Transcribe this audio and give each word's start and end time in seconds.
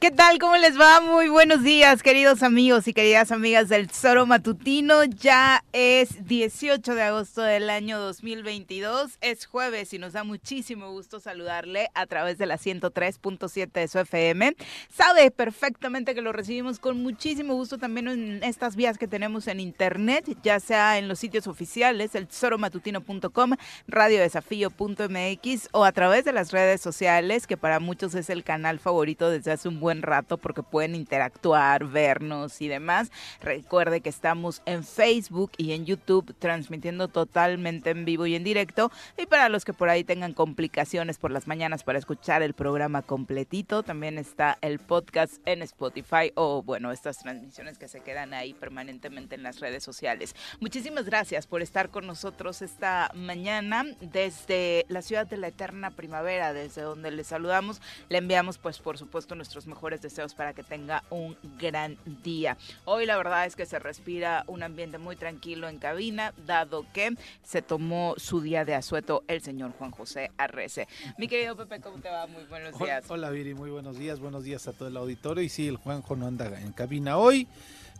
¿Qué 0.00 0.12
tal? 0.12 0.38
¿Cómo 0.38 0.56
les 0.56 0.78
va? 0.78 1.00
Muy 1.00 1.28
buenos 1.28 1.64
días, 1.64 2.04
queridos 2.04 2.44
amigos 2.44 2.86
y 2.86 2.92
queridas 2.92 3.32
amigas 3.32 3.68
del 3.68 3.90
Zoro 3.90 4.26
Matutino. 4.26 5.02
Ya 5.02 5.64
es 5.72 6.24
18 6.24 6.94
de 6.94 7.02
agosto 7.02 7.42
del 7.42 7.68
año 7.68 7.98
2022. 7.98 9.18
Es 9.20 9.46
jueves 9.46 9.92
y 9.92 9.98
nos 9.98 10.12
da 10.12 10.22
muchísimo 10.22 10.92
gusto 10.92 11.18
saludarle 11.18 11.88
a 11.94 12.06
través 12.06 12.38
de 12.38 12.46
la 12.46 12.58
103.7 12.58 13.72
de 13.72 13.88
su 13.88 13.98
FM. 13.98 14.54
Sabe 14.88 15.32
perfectamente 15.32 16.14
que 16.14 16.22
lo 16.22 16.30
recibimos 16.30 16.78
con 16.78 17.02
muchísimo 17.02 17.54
gusto 17.54 17.76
también 17.76 18.06
en 18.06 18.44
estas 18.44 18.76
vías 18.76 18.98
que 18.98 19.08
tenemos 19.08 19.48
en 19.48 19.58
internet, 19.58 20.26
ya 20.44 20.60
sea 20.60 20.98
en 20.98 21.08
los 21.08 21.18
sitios 21.18 21.48
oficiales, 21.48 22.14
el 22.14 22.28
tesoromatutino.com, 22.28 23.54
radiodesafío.mx 23.88 25.68
o 25.72 25.84
a 25.84 25.90
través 25.90 26.24
de 26.24 26.32
las 26.32 26.52
redes 26.52 26.80
sociales, 26.80 27.48
que 27.48 27.56
para 27.56 27.80
muchos 27.80 28.14
es 28.14 28.30
el 28.30 28.44
canal 28.44 28.78
favorito 28.78 29.28
desde 29.28 29.50
hace 29.50 29.66
un 29.66 29.80
buen 29.80 29.87
buen 29.88 30.02
rato 30.02 30.36
porque 30.36 30.62
pueden 30.62 30.94
interactuar, 30.94 31.86
vernos 31.86 32.60
y 32.60 32.68
demás. 32.68 33.10
Recuerde 33.40 34.02
que 34.02 34.10
estamos 34.10 34.60
en 34.66 34.84
Facebook 34.84 35.52
y 35.56 35.72
en 35.72 35.86
YouTube 35.86 36.34
transmitiendo 36.38 37.08
totalmente 37.08 37.88
en 37.88 38.04
vivo 38.04 38.26
y 38.26 38.34
en 38.34 38.44
directo. 38.44 38.92
Y 39.16 39.24
para 39.24 39.48
los 39.48 39.64
que 39.64 39.72
por 39.72 39.88
ahí 39.88 40.04
tengan 40.04 40.34
complicaciones 40.34 41.16
por 41.16 41.30
las 41.30 41.46
mañanas 41.46 41.84
para 41.84 41.98
escuchar 41.98 42.42
el 42.42 42.52
programa 42.52 43.00
completito, 43.00 43.82
también 43.82 44.18
está 44.18 44.58
el 44.60 44.78
podcast 44.78 45.36
en 45.46 45.62
Spotify 45.62 46.32
o 46.34 46.62
bueno, 46.62 46.92
estas 46.92 47.20
transmisiones 47.20 47.78
que 47.78 47.88
se 47.88 48.00
quedan 48.00 48.34
ahí 48.34 48.52
permanentemente 48.52 49.36
en 49.36 49.42
las 49.42 49.58
redes 49.58 49.82
sociales. 49.82 50.36
Muchísimas 50.60 51.06
gracias 51.06 51.46
por 51.46 51.62
estar 51.62 51.88
con 51.88 52.06
nosotros 52.06 52.60
esta 52.60 53.10
mañana 53.14 53.86
desde 54.02 54.84
la 54.90 55.00
ciudad 55.00 55.26
de 55.26 55.38
la 55.38 55.48
eterna 55.48 55.92
primavera, 55.92 56.52
desde 56.52 56.82
donde 56.82 57.10
les 57.10 57.28
saludamos. 57.28 57.80
Le 58.10 58.18
enviamos 58.18 58.58
pues 58.58 58.80
por 58.80 58.98
supuesto 58.98 59.34
nuestros 59.34 59.66
mejores 59.66 59.77
mejores 59.78 60.02
deseos 60.02 60.34
para 60.34 60.54
que 60.54 60.64
tenga 60.64 61.04
un 61.08 61.36
gran 61.56 61.96
día. 62.24 62.56
Hoy 62.84 63.06
la 63.06 63.16
verdad 63.16 63.46
es 63.46 63.54
que 63.54 63.64
se 63.64 63.78
respira 63.78 64.42
un 64.48 64.64
ambiente 64.64 64.98
muy 64.98 65.14
tranquilo 65.14 65.68
en 65.68 65.78
cabina, 65.78 66.34
dado 66.46 66.84
que 66.92 67.14
se 67.44 67.62
tomó 67.62 68.14
su 68.16 68.40
día 68.40 68.64
de 68.64 68.74
asueto 68.74 69.22
el 69.28 69.40
señor 69.40 69.70
Juan 69.78 69.92
José 69.92 70.32
Arrece. 70.36 70.88
Mi 71.16 71.28
querido 71.28 71.56
Pepe, 71.56 71.80
¿cómo 71.80 72.00
te 72.00 72.08
va? 72.08 72.26
Muy 72.26 72.42
buenos 72.46 72.76
días. 72.76 73.04
Hola, 73.08 73.30
Viri, 73.30 73.54
muy 73.54 73.70
buenos 73.70 73.96
días. 73.96 74.18
Buenos 74.18 74.42
días 74.42 74.66
a 74.66 74.72
todo 74.72 74.88
el 74.88 74.96
auditorio. 74.96 75.44
Y 75.44 75.48
sí, 75.48 75.68
el 75.68 75.76
Juanjo 75.76 76.16
no 76.16 76.26
anda 76.26 76.46
en 76.60 76.72
cabina 76.72 77.16
hoy. 77.16 77.46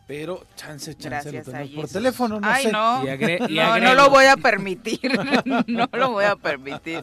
Pero 0.09 0.47
chance, 0.56 0.97
chance 0.97 1.31
lo 1.31 1.42
tenemos 1.42 1.70
por 1.73 1.87
teléfono, 1.87 2.41
no 2.41 2.48
Ay, 2.48 2.64
sé. 2.64 2.73
no, 2.73 3.05
Y 3.47 3.56
no, 3.56 3.78
no 3.81 3.95
lo 3.95 4.09
voy 4.09 4.25
a 4.25 4.39
permitir. 4.39 4.98
no 5.67 5.87
lo 5.92 6.12
voy 6.12 6.25
a 6.25 6.34
permitir. 6.34 7.03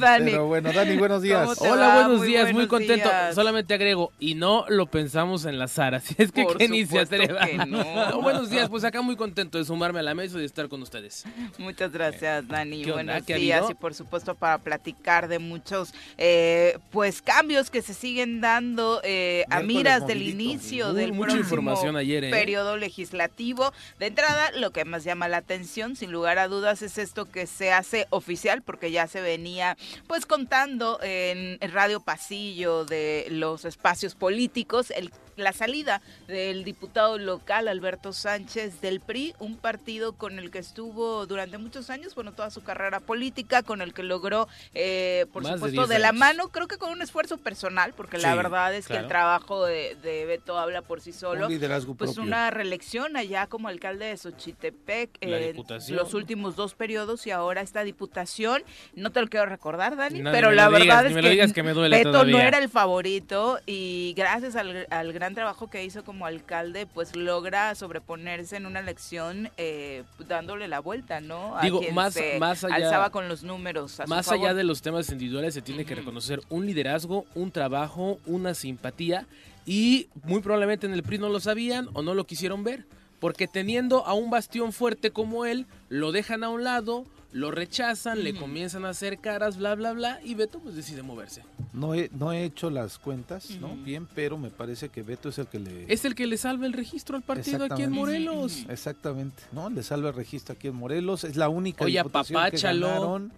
Dani. 0.00 0.30
Pero 0.30 0.46
bueno, 0.46 0.72
Dani, 0.72 0.96
buenos 0.96 1.20
días. 1.20 1.42
¿Cómo 1.42 1.54
te 1.54 1.70
Hola, 1.70 1.88
va? 1.88 1.94
buenos 1.96 2.18
Muy 2.20 2.28
días, 2.28 2.50
muy 2.54 2.66
contento. 2.66 3.10
días. 3.10 3.34
Solamente 3.34 3.74
agrego, 3.74 4.10
y 4.18 4.34
no 4.36 4.64
lo 4.68 4.86
pensamos 4.86 5.44
en 5.44 5.58
la 5.58 5.68
Sara, 5.68 6.00
si 6.00 6.14
es 6.16 6.32
que 6.32 6.44
Por 6.44 6.56
Kenny 6.56 6.86
se 6.86 7.00
atreva. 7.00 7.44
que 7.46 7.58
no. 7.66 8.22
buenos 8.22 8.48
días, 8.48 8.70
pues 8.70 8.84
acá 8.84 9.02
muy 9.02 9.14
contento 9.16 9.58
de 9.58 9.66
sumarme 9.66 9.98
a 10.00 10.02
la 10.02 10.14
mesa 10.14 10.38
y 10.38 10.40
de 10.40 10.46
estar 10.46 10.68
con 10.70 10.80
ustedes. 10.80 11.24
Muchas 11.58 11.92
gracias, 11.92 12.48
Dani. 12.48 12.84
¿Qué? 12.84 12.92
Buenos 12.92 13.22
¿Qué 13.24 13.34
días 13.34 13.68
y 13.68 13.74
por 13.74 13.92
supuesto 13.92 14.34
para 14.34 14.56
platicar 14.56 15.28
de 15.28 15.38
muchos 15.38 15.92
eh, 16.16 16.78
pues 16.90 17.20
cambios 17.20 17.68
que 17.68 17.82
se 17.82 17.92
siguen 17.92 18.40
dando 18.40 19.02
eh, 19.04 19.44
a 19.50 19.60
miras 19.60 20.06
del 20.06 20.22
inicio 20.22 20.94
del 20.94 21.12
mucha 21.12 21.32
próximo 21.34 21.48
ayer, 21.96 22.24
¿eh? 22.24 22.30
periodo 22.30 22.76
legislativo. 22.76 23.72
De 23.98 24.06
entrada, 24.06 24.50
lo 24.52 24.70
que 24.70 24.84
más 24.84 25.04
llama 25.04 25.28
la 25.28 25.38
atención, 25.38 25.96
sin 25.96 26.12
lugar 26.12 26.38
a 26.38 26.48
dudas, 26.48 26.82
es 26.82 26.98
esto 26.98 27.26
que 27.26 27.46
se 27.46 27.72
hace 27.72 28.06
oficial, 28.10 28.62
porque 28.62 28.90
ya 28.90 29.06
se 29.06 29.20
venía 29.20 29.76
pues 30.06 30.26
contando 30.26 30.98
en 31.02 31.58
Radio 31.72 32.00
Pasillo 32.00 32.84
de 32.84 33.26
los 33.30 33.64
espacios 33.64 34.14
políticos, 34.14 34.90
el 34.90 35.10
la 35.36 35.52
salida 35.52 36.02
del 36.26 36.64
diputado 36.64 37.18
local 37.18 37.68
Alberto 37.68 38.12
Sánchez 38.12 38.80
del 38.80 39.00
PRI, 39.00 39.34
un 39.38 39.56
partido 39.56 40.12
con 40.12 40.38
el 40.38 40.50
que 40.50 40.58
estuvo 40.58 41.26
durante 41.26 41.58
muchos 41.58 41.90
años, 41.90 42.14
bueno, 42.14 42.32
toda 42.32 42.50
su 42.50 42.62
carrera 42.62 43.00
política, 43.00 43.62
con 43.62 43.80
el 43.82 43.94
que 43.94 44.02
logró, 44.02 44.48
eh, 44.74 45.26
por 45.32 45.42
Más 45.42 45.54
supuesto, 45.54 45.82
10 45.82 45.88
de, 45.88 45.98
la 45.98 46.12
mano, 46.12 46.48
creo 46.48 46.68
que 46.68 46.76
con 46.78 46.90
un 46.90 47.02
esfuerzo 47.02 47.38
personal, 47.38 47.92
porque 47.96 48.18
la 48.18 48.34
verdad 48.34 48.74
es 48.74 48.86
que 48.88 48.96
el 48.96 49.08
trabajo 49.08 49.64
de, 49.64 49.96
de 50.02 50.24
Beto 50.26 50.58
habla 50.58 50.82
por 50.82 51.00
sí 51.00 51.12
solo. 51.12 51.46
Un 51.46 51.52
liderazgo 51.52 51.94
Pues 51.94 52.10
propio. 52.12 52.26
una 52.26 52.50
reelección 52.50 53.16
allá 53.16 53.46
como 53.46 53.68
alcalde 53.68 54.06
de 54.06 54.16
Xochitepec 54.16 55.10
La 55.22 55.38
en 55.38 55.52
diputación. 55.52 55.96
los 55.98 56.14
últimos 56.14 56.56
dos 56.56 56.74
periodos 56.74 57.26
y 57.26 57.30
ahora 57.30 57.60
esta 57.60 57.84
diputación. 57.84 58.62
No 58.94 59.10
te 59.10 59.20
lo 59.20 59.28
quiero 59.28 59.46
recordar, 59.46 59.96
Dani, 59.96 60.20
No, 60.20 60.32
pero 60.32 60.50
la 60.52 60.68
digas, 60.68 61.04
verdad 61.14 61.32
es 61.32 61.48
que 61.48 61.54
que 61.54 61.62
me 61.62 61.72
duele 61.72 61.98
Beto 62.04 62.24
no 62.24 62.38
era 62.38 62.58
el 62.58 62.68
favorito 62.68 63.58
y 63.66 64.14
gracias 64.16 64.56
al, 64.56 64.86
al 64.90 65.12
gran 65.22 65.34
trabajo 65.36 65.70
que 65.70 65.84
hizo 65.84 66.02
como 66.02 66.26
alcalde, 66.26 66.84
pues 66.84 67.14
logra 67.14 67.76
sobreponerse 67.76 68.56
en 68.56 68.66
una 68.66 68.80
elección 68.80 69.50
eh, 69.56 70.02
dándole 70.26 70.66
la 70.66 70.80
vuelta, 70.80 71.20
¿no? 71.20 71.56
A 71.56 71.62
Digo, 71.62 71.78
quien 71.78 71.94
más- 71.94 72.14
se 72.14 72.40
más 72.40 72.64
allá- 72.64 72.74
alzaba 72.74 73.10
con 73.10 73.28
los 73.28 73.44
números. 73.44 74.00
a 74.00 74.06
Más 74.06 74.26
allá 74.32 74.52
de 74.52 74.64
los 74.64 74.82
temas 74.82 75.08
individuales, 75.10 75.54
se 75.54 75.62
tiene 75.62 75.84
que 75.84 75.94
reconocer 75.94 76.40
un 76.48 76.66
liderazgo, 76.66 77.24
un 77.36 77.52
trabajo, 77.52 78.18
una 78.26 78.52
simpatía 78.54 79.28
y 79.64 80.08
muy 80.24 80.40
probablemente 80.40 80.88
en 80.88 80.92
el 80.92 81.04
PRI 81.04 81.18
no 81.18 81.28
lo 81.28 81.38
sabían 81.38 81.88
o 81.92 82.02
no 82.02 82.14
lo 82.14 82.24
quisieron 82.26 82.64
ver, 82.64 82.84
porque 83.22 83.46
teniendo 83.46 84.04
a 84.04 84.14
un 84.14 84.30
bastión 84.30 84.72
fuerte 84.72 85.12
como 85.12 85.46
él, 85.46 85.66
lo 85.88 86.10
dejan 86.10 86.42
a 86.42 86.48
un 86.48 86.64
lado, 86.64 87.04
lo 87.30 87.52
rechazan, 87.52 88.24
le 88.24 88.34
comienzan 88.34 88.84
a 88.84 88.88
hacer 88.88 89.18
caras, 89.20 89.56
bla, 89.58 89.76
bla, 89.76 89.92
bla, 89.92 90.18
y 90.24 90.34
Beto 90.34 90.58
pues 90.58 90.74
decide 90.74 91.02
moverse. 91.04 91.44
No 91.72 91.94
he, 91.94 92.10
no 92.18 92.32
he 92.32 92.42
hecho 92.42 92.68
las 92.68 92.98
cuentas, 92.98 93.48
¿no? 93.60 93.76
Bien, 93.76 94.08
pero 94.12 94.36
me 94.38 94.50
parece 94.50 94.88
que 94.88 95.02
Beto 95.04 95.28
es 95.28 95.38
el 95.38 95.46
que 95.46 95.60
le... 95.60 95.84
Es 95.90 96.04
el 96.04 96.16
que 96.16 96.26
le 96.26 96.36
salva 96.36 96.66
el 96.66 96.72
registro 96.72 97.14
al 97.16 97.22
partido 97.22 97.64
aquí 97.64 97.84
en. 97.84 97.92
Morelos. 97.92 98.66
Exactamente, 98.68 99.40
¿no? 99.52 99.70
Le 99.70 99.84
salva 99.84 100.08
el 100.08 100.16
registro 100.16 100.54
aquí 100.56 100.66
en 100.66 100.74
Morelos. 100.74 101.22
Es 101.22 101.36
la 101.36 101.48
única 101.48 101.84
Oye, 101.84 101.98
diputación 101.98 102.50
que 102.50 102.58
ganaron. 102.58 103.32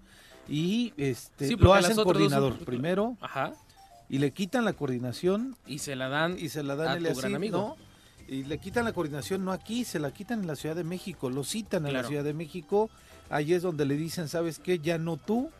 Y 0.49 0.95
este, 0.97 1.49
Sí, 1.49 1.57
lo 1.57 1.75
hacen 1.75 1.95
dos 1.95 2.05
coordinador 2.07 2.57
son- 2.57 2.65
primero 2.65 3.17
Ajá. 3.21 3.53
y 4.09 4.19
le 4.19 4.31
quitan 4.33 4.65
la 4.65 4.73
coordinación 4.73 5.57
Y 5.67 5.79
se 5.79 5.95
la 5.95 6.09
dan 6.09 6.37
y 6.39 6.49
se 6.49 6.63
la 6.63 6.73
a 6.73 6.77
dan 6.77 6.99
tu 7.01 7.07
el 7.07 7.15
gran 7.15 7.27
así, 7.27 7.35
amigo. 7.35 7.59
¿no? 7.79 7.84
Y 8.29 8.45
le 8.45 8.59
quitan 8.59 8.85
la 8.85 8.93
coordinación 8.93 9.45
no 9.45 9.53
aquí, 9.53 9.85
se 9.85 9.99
la 9.99 10.11
quitan 10.13 10.41
en 10.41 10.47
la 10.47 10.57
Ciudad 10.57 10.75
de 10.77 10.85
México, 10.85 11.31
lo 11.31 11.45
citan 11.45 11.81
en 11.87 11.93
la 11.93 11.99
Claro. 12.01 12.09
Ciudad 12.09 12.25
de 12.25 12.35
México. 12.35 12.91
Ahí 13.31 13.53
es 13.55 13.63
donde 13.63 13.85
le 13.85 13.97
dicen, 13.97 14.29
¿sabes 14.29 14.59
qué? 14.59 14.79
Ya 14.79 14.99
no 14.99 15.17
tú, 15.17 15.51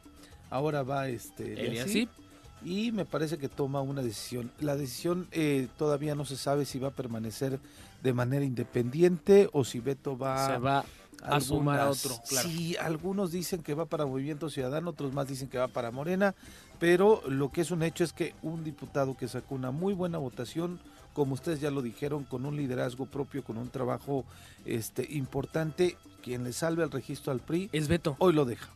ahora 0.51 0.83
va 0.83 1.09
este 1.09 1.67
Eliasip", 1.67 2.09
así. 2.11 2.69
y 2.69 2.93
me 2.93 3.05
parece 3.05 3.39
que 3.39 3.49
toma 3.49 3.81
una 3.81 4.03
decisión. 4.03 4.51
La 4.61 4.77
decisión 4.77 5.27
eh, 5.33 5.69
todavía 5.77 6.15
no 6.15 6.25
se 6.25 6.37
sabe 6.37 6.65
si 6.65 6.79
va 6.79 6.89
a 6.89 6.93
permanecer 6.93 7.59
de 8.03 8.13
manera 8.13 8.45
independiente 8.45 9.49
o 9.53 9.65
si 9.65 9.81
Beto 9.81 10.17
va 10.17 10.47
se 10.55 10.59
va 10.59 10.85
a 11.23 11.41
sumar 11.41 11.81
a 11.81 11.89
otro, 11.91 12.15
claro. 12.29 12.49
Sí, 12.49 12.77
algunos 12.77 13.33
dicen 13.33 13.63
que 13.63 13.73
va 13.73 13.87
para 13.87 14.05
Movimiento 14.05 14.51
Ciudadano, 14.51 14.91
otros 14.91 15.15
más 15.15 15.27
dicen 15.27 15.49
que 15.49 15.57
va 15.57 15.69
para 15.69 15.91
Morena, 15.91 16.35
pero 16.79 17.23
lo 17.27 17.51
que 17.51 17.63
es 17.63 17.71
un 17.71 17.83
hecho 17.83 18.05
es 18.05 18.13
que 18.13 18.35
un 18.43 18.63
diputado 18.63 19.17
que 19.17 19.27
sacó 19.27 19.55
una 19.55 19.71
muy 19.71 19.95
buena 19.95 20.19
votación, 20.19 20.79
como 21.15 21.35
ustedes 21.35 21.61
ya 21.61 21.71
lo 21.71 21.81
dijeron, 21.81 22.25
con 22.25 22.45
un 22.45 22.57
liderazgo 22.57 23.07
propio, 23.07 23.43
con 23.43 23.57
un 23.57 23.71
trabajo 23.71 24.27
este 24.67 25.07
importante, 25.11 25.97
quien 26.23 26.45
le 26.45 26.53
salve 26.53 26.85
el 26.85 26.91
registro 26.91 27.33
al 27.33 27.41
PRI, 27.41 27.71
Es 27.73 27.89
Beto, 27.89 28.17
hoy 28.19 28.35
lo 28.35 28.45
deja. 28.45 28.69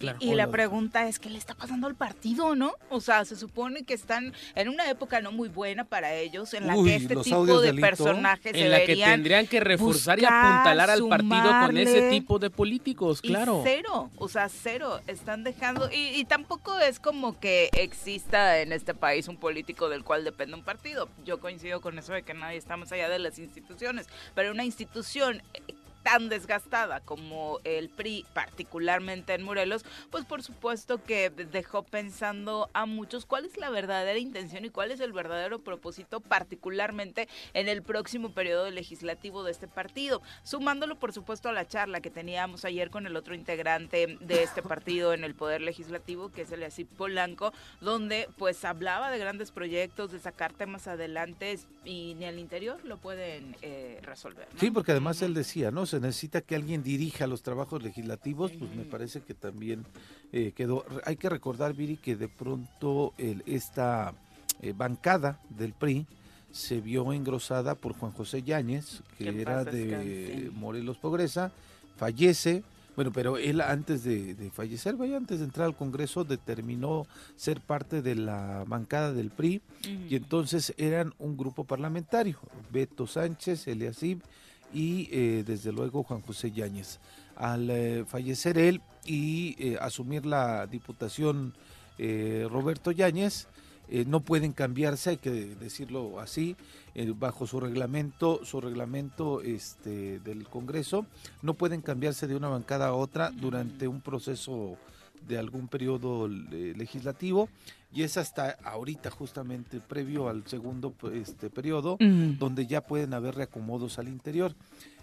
Claro. 0.00 0.18
Y 0.20 0.30
Hola, 0.32 0.46
la 0.46 0.50
pregunta 0.50 1.06
es, 1.06 1.18
¿qué 1.18 1.30
le 1.30 1.38
está 1.38 1.54
pasando 1.54 1.86
al 1.86 1.94
partido, 1.94 2.56
no? 2.56 2.74
O 2.88 3.00
sea, 3.00 3.24
se 3.24 3.36
supone 3.36 3.84
que 3.84 3.94
están 3.94 4.34
en 4.54 4.68
una 4.68 4.90
época 4.90 5.20
no 5.20 5.30
muy 5.30 5.48
buena 5.48 5.84
para 5.84 6.14
ellos, 6.14 6.52
en 6.52 6.66
la 6.66 6.76
Uy, 6.76 6.90
que 6.90 6.96
este 6.96 7.16
tipo 7.16 7.60
de 7.60 7.70
de 7.72 7.80
personajes 7.80 8.54
en 8.54 8.70
la 8.70 8.84
que 8.84 8.96
tendrían 8.96 9.46
que 9.46 9.60
reforzar 9.60 10.18
y 10.18 10.24
apuntalar 10.24 10.90
al 10.90 11.06
partido 11.08 11.50
con 11.66 11.76
ese 11.76 12.10
tipo 12.10 12.38
de 12.38 12.50
políticos, 12.50 13.20
claro. 13.20 13.60
Y 13.60 13.68
cero, 13.68 14.10
o 14.16 14.28
sea, 14.28 14.48
cero. 14.48 15.00
Están 15.06 15.44
dejando. 15.44 15.90
Y, 15.90 16.08
y 16.18 16.24
tampoco 16.24 16.78
es 16.78 17.00
como 17.00 17.38
que 17.38 17.70
exista 17.72 18.58
en 18.58 18.72
este 18.72 18.94
país 18.94 19.28
un 19.28 19.36
político 19.36 19.88
del 19.88 20.04
cual 20.04 20.24
depende 20.24 20.56
un 20.56 20.64
partido. 20.64 21.08
Yo 21.24 21.40
coincido 21.40 21.80
con 21.80 21.98
eso 21.98 22.12
de 22.12 22.22
que 22.22 22.34
nadie 22.34 22.58
está 22.58 22.76
más 22.76 22.92
allá 22.92 23.08
de 23.08 23.18
las 23.18 23.38
instituciones. 23.38 24.06
Pero 24.34 24.52
una 24.52 24.64
institución 24.64 25.42
tan 26.02 26.28
desgastada 26.28 27.00
como 27.00 27.58
el 27.64 27.88
PRI, 27.88 28.24
particularmente 28.32 29.34
en 29.34 29.42
Morelos, 29.42 29.84
pues 30.10 30.24
por 30.24 30.42
supuesto 30.42 31.02
que 31.02 31.30
dejó 31.30 31.82
pensando 31.82 32.70
a 32.72 32.86
muchos 32.86 33.26
cuál 33.26 33.44
es 33.44 33.56
la 33.56 33.70
verdadera 33.70 34.18
intención 34.18 34.64
y 34.64 34.70
cuál 34.70 34.90
es 34.90 35.00
el 35.00 35.12
verdadero 35.12 35.60
propósito, 35.60 36.20
particularmente 36.20 37.28
en 37.54 37.68
el 37.68 37.82
próximo 37.82 38.32
periodo 38.32 38.70
legislativo 38.70 39.44
de 39.44 39.52
este 39.52 39.68
partido. 39.68 40.22
Sumándolo, 40.42 40.98
por 40.98 41.12
supuesto, 41.12 41.48
a 41.48 41.52
la 41.52 41.66
charla 41.66 42.00
que 42.00 42.10
teníamos 42.10 42.64
ayer 42.64 42.90
con 42.90 43.06
el 43.06 43.16
otro 43.16 43.34
integrante 43.34 44.18
de 44.20 44.42
este 44.42 44.62
partido 44.62 45.12
en 45.12 45.24
el 45.24 45.34
Poder 45.34 45.60
Legislativo, 45.60 46.30
que 46.30 46.42
es 46.42 46.52
el 46.52 46.62
Asip 46.62 46.88
Polanco, 46.96 47.52
donde 47.80 48.28
pues 48.36 48.64
hablaba 48.64 49.10
de 49.10 49.18
grandes 49.18 49.50
proyectos, 49.50 50.12
de 50.12 50.18
sacar 50.18 50.52
temas 50.52 50.86
adelante 50.86 51.58
y 51.84 52.14
ni 52.14 52.26
al 52.26 52.38
interior 52.38 52.84
lo 52.84 52.98
pueden 52.98 53.56
eh, 53.62 53.98
resolver. 54.02 54.48
¿no? 54.52 54.60
Sí, 54.60 54.70
porque 54.70 54.92
además 54.92 55.22
él 55.22 55.34
decía, 55.34 55.70
¿no? 55.70 55.86
Se 55.90 55.98
necesita 55.98 56.40
que 56.40 56.54
alguien 56.54 56.84
dirija 56.84 57.26
los 57.26 57.42
trabajos 57.42 57.82
legislativos, 57.82 58.52
pues 58.52 58.72
me 58.76 58.84
parece 58.84 59.22
que 59.22 59.34
también 59.34 59.84
eh, 60.32 60.52
quedó. 60.54 60.84
Hay 61.04 61.16
que 61.16 61.28
recordar, 61.28 61.74
Viri, 61.74 61.96
que 61.96 62.14
de 62.14 62.28
pronto 62.28 63.12
el, 63.18 63.42
esta 63.44 64.14
eh, 64.62 64.72
bancada 64.72 65.40
del 65.48 65.72
PRI 65.72 66.06
se 66.52 66.80
vio 66.80 67.12
engrosada 67.12 67.74
por 67.74 67.94
Juan 67.94 68.12
José 68.12 68.44
Yáñez, 68.44 69.02
que, 69.18 69.30
era 69.30 69.64
de. 69.64 70.52
Morelos 70.54 70.96
Progresa, 70.98 71.50
fallece, 71.96 72.62
bueno, 72.94 73.10
pero 73.12 73.36
él 73.36 73.60
antes 73.60 74.04
de, 74.04 74.36
de 74.36 74.50
fallecer, 74.52 74.94
vaya, 74.94 75.16
antes 75.16 75.40
de 75.40 75.44
entrar 75.44 75.66
al 75.66 75.76
Congreso, 75.76 76.22
determinó 76.22 77.04
ser 77.34 77.60
parte 77.60 78.00
de 78.00 78.14
la 78.14 78.62
bancada 78.64 79.12
del 79.12 79.30
PRI 79.30 79.60
y 80.08 80.14
entonces 80.14 80.72
eran 80.76 81.14
un 81.18 81.36
grupo 81.36 81.64
parlamentario, 81.64 82.38
Beto 82.70 83.08
Sánchez, 83.08 83.66
Eliasib 83.66 84.20
y 84.72 85.08
eh, 85.10 85.44
desde 85.46 85.72
luego 85.72 86.02
Juan 86.02 86.22
José 86.22 86.50
Yáñez. 86.50 86.98
Al 87.36 87.70
eh, 87.70 88.04
fallecer 88.06 88.58
él 88.58 88.80
y 89.04 89.56
eh, 89.58 89.78
asumir 89.80 90.26
la 90.26 90.66
diputación 90.66 91.54
Roberto 92.48 92.92
Yáñez, 92.92 93.46
no 94.06 94.20
pueden 94.20 94.54
cambiarse, 94.54 95.10
hay 95.10 95.16
que 95.18 95.30
decirlo 95.30 96.18
así, 96.18 96.56
bajo 97.16 97.46
su 97.46 97.60
reglamento, 97.60 98.42
su 98.42 98.58
reglamento 98.58 99.42
este, 99.42 100.18
del 100.20 100.48
Congreso, 100.48 101.04
no 101.42 101.52
pueden 101.52 101.82
cambiarse 101.82 102.26
de 102.26 102.36
una 102.36 102.48
bancada 102.48 102.86
a 102.86 102.94
otra 102.94 103.30
durante 103.32 103.86
un 103.86 104.00
proceso 104.00 104.78
de 105.28 105.38
algún 105.38 105.68
periodo 105.68 106.26
eh, 106.26 106.74
legislativo 106.76 107.48
y 107.92 108.02
es 108.02 108.16
hasta 108.16 108.56
ahorita 108.64 109.10
justamente 109.10 109.80
previo 109.80 110.28
al 110.28 110.46
segundo 110.46 110.94
este 111.12 111.50
periodo 111.50 111.96
donde 112.38 112.66
ya 112.66 112.80
pueden 112.80 113.14
haber 113.14 113.34
reacomodos 113.34 113.98
al 113.98 114.08
interior. 114.08 114.54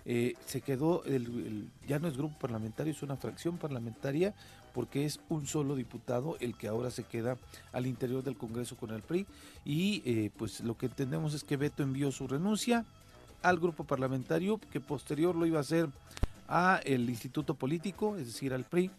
Eh, 0.09 0.35
se 0.45 0.61
quedó, 0.61 1.03
el, 1.03 1.25
el- 1.25 1.69
ya 1.87 1.99
no 1.99 2.07
es 2.07 2.15
grupo 2.17 2.37
parlamentario, 2.39 2.93
es 2.93 3.03
una 3.03 3.17
fracción 3.17 3.57
parlamentaria 3.57 4.33
porque 4.73 5.05
es 5.05 5.19
un 5.27 5.47
solo 5.47 5.75
diputado 5.75 6.37
el 6.39 6.55
que 6.55 6.67
ahora 6.69 6.91
se 6.91 7.03
queda 7.03 7.37
al 7.73 7.87
interior 7.87 8.23
del 8.23 8.37
Congreso 8.37 8.77
con 8.77 8.91
el 8.91 9.01
PRI 9.01 9.25
y 9.65 10.01
eh, 10.05 10.29
pues 10.37 10.61
lo 10.61 10.77
que 10.77 10.85
entendemos 10.85 11.33
es 11.33 11.43
que 11.43 11.57
Beto 11.57 11.83
envió 11.83 12.11
su 12.11 12.27
renuncia 12.27 12.85
al 13.43 13.59
grupo 13.59 13.83
parlamentario 13.83 14.59
que 14.71 14.79
posterior 14.79 15.35
lo 15.35 15.45
iba 15.45 15.57
a 15.57 15.61
hacer 15.61 15.89
a 16.47 16.79
el 16.85 17.09
instituto 17.09 17.55
político, 17.55 18.15
es 18.15 18.27
decir, 18.27 18.53
al 18.53 18.63
PRI 18.63 18.89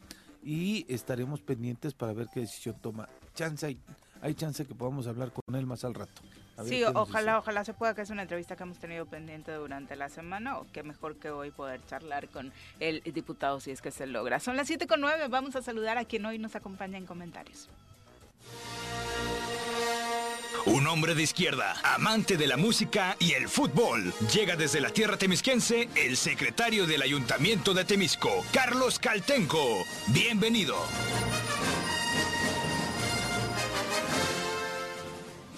y 0.43 0.87
estaremos 0.89 1.41
pendientes 1.41 1.95
para 1.95 2.13
ver 2.13 2.29
qué 2.33 2.41
decisión 2.41 2.77
toma. 2.81 3.09
Chance 3.35 3.67
hay, 3.67 3.81
hay 4.21 4.35
chance 4.35 4.65
que 4.67 4.75
podamos 4.75 5.07
hablar 5.07 5.33
con 5.33 5.55
él 5.55 5.67
más 5.67 5.85
al 5.85 5.95
rato. 5.95 6.23
A 6.57 6.63
ver 6.63 6.73
Sí, 6.73 6.83
ojalá, 6.85 7.39
ojalá 7.39 7.65
se 7.65 7.75
pueda, 7.75 7.95
que 7.95 8.03
es 8.03 8.11
una 8.11 8.23
entrevista 8.23 8.57
que 8.57 8.65
hemos 8.65 8.79
tenido 8.79 9.07
pendiente 9.07 9.53
durante 9.53 9.95
la 9.95 10.09
semana, 10.09 10.59
o 10.59 10.67
qué 10.73 10.83
mejor 10.83 11.17
que 11.17 11.31
hoy 11.31 11.51
poder 11.51 11.85
charlar 11.87 12.29
con 12.29 12.53
el 12.81 13.03
diputado 13.03 13.61
si 13.61 13.71
es 13.71 13.81
que 13.81 13.91
se 13.91 14.07
logra. 14.07 14.41
Son 14.41 14.57
las 14.57 14.67
7 14.67 14.87
con 14.87 15.01
9, 15.01 15.29
vamos 15.29 15.55
a 15.57 15.63
saludar 15.63 15.99
a 15.99 16.05
quien 16.05 16.25
hoy 16.27 16.39
nos 16.39 16.57
acompaña 16.57 16.99
en 16.99 17.07
comentarios. 17.07 17.69
Un 20.69 20.87
hombre 20.87 21.15
de 21.15 21.23
izquierda, 21.23 21.77
amante 21.83 22.37
de 22.37 22.47
la 22.47 22.59
música 22.59 23.17
y 23.19 23.33
el 23.33 23.49
fútbol. 23.49 24.13
Llega 24.35 24.55
desde 24.55 24.83
la 24.83 24.91
tierra 24.91 25.17
temisquense 25.17 25.89
el 25.95 26.19
secretario 26.19 26.87
del 26.87 27.01
Ayuntamiento 27.01 27.73
de 27.73 27.87
Temisco, 27.87 28.45
Carlos 28.53 28.99
Caltenco. 28.99 29.87
Bienvenido. 30.09 30.77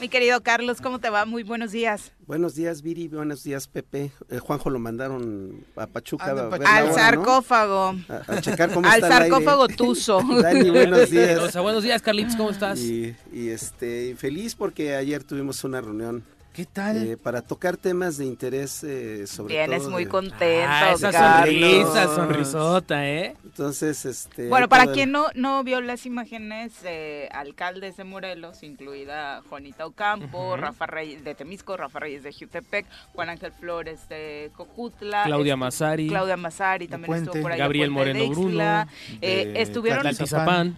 Mi 0.00 0.08
querido 0.08 0.41
Carlos, 0.43 0.81
¿cómo 0.81 0.99
te 0.99 1.11
va? 1.11 1.26
Muy 1.26 1.43
buenos 1.43 1.73
días. 1.73 2.12
Buenos 2.26 2.55
días, 2.55 2.81
Viri. 2.81 3.08
Buenos 3.08 3.43
días, 3.43 3.69
Pepe. 3.69 4.11
Eh, 4.31 4.38
Juanjo 4.38 4.70
lo 4.70 4.79
mandaron 4.79 5.62
a 5.76 5.87
Pachuca. 5.87 6.25
A 6.25 6.31
Al 6.31 6.38
hora, 6.38 6.85
¿no? 6.87 6.94
sarcófago. 6.94 7.94
A, 8.08 8.23
a 8.35 8.41
checar 8.41 8.73
cómo 8.73 8.88
Al 8.88 8.94
está 8.94 9.06
el 9.08 9.12
aire. 9.25 9.29
sarcófago 9.29 9.69
tuzo. 9.69 10.20
Dani, 10.43 10.70
buenos 10.70 11.00
O 11.00 11.06
días. 11.11 11.52
sea, 11.52 11.61
buenos 11.61 11.82
días, 11.82 12.00
Carlitos, 12.00 12.35
¿cómo 12.37 12.49
estás? 12.50 12.79
Y, 12.81 13.14
y, 13.31 13.50
este, 13.50 14.17
feliz 14.17 14.55
porque 14.55 14.94
ayer 14.97 15.23
tuvimos 15.23 15.62
una 15.64 15.82
reunión 15.82 16.25
¿Qué 16.52 16.67
tal? 16.67 16.97
eh, 17.06 17.17
para 17.17 17.43
tocar 17.43 17.76
temas 17.76 18.19
de 18.19 18.26
interés 18.26 18.82
eh, 18.82 19.26
sobre 19.29 19.55
Vienes 19.55 19.82
todo. 19.82 19.91
muy 19.93 20.05
de- 20.05 20.11
contento, 20.11 20.44
Ah, 20.69 20.93
esa 20.93 21.12
Carlos. 21.12 21.55
sonrisa, 21.61 22.14
sonrisota, 22.17 23.08
¿eh? 23.08 23.37
Entonces, 23.44 24.05
este. 24.05 24.49
Bueno, 24.49 24.69
para 24.69 24.85
todo 24.85 24.94
quien 24.94 25.12
no, 25.12 25.26
no 25.37 25.62
vio 25.62 25.81
las 25.81 26.06
imágenes 26.06 26.82
de 26.82 27.29
alcaldes 27.32 27.97
de 27.97 28.05
Morelos, 28.05 28.62
incluida 28.64 29.43
Juanita 29.49 29.87
Ocampo. 29.87 30.56
Rafa 30.56 30.87
Reyes 30.87 31.23
de 31.25 31.35
Temisco, 31.37 31.76
Rafa 31.76 32.00
Reyes 32.00 32.25
de 32.25 32.32
Jutepec, 32.32 32.85
Juan 33.14 33.29
Ángel 33.29 33.52
Flores 33.52 34.08
de 34.08 34.50
Cojutla, 34.56 35.23
Claudia 35.26 35.55
estu- 35.55 35.58
Massari. 35.58 36.08
Claudia 36.08 36.37
Mazari 36.37 36.88
también 36.88 37.06
Puente. 37.06 37.26
estuvo 37.31 37.43
por 37.43 37.52
ahí. 37.52 37.58
Gabriel 37.61 37.93
Puente 37.93 38.12
de 38.12 38.26
Moreno 38.26 38.41
Ixtla. 38.43 38.88
Eh, 39.23 39.47
de 39.55 39.62
estuvieron 39.62 40.02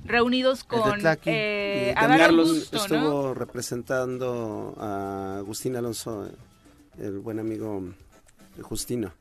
reunidos 0.04 0.60
El 0.60 0.68
de 0.68 0.82
con 0.82 0.98
Tlaqui. 1.00 1.30
eh, 1.32 1.94
y 1.96 2.08
¿no? 2.08 2.52
estuvo 2.52 3.34
representando 3.34 4.74
a 4.78 5.42
Agustín 5.62 5.76
Alonso, 5.76 6.28
el 6.98 7.20
buen 7.20 7.38
amigo 7.38 7.84
Justino. 8.62 9.12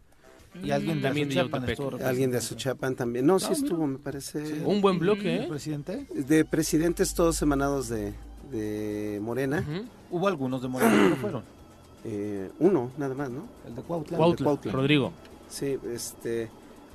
Y 0.64 0.72
alguien 0.72 0.98
de 0.98 1.04
También 1.04 1.30
de 1.30 1.40
Azuchapan 1.40 1.62
Yautepec. 1.68 1.80
estuvo 1.80 2.08
Alguien 2.08 2.32
de 2.32 2.38
representando. 2.38 2.38
Azuchapan 2.40 2.96
también. 2.96 3.26
No, 3.28 3.38
sí 3.40 3.46
Ah, 3.46 3.50
mira. 3.52 3.64
estuvo, 3.64 3.86
me 3.88 4.00
parece. 4.00 4.46
Sí. 4.48 4.62
Un 4.66 4.82
buen 4.82 4.98
bloque, 4.98 5.36
¿El 5.38 5.44
¿eh? 5.44 5.48
presidente? 5.48 6.08
De 6.16 6.44
presidentes 6.44 7.14
todos 7.14 7.40
emanados 7.44 7.90
de, 7.90 8.14
de 8.50 9.20
Morena. 9.22 9.64
Hubo 10.10 10.28
algunos 10.28 10.64
de 10.64 10.68
Moreno 10.68 10.92
que 10.92 11.10
no 11.12 11.16
fueron. 11.22 11.44
Eh, 12.06 12.50
uno, 12.58 12.92
nada 12.98 13.14
más, 13.14 13.30
¿no? 13.30 13.46
El 13.68 13.76
de 13.76 13.84
Cuautla. 13.84 14.18
Cuautla, 14.18 14.44
Cuautla. 14.44 14.72
Rodrigo. 14.72 15.12
Sí, 15.48 15.78
este. 15.94 16.50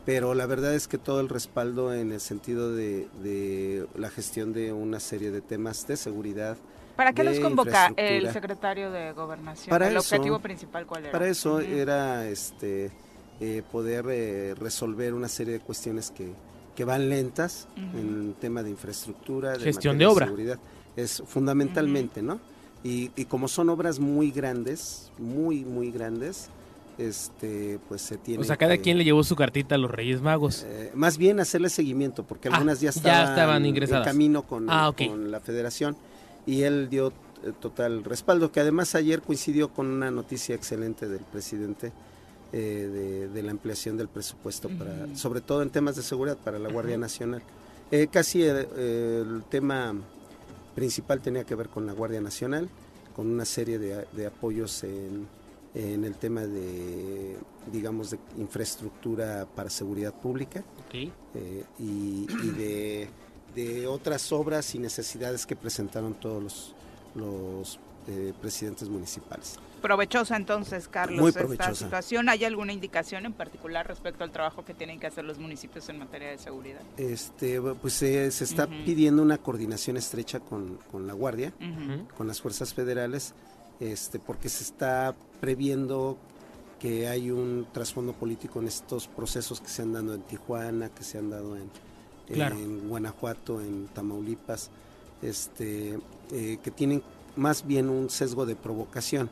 Pero 0.04 0.34
la 0.34 0.46
verdad 0.46 0.74
es 0.74 0.88
que 0.88 0.98
todo 0.98 1.20
el 1.20 1.28
respaldo 1.28 1.94
en 1.94 2.10
el 2.10 2.20
sentido 2.20 2.74
de, 2.74 3.06
de 3.22 3.86
la 3.96 4.10
gestión 4.10 4.52
de 4.52 4.72
una 4.72 4.98
serie 4.98 5.30
de 5.30 5.40
temas 5.40 5.86
de 5.86 5.96
seguridad. 5.96 6.56
¿Para 6.96 7.12
qué 7.12 7.22
de 7.22 7.30
los 7.30 7.40
convoca 7.40 7.92
el 7.96 8.32
secretario 8.32 8.90
de 8.90 9.12
Gobernación? 9.12 9.68
Para 9.70 9.88
¿El 9.88 9.96
eso- 9.96 10.14
objetivo 10.14 10.38
principal 10.40 10.86
cuál 10.86 11.02
era? 11.04 11.12
Para 11.12 11.28
eso 11.28 11.60
era 11.60 12.26
este 12.28 12.90
eh, 13.40 13.62
poder 13.70 14.06
eh, 14.08 14.54
resolver 14.58 15.12
una 15.12 15.28
serie 15.28 15.52
de 15.54 15.60
cuestiones 15.60 16.10
que, 16.10 16.32
que 16.74 16.84
van 16.84 17.08
lentas 17.10 17.68
Ujú. 17.76 17.98
en 17.98 18.34
tema 18.40 18.62
de 18.62 18.70
infraestructura, 18.70 19.52
de 19.52 19.60
Gestión 19.64 19.98
de 19.98 20.06
obra. 20.06 20.26
seguridad. 20.26 20.58
Es 20.96 21.22
fundamentalmente, 21.26 22.22
¿no? 22.22 22.40
Y, 22.82 23.10
y 23.16 23.26
como 23.26 23.48
son 23.48 23.68
obras 23.68 23.98
muy 23.98 24.30
grandes, 24.30 25.10
muy, 25.18 25.64
muy 25.64 25.90
grandes, 25.90 26.48
este, 26.96 27.78
pues 27.88 28.00
se 28.00 28.16
tiene 28.16 28.40
O 28.40 28.44
sea, 28.44 28.56
cada 28.56 28.76
que- 28.76 28.82
quien 28.82 28.96
le 28.96 29.04
llevó 29.04 29.22
su 29.22 29.36
cartita 29.36 29.74
a 29.74 29.78
los 29.78 29.90
Reyes 29.90 30.22
Magos. 30.22 30.64
Eh, 30.66 30.92
más 30.94 31.18
bien 31.18 31.40
hacerle 31.40 31.68
seguimiento, 31.68 32.22
porque 32.24 32.48
Ah, 32.48 32.52
algunas 32.54 32.80
ya 32.80 32.84
ya 32.90 32.96
estaban, 32.96 33.28
estaban 33.30 33.66
ingresadas. 33.66 34.06
en 34.06 34.12
camino 34.12 34.42
con, 34.44 34.66
Ah, 34.70 34.90
con 34.96 35.30
la 35.30 35.40
federación 35.40 35.94
y 36.46 36.62
él 36.62 36.88
dio 36.88 37.08
eh, 37.44 37.52
total 37.60 38.04
respaldo, 38.04 38.50
que 38.52 38.60
además 38.60 38.94
ayer 38.94 39.20
coincidió 39.20 39.68
con 39.68 39.86
una 39.86 40.10
noticia 40.10 40.54
excelente 40.54 41.08
del 41.08 41.24
presidente 41.24 41.92
eh, 42.52 42.58
de, 42.58 43.28
de 43.28 43.42
la 43.42 43.50
ampliación 43.50 43.96
del 43.96 44.08
presupuesto, 44.08 44.68
para, 44.68 45.14
sobre 45.16 45.40
todo 45.40 45.62
en 45.62 45.70
temas 45.70 45.96
de 45.96 46.02
seguridad 46.02 46.38
para 46.38 46.58
la 46.58 46.70
Guardia 46.70 46.96
Nacional. 46.96 47.42
Eh, 47.90 48.08
casi 48.10 48.42
el 48.42 49.42
tema 49.48 49.94
principal 50.74 51.20
tenía 51.20 51.44
que 51.44 51.54
ver 51.54 51.68
con 51.68 51.86
la 51.86 51.92
Guardia 51.92 52.20
Nacional, 52.20 52.68
con 53.14 53.28
una 53.28 53.44
serie 53.44 53.78
de, 53.78 54.06
de 54.12 54.26
apoyos 54.26 54.84
en, 54.84 55.26
en 55.74 56.04
el 56.04 56.14
tema 56.16 56.42
de, 56.46 57.36
digamos, 57.72 58.10
de 58.10 58.18
infraestructura 58.38 59.46
para 59.54 59.70
seguridad 59.70 60.12
pública. 60.12 60.62
Eh, 61.34 61.64
y, 61.78 62.26
y 62.42 62.50
de, 62.50 63.08
de 63.56 63.86
otras 63.86 64.30
obras 64.32 64.74
y 64.74 64.78
necesidades 64.78 65.46
que 65.46 65.56
presentaron 65.56 66.14
todos 66.14 66.42
los, 66.42 66.74
los 67.14 67.80
eh, 68.06 68.32
presidentes 68.40 68.88
municipales. 68.88 69.58
Provechosa 69.80 70.36
entonces, 70.36 70.88
Carlos, 70.88 71.20
Muy 71.20 71.28
esta 71.30 71.40
provechosa. 71.40 71.74
situación. 71.74 72.28
¿Hay 72.28 72.44
alguna 72.44 72.72
indicación 72.72 73.24
en 73.24 73.32
particular 73.32 73.86
respecto 73.86 74.24
al 74.24 74.30
trabajo 74.30 74.64
que 74.64 74.74
tienen 74.74 75.00
que 75.00 75.06
hacer 75.06 75.24
los 75.24 75.38
municipios 75.38 75.88
en 75.88 75.98
materia 75.98 76.28
de 76.28 76.38
seguridad? 76.38 76.80
Este, 76.98 77.60
pues 77.60 78.02
eh, 78.02 78.30
se 78.30 78.44
está 78.44 78.66
pidiendo 78.66 79.22
una 79.22 79.38
coordinación 79.38 79.96
estrecha 79.96 80.38
con, 80.38 80.78
con 80.92 81.06
la 81.06 81.14
Guardia, 81.14 81.52
con 82.16 82.26
las 82.26 82.40
fuerzas 82.42 82.74
federales, 82.74 83.32
este, 83.80 84.18
porque 84.18 84.50
se 84.50 84.64
está 84.64 85.14
previendo 85.40 86.18
que 86.78 87.08
hay 87.08 87.30
un 87.30 87.66
trasfondo 87.72 88.12
político 88.12 88.60
en 88.60 88.66
estos 88.66 89.08
procesos 89.08 89.60
que 89.62 89.68
se 89.68 89.82
han 89.82 89.94
dado 89.94 90.14
en 90.14 90.22
Tijuana, 90.22 90.90
que 90.90 91.04
se 91.04 91.18
han 91.18 91.30
dado 91.30 91.56
en, 91.56 91.70
Claro. 92.26 92.56
en 92.56 92.88
Guanajuato, 92.88 93.60
en 93.60 93.86
Tamaulipas, 93.88 94.70
este, 95.22 95.98
eh, 96.32 96.58
que 96.62 96.70
tienen 96.70 97.02
más 97.36 97.66
bien 97.66 97.88
un 97.88 98.10
sesgo 98.10 98.46
de 98.46 98.56
provocación. 98.56 99.30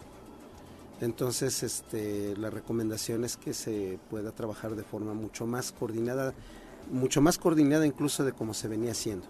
Entonces, 1.01 1.63
este, 1.63 2.37
la 2.37 2.51
recomendación 2.51 3.25
es 3.25 3.37
que 3.37 3.53
se 3.53 3.99
pueda 4.11 4.31
trabajar 4.31 4.77
de 4.77 4.85
forma 4.85 5.13
mucho 5.13 5.47
más 5.47 5.73
coordinada, 5.73 6.33
mucho 6.91 7.21
más 7.21 7.39
coordinada 7.39 7.87
incluso 7.87 8.25
de 8.25 8.33
como 8.33 8.55
se 8.55 8.69
venía 8.69 8.93
haciendo. 8.93 9.27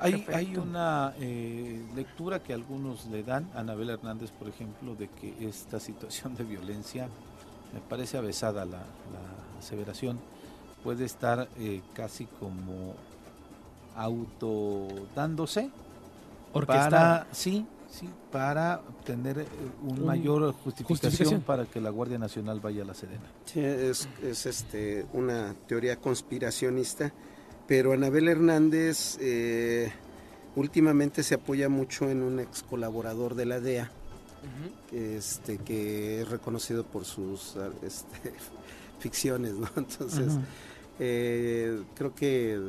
Hay, 0.00 0.24
hay 0.32 0.56
una 0.56 1.14
eh, 1.18 1.82
lectura 1.94 2.40
que 2.40 2.52
algunos 2.52 3.06
le 3.06 3.24
dan, 3.24 3.50
Anabel 3.54 3.90
Hernández, 3.90 4.30
por 4.30 4.48
ejemplo, 4.48 4.94
de 4.94 5.08
que 5.08 5.34
esta 5.48 5.80
situación 5.80 6.36
de 6.36 6.44
violencia, 6.44 7.08
me 7.72 7.80
parece 7.80 8.16
avesada 8.16 8.64
la, 8.64 8.78
la 8.78 9.58
aseveración, 9.58 10.18
puede 10.82 11.04
estar 11.04 11.48
eh, 11.58 11.82
casi 11.94 12.26
como 12.26 12.94
autodándose 13.96 15.70
Orquestada. 16.52 16.90
para, 16.90 17.26
sí, 17.32 17.66
Sí, 17.90 18.08
para 18.30 18.82
tener 19.04 19.38
eh, 19.38 19.46
un 19.82 20.04
mayor 20.04 20.52
justificación, 20.52 21.40
para 21.40 21.64
que 21.64 21.80
la 21.80 21.88
Guardia 21.88 22.18
Nacional 22.18 22.60
vaya 22.60 22.82
a 22.82 22.84
la 22.84 22.94
Sedena. 22.94 23.24
Sí, 23.46 23.60
es, 23.60 24.08
es 24.22 24.44
este, 24.44 25.06
una 25.14 25.54
teoría 25.66 25.96
conspiracionista, 25.96 27.12
pero 27.66 27.92
Anabel 27.92 28.28
Hernández 28.28 29.16
eh, 29.20 29.90
últimamente 30.54 31.22
se 31.22 31.36
apoya 31.36 31.70
mucho 31.70 32.10
en 32.10 32.22
un 32.22 32.40
ex 32.40 32.62
colaborador 32.62 33.34
de 33.34 33.46
la 33.46 33.58
DEA, 33.58 33.90
este, 34.92 35.56
que 35.58 36.22
es 36.22 36.28
reconocido 36.28 36.84
por 36.84 37.06
sus 37.06 37.56
este, 37.82 38.34
ficciones, 38.98 39.54
¿no? 39.54 39.68
Entonces, 39.76 40.34
eh, 40.98 41.82
creo 41.94 42.14
que 42.14 42.60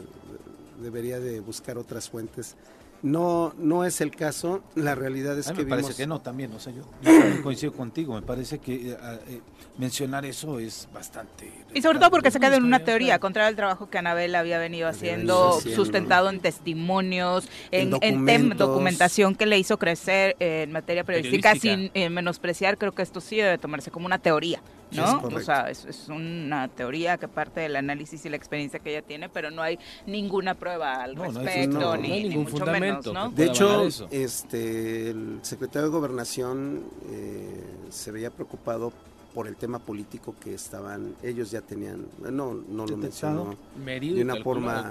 debería 0.81 1.19
de 1.19 1.39
buscar 1.39 1.77
otras 1.77 2.09
fuentes 2.09 2.55
no, 3.01 3.53
no 3.57 3.85
es 3.85 4.01
el 4.01 4.11
caso. 4.11 4.61
La 4.75 4.95
realidad 4.95 5.37
es 5.37 5.47
que 5.47 5.63
me 5.63 5.69
parece 5.69 5.95
que 5.95 6.07
no 6.07 6.19
también. 6.19 6.51
O 6.53 6.59
sea, 6.59 6.73
yo, 6.73 6.83
yo 7.01 7.43
coincido 7.43 7.73
contigo. 7.73 8.13
Me 8.13 8.21
parece 8.21 8.59
que 8.59 8.91
eh, 8.91 8.97
eh, 9.27 9.41
mencionar 9.77 10.25
eso 10.25 10.59
es 10.59 10.87
bastante. 10.93 11.51
Y 11.73 11.81
sobre 11.81 11.99
todo 11.99 12.11
porque 12.11 12.31
se 12.31 12.39
queda 12.39 12.57
en 12.57 12.63
una 12.63 12.79
teoría, 12.79 13.19
contra 13.19 13.47
el 13.47 13.55
trabajo 13.55 13.89
que 13.89 13.97
Anabel 13.97 14.35
había 14.35 14.59
venido 14.59 14.87
haciendo, 14.87 15.59
sustentado 15.61 16.29
en 16.29 16.39
testimonios, 16.39 17.47
en, 17.71 17.93
en, 18.01 18.49
documentación 18.57 19.35
que 19.35 19.45
le 19.45 19.57
hizo 19.57 19.77
crecer 19.77 20.35
en 20.39 20.71
materia 20.71 21.03
periodística, 21.03 21.55
sin 21.55 21.91
eh, 21.93 22.09
menospreciar. 22.09 22.77
Creo 22.77 22.91
que 22.91 23.01
esto 23.01 23.21
sí 23.21 23.37
debe 23.37 23.57
tomarse 23.57 23.91
como 23.91 24.05
una 24.05 24.19
teoría. 24.19 24.61
¿No? 24.91 25.21
o 25.21 25.39
sea, 25.39 25.69
es, 25.69 25.85
es, 25.85 26.09
una 26.09 26.67
teoría 26.67 27.17
que 27.17 27.27
parte 27.27 27.61
del 27.61 27.75
análisis 27.75 28.25
y 28.25 28.29
la 28.29 28.35
experiencia 28.35 28.79
que 28.79 28.91
ella 28.91 29.01
tiene, 29.01 29.29
pero 29.29 29.51
no 29.51 29.61
hay 29.61 29.79
ninguna 30.05 30.55
prueba 30.55 31.03
al 31.03 31.15
respecto, 31.15 31.97
ni, 31.97 32.23
ningún 32.23 32.47
fundamento. 32.47 33.13
De 33.29 33.45
hecho, 33.45 33.87
este, 34.11 35.09
el 35.11 35.39
secretario 35.41 35.89
de 35.89 35.91
Gobernación 35.91 36.83
eh, 37.11 37.63
se 37.89 38.11
veía 38.11 38.31
preocupado 38.31 38.91
por 39.33 39.47
el 39.47 39.55
tema 39.55 39.79
político 39.79 40.35
que 40.39 40.53
estaban, 40.53 41.15
ellos 41.21 41.51
ya 41.51 41.61
tenían, 41.61 42.07
no, 42.19 42.53
no 42.53 42.85
lo 42.85 42.97
mencionó 42.97 43.55
de 43.85 44.21
una 44.23 44.37
forma, 44.37 44.89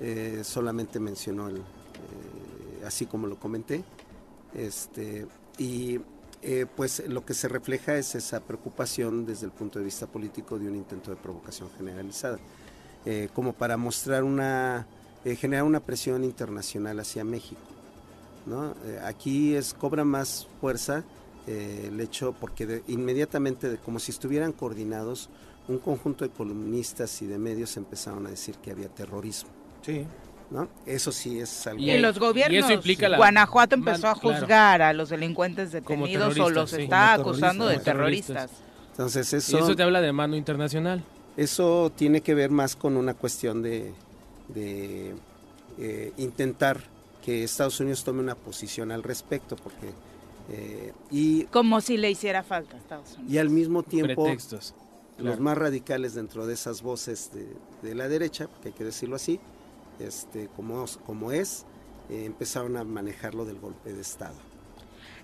eh, 0.00 0.42
solamente 0.44 1.00
mencionó 1.00 1.48
el, 1.48 1.56
eh, 1.56 2.84
así 2.86 3.06
como 3.06 3.26
lo 3.26 3.36
comenté, 3.36 3.82
este, 4.54 5.26
y 5.58 5.98
eh, 6.42 6.66
pues 6.74 7.06
lo 7.06 7.24
que 7.24 7.34
se 7.34 7.48
refleja 7.48 7.96
es 7.96 8.14
esa 8.14 8.40
preocupación 8.40 9.26
desde 9.26 9.44
el 9.44 9.52
punto 9.52 9.78
de 9.78 9.84
vista 9.84 10.06
político 10.06 10.58
de 10.58 10.68
un 10.68 10.76
intento 10.76 11.10
de 11.10 11.16
provocación 11.18 11.68
generalizada, 11.76 12.38
eh, 13.04 13.28
como 13.34 13.52
para 13.52 13.76
mostrar 13.76 14.24
una, 14.24 14.86
eh, 15.24 15.36
generar 15.36 15.64
una 15.64 15.80
presión 15.80 16.24
internacional 16.24 16.98
hacia 17.00 17.24
México. 17.24 17.60
¿no? 18.46 18.74
aquí 19.04 19.54
es, 19.54 19.74
cobra 19.74 20.02
más 20.02 20.48
fuerza 20.62 21.04
el 21.46 22.00
hecho, 22.00 22.34
porque 22.40 22.82
inmediatamente, 22.88 23.78
como 23.84 23.98
si 23.98 24.12
estuvieran 24.12 24.52
coordinados, 24.52 25.28
un 25.68 25.78
conjunto 25.78 26.24
de 26.24 26.30
columnistas 26.30 27.20
y 27.20 27.26
de 27.26 27.38
medios 27.38 27.76
empezaron 27.76 28.26
a 28.26 28.30
decir 28.30 28.54
que 28.56 28.70
había 28.70 28.88
terrorismo. 28.88 29.50
Sí. 29.82 30.06
¿No? 30.50 30.68
Eso 30.84 31.12
sí 31.12 31.38
es 31.38 31.66
algo. 31.66 31.82
Y 31.82 31.98
los 31.98 32.18
gobiernos, 32.18 32.68
Guanajuato 33.16 33.76
empezó 33.76 34.08
a 34.08 34.14
juzgar 34.14 34.82
a 34.82 34.92
los 34.92 35.08
delincuentes 35.08 35.72
detenidos 35.72 36.38
o 36.38 36.50
los 36.50 36.72
está 36.72 37.14
acusando 37.14 37.66
de 37.66 37.78
terroristas. 37.78 38.50
Entonces 38.90 39.32
eso, 39.32 39.56
y 39.56 39.60
eso 39.60 39.76
te 39.76 39.82
habla 39.82 40.00
de 40.00 40.12
mano 40.12 40.36
internacional. 40.36 41.02
Eso 41.36 41.90
tiene 41.94 42.20
que 42.20 42.34
ver 42.34 42.50
más 42.50 42.76
con 42.76 42.96
una 42.96 43.14
cuestión 43.14 43.62
de, 43.62 43.94
de 44.48 45.14
eh, 45.78 46.12
intentar 46.18 46.80
que 47.24 47.44
Estados 47.44 47.78
Unidos 47.80 48.04
tome 48.04 48.20
una 48.20 48.34
posición 48.34 48.90
al 48.92 49.02
respecto, 49.02 49.56
porque 49.56 49.90
eh, 50.50 50.92
y 51.10 51.44
como 51.44 51.80
si 51.80 51.96
le 51.96 52.10
hiciera 52.10 52.42
falta 52.42 52.76
a 52.76 52.78
Estados 52.78 53.12
Unidos. 53.14 53.32
Y 53.32 53.38
al 53.38 53.50
mismo 53.50 53.82
tiempo 53.84 54.26
los 55.18 55.38
más 55.38 55.56
radicales 55.56 56.14
dentro 56.14 56.46
de 56.46 56.54
esas 56.54 56.82
voces 56.82 57.30
de, 57.32 57.46
de 57.82 57.94
la 57.94 58.08
derecha, 58.08 58.48
que 58.62 58.68
hay 58.68 58.74
que 58.74 58.84
decirlo 58.84 59.16
así, 59.16 59.38
este, 60.00 60.48
como, 60.48 60.84
como 61.06 61.32
es, 61.32 61.66
eh, 62.08 62.24
empezaron 62.24 62.76
a 62.76 62.84
manejarlo 62.84 63.44
del 63.44 63.60
golpe 63.60 63.92
de 63.92 64.00
Estado. 64.00 64.36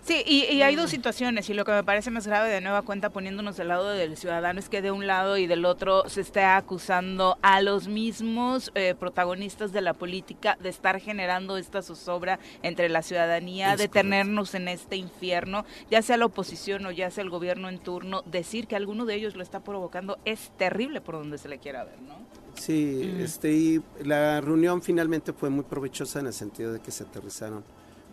Sí, 0.07 0.23
y, 0.25 0.63
hay 0.63 0.77
dos 0.77 0.91
situaciones, 0.91 1.51
y 1.51 1.55
lo 1.55 1.65
que 1.65 1.73
me 1.73 1.83
parece 1.83 2.13
más 2.13 2.29
grave 2.29 2.49
de 2.49 2.61
nueva 2.61 2.83
cuenta 2.83 3.11
poniéndonos 3.11 3.57
del 3.57 3.67
lado 3.67 3.89
del 3.89 4.17
ciudadano 4.17 4.61
es 4.61 4.69
que 4.69 4.81
de 4.81 4.93
un 4.93 5.09
lado 5.09 5.37
y 5.37 5.49
del 5.49 5.65
otro 5.65 6.09
se 6.09 6.21
está 6.21 6.57
acusando 6.57 7.39
a 7.43 7.61
los 7.61 7.89
mismos 7.89 8.71
eh, 8.77 8.95
protagonistas 8.97 9.73
de 9.73 9.81
la 9.81 9.95
política 9.95 10.57
de 10.61 10.69
estar 10.69 11.01
generando 11.01 11.57
esta 11.57 11.83
zozobra 11.83 12.39
entre 12.63 12.89
la 12.89 13.03
ciudadanía, 13.03 13.75
de 13.75 13.89
tenernos 13.89 14.55
en 14.55 14.69
este 14.69 14.95
infierno, 14.95 15.65
ya 15.91 16.03
sea 16.03 16.19
la 16.19 16.27
oposición 16.27 16.87
o 16.87 16.93
ya 16.93 17.11
sea 17.11 17.25
el 17.25 17.31
gobierno 17.31 17.69
en 17.69 17.81
turno, 17.81 18.23
decir 18.27 18.69
que 18.69 18.77
alguno 18.77 19.07
de 19.07 19.17
ellos 19.17 19.35
lo 19.35 19.43
está 19.43 19.65
provocando 19.65 20.21
es 20.25 20.53
terrible 20.57 21.01
por 21.01 21.17
donde 21.17 21.37
se 21.37 21.49
le 21.49 21.59
quiera 21.59 21.83
ver, 21.83 22.01
¿no? 22.03 22.46
Sí, 22.59 23.17
este, 23.19 23.53
y 23.53 23.83
la 24.05 24.41
reunión 24.41 24.83
finalmente 24.83 25.33
fue 25.33 25.51
muy 25.51 25.65
provechosa 25.65 26.21
en 26.21 26.27
el 26.27 26.33
sentido 26.33 26.73
de 26.73 26.81
que 26.81 26.91
se 26.91 27.05
aterrizaron 27.05 27.65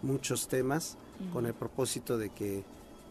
muchos 0.01 0.47
temas 0.47 0.97
con 1.31 1.45
el 1.45 1.53
propósito 1.53 2.17
de 2.17 2.29
que, 2.29 2.63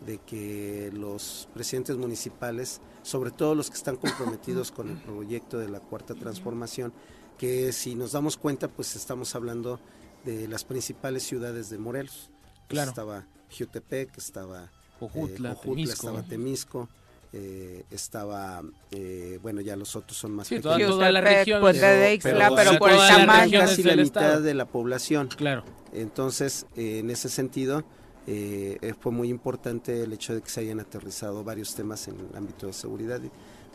de 0.05 0.19
que 0.19 0.91
los 0.93 1.49
presidentes 1.55 1.97
municipales, 1.97 2.81
sobre 3.03 3.31
todo 3.31 3.55
los 3.55 3.71
que 3.71 3.77
están 3.77 3.97
comprometidos 3.97 4.71
con 4.71 4.91
el 4.91 4.99
proyecto 4.99 5.59
de 5.59 5.69
la 5.69 5.81
cuarta 5.81 6.15
transformación, 6.15 6.93
que 7.39 7.73
si 7.73 7.95
nos 7.95 8.13
damos 8.13 8.37
cuenta, 8.37 8.69
pues 8.69 8.95
estamos 8.95 9.35
hablando 9.35 9.81
de 10.25 10.47
las 10.49 10.65
principales 10.65 11.23
ciudades 11.23 11.71
de 11.71 11.79
Morelos. 11.79 12.31
Claro. 12.69 12.91
estaba 12.91 13.27
Jutepec, 13.57 14.17
estaba 14.17 14.71
Ojutla, 15.01 15.53
eh, 15.53 15.83
estaba 15.83 16.23
Temisco 16.23 16.89
eh, 17.33 17.85
estaba, 17.91 18.63
eh, 18.91 19.39
bueno, 19.43 19.61
ya 19.61 19.75
los 19.75 19.97
otros 19.97 20.17
son 20.19 20.33
más 20.33 20.49
sí, 20.49 20.57
pequeños. 20.57 20.91
Toda, 20.91 21.11
la 21.11 21.21
región, 21.21 21.61
pues 21.61 21.81
de 21.81 22.21
pero, 22.23 22.55
pero 22.55 22.79
por 22.79 22.91
el 22.91 22.99
tamaño. 22.99 23.61
Casi 23.61 23.83
la 23.83 23.97
mitad 23.97 24.41
de 24.41 24.55
la 24.55 24.67
población. 24.67 25.29
Claro. 25.29 25.65
Entonces, 25.93 26.67
eh, 26.77 26.99
en 26.99 27.11
ese 27.11 27.29
sentido, 27.29 27.85
eh, 28.27 28.95
fue 29.01 29.13
muy 29.13 29.29
importante 29.29 30.03
el 30.03 30.13
hecho 30.13 30.35
de 30.35 30.43
que 30.43 30.51
se 30.51 30.61
hayan 30.61 30.81
aterrizado 30.81 31.43
varios 31.43 31.75
temas 31.75 32.07
en 32.09 32.21
el 32.21 32.37
ámbito 32.37 32.67
de 32.67 32.73
seguridad 32.73 33.21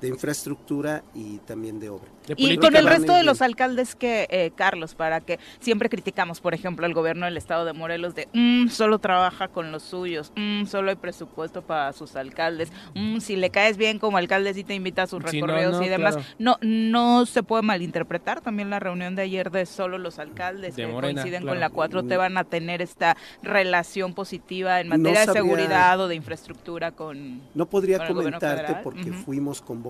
de 0.01 0.07
infraestructura 0.09 1.03
y 1.13 1.37
también 1.39 1.79
de 1.79 1.89
obra. 1.89 2.07
y 2.35 2.57
con 2.57 2.75
el 2.75 2.85
resto 2.87 3.13
de 3.13 3.23
los 3.23 3.41
alcaldes 3.41 3.95
que, 3.95 4.27
eh, 4.29 4.51
Carlos, 4.55 4.95
para 4.95 5.21
que 5.21 5.39
siempre 5.59 5.89
criticamos, 5.89 6.41
por 6.41 6.53
ejemplo, 6.53 6.85
el 6.85 6.93
gobierno 6.93 7.25
del 7.25 7.37
estado 7.37 7.65
de 7.65 7.73
Morelos 7.73 8.15
de 8.15 8.27
mm, 8.33 8.67
solo 8.67 8.99
trabaja 8.99 9.47
con 9.47 9.71
los 9.71 9.83
suyos, 9.83 10.31
mm, 10.35 10.65
solo 10.65 10.89
hay 10.89 10.97
presupuesto 10.97 11.61
para 11.61 11.93
sus 11.93 12.15
alcaldes, 12.15 12.71
mm, 12.95 13.19
si 13.19 13.35
le 13.37 13.49
caes 13.49 13.77
bien 13.77 13.97
como 13.97 14.17
alcalde 14.17 14.53
sí 14.53 14.63
te 14.63 14.73
invita 14.73 15.03
a 15.03 15.07
sus 15.07 15.23
recorridos 15.23 15.83
y 15.83 15.87
demás. 15.87 16.17
No, 16.37 16.57
no 16.61 17.25
se 17.25 17.43
puede 17.43 17.63
malinterpretar 17.63 18.41
también 18.41 18.69
la 18.69 18.79
reunión 18.79 19.15
de 19.15 19.23
ayer 19.23 19.51
de 19.51 19.65
solo 19.65 19.97
los 19.97 20.19
alcaldes 20.19 20.75
que 20.75 20.89
coinciden 20.89 21.45
con 21.45 21.59
la 21.59 21.69
4 21.69 22.03
te 22.03 22.17
van 22.17 22.37
a 22.37 22.43
tener 22.43 22.81
esta 22.81 23.17
relación 23.41 24.13
positiva 24.13 24.79
en 24.79 24.89
materia 24.89 25.25
de 25.25 25.33
seguridad 25.33 25.99
o 25.99 26.07
de 26.07 26.15
infraestructura 26.15 26.91
con 26.91 27.41
No 27.53 27.65
podría 27.67 28.05
comentarte 28.07 28.75
porque 28.83 29.11
fuimos 29.11 29.61
con 29.61 29.81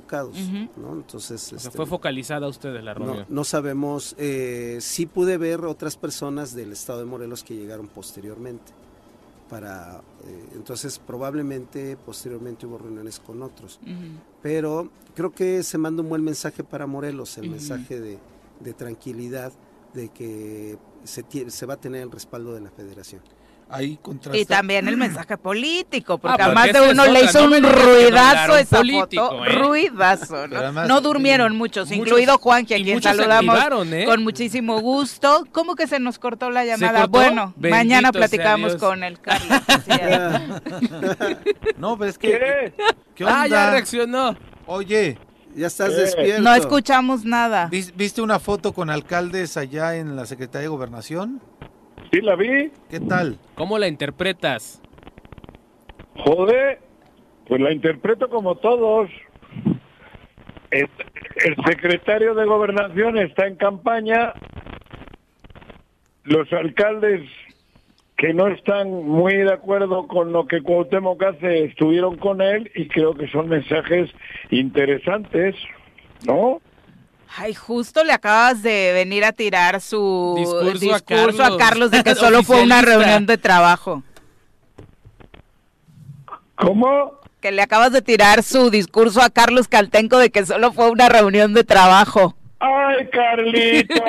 ¿no? 0.75 0.93
Entonces... 0.93 1.53
Este, 1.53 1.71
fue 1.71 1.85
focalizada 1.85 2.47
ustedes 2.47 2.83
la 2.83 2.93
reunión. 2.93 3.25
No, 3.29 3.43
sabemos, 3.43 4.15
eh, 4.17 4.77
sí 4.81 5.05
pude 5.05 5.37
ver 5.37 5.65
otras 5.65 5.97
personas 5.97 6.53
del 6.53 6.71
estado 6.71 6.99
de 6.99 7.05
Morelos 7.05 7.43
que 7.43 7.55
llegaron 7.55 7.87
posteriormente. 7.87 8.73
Para, 9.49 10.01
eh, 10.25 10.49
entonces 10.55 10.99
probablemente 10.99 11.95
posteriormente 11.95 12.65
hubo 12.65 12.77
reuniones 12.77 13.19
con 13.19 13.41
otros. 13.41 13.79
Pero 14.41 14.89
creo 15.15 15.31
que 15.31 15.63
se 15.63 15.77
manda 15.77 16.03
un 16.03 16.09
buen 16.09 16.23
mensaje 16.23 16.63
para 16.63 16.85
Morelos, 16.85 17.37
el 17.37 17.49
mensaje 17.49 17.99
de, 17.99 18.19
de, 18.59 18.73
tranquilidad, 18.73 19.53
de 19.93 20.09
que 20.09 20.77
se, 21.05 21.23
se 21.49 21.65
va 21.65 21.75
a 21.75 21.77
tener 21.77 22.01
el 22.01 22.11
respaldo 22.11 22.53
de 22.53 22.61
la 22.61 22.71
federación. 22.71 23.21
Y 24.33 24.45
también 24.45 24.87
el 24.87 24.95
mensaje 24.95 25.37
político, 25.37 26.17
porque 26.17 26.41
ah, 26.41 26.45
además 26.45 26.71
de 26.71 26.89
uno 26.91 27.05
le 27.05 27.25
hizo 27.25 27.43
un 27.43 27.61
ruidazo 27.63 28.57
esa 28.57 28.81
foto, 28.81 29.45
¿eh? 29.45 29.49
ruidazo, 29.49 30.47
¿no? 30.47 31.01
durmieron 31.01 31.57
muchos, 31.57 31.91
incluido 31.91 32.37
Juan, 32.37 32.65
que 32.65 32.75
a 32.75 32.77
quien 32.77 33.01
saludamos 33.01 33.57
¿eh? 33.91 34.05
con 34.05 34.23
muchísimo 34.23 34.79
gusto. 34.79 35.45
¿Cómo 35.51 35.75
que 35.75 35.85
se 35.87 35.99
nos 35.99 36.17
cortó 36.17 36.49
la 36.49 36.63
llamada? 36.63 37.07
Bueno, 37.07 37.53
mañana 37.57 38.11
platicamos 38.11 38.77
con 38.77 39.03
el 39.03 39.19
Carlos. 39.19 39.61
no, 41.77 41.97
pero 41.97 42.09
es 42.09 42.17
que... 42.17 42.73
¿Qué 43.15 43.25
onda? 43.25 43.41
Ah, 43.41 43.47
ya 43.47 43.71
reaccionó. 43.71 44.37
Oye, 44.65 45.17
ya 45.55 45.67
estás 45.67 45.95
despierto. 45.95 46.41
No 46.41 46.53
escuchamos 46.53 47.25
nada. 47.25 47.69
¿Viste 47.69 48.21
una 48.21 48.39
foto 48.39 48.73
con 48.73 48.89
alcaldes 48.89 49.57
allá 49.57 49.95
en 49.97 50.15
la 50.15 50.25
Secretaría 50.25 50.63
de 50.63 50.67
Gobernación? 50.69 51.41
Sí, 52.11 52.21
la 52.21 52.35
vi. 52.35 52.71
¿Qué 52.89 52.99
tal? 52.99 53.37
¿Cómo 53.55 53.77
la 53.77 53.87
interpretas? 53.87 54.81
Joder, 56.15 56.79
pues 57.47 57.61
la 57.61 57.71
interpreto 57.71 58.29
como 58.29 58.55
todos. 58.55 59.09
El, 60.71 60.87
secretario 61.65 62.33
de 62.33 62.45
Gobernación 62.45 63.17
está 63.17 63.47
en 63.47 63.55
campaña, 63.55 64.33
los 66.23 66.51
alcaldes 66.51 67.21
que 68.17 68.33
no 68.33 68.47
están 68.47 68.91
muy 68.91 69.35
de 69.35 69.53
acuerdo 69.53 70.07
con 70.07 70.33
lo 70.33 70.47
que 70.47 70.61
Cuauhtémoc 70.61 71.21
hace, 71.23 71.65
estuvieron 71.65 72.17
con 72.17 72.41
él 72.41 72.71
y 72.75 72.87
creo 72.87 73.13
que 73.13 73.27
son 73.27 73.47
mensajes 73.47 74.09
interesantes, 74.49 75.55
¿no? 76.25 76.59
Ay, 77.35 77.53
justo 77.53 78.03
le 78.03 78.13
acabas 78.13 78.63
de 78.63 78.91
venir 78.93 79.25
a 79.25 79.31
tirar 79.31 79.81
su 79.81 80.35
Discurso 80.37 80.71
discurso, 80.79 80.95
a 80.95 80.99
Carlos. 81.01 81.39
a 81.39 81.57
Carlos 81.57 81.91
de 81.91 82.03
que 82.03 82.15
solo 82.15 82.43
fue 82.43 82.61
una 82.63 82.81
reunión 82.81 83.25
de 83.25 83.37
trabajo. 83.37 84.03
¿Cómo? 86.55 87.19
Que 87.41 87.51
le 87.51 87.61
acabas 87.61 87.91
de 87.91 88.01
tirar 88.01 88.43
su 88.43 88.69
discurso 88.71 89.21
a 89.21 89.29
Carlos 89.29 89.67
Caltenco 89.67 90.17
de 90.17 90.31
que 90.31 90.45
solo 90.45 90.73
fue 90.73 90.89
una 90.89 91.09
reunión 91.09 91.53
de 91.53 91.63
trabajo. 91.63 92.35
¡Ay, 92.59 93.07
¡Carlitos! 93.09 93.99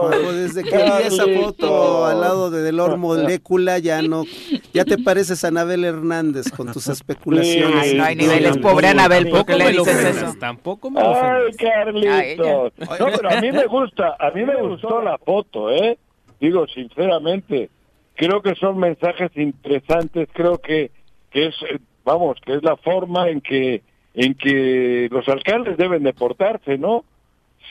Juanjo, 0.00 0.32
desde 0.32 0.64
que 0.64 0.76
vi 0.76 1.06
esa 1.06 1.24
foto 1.26 2.06
al 2.06 2.20
lado 2.20 2.50
de 2.50 2.62
Delor 2.62 2.96
Molécula, 2.96 3.78
ya 3.78 4.02
no, 4.02 4.24
ya 4.72 4.84
te 4.84 4.98
pareces 4.98 5.44
a 5.44 5.48
Anabel 5.48 5.84
Hernández 5.84 6.50
con 6.50 6.72
tus 6.72 6.88
especulaciones. 6.88 7.76
Ay, 7.82 7.94
no 7.94 8.04
hay 8.04 8.16
Sí, 8.16 8.22
niveles, 8.22 8.54
sí, 8.54 8.58
pobre 8.60 8.88
sí, 8.88 8.92
Anabel, 8.92 9.24
sí. 9.26 9.30
¿por 9.30 9.46
qué 9.46 9.54
le 9.56 9.70
dices 9.72 10.04
eso? 10.04 10.34
Tampoco 10.40 10.90
me 10.90 11.00
lo 11.00 11.14
Ay. 11.14 11.52
Ay, 12.08 12.36
No, 12.36 12.70
pero 12.78 13.30
a 13.30 13.40
mí 13.40 13.52
me 13.52 13.66
gusta, 13.66 14.16
a 14.18 14.30
mí 14.32 14.44
me 14.44 14.56
gustó 14.62 15.00
la 15.02 15.18
foto, 15.18 15.70
¿eh? 15.70 15.98
Digo, 16.40 16.66
sinceramente, 16.66 17.70
creo 18.14 18.42
que 18.42 18.54
son 18.56 18.78
mensajes 18.78 19.30
interesantes, 19.36 20.28
creo 20.32 20.58
que, 20.58 20.90
que 21.30 21.46
es, 21.46 21.54
vamos, 22.04 22.38
que 22.44 22.54
es 22.54 22.62
la 22.62 22.76
forma 22.76 23.28
en 23.28 23.40
que, 23.40 23.82
en 24.16 24.34
que 24.34 25.08
los 25.12 25.28
alcaldes 25.28 25.76
deben 25.76 26.02
de 26.02 26.12
portarse, 26.14 26.76
¿no? 26.78 27.04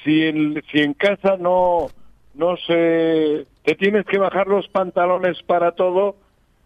Si 0.03 0.23
en, 0.23 0.61
si 0.71 0.79
en 0.79 0.93
casa 0.93 1.35
no, 1.37 1.87
no 2.35 2.55
se, 2.57 3.45
te 3.63 3.75
tienes 3.75 4.05
que 4.05 4.17
bajar 4.19 4.47
los 4.47 4.67
pantalones 4.69 5.41
para 5.43 5.71
todo, 5.73 6.15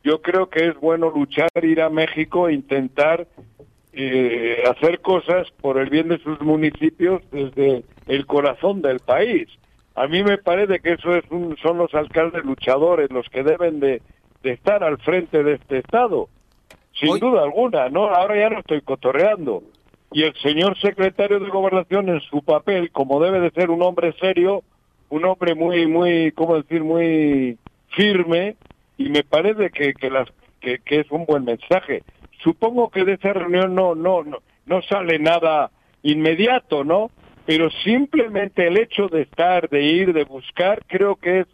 yo 0.03 0.21
creo 0.21 0.49
que 0.49 0.67
es 0.67 0.75
bueno 0.79 1.09
luchar, 1.09 1.49
ir 1.63 1.81
a 1.81 1.89
México 1.89 2.47
e 2.49 2.53
intentar 2.53 3.25
eh, 3.93 4.63
hacer 4.69 4.99
cosas 5.01 5.47
por 5.61 5.77
el 5.79 5.89
bien 5.89 6.09
de 6.09 6.19
sus 6.19 6.39
municipios 6.41 7.21
desde 7.31 7.83
el 8.07 8.25
corazón 8.25 8.81
del 8.81 8.99
país. 8.99 9.47
A 9.95 10.07
mí 10.07 10.23
me 10.23 10.37
parece 10.37 10.79
que 10.79 10.93
eso 10.93 11.15
es 11.15 11.23
un- 11.31 11.57
son 11.57 11.77
los 11.77 11.93
alcaldes 11.95 12.43
luchadores 12.45 13.09
los 13.11 13.27
que 13.29 13.43
deben 13.43 13.79
de, 13.79 14.01
de 14.43 14.51
estar 14.51 14.83
al 14.83 14.97
frente 14.99 15.43
de 15.43 15.53
este 15.55 15.79
estado, 15.79 16.29
sin 16.99 17.09
Hoy- 17.09 17.19
duda 17.19 17.43
alguna. 17.43 17.89
No, 17.89 18.05
ahora 18.07 18.37
ya 18.37 18.49
no 18.49 18.59
estoy 18.59 18.81
cotorreando. 18.81 19.63
Y 20.11 20.23
el 20.23 20.33
señor 20.35 20.77
secretario 20.79 21.39
de 21.39 21.49
gobernación 21.49 22.09
en 22.09 22.19
su 22.21 22.41
papel, 22.41 22.91
como 22.91 23.19
debe 23.21 23.39
de 23.39 23.51
ser 23.51 23.69
un 23.69 23.81
hombre 23.83 24.13
serio, 24.19 24.63
un 25.09 25.25
hombre 25.25 25.55
muy, 25.55 25.87
muy, 25.87 26.31
¿cómo 26.31 26.55
decir, 26.55 26.83
muy 26.83 27.57
firme, 27.95 28.55
y 28.97 29.09
me 29.09 29.23
parece 29.23 29.69
que, 29.69 29.93
que, 29.93 30.09
las, 30.09 30.27
que, 30.59 30.79
que 30.79 30.99
es 31.01 31.11
un 31.11 31.25
buen 31.25 31.45
mensaje. 31.45 32.03
Supongo 32.43 32.89
que 32.89 33.03
de 33.05 33.13
esa 33.13 33.33
reunión 33.33 33.75
no, 33.75 33.95
no, 33.95 34.23
no, 34.23 34.37
no 34.65 34.81
sale 34.83 35.19
nada 35.19 35.71
inmediato, 36.03 36.83
¿no? 36.83 37.11
Pero 37.45 37.69
simplemente 37.83 38.67
el 38.67 38.77
hecho 38.77 39.07
de 39.07 39.21
estar, 39.23 39.69
de 39.69 39.83
ir, 39.83 40.13
de 40.13 40.23
buscar, 40.23 40.83
creo 40.87 41.15
que 41.15 41.41
es, 41.41 41.47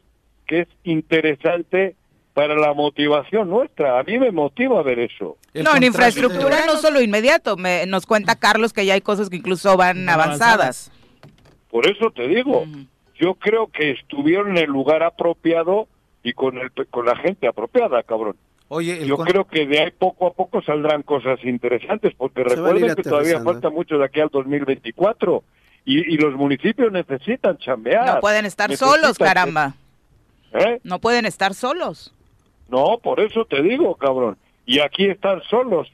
que 0.47 0.61
es 0.61 0.67
interesante 0.83 1.95
para 2.35 2.53
la 2.53 2.73
motivación 2.73 3.49
nuestra. 3.49 3.97
A 3.97 4.03
mí 4.03 4.19
me 4.19 4.29
motiva 4.29 4.83
ver 4.83 4.99
eso. 4.99 5.37
El 5.53 5.63
no, 5.63 5.73
en 5.73 5.83
infraestructura 5.83 6.65
no 6.67 6.75
solo 6.75 7.01
inmediato, 7.01 7.55
me, 7.55 7.85
nos 7.85 8.05
cuenta 8.05 8.35
Carlos 8.35 8.73
que 8.73 8.85
ya 8.85 8.93
hay 8.93 8.99
cosas 9.01 9.29
que 9.29 9.37
incluso 9.37 9.77
van 9.77 10.05
Van 10.05 10.19
avanzadas. 10.19 10.91
Por 11.71 11.89
eso 11.89 12.11
te 12.11 12.27
digo, 12.27 12.65
yo 13.17 13.35
creo 13.35 13.67
que 13.67 13.91
estuvieron 13.91 14.49
en 14.51 14.57
el 14.57 14.69
lugar 14.69 15.01
apropiado 15.01 15.87
y 16.23 16.33
con 16.33 16.57
el 16.57 16.71
con 16.89 17.05
la 17.05 17.15
gente 17.15 17.47
apropiada, 17.47 18.03
cabrón. 18.03 18.35
Oye, 18.67 19.01
el 19.01 19.07
Yo 19.07 19.15
con- 19.15 19.27
creo 19.27 19.45
que 19.45 19.65
de 19.65 19.79
ahí 19.79 19.91
poco 19.97 20.27
a 20.27 20.33
poco 20.33 20.61
saldrán 20.61 21.03
cosas 21.03 21.39
interesantes, 21.45 22.13
porque 22.17 22.43
Se 22.49 22.55
recuerden 22.55 22.95
que 22.95 23.03
todavía 23.03 23.39
falta 23.41 23.69
mucho 23.69 23.97
de 23.97 24.03
aquí 24.05 24.19
al 24.19 24.29
2024 24.29 25.41
y, 25.85 26.13
y 26.13 26.17
los 26.17 26.33
municipios 26.33 26.91
necesitan 26.91 27.57
chambear. 27.59 28.15
No 28.15 28.19
pueden 28.19 28.45
estar 28.45 28.75
solos, 28.75 29.17
caramba. 29.17 29.75
¿Eh? 30.51 30.81
No 30.83 30.99
pueden 30.99 31.25
estar 31.25 31.53
solos. 31.53 32.11
No, 32.69 32.97
por 33.01 33.19
eso 33.19 33.45
te 33.45 33.61
digo, 33.61 33.95
cabrón. 33.95 34.37
Y 34.65 34.79
aquí 34.79 35.05
están 35.05 35.41
solos. 35.49 35.87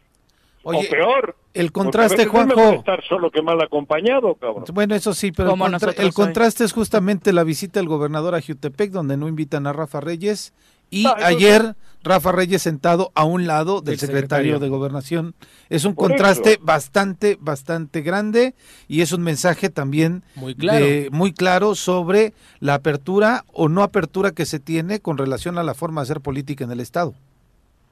Oye, 0.64 0.88
o 0.88 0.90
peor. 0.92 1.36
el 1.56 1.72
contraste, 1.72 2.18
veces 2.18 2.28
es 2.28 2.34
mejor 2.34 2.54
Juanjo. 2.56 2.80
estar 2.80 3.04
solo 3.06 3.32
que 3.32 3.42
mal 3.42 3.60
acompañado, 3.62 4.36
cabrón. 4.36 4.64
Bueno, 4.74 4.94
eso 4.96 5.14
sí, 5.16 5.32
pero 5.32 5.54
el, 5.54 5.60
contra- 5.60 5.92
el 5.92 6.14
contraste 6.14 6.64
es 6.64 6.72
justamente 6.72 7.34
la 7.34 7.44
visita 7.44 7.80
del 7.80 7.90
gobernador 7.90 8.36
a 8.36 8.42
Jutepec, 8.42 8.92
donde 8.92 9.18
no 9.18 9.28
invitan 9.28 9.66
a 9.66 9.74
Rafa 9.74 10.02
Reyes, 10.02 10.54
y 10.92 11.06
eso 11.08 11.16
ayer 11.16 11.76
Rafa 12.04 12.32
Reyes 12.32 12.62
sentado 12.64 13.12
a 13.16 13.26
un 13.26 13.46
lado 13.48 13.82
del 13.82 13.92
Del 13.92 14.00
secretario 14.00 14.54
secretario. 14.56 14.60
de 14.60 14.70
Gobernación. 14.70 15.36
Es 15.70 15.86
un 15.86 15.94
Por 15.96 16.10
contraste 16.10 16.54
eso. 16.54 16.60
bastante, 16.64 17.38
bastante 17.40 18.02
grande 18.02 18.56
y 18.88 19.02
es 19.02 19.12
un 19.12 19.22
mensaje 19.22 19.70
también 19.70 20.24
Muy 20.36 20.56
claro. 20.56 20.84
de- 20.86 21.10
muy 21.12 21.32
claro 21.32 21.76
sobre 21.76 22.34
la 22.60 22.74
apertura 22.76 23.46
o 23.54 23.70
no 23.70 23.84
apertura 23.84 24.32
que 24.32 24.46
se 24.48 24.60
tiene 24.60 25.00
con 25.00 25.18
relación 25.20 25.58
a 25.60 25.64
la 25.64 25.74
forma 25.76 26.02
de 26.02 26.04
hacer 26.04 26.22
política 26.22 26.64
en 26.64 26.72
el 26.72 26.80
Estado. 26.80 27.14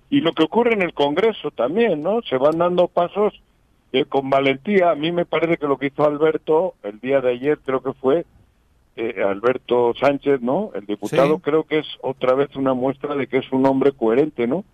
Y 0.10 0.22
lo 0.22 0.34
que 0.34 0.44
ocurre 0.44 0.74
en 0.74 0.82
el 0.82 0.94
Congreso 0.96 1.52
también, 1.52 2.02
¿no? 2.02 2.22
Se 2.28 2.38
van 2.38 2.58
dando 2.58 2.88
pasos 2.88 3.34
eh, 3.94 4.06
con 4.06 4.30
valentía. 4.32 4.90
A 4.90 4.96
mí 4.96 5.12
me 5.12 5.26
parece 5.26 5.58
que 5.58 5.68
lo 5.68 5.78
que 5.78 5.88
hizo 5.88 6.04
Alberto 6.04 6.74
el 6.82 7.00
día 7.00 7.22
de 7.22 7.32
ayer, 7.34 7.60
creo 7.64 7.82
que 7.84 7.94
fue 7.94 8.26
eh, 9.00 9.24
Alberto 9.24 9.94
Sánchez, 10.00 10.42
¿no? 10.42 10.72
El 10.76 10.86
diputado, 10.86 11.36
Sí. 11.38 11.42
creo 11.42 11.64
que 11.64 11.80
es 11.80 11.88
otra 12.02 12.34
vez 12.36 12.56
una 12.56 12.74
muestra 12.74 13.16
de 13.16 13.28
que 13.28 13.38
es 13.38 13.52
un 13.52 13.66
hombre 13.66 13.92
coherente, 13.94 14.46
¿no? 14.46 14.66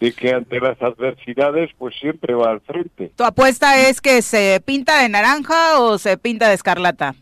De 0.00 0.12
que 0.12 0.32
ante 0.32 0.58
las 0.58 0.80
adversidades, 0.82 1.70
pues 1.78 1.94
siempre 2.00 2.34
va 2.34 2.50
al 2.50 2.60
frente. 2.60 3.12
¿Tu 3.14 3.22
apuesta 3.24 3.78
es 3.88 4.00
que 4.00 4.20
se 4.20 4.60
pinta 4.64 5.00
de 5.00 5.08
naranja 5.08 5.78
o 5.80 5.96
se 5.98 6.18
pinta 6.18 6.48
de 6.48 6.54
escarlata? 6.54 7.14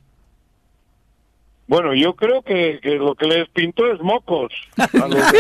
Bueno, 1.71 1.95
yo 1.95 2.17
creo 2.17 2.43
que, 2.43 2.81
que 2.83 2.97
lo 2.97 3.15
que 3.15 3.27
les 3.29 3.49
pintó 3.51 3.87
es 3.93 4.01
mocos. 4.01 4.53
A 4.77 4.89
los- 5.07 5.33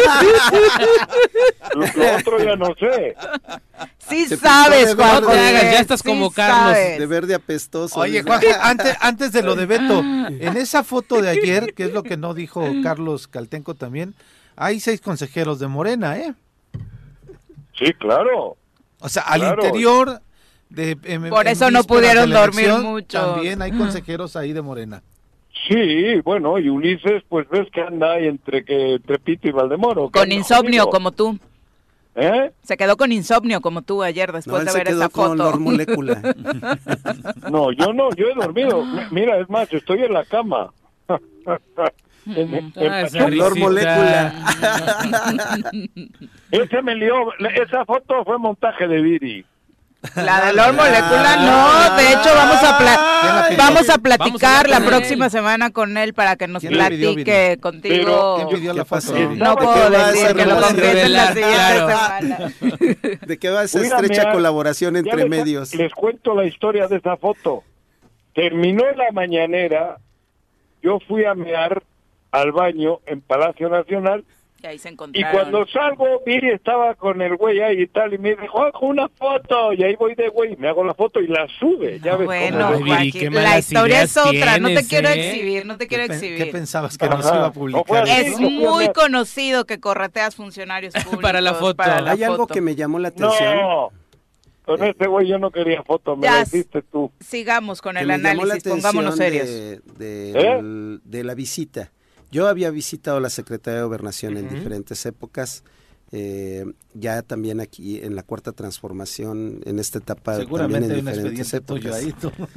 lo, 1.75 2.03
lo 2.05 2.17
otro 2.17 2.39
ya 2.45 2.55
no 2.55 2.67
sé. 2.79 3.17
Sí 4.09 4.27
Se 4.29 4.37
sabes, 4.37 4.95
Juan. 4.95 5.25
Ya 5.25 5.81
estás 5.81 6.05
como 6.05 6.31
Carlos, 6.31 6.77
De 6.77 7.07
verde 7.07 7.35
apestoso. 7.35 7.99
Oye. 7.99 8.23
Juanjo, 8.23 8.47
antes, 8.63 8.97
antes 9.01 9.33
de 9.33 9.43
lo 9.43 9.57
de 9.57 9.67
Beto, 9.67 9.99
en 10.29 10.57
esa 10.57 10.85
foto 10.85 11.21
de 11.21 11.31
ayer, 11.31 11.75
que 11.75 11.87
es 11.87 11.93
lo 11.93 12.05
que 12.05 12.17
no 12.17 12.33
dijo 12.33 12.65
Carlos 12.85 13.27
Caltenco 13.27 13.75
también, 13.75 14.15
hay 14.55 14.79
seis 14.79 15.01
consejeros 15.01 15.59
de 15.59 15.67
Morena, 15.67 16.17
¿eh? 16.17 16.33
Sí, 17.77 17.93
claro. 17.95 18.57
O 19.01 19.09
sea, 19.09 19.23
al 19.25 19.41
Claro. 19.41 19.65
interior 19.65 20.21
de... 20.69 20.97
en- 21.03 21.29
Por 21.29 21.49
eso 21.49 21.73
no 21.73 21.83
pudieron 21.83 22.31
dormir 22.31 22.73
mucho. 22.75 23.19
También 23.21 23.63
hay 23.63 23.73
consejeros 23.77 24.37
ahí 24.37 24.53
de 24.53 24.63
Morena. 24.63 25.03
Sí, 25.69 26.21
bueno, 26.25 26.59
y 26.59 26.69
Ulises, 26.69 27.23
pues 27.29 27.49
ves 27.49 27.69
que 27.73 27.83
anda 27.83 28.15
ahí 28.15 28.27
entre 28.27 28.65
que 28.65 28.95
entre 28.95 29.19
Pito 29.19 29.49
y 29.49 29.53
Valdemoro. 29.53 30.11
Con 30.11 30.33
insomnio 30.33 30.89
como 30.89 31.13
tú. 31.13 31.39
¿Eh? 32.17 32.51
Se 32.63 32.77
quedó 32.77 32.97
con 32.97 33.13
insomnio 33.13 33.61
como 33.61 33.83
tú 33.83 34.03
ayer 34.03 34.31
No, 34.31 34.37
después 34.37 34.61
él 34.61 34.67
de 34.67 34.73
se 34.73 34.79
ver 34.79 34.87
quedó 34.89 34.99
esa 35.01 35.09
con 35.11 35.39
foto. 35.39 35.51
No, 37.51 37.73
yo 37.73 37.93
no, 37.93 38.11
yo 38.17 38.27
he 38.29 38.35
dormido. 38.35 38.85
Mi- 38.85 39.03
Mira, 39.11 39.39
es 39.39 39.49
más, 39.49 39.73
estoy 39.73 40.03
en 40.03 40.13
la 40.15 40.25
cama. 40.25 40.71
En- 42.27 42.55
en- 42.55 42.73
en 42.77 42.93
Ah, 42.93 43.03
risita. 43.03 43.55
Molécula. 43.65 44.35
Ese 46.51 46.83
me 46.83 46.95
lió, 46.95 47.15
esa 47.57 47.85
foto 47.87 48.25
fue 48.25 48.39
montaje 48.39 48.87
de 48.87 49.01
Viri. 49.01 49.45
La 50.17 50.47
de 50.47 50.53
Lor 50.55 50.73
Molecular 50.73 51.39
no, 51.41 51.97
de 51.97 52.09
hecho 52.09 52.35
vamos 52.35 52.65
a 52.65 52.79
pla- 52.79 53.51
vamos 53.59 53.91
a 53.91 53.99
platicar 53.99 54.67
Vamos 54.67 54.77
a 54.77 54.81
la 54.81 54.87
próxima 54.87 55.29
semana 55.29 55.71
con 55.71 55.99
él 55.99 56.15
para 56.15 56.37
que 56.37 56.49
nos 56.49 56.63
¿Quién 56.63 56.79
le 56.79 56.89
pidió, 56.89 57.13
platique 57.13 57.59
contigo. 57.61 58.39
No 59.37 59.51
¿De 59.51 59.57
puedo 59.57 59.75
qué 59.75 59.97
va 59.97 60.11
decir 60.11 60.27
esa 60.27 60.35
que 60.35 60.47
lo 60.47 60.57
en 60.57 61.13
la 61.13 61.27
siguiente 61.33 61.55
claro. 61.55 61.89
semana. 61.89 62.53
¿De 63.27 63.39
qué 63.39 63.51
va 63.51 63.65
esa 63.65 63.79
a 63.81 63.83
estrecha 63.83 64.33
colaboración 64.33 64.97
entre 64.97 65.17
les, 65.17 65.29
medios? 65.29 65.75
Les 65.75 65.93
cuento 65.93 66.35
la 66.35 66.47
historia 66.47 66.89
de 66.89 66.97
esa 66.97 67.19
foto. 67.19 67.63
Terminó 68.35 68.85
la 68.97 69.13
mañanera, 69.13 69.99
yo 70.83 70.99
fui 71.07 71.27
a 71.27 71.35
mear 71.35 71.83
al 72.33 72.53
baño 72.53 73.01
en 73.05 73.21
Palacio 73.21 73.69
Nacional 73.69 74.25
Y 74.63 74.67
ahí 74.67 74.79
se 74.79 74.89
y 74.89 74.93
encontraron. 74.93 75.33
cuando 75.33 75.67
salgo, 75.69 76.23
Viri 76.27 76.51
estaba 76.51 76.95
con 76.95 77.23
el 77.23 77.37
güey 77.37 77.61
ahí 77.61 77.81
y 77.83 77.87
tal, 77.87 78.13
y 78.13 78.19
me 78.19 78.31
dijo, 78.37 78.47
Juanjo, 78.49 78.87
una 78.87 79.09
foto, 79.09 79.73
y 79.73 79.83
ahí 79.83 79.97
voy 79.97 80.15
de 80.15 80.29
güey, 80.29 80.55
me 80.57 80.69
hago 80.69 80.85
la 80.85 80.93
foto 80.93 81.19
y 81.21 81.27
la 81.29 81.47
sube, 81.59 81.99
ya 82.01 82.17
ves 82.17 82.27
Bueno, 82.27 82.73
cómo. 82.75 82.85
Viri, 82.85 83.11
qué 83.13 83.31
la 83.31 83.59
historia 83.59 83.95
ideas 83.97 84.11
es 84.11 84.17
otra, 84.19 84.59
no 84.59 84.69
te 84.69 84.87
quiero 84.87 85.09
¿eh? 85.09 85.31
exhibir, 85.31 85.65
no 85.65 85.79
te 85.79 85.87
quiero 85.87 86.07
¿Qué, 86.07 86.13
exhibir. 86.13 86.39
qué 86.39 86.47
pensabas 86.53 86.99
que 86.99 87.09
nos 87.09 87.25
Ajá. 87.25 87.37
iba 87.37 87.45
a 87.45 87.49
No 87.49 87.53
publicar? 87.55 88.07
Es 88.09 88.39
muy 88.39 88.89
conocido 88.93 89.65
que 89.65 89.81
correteas 89.81 90.37
funcionarios 90.37 90.93
públicos 90.93 91.21
Para 91.23 91.41
la 91.41 91.55
foto. 91.55 91.77
para 91.77 92.01
la 92.03 92.11
Hay 92.13 92.23
algo 92.23 92.47
que 92.47 92.61
me 92.61 92.75
llamó 92.75 92.99
la 92.99 93.09
atención. 93.09 93.57
No, 93.57 93.89
con 94.67 94.85
ese 94.85 95.07
güey 95.07 95.27
yo 95.27 95.39
no 95.39 95.51
quería 95.51 95.83
foto, 95.83 96.17
me 96.17 96.25
Ya 96.25 96.35
la 96.37 96.43
hiciste 96.43 96.83
tú. 96.83 97.11
Sigamos 97.21 97.81
con 97.81 97.97
el 97.97 98.11
análisis, 98.11 98.63
pongámonos 98.63 99.17
serios. 99.17 99.47
de, 99.49 99.81
de- 99.97 100.33
¿Eh? 100.39 100.99
de 101.03 101.25
la 101.25 101.35
visita, 101.35 101.91
Yo 102.31 102.47
había 102.49 102.71
visitado 102.71 103.21
la 103.21 103.31
Secretaría 103.31 103.79
de 103.81 103.85
Gobernación 103.85 104.37
en 104.37 104.49
diferentes 104.49 105.05
épocas. 105.07 105.63
eh, 106.13 106.65
ya 106.95 107.23
también 107.23 107.61
aquí 107.61 108.01
en 108.03 108.17
la 108.17 108.25
cuarta 108.25 108.51
transformación, 108.51 109.61
en 109.65 109.79
esta 109.79 109.99
etapa 109.99 110.37
Seguramente 110.37 110.89
también 110.89 111.07
hay 111.07 111.15
en 111.15 111.17
diferentes 111.17 111.55
épocas. 111.55 111.95
ahí. 111.95 112.15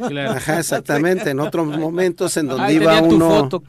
Claro. 0.09 0.31
Ajá, 0.31 0.59
exactamente, 0.59 1.29
en 1.29 1.39
otros 1.39 1.67
momentos 1.79 2.35
en 2.37 2.47
donde 2.47 2.63
Ahí 2.63 2.75
iba 2.77 2.99
uno 3.01 3.29
foto. 3.29 3.63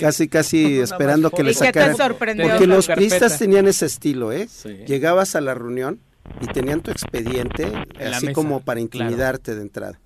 casi 0.00 0.28
casi 0.28 0.78
esperando 0.80 1.30
que 1.30 1.42
le 1.42 1.50
¿Y 1.50 1.54
qué 1.54 1.60
te 1.60 1.66
sacaran. 1.66 1.96
sorprendió? 1.96 2.48
Porque 2.48 2.66
los 2.66 2.86
carpeta. 2.86 2.96
priistas 3.16 3.38
tenían 3.38 3.68
ese 3.68 3.84
estilo, 3.86 4.32
¿eh? 4.32 4.48
Sí. 4.50 4.70
Llegabas 4.86 5.36
a 5.36 5.42
la 5.42 5.54
reunión 5.54 6.00
y 6.40 6.46
tenían 6.46 6.80
tu 6.80 6.90
expediente, 6.90 7.64
En 7.98 8.14
así 8.14 8.26
mesa, 8.26 8.34
como 8.34 8.60
para 8.60 8.80
claro. 8.80 9.04
intimidarte 9.10 9.54
de 9.54 9.60
entrada. 9.62 10.00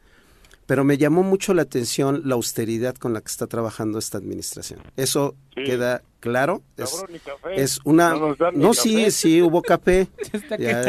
Pero 0.66 0.84
me 0.84 0.96
llamó 0.96 1.22
mucho 1.22 1.54
la 1.54 1.62
atención 1.62 2.22
la 2.24 2.34
austeridad 2.36 2.94
con 2.94 3.12
la 3.12 3.20
que 3.20 3.26
está 3.28 3.46
trabajando 3.46 3.98
esta 3.98 4.18
administración. 4.18 4.80
Eso 4.96 5.34
Sí. 5.54 5.64
queda 5.64 6.02
claro. 6.20 6.62
Es, 6.78 6.90
Cabrón, 6.92 7.10
ni 7.12 7.18
café. 7.18 7.60
es 7.62 7.78
una... 7.84 8.14
No 8.54 8.72
sí, 8.72 8.94
café. 8.96 9.10
sí, 9.10 9.42
hubo 9.42 9.60
café. 9.60 10.08
Ya, 10.58 10.80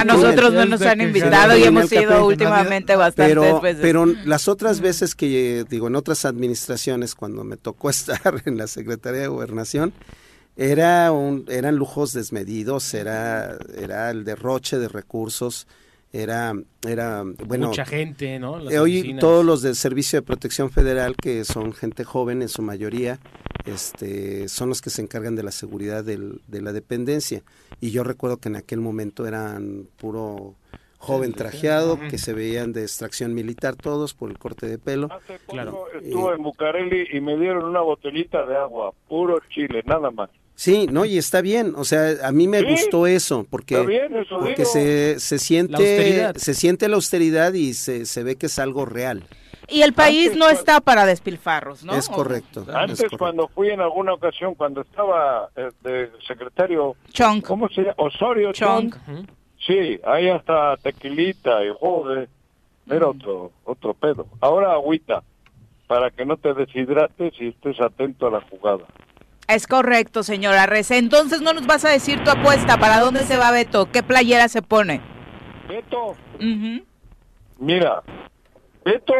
A 0.00 0.04
nosotros 0.04 0.52
no 0.52 0.66
nos 0.66 0.82
han 0.82 1.00
invitado 1.00 1.56
y 1.56 1.62
hemos 1.64 1.90
ido 1.92 2.26
últimamente 2.26 2.94
bastantes 2.96 3.36
Pero, 3.38 3.60
veces. 3.60 3.80
pero 3.80 4.04
las 4.06 4.48
otras 4.48 4.80
veces 4.80 5.14
que, 5.14 5.64
digo, 5.70 5.86
en 5.86 5.96
otras 5.96 6.24
administraciones, 6.26 7.14
cuando 7.14 7.42
me 7.44 7.56
tocó 7.56 7.88
estar 7.90 8.42
en 8.44 8.58
la 8.58 8.66
Secretaría 8.66 9.20
de 9.22 9.28
Gobernación, 9.28 9.94
era 10.56 11.12
un, 11.12 11.44
eran 11.48 11.76
lujos 11.76 12.12
desmedidos, 12.12 12.92
era, 12.94 13.56
era 13.78 14.10
el 14.10 14.24
derroche 14.24 14.78
de 14.78 14.88
recursos, 14.88 15.66
era, 16.22 16.52
era 16.86 17.24
bueno, 17.46 17.68
Mucha 17.68 17.84
gente, 17.84 18.38
¿no? 18.38 18.58
Las 18.58 18.72
eh, 18.72 18.78
hoy 18.78 18.98
oficinas. 18.98 19.20
todos 19.20 19.44
los 19.44 19.62
del 19.62 19.74
Servicio 19.76 20.18
de 20.18 20.22
Protección 20.22 20.70
Federal, 20.70 21.16
que 21.16 21.44
son 21.44 21.72
gente 21.72 22.04
joven 22.04 22.42
en 22.42 22.48
su 22.48 22.62
mayoría, 22.62 23.18
este, 23.64 24.48
son 24.48 24.68
los 24.68 24.80
que 24.80 24.90
se 24.90 25.02
encargan 25.02 25.34
de 25.36 25.42
la 25.42 25.50
seguridad 25.52 26.04
del- 26.04 26.40
de 26.46 26.62
la 26.62 26.72
dependencia. 26.72 27.42
Y 27.80 27.90
yo 27.90 28.04
recuerdo 28.04 28.38
que 28.38 28.48
en 28.48 28.56
aquel 28.56 28.80
momento 28.80 29.26
eran 29.26 29.88
puro 29.96 30.54
joven 30.98 31.32
trajeado, 31.34 31.98
que 32.10 32.18
se 32.18 32.32
veían 32.32 32.72
de 32.72 32.82
extracción 32.82 33.34
militar 33.34 33.76
todos 33.76 34.14
por 34.14 34.30
el 34.30 34.38
corte 34.38 34.66
de 34.66 34.78
pelo. 34.78 35.08
Hace 35.12 35.38
poco 35.40 35.52
Claro. 35.52 35.84
estuve 36.02 36.34
en 36.34 36.42
Bucareli 36.42 37.06
y 37.12 37.20
me 37.20 37.36
dieron 37.38 37.64
una 37.64 37.80
botellita 37.80 38.44
de 38.46 38.56
agua, 38.56 38.92
puro 39.08 39.38
chile, 39.50 39.82
nada 39.86 40.10
más. 40.10 40.30
Sí, 40.56 40.86
no, 40.90 41.04
y 41.04 41.18
está 41.18 41.42
bien, 41.42 41.74
o 41.76 41.84
sea, 41.84 42.26
a 42.26 42.32
mí 42.32 42.48
me 42.48 42.60
Sí, 42.60 42.66
gustó 42.70 43.06
eso, 43.06 43.46
porque, 43.50 43.74
Está 43.74 43.86
bien, 43.86 44.16
eso 44.16 44.38
porque 44.40 44.64
se, 44.64 45.20
se 45.20 45.38
siente, 45.38 46.32
se 46.38 46.54
siente 46.54 46.88
la 46.88 46.96
austeridad 46.96 47.52
y 47.52 47.74
se, 47.74 48.06
se 48.06 48.22
ve 48.22 48.36
que 48.36 48.46
es 48.46 48.58
algo 48.58 48.86
real. 48.86 49.22
Y 49.68 49.82
el 49.82 49.92
país 49.92 50.28
Antes 50.28 50.38
no 50.38 50.48
está 50.48 50.80
para 50.80 51.04
despilfarros, 51.04 51.84
¿no? 51.84 51.92
Es 51.94 52.08
correcto. 52.08 52.62
es 52.62 52.68
Antes, 52.74 52.96
correcto. 52.96 53.18
cuando 53.18 53.48
fui 53.48 53.68
en 53.68 53.80
alguna 53.82 54.14
ocasión, 54.14 54.54
cuando 54.54 54.80
estaba 54.80 55.50
eh, 55.56 55.68
de 55.82 56.10
secretario, 56.26 56.96
Chong. 57.12 57.42
¿cómo 57.42 57.68
se 57.68 57.82
llama? 57.82 57.94
Osorio. 57.98 58.50
Ujú. 58.50 59.26
Sí, 59.66 60.00
ahí 60.06 60.28
hasta 60.30 60.78
tequilita 60.78 61.62
y 61.64 61.68
joder, 61.78 62.30
era 62.88 63.08
otro, 63.08 63.52
otro 63.64 63.92
pedo. 63.92 64.26
Ahora 64.40 64.72
agüita, 64.72 65.22
para 65.86 66.10
que 66.10 66.24
no 66.24 66.38
te 66.38 66.54
deshidrates 66.54 67.34
y 67.40 67.48
estés 67.48 67.78
atento 67.80 68.28
a 68.28 68.30
la 68.30 68.40
jugada. 68.42 68.84
Es 69.48 69.66
correcto, 69.66 70.22
señora 70.22 70.66
Reza. 70.66 70.96
Entonces 70.96 71.40
no 71.40 71.52
nos 71.52 71.66
vas 71.66 71.84
a 71.84 71.90
decir 71.90 72.22
tu 72.24 72.30
apuesta. 72.30 72.78
¿Para 72.78 73.00
dónde 73.00 73.24
se 73.24 73.36
va 73.36 73.50
Beto? 73.50 73.90
¿Qué 73.90 74.02
playera 74.02 74.48
se 74.48 74.62
pone? 74.62 75.00
Beto, 75.68 76.14
mira, 77.58 78.02
Beto, 78.84 79.14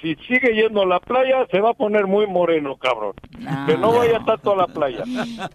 si 0.00 0.14
sigue 0.26 0.54
yendo 0.54 0.82
a 0.82 0.86
la 0.86 1.00
playa, 1.00 1.46
se 1.50 1.60
va 1.60 1.70
a 1.70 1.74
poner 1.74 2.06
muy 2.06 2.26
moreno, 2.26 2.76
cabrón. 2.76 3.14
Ah. 3.46 3.64
Que 3.66 3.76
no 3.76 3.92
vaya 3.92 4.20
tanto 4.24 4.52
a 4.52 4.56
la 4.56 4.66
playa. 4.68 5.02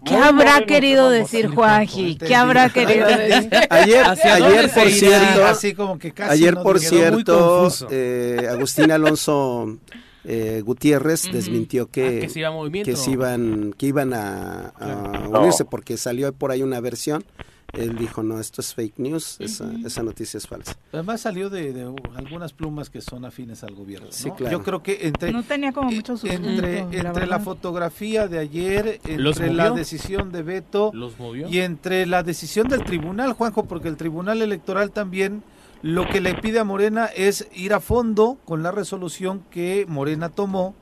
¿Qué 0.04 0.14
Muy 0.14 0.22
habrá 0.22 0.60
querido 0.66 1.08
decir. 1.08 1.48
Juanji? 1.48 2.16
¿Qué 2.16 2.34
habrá 2.34 2.68
querido 2.68 3.06
decir? 3.06 3.50
Ayer, 3.70 4.04
¿Hacia 4.04 4.34
ayer 4.34 4.70
por 4.70 4.90
cierto, 4.90 5.46
Así 5.46 5.74
como 5.74 5.98
que 5.98 6.12
casi 6.12 6.32
Ayer, 6.32 6.54
no 6.54 6.62
por 6.62 6.78
cierto, 6.78 7.68
eh, 7.90 8.46
Agustín 8.50 8.90
Alonso 8.90 9.78
eh, 10.24 10.62
Gutiérrez 10.64 11.24
Ujú. 11.24 11.34
desmintió 11.34 11.84
Ah, 11.84 11.88
que, 11.92 12.20
que 12.20 12.28
se 12.28 12.40
iba 12.40 12.50
que 12.84 12.96
se 12.96 13.10
iban, 13.10 13.74
que 13.76 13.86
iban 13.86 14.12
a, 14.14 14.72
a 14.78 15.28
No. 15.30 15.40
unirse 15.40 15.64
porque 15.64 15.96
salió 15.96 16.32
por 16.32 16.50
ahí 16.50 16.62
una 16.62 16.80
versión. 16.80 17.24
Él 17.72 17.96
dijo, 17.96 18.22
no, 18.22 18.38
esto 18.38 18.60
es 18.60 18.72
fake 18.72 18.98
news, 19.00 19.40
esa, 19.40 19.68
esa 19.84 20.04
noticia 20.04 20.38
es 20.38 20.46
falsa. 20.46 20.76
Además 20.92 21.22
salió 21.22 21.50
de, 21.50 21.72
de 21.72 21.92
algunas 22.14 22.52
plumas 22.52 22.88
que 22.88 23.00
son 23.00 23.24
afines 23.24 23.64
al 23.64 23.74
gobierno. 23.74 24.06
Sí, 24.12 24.28
¿no? 24.28 24.36
claro. 24.36 24.58
Yo 24.58 24.62
creo 24.64 24.82
que 24.84 25.08
entre, 25.08 25.32
No 25.32 25.42
tenía 25.42 25.72
como 25.72 25.90
eh, 25.90 25.96
mucho 25.96 26.16
sustento, 26.16 26.48
entre, 26.50 26.72
la 26.74 26.78
entre 26.82 27.02
la, 27.02 27.12
verdad. 27.12 27.40
fotografía 27.42 28.28
de 28.28 28.38
ayer, 28.38 29.00
¿Los 29.16 29.38
entre 29.40 29.54
la 29.54 29.70
decisión 29.72 30.30
de 30.30 30.42
Beto 30.44 30.92
Los 30.94 31.18
movió. 31.18 31.48
y 31.48 31.58
entre 31.58 32.06
la 32.06 32.22
decisión 32.22 32.68
del 32.68 32.84
tribunal, 32.84 33.32
Juanjo, 33.32 33.64
porque 33.64 33.88
el 33.88 33.96
tribunal 33.96 34.40
electoral 34.40 34.92
también 34.92 35.42
lo 35.84 36.08
que 36.08 36.22
le 36.22 36.32
pide 36.32 36.60
a 36.60 36.64
Morena 36.64 37.10
es 37.14 37.46
ir 37.54 37.74
a 37.74 37.78
fondo 37.80 38.38
con 38.46 38.62
la 38.62 38.72
resolución 38.72 39.44
que 39.50 39.84
Morena 39.86 40.30
tomó 40.30 40.74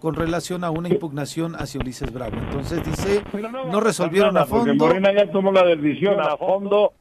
con 0.00 0.14
relación 0.14 0.64
a 0.64 0.70
una 0.70 0.90
impugnación 0.90 1.54
hacia 1.54 1.80
Ulises 1.80 2.12
Bravo. 2.12 2.36
Entonces 2.36 2.84
dice, 2.84 3.22
no 3.70 3.80
resolvieron 3.80 4.36
a 4.36 4.44
porque 4.44 4.72
fondo. 4.72 4.84
Morena 4.84 5.14
ya 5.14 5.32
tomó 5.32 5.50
la 5.50 5.64
decisión 5.64 6.20
a 6.20 6.36
fondo. 6.36 6.92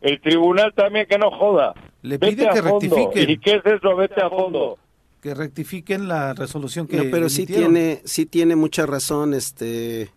El 0.00 0.20
tribunal 0.20 0.72
también 0.74 1.06
que 1.08 1.16
no 1.16 1.30
joda. 1.30 1.72
Le 2.02 2.18
pide 2.18 2.48
que 2.52 2.60
rectifiquen. 2.60 3.30
¿Y 3.30 3.38
qué 3.38 3.62
es 3.64 3.64
eso? 3.64 3.94
Vete 3.94 4.20
a 4.20 4.28
fondo. 4.28 4.76
que 5.20 5.34
rectifiquen 5.34 6.08
la 6.08 6.34
resolución 6.34 6.88
que 6.88 6.96
No, 6.96 7.04
pero 7.12 7.28
sí 7.28 7.46
tiene, 7.46 8.00
sí 8.04 8.26
tiene 8.26 8.56
mucha 8.56 8.86
razón 8.86 9.34
este 9.34 10.10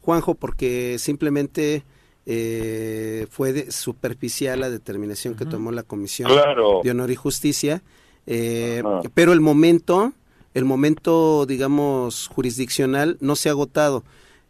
Juanjo, 0.00 0.34
porque 0.34 0.98
simplemente 0.98 1.84
eh, 2.32 3.26
fue 3.28 3.52
de- 3.52 3.72
superficial 3.72 4.60
la 4.60 4.70
determinación 4.70 5.34
que 5.34 5.46
tomó 5.46 5.72
la 5.72 5.82
Comisión 5.82 6.30
Claro. 6.30 6.80
de 6.84 6.90
Honor 6.92 7.10
y 7.10 7.16
Justicia, 7.16 7.82
eh, 8.28 8.84
pero 9.14 9.32
el 9.32 9.40
momento, 9.40 10.12
el 10.54 10.64
momento, 10.64 11.44
digamos, 11.44 12.28
jurisdiccional 12.32 13.16
no 13.20 13.34
se 13.34 13.48
ha 13.48 13.52
agotado. 13.52 14.04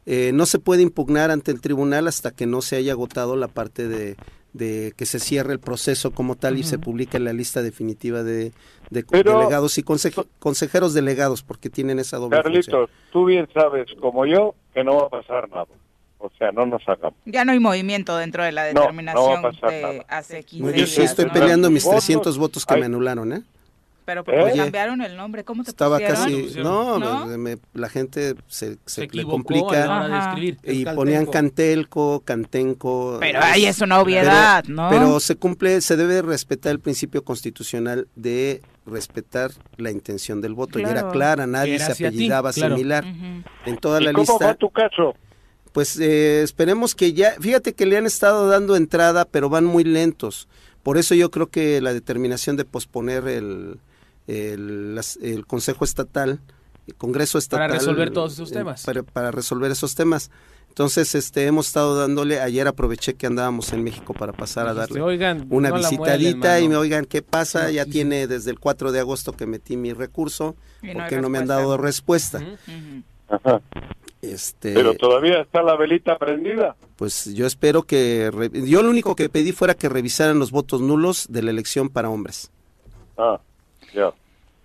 Eh, 0.05 0.33
no 0.35 0.45
se 0.45 0.59
puede 0.59 0.83
impugnar 0.83 1.31
ante 1.31 1.53
el 1.53 1.61
tribunal 1.63 2.07
hasta 2.07 2.33
que 2.33 2.45
no 2.45 2.61
se 2.61 2.77
haya 2.77 2.93
agotado 2.93 3.37
la 3.37 3.49
parte 3.49 3.89
de, 3.89 4.17
de 4.53 4.93
que 4.97 5.07
se 5.07 5.19
cierre 5.19 5.53
el 5.55 5.61
proceso 5.61 6.11
como 6.11 6.35
tal 6.37 6.59
y 6.59 6.65
se 6.65 6.79
publique 6.79 7.19
la 7.19 7.33
lista 7.33 7.63
definitiva 7.63 8.23
de, 8.23 8.53
de 8.91 9.05
Pero- 9.05 9.39
delegados 9.39 9.79
y 9.79 9.83
conseje- 9.83 10.27
consejeros 10.39 10.93
delegados, 10.93 11.43
porque 11.43 11.71
tienen 11.71 11.99
esa 11.99 12.19
doble 12.19 12.43
función. 12.43 12.63
Carlitos, 12.63 12.91
tú 13.11 13.25
bien 13.25 13.49
sabes, 13.55 13.87
como 14.01 14.27
yo, 14.27 14.55
que 14.75 14.85
no 14.85 14.97
va 14.97 15.05
a 15.05 15.09
pasar 15.09 15.49
nada. 15.49 15.67
O 16.23 16.31
sea, 16.39 16.53
no 16.53 16.67
nos 16.67 16.83
hagamos. 16.87 17.15
Ya 17.25 17.45
no 17.45 17.53
hay 17.53 17.59
movimiento 17.61 18.17
dentro 18.17 18.45
de 18.45 18.53
la 18.53 18.67
No, 18.67 18.73
no 18.75 18.81
determinación 18.83 19.43
pasar 19.43 19.71
de 19.71 19.83
nada. 19.83 20.05
hace 20.09 20.43
15 20.45 20.63
Muy 20.65 20.73
días. 20.75 20.89
bien, 20.95 20.97
sí, 20.97 21.03
estoy 21.11 21.25
¿no? 21.27 21.33
peleando 21.33 21.71
mis 21.71 21.85
Votos, 21.85 22.05
300 22.05 22.39
votos 22.39 22.67
que 22.67 22.75
hay- 22.75 22.81
me 22.81 22.87
anularon, 22.87 23.33
¿eh? 23.33 23.43
Pero 24.05 24.25
porque 24.25 24.41
¿Eh? 24.41 24.57
cambiaron 24.57 25.01
el 25.03 25.17
nombre, 25.17 25.45
¿cómo 25.45 25.63
te 25.63 25.71
Estaba 25.71 25.97
pusieron? 25.99 26.17
casi... 26.17 26.59
No, 26.61 26.99
¿No? 26.99 27.27
me- 27.27 27.39
me- 27.39 27.57
la 27.75 27.89
gente 27.89 28.35
se, 28.49 28.75
se, 28.85 29.07
se 29.07 29.07
le 29.13 29.23
complica 29.25 30.35
de 30.35 30.47
y 30.49 30.53
Caltenco. 30.85 30.95
ponían 30.95 31.27
Cantelco, 31.27 32.21
Cantenco... 32.25 33.19
Pero 33.21 33.39
ahí 33.41 33.67
es 33.67 33.81
una 33.81 34.01
obviedad, 34.01 34.65
pero, 34.67 34.75
¿no? 34.75 34.89
Pero 34.91 35.21
se 35.21 35.37
cumple, 35.37 35.81
se 35.81 35.97
debe 35.97 36.23
respetar 36.23 36.73
el 36.73 36.81
principio 36.81 37.23
constitucional 37.25 38.09
de 38.17 38.63
respetar 38.85 39.53
la 39.77 39.93
intención 39.93 40.41
del 40.41 40.55
voto. 40.55 40.79
Y 40.81 40.83
era 40.83 40.93
Claro. 40.93 41.11
clara, 41.13 41.47
nadie 41.47 41.77
Era 41.77 41.87
se 41.87 41.93
hacia 41.93 42.11
ti, 42.11 42.17
apellidaba 42.17 42.53
claro. 42.53 42.75
similar. 42.77 43.05
Ujú. 43.05 43.43
En 43.71 43.77
toda 43.79 44.01
¿Y 44.01 44.05
la 44.05 44.13
cómo 44.13 44.23
lista... 44.25 44.47
va 44.47 44.55
tu 44.55 44.71
caso? 44.71 45.15
Pues 45.73 45.99
eh, 46.01 46.43
esperemos 46.43 46.95
que 46.95 47.13
ya, 47.13 47.35
fíjate 47.41 47.75
que 47.75 47.87
le 47.87 47.97
han 47.97 48.07
estado 48.07 48.49
dando 48.49 48.75
entrada, 48.77 49.25
pero 49.25 49.49
van 49.49 49.65
muy 49.65 49.85
lentos. 49.85 50.49
Por 50.83 50.99
eso 50.99 51.15
yo 51.15 51.31
creo 51.31 51.49
que 51.49 51.81
la 51.81 51.93
determinación 51.93 52.57
de 52.57 52.65
posponer 52.65 53.29
el, 53.29 53.79
el, 54.27 54.95
las- 54.95 55.19
el 55.23 55.47
Consejo 55.47 55.85
Estatal, 55.85 56.41
el 56.87 56.95
Congreso 56.95 57.39
Estatal. 57.39 57.71
resolver 57.71 58.11
todos 58.11 58.33
esos 58.33 58.51
eh, 58.51 58.55
temas. 58.55 58.83
Para, 58.85 59.03
para 59.03 59.31
resolver 59.31 59.71
esos 59.71 59.95
temas. 59.95 60.31
Entonces, 60.69 61.15
este, 61.17 61.47
hemos 61.47 61.67
estado 61.67 61.97
dándole, 61.99 62.41
ayer 62.41 62.67
aproveché 62.69 63.15
que 63.15 63.27
andábamos 63.27 63.73
en 63.73 63.83
México 63.83 64.15
para 64.15 64.33
pasar 64.33 64.69
a 64.69 64.75
darle 64.75 65.01
Oigan, 65.03 65.47
una 65.51 65.69
no 65.71 65.77
visitadita 65.77 66.37
muelen, 66.49 66.65
y 66.65 66.69
me 66.69 66.77
oigan 66.77 67.05
qué 67.07 67.23
pasa, 67.23 67.65
No, 67.65 67.71
ya 67.71 67.85
sí, 67.85 67.91
tiene 67.91 68.29
desde 68.29 68.51
el 68.53 68.61
4 68.61 68.93
de 68.93 69.01
agosto 69.01 69.33
que 69.33 69.47
metí 69.47 69.77
mi 69.77 69.93
recurso, 69.93 70.55
Y 70.81 70.93
porque 70.93 71.21
no, 71.21 71.29
me 71.29 71.39
han 71.39 71.49
respuesta. 71.49 71.55
dado 71.63 71.77
respuesta. 71.77 72.41
Ajá. 73.29 73.61
Este, 74.23 74.75
Pero 74.75 74.95
todavía 74.95 75.41
está 75.41 75.63
la 75.63 75.77
velita 75.77 76.19
prendida. 76.19 76.77
Pues 76.97 77.33
yo 77.35 77.47
espero 77.47 77.85
que... 77.85 78.31
re- 78.31 78.51
Yo 78.69 78.83
lo 78.83 78.91
único 78.91 79.17
que 79.17 79.29
pedí 79.31 79.53
fuera 79.53 79.75
que 79.75 79.89
revisaran 79.89 80.39
los 80.39 80.51
votos 80.51 80.83
nulos 80.83 81.27
de 81.31 81.43
la 81.43 81.51
elección 81.51 81.89
para 81.89 82.11
hombres. 82.11 82.51
Ah, 83.17 83.41
ya. 83.95 84.11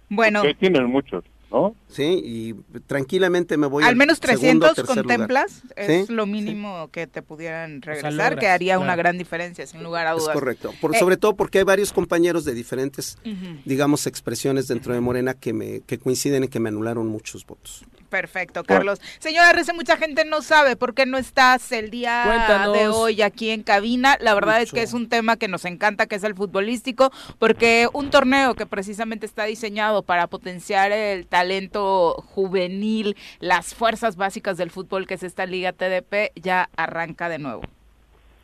Bueno, 0.09 0.41
Que 0.41 0.53
tienen 0.53 0.85
muchos, 0.87 1.23
¿no? 1.51 1.73
Sí, 1.87 2.21
y 2.23 2.53
tranquilamente 2.81 3.55
me 3.57 3.65
voy 3.67 3.83
al 3.85 3.95
menos 3.95 4.17
segundo 4.19 4.67
o 4.67 4.73
300 4.73 4.75
tercer 4.75 4.95
lugar. 5.03 5.17
contemplas, 5.17 5.63
es 5.77 6.07
Sí, 6.07 6.13
lo 6.13 6.25
mínimo 6.25 6.89
que 6.91 7.07
te 7.07 7.21
pudieran 7.21 7.81
regresar, 7.81 8.11
logras, 8.13 8.39
que 8.39 8.47
haría 8.49 8.77
una 8.77 8.95
gran 8.97 9.17
diferencia, 9.17 9.65
sin 9.65 9.81
lugar 9.83 10.05
a 10.07 10.11
Es 10.15 10.17
dudas. 10.21 10.33
correcto. 10.33 10.73
Por, 10.81 10.93
Eh, 10.95 10.99
sobre 10.99 11.15
todo 11.17 11.35
porque 11.35 11.59
hay 11.59 11.63
varios 11.63 11.93
compañeros 11.93 12.43
de 12.45 12.53
diferentes, 12.53 13.17
digamos, 13.63 14.05
expresiones 14.05 14.67
dentro 14.67 14.93
de 14.93 14.99
Morena 14.99 15.33
que 15.33 15.53
me 15.53 15.79
que 15.81 15.97
coinciden 15.97 16.43
en 16.43 16.49
que 16.49 16.59
me 16.59 16.67
anularon 16.69 17.07
muchos 17.07 17.45
votos. 17.45 17.83
Perfecto, 18.15 18.63
Carlos. 18.63 19.01
Señora 19.19 19.51
Rece, 19.51 19.73
mucha 19.73 19.97
gente 19.97 20.23
no 20.23 20.41
sabe 20.41 20.77
por 20.77 20.93
qué 20.93 21.05
no 21.05 21.17
estás 21.17 21.69
el 21.73 21.89
día 21.89 22.23
Cuéntanos. 22.25 22.73
de 22.73 22.87
hoy 22.87 23.21
aquí 23.21 23.49
en 23.49 23.61
cabina. 23.61 24.15
La 24.21 24.33
verdad 24.33 24.61
es 24.61 24.71
que 24.71 24.81
es 24.81 24.93
un 24.93 25.09
tema 25.09 25.35
que 25.35 25.49
nos 25.49 25.65
encanta, 25.65 26.05
que 26.05 26.15
es 26.15 26.23
el 26.23 26.33
futbolístico, 26.33 27.11
porque 27.39 27.89
un 27.91 28.11
torneo 28.11 28.55
que 28.55 28.65
precisamente 28.65 29.25
está 29.25 29.43
diseñado 29.43 30.01
para 30.01 30.27
potenciar 30.27 30.93
el 30.93 31.27
talento 31.27 32.23
juvenil, 32.33 33.17
las 33.41 33.75
fuerzas 33.75 34.15
básicas 34.15 34.55
del 34.55 34.71
fútbol, 34.71 35.07
que 35.07 35.15
es 35.15 35.23
esta 35.23 35.45
Liga 35.45 35.73
TDP, 35.73 36.31
ya 36.35 36.69
arranca 36.77 37.27
de 37.27 37.39
nuevo. 37.39 37.63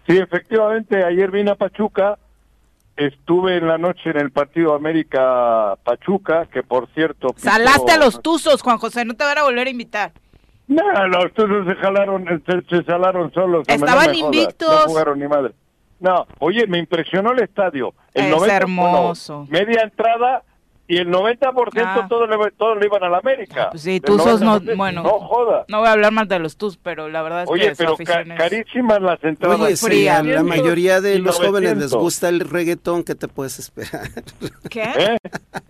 Sí, 0.05 0.17
efectivamente, 0.17 1.01
ayer 1.01 1.31
vine 1.31 1.51
a 1.51 1.55
Pachuca, 1.55 2.19
estuve 3.07 3.57
en 3.57 3.67
la 3.67 3.77
noche 3.77 4.09
en 4.11 4.17
el 4.17 4.31
partido 4.31 4.73
América 4.73 5.75
Pachuca, 5.83 6.45
que 6.47 6.63
por 6.63 6.87
cierto... 6.93 7.29
pitó- 7.29 7.39
Salaste 7.41 7.91
a 7.93 7.97
los 7.97 8.21
tuzos, 8.21 8.61
Juan 8.61 8.77
José, 8.77 9.05
no 9.05 9.13
te 9.15 9.23
van 9.23 9.37
a 9.37 9.43
volver 9.43 9.67
a 9.67 9.69
invitar. 9.69 10.11
No, 10.67 10.83
los 11.07 11.33
tuzos 11.33 11.65
se 11.67 11.75
jalaron, 11.75 12.25
se, 12.45 12.61
se 12.77 12.83
salaron 12.83 13.33
solos. 13.33 13.65
Estaban 13.67 13.95
no 13.95 14.01
jodas, 14.01 14.17
invictos. 14.17 14.69
No 14.69 14.87
jugaron 14.89 15.19
ni 15.19 15.27
madre. 15.27 15.53
No, 15.99 16.25
oye, 16.39 16.65
me 16.67 16.79
impresionó 16.79 17.31
el 17.31 17.43
estadio. 17.43 17.93
El 18.13 18.25
Es 18.25 18.31
90, 18.31 18.55
hermoso. 18.55 19.45
bueno, 19.45 19.65
media 19.65 19.81
entrada 19.83 20.43
y 20.87 20.97
el 20.97 21.07
90% 21.09 21.83
Ah. 21.85 22.05
todo 22.09 22.27
le, 22.27 22.51
todo 22.51 22.75
le 22.75 22.85
iban 22.85 23.03
a 23.03 23.09
la 23.09 23.17
América. 23.19 23.69
Pues 23.71 23.83
sí, 23.83 23.95
El 23.95 24.01
Tuzos 24.01 24.41
no- 24.41 24.59
90%, 24.59 24.75
bueno. 24.77 25.03
No 25.03 25.19
joda. 25.19 25.65
No 25.69 25.79
voy 25.79 25.87
a 25.87 25.91
hablar 25.93 26.11
más 26.11 26.27
de 26.27 26.39
los 26.39 26.57
tuzos, 26.57 26.77
pero 26.81 27.07
la 27.07 27.21
verdad 27.21 27.43
es 27.43 27.49
Oye, 27.49 27.69
que 27.69 27.75
pero 27.75 27.95
ca- 27.97 28.21
es- 28.21 28.37
carísimas 28.37 29.01
las 29.01 29.23
entradas. 29.23 29.83
Oye, 29.83 30.09
a 30.09 30.21
la 30.23 30.43
mayoría 30.43 30.99
de 31.01 31.19
los 31.19 31.37
jóvenes 31.37 31.71
les 31.77 31.91
900. 31.91 32.01
gusta 32.01 32.29
el 32.29 32.39
reggaetón, 32.41 33.03
¿qué 33.03 33.15
te 33.15 33.27
puedes 33.27 33.57
esperar? 33.59 34.09
¿Qué? 34.69 34.83
¿Eh? 34.83 35.17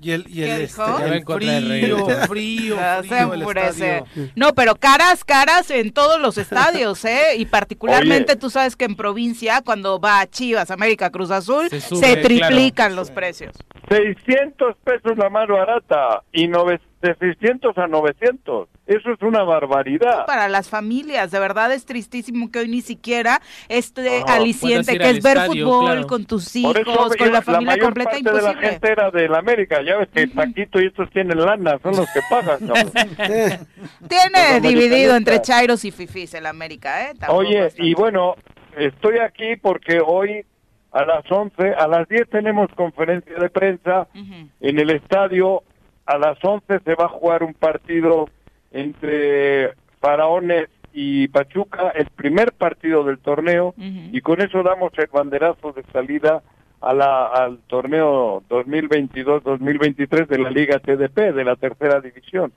Y 0.01 0.11
el, 0.11 0.25
y 0.27 0.41
el, 0.43 0.57
¿Qué 0.57 0.63
este, 0.63 0.81
el 1.05 1.23
frío, 1.25 1.97
frío, 2.27 2.27
frío. 2.27 4.05
No, 4.35 4.53
pero 4.53 4.75
caras, 4.75 5.23
caras 5.23 5.69
en 5.69 5.91
todos 5.91 6.19
los 6.19 6.37
estadios, 6.37 7.05
¿eh? 7.05 7.35
Y 7.37 7.45
particularmente 7.45 8.31
Oye. 8.33 8.39
tú 8.39 8.49
sabes 8.49 8.75
que 8.75 8.85
en 8.85 8.95
provincia, 8.95 9.61
cuando 9.63 9.99
va 9.99 10.21
a 10.21 10.27
Chivas, 10.27 10.71
América, 10.71 11.09
Cruz 11.11 11.29
Azul, 11.31 11.69
Se 11.69 12.17
triplican 12.17 12.95
los 12.95 13.11
precios. 13.11 13.53
600 13.89 14.75
pesos 14.83 15.10
la 15.17 15.29
más 15.29 15.47
barata 15.47 16.23
y 16.31 16.47
nove- 16.47 16.79
de 17.01 17.15
600 17.15 17.75
a 17.79 17.87
900. 17.87 18.69
Eso 18.85 19.11
es 19.11 19.21
una 19.21 19.41
barbaridad. 19.43 20.25
Para 20.27 20.47
las 20.49 20.69
familias, 20.69 21.31
de 21.31 21.39
verdad 21.39 21.71
es 21.73 21.85
tristísimo 21.85 22.51
que 22.51 22.59
hoy 22.59 22.67
ni 22.67 22.81
siquiera 22.81 23.41
este 23.69 24.19
Ajá. 24.21 24.35
aliciente 24.35 24.97
que 24.97 25.03
es 25.09 25.15
al 25.15 25.21
ver 25.21 25.37
estadio, 25.37 25.65
fútbol 25.65 25.85
claro. 25.93 26.07
con 26.07 26.25
tus 26.25 26.55
hijos, 26.55 26.75
eso 26.75 26.93
con 26.93 27.15
iba- 27.27 27.27
la 27.29 27.41
familia 27.41 27.65
mayor 27.67 27.85
completa, 27.85 28.11
parte 28.11 28.23
de 28.29 28.31
la 28.33 28.39
imposible. 28.51 28.69
gente 28.69 28.91
era 28.91 29.09
del 29.11 29.33
América. 29.35 29.81
Ya 29.83 29.97
ves 29.97 30.09
que 30.13 30.27
Paquito 30.35 30.79
y 30.81 30.87
estos 30.87 31.09
tienen 31.11 31.39
lana, 31.39 31.79
son 31.81 31.95
los 31.95 32.07
que 32.11 32.19
pagan. 32.29 32.59
Eh, 33.17 33.59
Tiene 34.07 34.61
dividido 34.61 35.15
entre. 35.15 35.41
Chairos 35.41 35.85
y 35.85 35.91
Fifis 35.91 36.33
el 36.35 36.45
América, 36.45 37.09
¿eh? 37.09 37.13
Tampoco 37.17 37.39
Oye, 37.39 37.67
es 37.67 37.75
y 37.79 37.93
bueno, 37.95 38.35
estoy 38.77 39.17
aquí 39.19 39.55
porque 39.55 39.99
hoy 40.05 40.45
a 40.91 41.05
las 41.05 41.29
11, 41.29 41.73
a 41.73 41.87
las 41.87 42.07
10 42.07 42.29
tenemos 42.29 42.69
conferencia 42.75 43.35
de 43.35 43.49
prensa 43.49 44.07
en 44.13 44.79
el 44.79 44.89
estadio. 44.89 45.63
A 46.05 46.17
las 46.17 46.37
11 46.43 46.79
se 46.83 46.95
va 46.95 47.05
a 47.05 47.09
jugar 47.09 47.43
un 47.43 47.53
partido 47.53 48.29
entre 48.71 49.73
Faraones 49.99 50.67
y 50.93 51.29
Pachuca, 51.29 51.89
el 51.95 52.07
primer 52.07 52.51
partido 52.51 53.03
del 53.05 53.19
torneo, 53.19 53.73
y 53.77 54.19
con 54.21 54.41
eso 54.41 54.63
damos 54.63 54.91
el 54.97 55.07
banderazo 55.07 55.71
de 55.71 55.83
salida 55.93 56.41
a 56.81 56.93
la, 56.93 57.27
al 57.27 57.59
torneo 57.67 58.43
2022-2023 58.49 60.27
de 60.27 60.37
la 60.39 60.49
Liga 60.49 60.79
TDP, 60.79 61.33
de 61.33 61.43
la 61.45 61.55
tercera 61.55 62.01
división. 62.01 62.51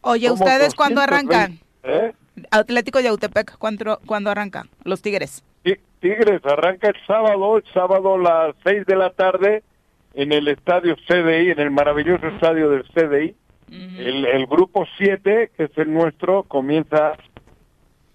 Oye, 0.00 0.28
Somos 0.28 0.40
¿ustedes 0.40 0.74
cuándo 0.74 1.00
220, 1.00 1.34
arrancan? 1.34 1.58
¿eh? 1.82 2.12
Atlético 2.50 3.00
Yautepec, 3.00 3.58
¿cuándo, 3.58 3.98
¿cuándo 4.06 4.30
arrancan? 4.30 4.68
Los 4.84 5.02
Tigres. 5.02 5.42
Ti- 5.74 5.80
Tigres 6.00 6.40
arranca 6.46 6.88
el 6.88 6.96
sábado, 7.06 7.56
el 7.56 7.64
sábado 7.74 8.14
a 8.14 8.18
las 8.18 8.56
6 8.64 8.86
de 8.86 8.96
la 8.96 9.10
tarde 9.10 9.62
en 10.14 10.32
el 10.32 10.48
estadio 10.48 10.96
CDI, 11.06 11.50
en 11.50 11.60
el 11.60 11.70
maravilloso 11.70 12.26
estadio 12.28 12.70
del 12.70 12.84
CDI. 12.84 13.34
el, 13.98 14.24
el 14.26 14.46
grupo 14.46 14.86
7, 14.96 15.50
que 15.56 15.64
es 15.64 15.76
el 15.76 15.92
nuestro, 15.92 16.44
comienza, 16.44 17.12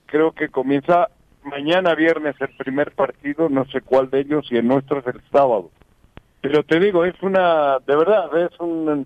creo 0.08 0.32
que 0.32 0.50
comienza 0.50 1.10
mañana 1.44 1.94
viernes 1.94 2.36
el 2.39 2.50
primer 2.58 2.92
partido, 2.92 3.50
no 3.50 3.66
sé 3.66 3.82
cuál 3.82 4.10
de 4.10 4.22
ellos, 4.22 4.48
y 4.52 4.58
el 4.58 4.68
nuestro 4.68 5.00
es 5.00 5.08
el 5.08 5.22
sábado. 5.32 5.70
Pero 6.42 6.63
te 6.63 6.80
digo, 6.80 7.06
es 7.06 7.22
una, 7.22 7.80
de 7.86 7.96
verdad, 7.96 8.36
es 8.38 8.60
un, 8.60 9.06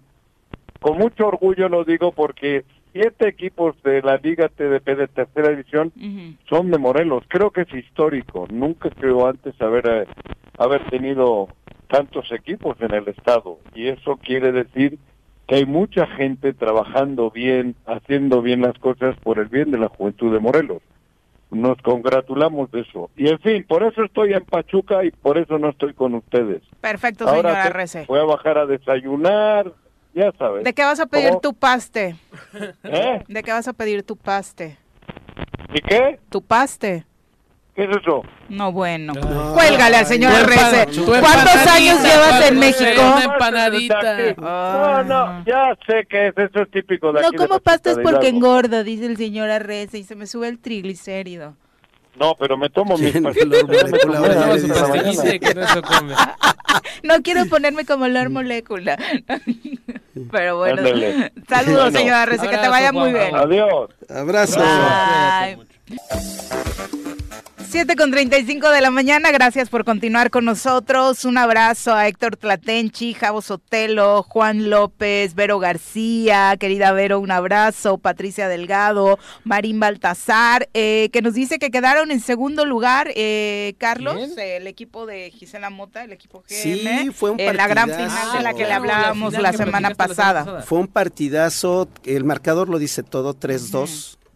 con 0.79 0.97
mucho 0.97 1.27
orgullo 1.27 1.67
lo 1.67 1.83
digo 1.83 2.11
porque 2.11 2.63
siete 2.97 3.27
equipos 3.27 3.75
de 3.83 4.01
la 4.01 4.17
Liga 4.17 4.49
TDP 4.49 4.97
de 4.97 5.07
tercera 5.07 5.49
división 5.49 5.93
son 6.49 6.71
de 6.71 6.79
Morelos. 6.79 7.23
Creo 7.27 7.51
que 7.51 7.61
es 7.61 7.73
histórico. 7.73 8.47
Nunca 8.49 8.89
creo 8.89 9.27
antes 9.27 9.59
haber, 9.61 9.87
eh, 9.87 10.07
haber 10.57 10.89
tenido 10.89 11.47
tantos 11.89 12.31
equipos 12.31 12.75
en 12.81 12.93
el 12.93 13.07
estado. 13.07 13.59
Y 13.75 13.87
eso 13.87 14.17
quiere 14.17 14.51
decir 14.51 14.97
que 15.47 15.55
hay 15.55 15.65
mucha 15.65 16.07
gente 16.07 16.53
trabajando 16.53 17.29
bien, 17.29 17.75
haciendo 17.85 18.41
bien 18.41 18.61
las 18.61 18.77
cosas 18.79 19.15
por 19.19 19.37
el 19.37 19.45
bien 19.47 19.69
de 19.71 19.77
la 19.77 19.89
juventud 19.89 20.33
de 20.33 20.39
Morelos. 20.39 20.81
Nos 21.51 21.77
congratulamos 21.83 22.71
de 22.71 22.81
eso. 22.81 23.09
Y 23.15 23.29
en 23.29 23.39
fin, 23.39 23.63
por 23.65 23.83
eso 23.83 24.03
estoy 24.03 24.33
en 24.33 24.43
Pachuca 24.43 25.05
y 25.05 25.11
por 25.11 25.37
eso 25.37 25.59
no 25.59 25.69
estoy 25.69 25.93
con 25.93 26.15
ustedes. 26.15 26.63
Perfecto, 26.81 27.25
Ahora 27.27 27.51
señora 27.51 27.69
Rece. 27.69 28.05
voy 28.07 28.19
a 28.19 28.23
bajar 28.23 28.57
a 28.57 28.65
desayunar, 28.65 29.71
ya 30.17 30.31
sabes. 30.37 30.63
¿De 30.63 30.73
qué 30.73 30.83
vas 30.83 30.99
a 30.99 31.05
pedir 31.05 31.29
¿Cómo? 31.29 31.41
tu 31.41 31.53
paste? 31.53 32.15
¿Eh? 32.83 33.23
¿De 33.27 33.43
qué 33.43 33.51
vas 33.51 33.67
a 33.67 33.73
pedir 33.73 34.03
tu 34.03 34.15
paste? 34.17 34.77
¿Y 35.73 35.81
qué? 35.81 36.19
¿Tu 36.29 36.41
paste? 36.41 37.05
¿Qué 37.75 37.83
es 37.83 37.89
eso? 37.95 38.23
No, 38.49 38.71
bueno. 38.71 39.13
No. 39.13 39.53
Cuélgale 39.53 39.97
al 39.97 40.07
señor 40.07 40.33
Rece. 40.47 40.87
¿Cuántos 41.05 41.67
años 41.67 42.01
llevas 42.01 42.49
en 42.49 42.57
México? 42.59 43.01
una 43.01 43.23
empanadita. 43.25 44.33
No, 44.37 45.03
no, 45.03 45.45
ya 45.45 45.77
sé 45.85 46.07
que 46.09 46.29
es, 46.29 46.37
eso 46.37 46.63
es 46.63 46.71
típico 46.71 47.13
de 47.13 47.21
No 47.21 47.27
aquí. 47.27 47.37
de 47.37 47.47
como 47.47 47.59
de 47.59 48.01
porque 48.01 48.29
engorda, 48.29 48.83
dice 48.83 49.05
el 49.05 49.17
señor 49.17 49.51
Arrece, 49.51 49.99
y 49.99 50.03
se 50.03 50.15
me 50.15 50.25
sube 50.25 50.47
el 50.47 50.57
triglicérido. 50.57 51.55
No, 52.19 52.35
pero 52.35 52.57
me 52.57 52.69
tomo 52.69 52.97
mis 52.97 53.13
la 53.21 53.31
no 57.03 57.21
quiero 57.21 57.45
ponerme 57.45 57.85
como 57.85 58.05
olor 58.05 58.29
molécula. 58.29 58.97
Pero 60.31 60.57
bueno. 60.57 60.79
Ándale. 60.79 61.31
Saludos, 61.47 61.83
Bueno. 61.83 61.99
señora 61.99 62.25
Rece, 62.25 62.47
que 62.49 62.57
te 62.57 62.67
vaya 62.67 62.91
muy 62.91 63.13
bien. 63.13 63.35
Adiós. 63.35 63.89
Abrazo. 64.09 64.59
Bye. 64.59 65.67
7 67.69 67.95
con 67.95 68.11
35 68.11 68.69
de 68.69 68.81
la 68.81 68.91
mañana, 68.91 69.29
gracias 69.31 69.69
por 69.69 69.85
continuar 69.85 70.31
con 70.31 70.45
nosotros. 70.45 71.25
Un 71.25 71.37
abrazo 71.37 71.93
a 71.93 72.07
Héctor 72.07 72.37
Tlatenchi, 72.37 73.13
Javo 73.13 73.41
Sotelo, 73.41 74.23
Juan 74.23 74.69
López, 74.69 75.35
Vero 75.35 75.59
García, 75.59 76.55
querida 76.57 76.91
Vero, 76.93 77.19
un 77.19 77.29
abrazo. 77.29 77.97
Patricia 77.97 78.47
Delgado, 78.47 79.19
Marín 79.43 79.79
Baltazar, 79.79 80.69
eh, 80.73 81.09
que 81.11 81.21
nos 81.21 81.33
dice 81.33 81.59
que 81.59 81.69
quedaron 81.69 82.09
en 82.09 82.21
segundo 82.21 82.65
lugar, 82.65 83.11
eh, 83.15 83.75
Carlos, 83.77 84.37
eh, 84.37 84.57
el 84.57 84.67
equipo 84.67 85.05
de 85.05 85.29
Gisela 85.29 85.69
Mota, 85.69 86.03
el 86.03 86.13
equipo 86.13 86.43
GM. 86.49 87.03
Sí, 87.03 87.11
fue 87.13 87.31
un 87.31 87.39
en 87.39 87.57
la 87.57 87.67
gran 87.67 87.89
partidazo. 87.89 88.15
final 88.15 88.37
de 88.37 88.43
la 88.43 88.53
que 88.53 88.63
le 88.63 88.69
la 88.69 88.75
hablábamos 88.77 89.33
la 89.33 89.51
semana 89.51 89.89
platicaste 89.89 90.23
la 90.23 90.33
semana 90.33 90.43
pasada. 90.45 90.61
Fue 90.63 90.79
un 90.79 90.87
partidazo, 90.87 91.89
el 92.05 92.23
marcador 92.23 92.69
lo 92.69 92.79
dice 92.79 93.03
todo, 93.03 93.35
3-2. 93.35 94.17
Fue 94.25 94.26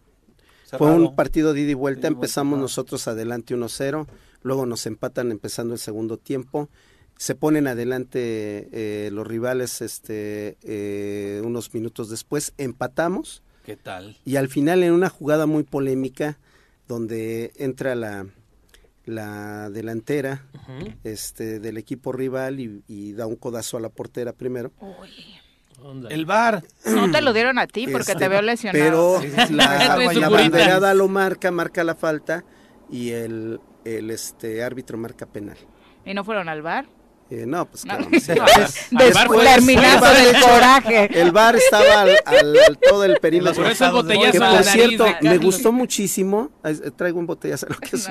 Cerrado. 0.78 1.08
un 1.08 1.16
partido 1.16 1.52
de 1.52 1.60
ida 1.60 1.70
y 1.72 1.74
vuelta, 1.74 2.08
empezamos 2.08 2.58
nosotros 2.58 3.06
adelante 3.08 3.54
1-0, 3.54 4.06
luego 4.42 4.66
nos 4.66 4.86
empatan 4.86 5.30
empezando 5.30 5.74
el 5.74 5.80
segundo 5.80 6.16
tiempo, 6.16 6.68
se 7.16 7.34
ponen 7.34 7.66
adelante 7.66 8.68
eh, 8.72 9.10
los 9.12 9.26
rivales 9.26 9.82
este, 9.82 10.56
eh, 10.62 11.42
unos 11.44 11.72
minutos 11.74 12.08
después, 12.10 12.54
empatamos 12.58 13.42
¿Qué 13.64 13.76
tal? 13.76 14.16
y 14.24 14.36
al 14.36 14.48
final 14.48 14.82
en 14.82 14.92
una 14.92 15.08
jugada 15.08 15.46
muy 15.46 15.62
polémica 15.62 16.38
donde 16.88 17.52
entra 17.56 17.94
la, 17.94 18.26
la 19.04 19.70
delantera 19.70 20.46
este, 21.04 21.60
del 21.60 21.76
equipo 21.76 22.12
rival 22.12 22.60
y, 22.60 22.82
y 22.88 23.12
da 23.12 23.26
un 23.26 23.36
codazo 23.36 23.76
a 23.76 23.80
la 23.80 23.88
portera 23.88 24.32
primero. 24.32 24.72
Ándale. 24.80 25.41
El 26.10 26.26
bar. 26.26 26.62
No 26.86 27.10
te 27.10 27.20
lo 27.20 27.32
dieron 27.32 27.58
a 27.58 27.66
ti 27.66 27.86
porque 27.86 28.12
Este, 28.12 28.24
te 28.24 28.28
veo 28.28 28.42
lesionado. 28.42 29.20
Pero 29.20 29.20
la, 29.50 29.96
la 30.12 30.28
banderada 30.28 30.94
lo 30.94 31.08
marca, 31.08 31.50
marca 31.50 31.84
la 31.84 31.94
falta 31.94 32.44
y 32.90 33.10
el, 33.10 33.60
el 33.84 34.10
este 34.10 34.62
árbitro 34.62 34.98
marca 34.98 35.26
penal. 35.26 35.56
¿Y 36.04 36.14
no 36.14 36.24
fueron 36.24 36.48
al 36.48 36.62
bar? 36.62 36.86
Eh, 37.34 37.46
no, 37.46 37.64
pues 37.64 37.86
No. 37.86 37.96
claro. 37.96 38.10
o 38.14 38.20
sea, 38.20 38.34
Después 38.90 39.40
terminaste 39.42 40.22
del 40.22 40.40
coraje. 40.42 41.20
El 41.20 41.32
bar 41.32 41.56
estaba 41.56 42.02
al, 42.02 42.10
al- 42.26 42.56
al- 42.68 42.78
todo 42.78 43.04
el 43.04 43.16
perímetro. 43.20 43.62
Por 43.62 43.72
eso 43.72 43.86
el 43.86 43.92
botellazo 43.92 44.32
Que 44.32 44.38
la 44.38 44.46
por 44.50 44.64
nariz 44.66 44.70
cierto, 44.72 45.06
me 45.22 45.38
gustó 45.38 45.72
muchísimo. 45.72 46.50
Eh, 46.62 46.90
Traigo 46.94 47.18
un 47.18 47.26
botellazo, 47.26 47.68
lo 47.70 47.76
que 47.78 47.96
es. 47.96 48.06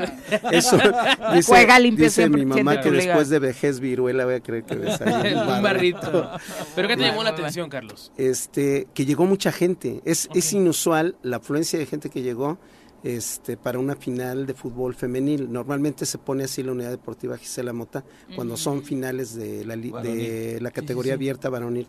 Eso, 0.52 0.78
dice, 1.36 1.52
Juega 1.52 1.78
limpio 1.78 2.06
dice 2.06 2.28
mi 2.30 2.46
mamá 2.46 2.82
que 2.82 2.90
después 2.90 3.30
de 3.30 3.38
vejez 3.38 3.80
viruela 3.80 4.26
voy 4.26 4.34
a 4.36 4.40
creer 4.40 4.64
que 4.64 4.76
ves 4.76 5.00
ahí 5.02 5.34
un 5.36 5.62
barrito. 5.62 6.32
¿Pero 6.76 6.88
qué 6.88 6.98
te 6.98 7.04
llamó 7.04 7.22
la 7.24 7.30
atención, 7.30 7.70
Carlos? 7.70 8.12
este 8.18 8.88
que 8.96 9.06
llegó 9.06 9.26
mucha 9.26 9.52
gente. 9.52 10.02
Es, 10.04 10.30
es 10.34 10.52
inusual 10.54 11.16
la 11.22 11.38
afluencia 11.38 11.78
de 11.78 11.86
gente 11.86 12.10
que 12.10 12.24
llegó 12.24 12.58
este, 13.04 13.58
para 13.58 13.80
una 13.80 13.96
final 13.96 14.46
de 14.46 14.54
fútbol 14.54 14.94
femenil. 14.94 15.52
Normalmente 15.52 16.06
se 16.06 16.20
pone 16.20 16.44
así 16.44 16.62
la 16.62 16.72
unidad 16.72 16.92
deportiva 16.92 17.36
Gisela 17.36 17.74
Mota 17.74 18.04
cuando 18.36 18.58
son 18.58 18.84
finales 18.84 19.11
de 19.18 19.66
la, 19.66 19.76
de 19.76 20.60
la 20.62 20.72
categoría 20.72 21.14
abierta 21.14 21.50
varonil. 21.50 21.88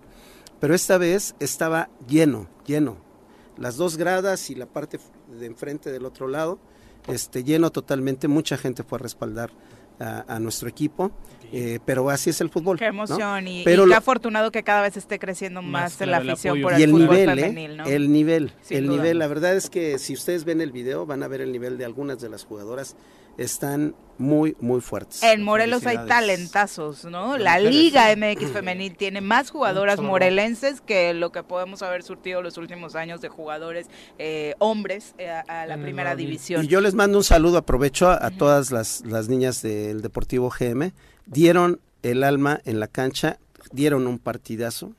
Pero 0.60 0.74
esta 0.74 0.98
vez 0.98 1.34
estaba 1.40 1.88
lleno, 2.08 2.48
lleno. 2.66 2.96
Las 3.58 3.76
dos 3.76 3.96
gradas 3.96 4.48
y 4.50 4.54
la 4.54 4.66
parte 4.66 4.98
de 5.38 5.46
enfrente 5.46 5.90
del 5.90 6.04
otro 6.06 6.28
lado, 6.28 6.58
este, 7.08 7.42
lleno 7.44 7.70
totalmente. 7.70 8.28
Mucha 8.28 8.56
gente 8.56 8.82
fue 8.84 8.98
a 8.98 9.02
respaldar 9.02 9.50
a, 9.98 10.24
a 10.36 10.38
nuestro 10.40 10.68
equipo. 10.68 11.10
eh, 11.52 11.80
pero 11.84 12.08
así 12.08 12.30
es 12.30 12.40
el 12.40 12.48
fútbol. 12.48 12.78
Qué 12.78 12.86
¿no? 12.86 12.90
emoción 13.04 13.46
y, 13.46 13.62
Pero 13.64 13.82
y 13.82 13.86
qué 13.86 13.90
lo- 13.90 13.96
afortunado 13.96 14.50
que 14.50 14.62
cada 14.62 14.80
vez 14.82 14.96
esté 14.96 15.18
creciendo 15.18 15.60
más, 15.62 16.00
Más, 16.00 16.08
la 16.08 16.16
afición 16.18 16.52
apoyo. 16.58 16.62
por 16.62 16.72
y 16.72 16.76
el, 16.76 16.82
el 16.82 16.90
fútbol 16.90 17.08
nivel, 17.16 17.38
¿eh? 17.38 17.42
femenil, 17.42 17.76
¿no? 17.76 17.84
El 17.84 18.12
nivel, 18.12 18.52
Sin 18.62 18.76
el 18.78 18.86
duda. 18.86 18.96
nivel. 18.96 19.18
La 19.18 19.26
verdad 19.26 19.54
es 19.54 19.68
que 19.68 19.98
si 19.98 20.14
ustedes 20.14 20.44
ven 20.44 20.60
el 20.62 20.72
video, 20.72 21.04
van 21.06 21.22
a 21.22 21.28
ver 21.28 21.40
el 21.42 21.52
nivel 21.52 21.76
de 21.76 21.84
algunas 21.84 22.20
de 22.20 22.28
las 22.30 22.44
jugadoras. 22.44 22.96
Están 23.38 23.94
muy, 24.18 24.56
muy 24.60 24.80
fuertes. 24.80 25.22
En 25.22 25.42
Morelos 25.42 25.86
hay 25.86 25.98
talentazos, 26.06 27.04
¿no? 27.04 27.36
La. 27.38 27.58
Liga 27.58 28.14
MX 28.16 28.50
femenil 28.52 28.96
tiene 28.96 29.20
más 29.20 29.50
jugadoras 29.50 30.00
morelenses 30.00 30.80
que 30.80 31.14
lo 31.14 31.32
que 31.32 31.42
podemos 31.42 31.82
haber 31.82 32.02
surtido 32.02 32.42
los 32.42 32.56
últimos 32.56 32.96
años 32.96 33.20
de 33.20 33.28
jugadores 33.28 33.86
eh, 34.18 34.54
hombres 34.58 35.14
eh, 35.18 35.30
a, 35.30 35.66
la 35.66 35.76
primera 35.76 36.16
división. 36.16 36.64
Y 36.64 36.68
yo 36.68 36.80
les 36.80 36.94
mando 36.94 37.18
un 37.18 37.24
saludo, 37.24 37.58
aprovecho 37.58 38.08
a, 38.08 38.26
a 38.26 38.30
todas 38.30 38.70
las, 38.70 39.02
las 39.06 39.28
niñas 39.28 39.62
del 39.62 40.02
Deportivo 40.02 40.50
GM. 40.50 40.92
Dieron 41.26 41.80
el 42.02 42.24
alma 42.24 42.60
en 42.64 42.80
la 42.80 42.88
cancha, 42.88 43.38
dieron 43.72 44.06
un 44.06 44.18
partidazo. 44.18 44.92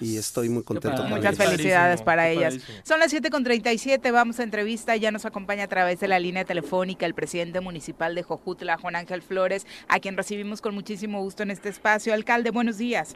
Y 0.00 0.16
estoy 0.16 0.48
muy 0.48 0.62
contento 0.62 1.02
con 1.02 1.10
Muchas 1.10 1.34
ellas. 1.38 1.50
felicidades 1.50 2.02
para 2.02 2.24
qué 2.24 2.32
ellas. 2.32 2.54
padrísimo. 2.54 2.78
Son 2.84 3.00
las 3.00 3.12
7.37, 3.12 4.12
vamos 4.12 4.40
a 4.40 4.42
entrevista, 4.42 4.96
ya 4.96 5.10
nos 5.10 5.24
acompaña 5.24 5.64
a 5.64 5.68
través 5.68 6.00
de 6.00 6.08
la 6.08 6.18
línea 6.18 6.44
telefónica 6.44 7.06
el 7.06 7.14
presidente 7.14 7.60
municipal 7.60 8.14
de 8.14 8.22
Jojutla, 8.22 8.76
Juan 8.78 8.96
Ángel 8.96 9.22
Flores, 9.22 9.66
a 9.88 10.00
quien 10.00 10.16
recibimos 10.16 10.60
con 10.60 10.74
muchísimo 10.74 11.20
gusto 11.22 11.42
en 11.42 11.50
este 11.50 11.68
espacio. 11.68 12.14
Alcalde, 12.14 12.50
buenos 12.50 12.78
días. 12.78 13.14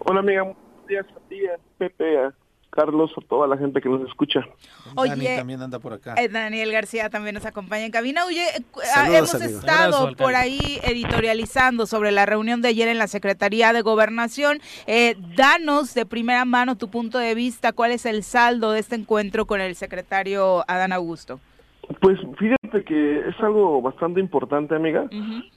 Hola 0.00 0.20
amiga, 0.20 0.42
buenos 0.42 0.86
días 0.88 1.06
a 1.14 1.28
ti, 1.28 1.46
a 1.46 1.56
Pepe, 1.78 2.18
a 2.18 2.34
Carlos, 2.78 3.10
a 3.16 3.20
toda 3.22 3.48
la 3.48 3.56
gente 3.56 3.80
que 3.80 3.88
nos 3.88 4.08
escucha. 4.08 4.46
Oye, 4.94 5.10
Dani 5.10 5.36
también 5.36 5.60
anda 5.60 5.80
por 5.80 5.94
acá. 5.94 6.14
Eh, 6.16 6.28
Daniel 6.28 6.70
García 6.70 7.10
también 7.10 7.34
nos 7.34 7.44
acompaña 7.44 7.84
en 7.84 7.90
cabina. 7.90 8.24
Oye, 8.24 8.40
eh, 8.40 8.62
ah, 8.94 9.06
Saludos, 9.06 9.34
hemos 9.34 9.34
amigo. 9.34 9.58
estado 9.58 9.96
Abrazo, 9.96 10.16
por 10.16 10.36
ahí 10.36 10.78
editorializando 10.84 11.86
sobre 11.86 12.12
la 12.12 12.24
reunión 12.24 12.62
de 12.62 12.68
ayer 12.68 12.86
en 12.86 12.98
la 12.98 13.08
Secretaría 13.08 13.72
de 13.72 13.82
Gobernación. 13.82 14.60
Eh, 14.86 15.16
danos 15.36 15.92
de 15.94 16.06
primera 16.06 16.44
mano 16.44 16.76
tu 16.76 16.88
punto 16.88 17.18
de 17.18 17.34
vista, 17.34 17.72
cuál 17.72 17.90
es 17.90 18.06
el 18.06 18.22
saldo 18.22 18.70
de 18.70 18.78
este 18.78 18.94
encuentro 18.94 19.46
con 19.46 19.60
el 19.60 19.74
secretario 19.74 20.64
Adán 20.68 20.92
Augusto. 20.92 21.40
Pues 22.00 22.20
fíjate 22.38 22.84
que 22.84 23.28
es 23.28 23.40
algo 23.40 23.82
bastante 23.82 24.20
importante, 24.20 24.76
amiga, 24.76 25.08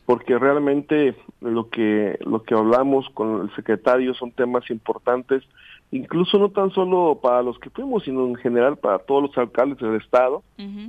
porque 0.05 0.39
realmente 0.39 1.13
lo 1.41 1.69
que 1.69 2.17
lo 2.21 2.41
que 2.41 2.55
hablamos 2.55 3.05
con 3.13 3.41
el 3.41 3.55
secretario 3.55 4.13
son 4.13 4.31
temas 4.31 4.67
importantes, 4.71 5.43
incluso 5.91 6.38
no 6.39 6.49
tan 6.49 6.71
solo 6.71 7.19
para 7.21 7.41
los 7.43 7.60
que 7.60 7.69
fuimos, 7.69 8.04
sino 8.04 8.25
en 8.25 8.36
general 8.36 8.77
para 8.77 8.99
todos 8.99 9.23
los 9.23 9.38
alcaldes 9.38 9.77
del 9.80 9.95
estado. 9.95 10.41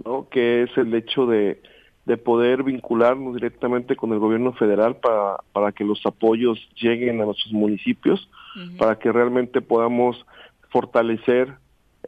¿no? 0.05 0.29
Que 0.31 0.63
es 0.63 0.77
el 0.77 0.95
hecho 0.95 1.27
de 1.27 1.61
de 2.05 2.17
poder 2.17 2.65
vincularnos 2.65 3.33
directamente 3.35 3.95
con 3.95 4.13
el 4.13 4.19
gobierno 4.19 4.53
federal 4.55 4.97
para, 4.97 5.37
para 5.53 5.71
que 5.71 5.85
los 5.85 6.05
apoyos 6.05 6.59
lleguen 6.81 7.21
a 7.21 7.27
nuestros 7.27 7.53
municipios. 7.53 8.29
Para 8.77 8.99
que 8.99 9.13
realmente 9.13 9.61
podamos 9.61 10.27
fortalecer 10.71 11.55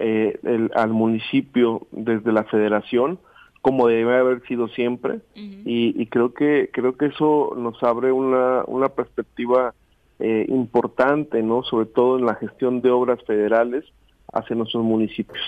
eh, 0.00 0.36
el- 0.42 0.72
al 0.74 0.90
municipio 0.90 1.86
desde 1.92 2.32
la 2.32 2.42
federación 2.44 3.20
como 3.62 3.86
debe 3.86 4.16
haber 4.18 4.42
sido 4.48 4.66
siempre 4.68 5.20
y, 5.64 5.94
y 6.02 6.06
creo 6.06 6.34
que 6.34 6.68
creo 6.72 6.96
que 6.96 7.06
eso 7.06 7.54
nos 7.56 7.80
abre 7.84 8.10
una, 8.10 8.64
una 8.66 8.88
perspectiva 8.88 9.72
eh, 10.20 10.46
importante 10.48 11.42
no 11.42 11.62
sobre 11.62 11.86
todo 11.86 12.18
en 12.18 12.26
la 12.26 12.34
gestión 12.36 12.80
de 12.80 12.90
obras 12.90 13.18
federales 13.24 13.84
hacia 14.32 14.56
nuestros 14.56 14.82
municipios 14.84 15.40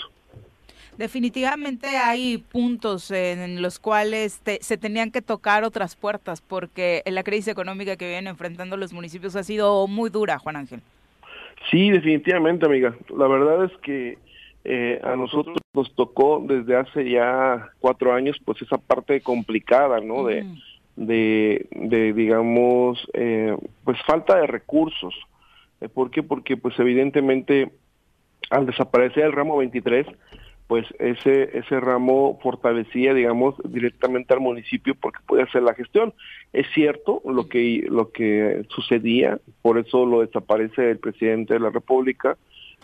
Definitivamente 0.98 1.88
hay 1.88 2.38
puntos 2.38 3.10
en 3.10 3.60
los 3.60 3.78
cuales 3.78 4.40
te- 4.40 4.58
se 4.62 4.78
tenían 4.78 5.10
que 5.10 5.20
tocar 5.20 5.62
otras 5.62 5.94
puertas 5.94 6.40
porque 6.40 7.02
la 7.04 7.22
crisis 7.22 7.48
económica 7.48 7.96
que 7.96 8.06
vienen 8.08 8.28
enfrentando 8.28 8.78
los 8.78 8.94
municipios 8.94 9.36
ha 9.36 9.42
sido 9.42 9.86
muy 9.88 10.08
dura, 10.08 10.38
Juan 10.38 10.56
Ángel. 10.56 10.80
Sí, 11.70 11.90
definitivamente, 11.90 12.64
amiga. 12.64 12.96
La 13.14 13.26
verdad 13.28 13.64
es 13.66 13.72
que 13.82 14.16
eh, 14.64 14.98
a 15.04 15.16
nosotros 15.16 15.58
nos 15.74 15.94
tocó 15.94 16.42
desde 16.46 16.76
hace 16.76 17.10
ya 17.10 17.68
cuatro 17.78 18.14
años, 18.14 18.38
pues 18.42 18.62
esa 18.62 18.78
parte 18.78 19.20
complicada, 19.20 20.00
¿no? 20.00 20.24
De. 20.24 20.46
De, 20.96 21.66
de 21.70 22.12
digamos, 22.12 23.06
eh, 23.12 23.56
pues 23.84 23.98
falta 24.06 24.36
de 24.36 24.46
recursos. 24.46 25.14
Eh, 25.80 25.88
¿Por 25.88 26.10
qué? 26.10 26.22
Porque, 26.22 26.56
pues 26.56 26.78
evidentemente, 26.78 27.70
al 28.50 28.66
desaparecer 28.66 29.24
el 29.24 29.32
ramo 29.32 29.58
23, 29.58 30.06
pues 30.66 30.84
ese 30.98 31.56
ese 31.56 31.78
ramo 31.78 32.38
fortalecía, 32.42 33.14
digamos, 33.14 33.54
directamente 33.64 34.34
al 34.34 34.40
municipio 34.40 34.94
porque 34.94 35.20
podía 35.26 35.44
hacer 35.44 35.62
la 35.62 35.74
gestión. 35.74 36.12
Es 36.52 36.66
cierto 36.74 37.22
lo 37.24 37.48
que 37.48 37.86
lo 37.88 38.10
que 38.10 38.64
sucedía, 38.70 39.38
por 39.62 39.78
eso 39.78 40.06
lo 40.06 40.22
desaparece 40.22 40.90
el 40.90 40.98
presidente 40.98 41.54
de 41.54 41.60
la 41.60 41.70
República 41.70 42.36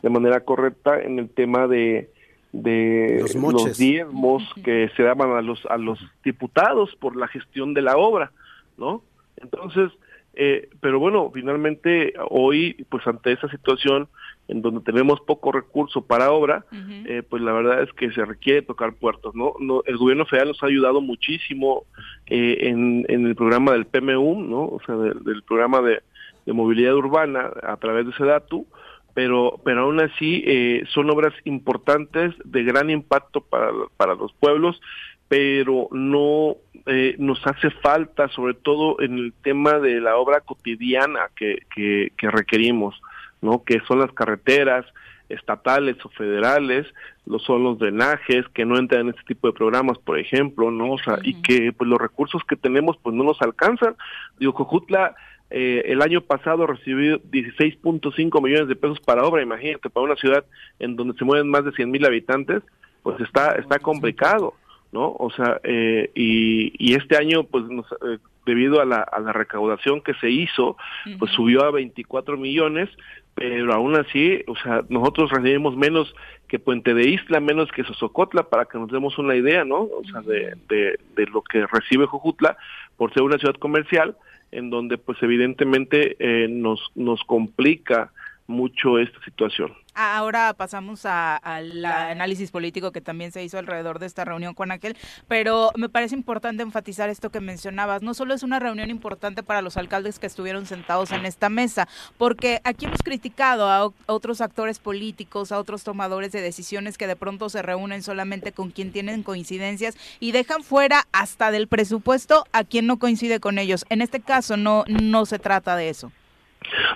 de 0.02 0.10
manera 0.10 0.40
correcta 0.40 1.00
en 1.00 1.18
el 1.18 1.28
tema 1.28 1.66
de 1.66 2.10
de 2.52 3.20
Los 3.52 3.78
diezmos 3.78 4.42
que 4.62 4.90
se 4.96 5.02
daban 5.02 5.30
a 5.32 5.40
los 5.42 5.64
a 5.66 5.78
los 5.78 5.98
diputados 6.24 6.94
por 6.96 7.16
la 7.16 7.26
gestión 7.28 7.72
de 7.74 7.82
la 7.82 7.96
obra, 7.96 8.30
¿no? 8.76 9.02
Entonces, 9.36 9.90
eh, 10.34 10.68
pero 10.80 10.98
bueno, 10.98 11.30
finalmente 11.32 12.14
hoy, 12.30 12.86
pues 12.88 13.06
ante 13.06 13.32
esa 13.32 13.48
situación 13.48 14.08
en 14.48 14.60
donde 14.60 14.80
tenemos 14.80 15.20
poco 15.20 15.52
recurso 15.52 16.02
para 16.02 16.30
obra, 16.30 16.64
eh, 17.06 17.22
pues 17.28 17.42
la 17.42 17.52
verdad 17.52 17.82
es 17.82 17.92
que 17.94 18.10
se 18.12 18.24
requiere 18.24 18.60
tocar 18.62 18.92
puertos, 18.94 19.34
¿no? 19.34 19.54
no 19.60 19.82
el 19.86 19.96
gobierno 19.96 20.26
federal 20.26 20.48
nos 20.48 20.62
ha 20.62 20.66
ayudado 20.66 21.00
muchísimo 21.00 21.84
eh, 22.26 22.58
en, 22.68 23.04
en 23.08 23.26
el 23.26 23.34
programa 23.34 23.72
del 23.72 23.86
PMU, 23.86 24.42
¿no? 24.42 24.62
O 24.64 24.80
sea, 24.84 24.96
del- 24.96 25.22
del 25.24 25.42
programa 25.42 25.80
de, 25.80 26.02
de 26.44 26.52
movilidad 26.52 26.94
urbana 26.94 27.50
a 27.62 27.76
través 27.76 28.06
de 28.06 28.12
SEDATU, 28.14 28.66
pero, 29.14 29.60
pero 29.64 29.82
aún 29.82 30.00
así 30.00 30.42
eh, 30.46 30.84
son 30.92 31.10
obras 31.10 31.34
importantes 31.44 32.34
de 32.44 32.62
gran 32.62 32.90
impacto 32.90 33.40
para, 33.40 33.70
para 33.96 34.14
los 34.14 34.32
pueblos, 34.34 34.80
pero 35.28 35.88
no 35.92 36.56
eh, 36.86 37.16
nos 37.18 37.46
hace 37.46 37.70
falta, 37.70 38.28
sobre 38.28 38.54
todo 38.54 39.00
en 39.00 39.18
el 39.18 39.32
tema 39.42 39.78
de 39.78 40.00
la 40.00 40.16
obra 40.16 40.40
cotidiana 40.40 41.30
que, 41.36 41.62
que, 41.74 42.12
que 42.16 42.30
requerimos, 42.30 43.00
¿no? 43.40 43.64
Que 43.64 43.80
son 43.86 44.00
las 44.00 44.12
carreteras 44.12 44.84
estatales 45.28 45.96
o 46.04 46.08
federales, 46.10 46.86
lo 47.26 47.38
son 47.38 47.64
los 47.64 47.78
drenajes 47.78 48.46
que 48.48 48.64
no 48.66 48.78
entran 48.78 49.02
en 49.02 49.08
este 49.10 49.22
tipo 49.22 49.46
de 49.46 49.54
programas, 49.54 49.98
por 49.98 50.18
ejemplo, 50.18 50.70
¿no? 50.70 50.92
O 50.92 50.98
sea, 50.98 51.18
y 51.22 51.40
que 51.42 51.72
pues 51.72 51.88
los 51.88 52.00
recursos 52.00 52.42
que 52.46 52.56
tenemos 52.56 52.96
pues 53.02 53.14
no 53.16 53.24
nos 53.24 53.40
alcanzan. 53.40 53.96
Digo, 54.38 54.52
Cojutla 54.54 55.14
eh, 55.52 55.82
el 55.86 56.00
año 56.00 56.22
pasado 56.22 56.66
recibió 56.66 57.20
16.5 57.20 58.42
millones 58.42 58.68
de 58.68 58.76
pesos 58.76 59.00
para 59.00 59.24
obra, 59.24 59.42
imagínate, 59.42 59.90
para 59.90 60.06
una 60.06 60.16
ciudad 60.16 60.44
en 60.78 60.96
donde 60.96 61.16
se 61.18 61.24
mueven 61.24 61.48
más 61.48 61.64
de 61.64 61.72
100 61.72 61.90
mil 61.90 62.04
habitantes, 62.06 62.62
pues 63.02 63.20
está 63.20 63.52
está 63.56 63.78
complicado, 63.78 64.54
¿no? 64.92 65.14
O 65.18 65.30
sea, 65.30 65.60
eh, 65.64 66.10
y, 66.14 66.72
y 66.78 66.94
este 66.94 67.16
año, 67.16 67.44
pues 67.44 67.64
nos, 67.64 67.86
eh, 67.92 68.18
debido 68.46 68.80
a 68.80 68.84
la, 68.84 69.02
a 69.02 69.20
la 69.20 69.32
recaudación 69.32 70.00
que 70.00 70.14
se 70.14 70.30
hizo, 70.30 70.76
pues 71.18 71.30
subió 71.32 71.64
a 71.64 71.70
24 71.70 72.36
millones, 72.36 72.88
pero 73.34 73.72
aún 73.72 73.96
así, 73.96 74.42
o 74.46 74.56
sea, 74.56 74.82
nosotros 74.88 75.30
recibimos 75.30 75.76
menos 75.76 76.14
que 76.48 76.58
Puente 76.58 76.92
de 76.94 77.08
Isla, 77.08 77.40
menos 77.40 77.70
que 77.72 77.84
Sosocotla, 77.84 78.44
para 78.44 78.66
que 78.66 78.78
nos 78.78 78.90
demos 78.90 79.18
una 79.18 79.36
idea, 79.36 79.64
¿no? 79.64 79.82
O 79.82 80.02
sea, 80.10 80.20
de, 80.22 80.54
de, 80.68 80.98
de 81.16 81.26
lo 81.26 81.42
que 81.42 81.66
recibe 81.66 82.06
Jojutla 82.06 82.56
por 82.96 83.12
ser 83.14 83.22
una 83.22 83.38
ciudad 83.38 83.54
comercial, 83.54 84.16
en 84.52 84.70
donde 84.70 84.98
pues 84.98 85.18
evidentemente 85.22 86.16
eh, 86.18 86.46
nos, 86.48 86.80
nos 86.94 87.22
complica 87.24 88.12
mucho 88.46 88.98
esta 88.98 89.22
situación. 89.24 89.72
Ahora 89.94 90.54
pasamos 90.54 91.04
al 91.04 91.84
análisis 91.84 92.50
político 92.50 92.92
que 92.92 93.02
también 93.02 93.30
se 93.30 93.44
hizo 93.44 93.58
alrededor 93.58 93.98
de 93.98 94.06
esta 94.06 94.24
reunión 94.24 94.54
con 94.54 94.70
aquel, 94.70 94.96
pero 95.28 95.70
me 95.76 95.90
parece 95.90 96.14
importante 96.14 96.62
enfatizar 96.62 97.10
esto 97.10 97.28
que 97.28 97.40
mencionabas. 97.40 98.00
No 98.00 98.14
solo 98.14 98.32
es 98.32 98.42
una 98.42 98.58
reunión 98.58 98.88
importante 98.88 99.42
para 99.42 99.60
los 99.60 99.76
alcaldes 99.76 100.18
que 100.18 100.26
estuvieron 100.26 100.64
sentados 100.64 101.12
en 101.12 101.26
esta 101.26 101.50
mesa, 101.50 101.88
porque 102.16 102.60
aquí 102.64 102.86
hemos 102.86 103.02
criticado 103.02 103.68
a 103.68 103.92
otros 104.06 104.40
actores 104.40 104.78
políticos, 104.78 105.52
a 105.52 105.58
otros 105.58 105.84
tomadores 105.84 106.32
de 106.32 106.40
decisiones 106.40 106.96
que 106.96 107.06
de 107.06 107.16
pronto 107.16 107.50
se 107.50 107.60
reúnen 107.60 108.02
solamente 108.02 108.52
con 108.52 108.70
quien 108.70 108.92
tienen 108.92 109.22
coincidencias 109.22 109.98
y 110.20 110.32
dejan 110.32 110.62
fuera 110.62 111.06
hasta 111.12 111.50
del 111.50 111.68
presupuesto 111.68 112.46
a 112.52 112.64
quien 112.64 112.86
no 112.86 112.98
coincide 112.98 113.40
con 113.40 113.58
ellos. 113.58 113.84
En 113.90 114.00
este 114.00 114.20
caso 114.20 114.56
no, 114.56 114.84
no 114.88 115.26
se 115.26 115.38
trata 115.38 115.76
de 115.76 115.90
eso. 115.90 116.12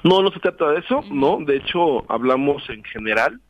No, 0.02 0.22
no 0.22 0.30
se 0.30 0.40
trata 0.40 0.70
de 0.70 0.80
eso, 0.80 1.04
no. 1.10 1.38
De 1.40 1.56
hecho, 1.56 2.10
hablamos 2.10 2.68
en 2.70 2.82
general, 2.84 3.40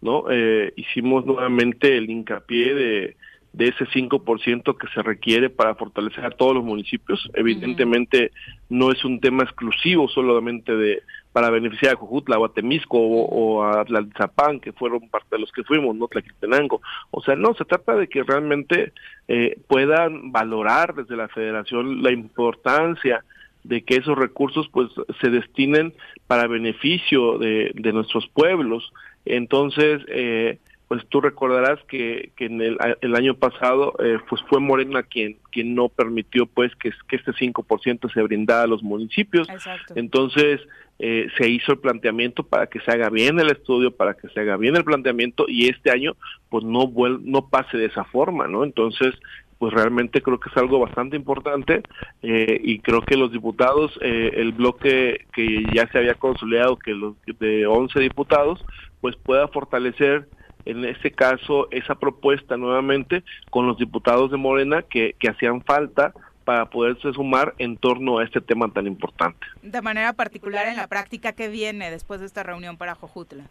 ¿no? 0.00 0.24
Eh, 0.30 0.72
hicimos 0.76 1.24
nuevamente 1.26 1.96
el 1.96 2.10
hincapié 2.10 2.74
de, 2.74 3.16
de 3.56 3.68
ese 3.68 3.86
5% 3.86 4.76
que 4.76 4.86
se 4.88 5.02
requiere 5.02 5.48
para 5.48 5.74
fortalecer 5.74 6.26
a 6.26 6.30
todos 6.30 6.54
los 6.54 6.64
municipios. 6.64 7.30
Evidentemente, 7.32 8.30
no 8.68 8.92
es 8.92 9.02
un 9.02 9.18
tema 9.18 9.44
exclusivo 9.44 10.08
solamente 10.08 10.76
de 10.76 11.02
para 11.32 11.50
beneficiar 11.50 11.94
a 11.94 11.96
Jujutla 11.96 12.38
o 12.38 12.44
a 12.44 12.52
Temisco 12.52 12.98
o, 12.98 13.64
a 13.64 13.84
Tlalzapán, 13.84 14.60
que 14.60 14.72
fueron 14.72 15.08
parte 15.08 15.36
de 15.36 15.38
los 15.38 15.52
que 15.52 15.64
fuimos, 15.64 15.96
no 15.96 16.08
Tlaquiltenango. 16.08 16.80
O 17.10 17.22
sea, 17.22 17.34
no, 17.34 17.54
se 17.54 17.64
trata 17.64 17.94
de 17.94 18.08
que 18.08 18.22
realmente 18.22 18.92
eh, 19.28 19.58
puedan 19.68 20.32
valorar 20.32 20.94
desde 20.94 21.16
la 21.16 21.28
federación 21.28 22.02
la 22.02 22.10
importancia 22.10 23.24
de 23.68 23.82
que 23.82 23.96
esos 23.96 24.16
recursos 24.16 24.68
pues 24.72 24.88
se 25.20 25.30
destinen 25.30 25.92
para 26.26 26.46
beneficio 26.46 27.38
de, 27.38 27.72
de 27.74 27.92
nuestros 27.92 28.28
pueblos. 28.28 28.92
Entonces, 29.24 30.02
eh, 30.08 30.58
pues 30.88 31.04
tú 31.08 31.20
recordarás 31.20 31.80
que, 31.88 32.30
que 32.36 32.46
en 32.46 32.62
el, 32.62 32.78
el 33.00 33.16
año 33.16 33.34
pasado 33.34 33.94
eh, 33.98 34.18
pues 34.28 34.40
fue 34.48 34.60
Morena 34.60 35.02
quien 35.02 35.36
quien 35.50 35.74
no 35.74 35.88
permitió 35.88 36.46
pues 36.46 36.74
que, 36.76 36.92
que 37.08 37.16
este 37.16 37.32
5% 37.32 38.12
se 38.12 38.22
brindara 38.22 38.62
a 38.62 38.68
los 38.68 38.84
municipios. 38.84 39.48
Entonces 39.96 40.60
eh, 41.00 41.26
se 41.36 41.48
hizo 41.48 41.72
el 41.72 41.78
planteamiento 41.78 42.44
para 42.44 42.68
que 42.68 42.78
se 42.80 42.90
haga 42.92 43.10
bien 43.10 43.40
el 43.40 43.50
estudio, 43.50 43.90
para 43.96 44.14
que 44.14 44.28
se 44.28 44.38
haga 44.38 44.56
bien 44.56 44.76
el 44.76 44.84
planteamiento 44.84 45.46
y 45.48 45.68
este 45.68 45.90
año 45.90 46.16
pues 46.50 46.62
no 46.64 46.92
no 47.20 47.48
pase 47.48 47.76
de 47.78 47.86
esa 47.86 48.04
forma, 48.04 48.46
¿no? 48.46 48.62
Entonces 48.62 49.12
pues 49.58 49.72
realmente 49.72 50.22
creo 50.22 50.38
que 50.38 50.50
es 50.50 50.56
algo 50.56 50.78
bastante 50.78 51.16
importante 51.16 51.82
eh, 52.22 52.60
y 52.62 52.78
creo 52.80 53.02
que 53.02 53.16
los 53.16 53.32
diputados, 53.32 53.98
eh, 54.02 54.32
el 54.34 54.52
bloque 54.52 55.26
que 55.32 55.64
ya 55.74 55.86
se 55.88 55.98
había 55.98 56.14
consolidado, 56.14 56.76
que 56.76 56.92
los 56.92 57.14
de 57.38 57.66
11 57.66 58.00
diputados, 58.00 58.64
pues 59.00 59.16
pueda 59.16 59.48
fortalecer 59.48 60.28
en 60.64 60.84
este 60.84 61.12
caso 61.12 61.68
esa 61.70 61.94
propuesta 61.94 62.56
nuevamente 62.56 63.22
con 63.50 63.66
los 63.66 63.78
diputados 63.78 64.30
de 64.30 64.36
Morena 64.36 64.82
que, 64.82 65.14
que 65.18 65.28
hacían 65.28 65.62
falta 65.62 66.12
para 66.44 66.66
poderse 66.66 67.12
sumar 67.12 67.54
en 67.58 67.76
torno 67.76 68.18
a 68.18 68.24
este 68.24 68.40
tema 68.40 68.68
tan 68.72 68.86
importante. 68.86 69.44
De 69.62 69.82
manera 69.82 70.12
particular 70.12 70.68
en 70.68 70.76
la 70.76 70.86
práctica, 70.86 71.32
¿qué 71.32 71.48
viene 71.48 71.90
después 71.90 72.20
de 72.20 72.26
esta 72.26 72.44
reunión 72.44 72.76
para 72.76 72.94
Jojutla? 72.94 73.44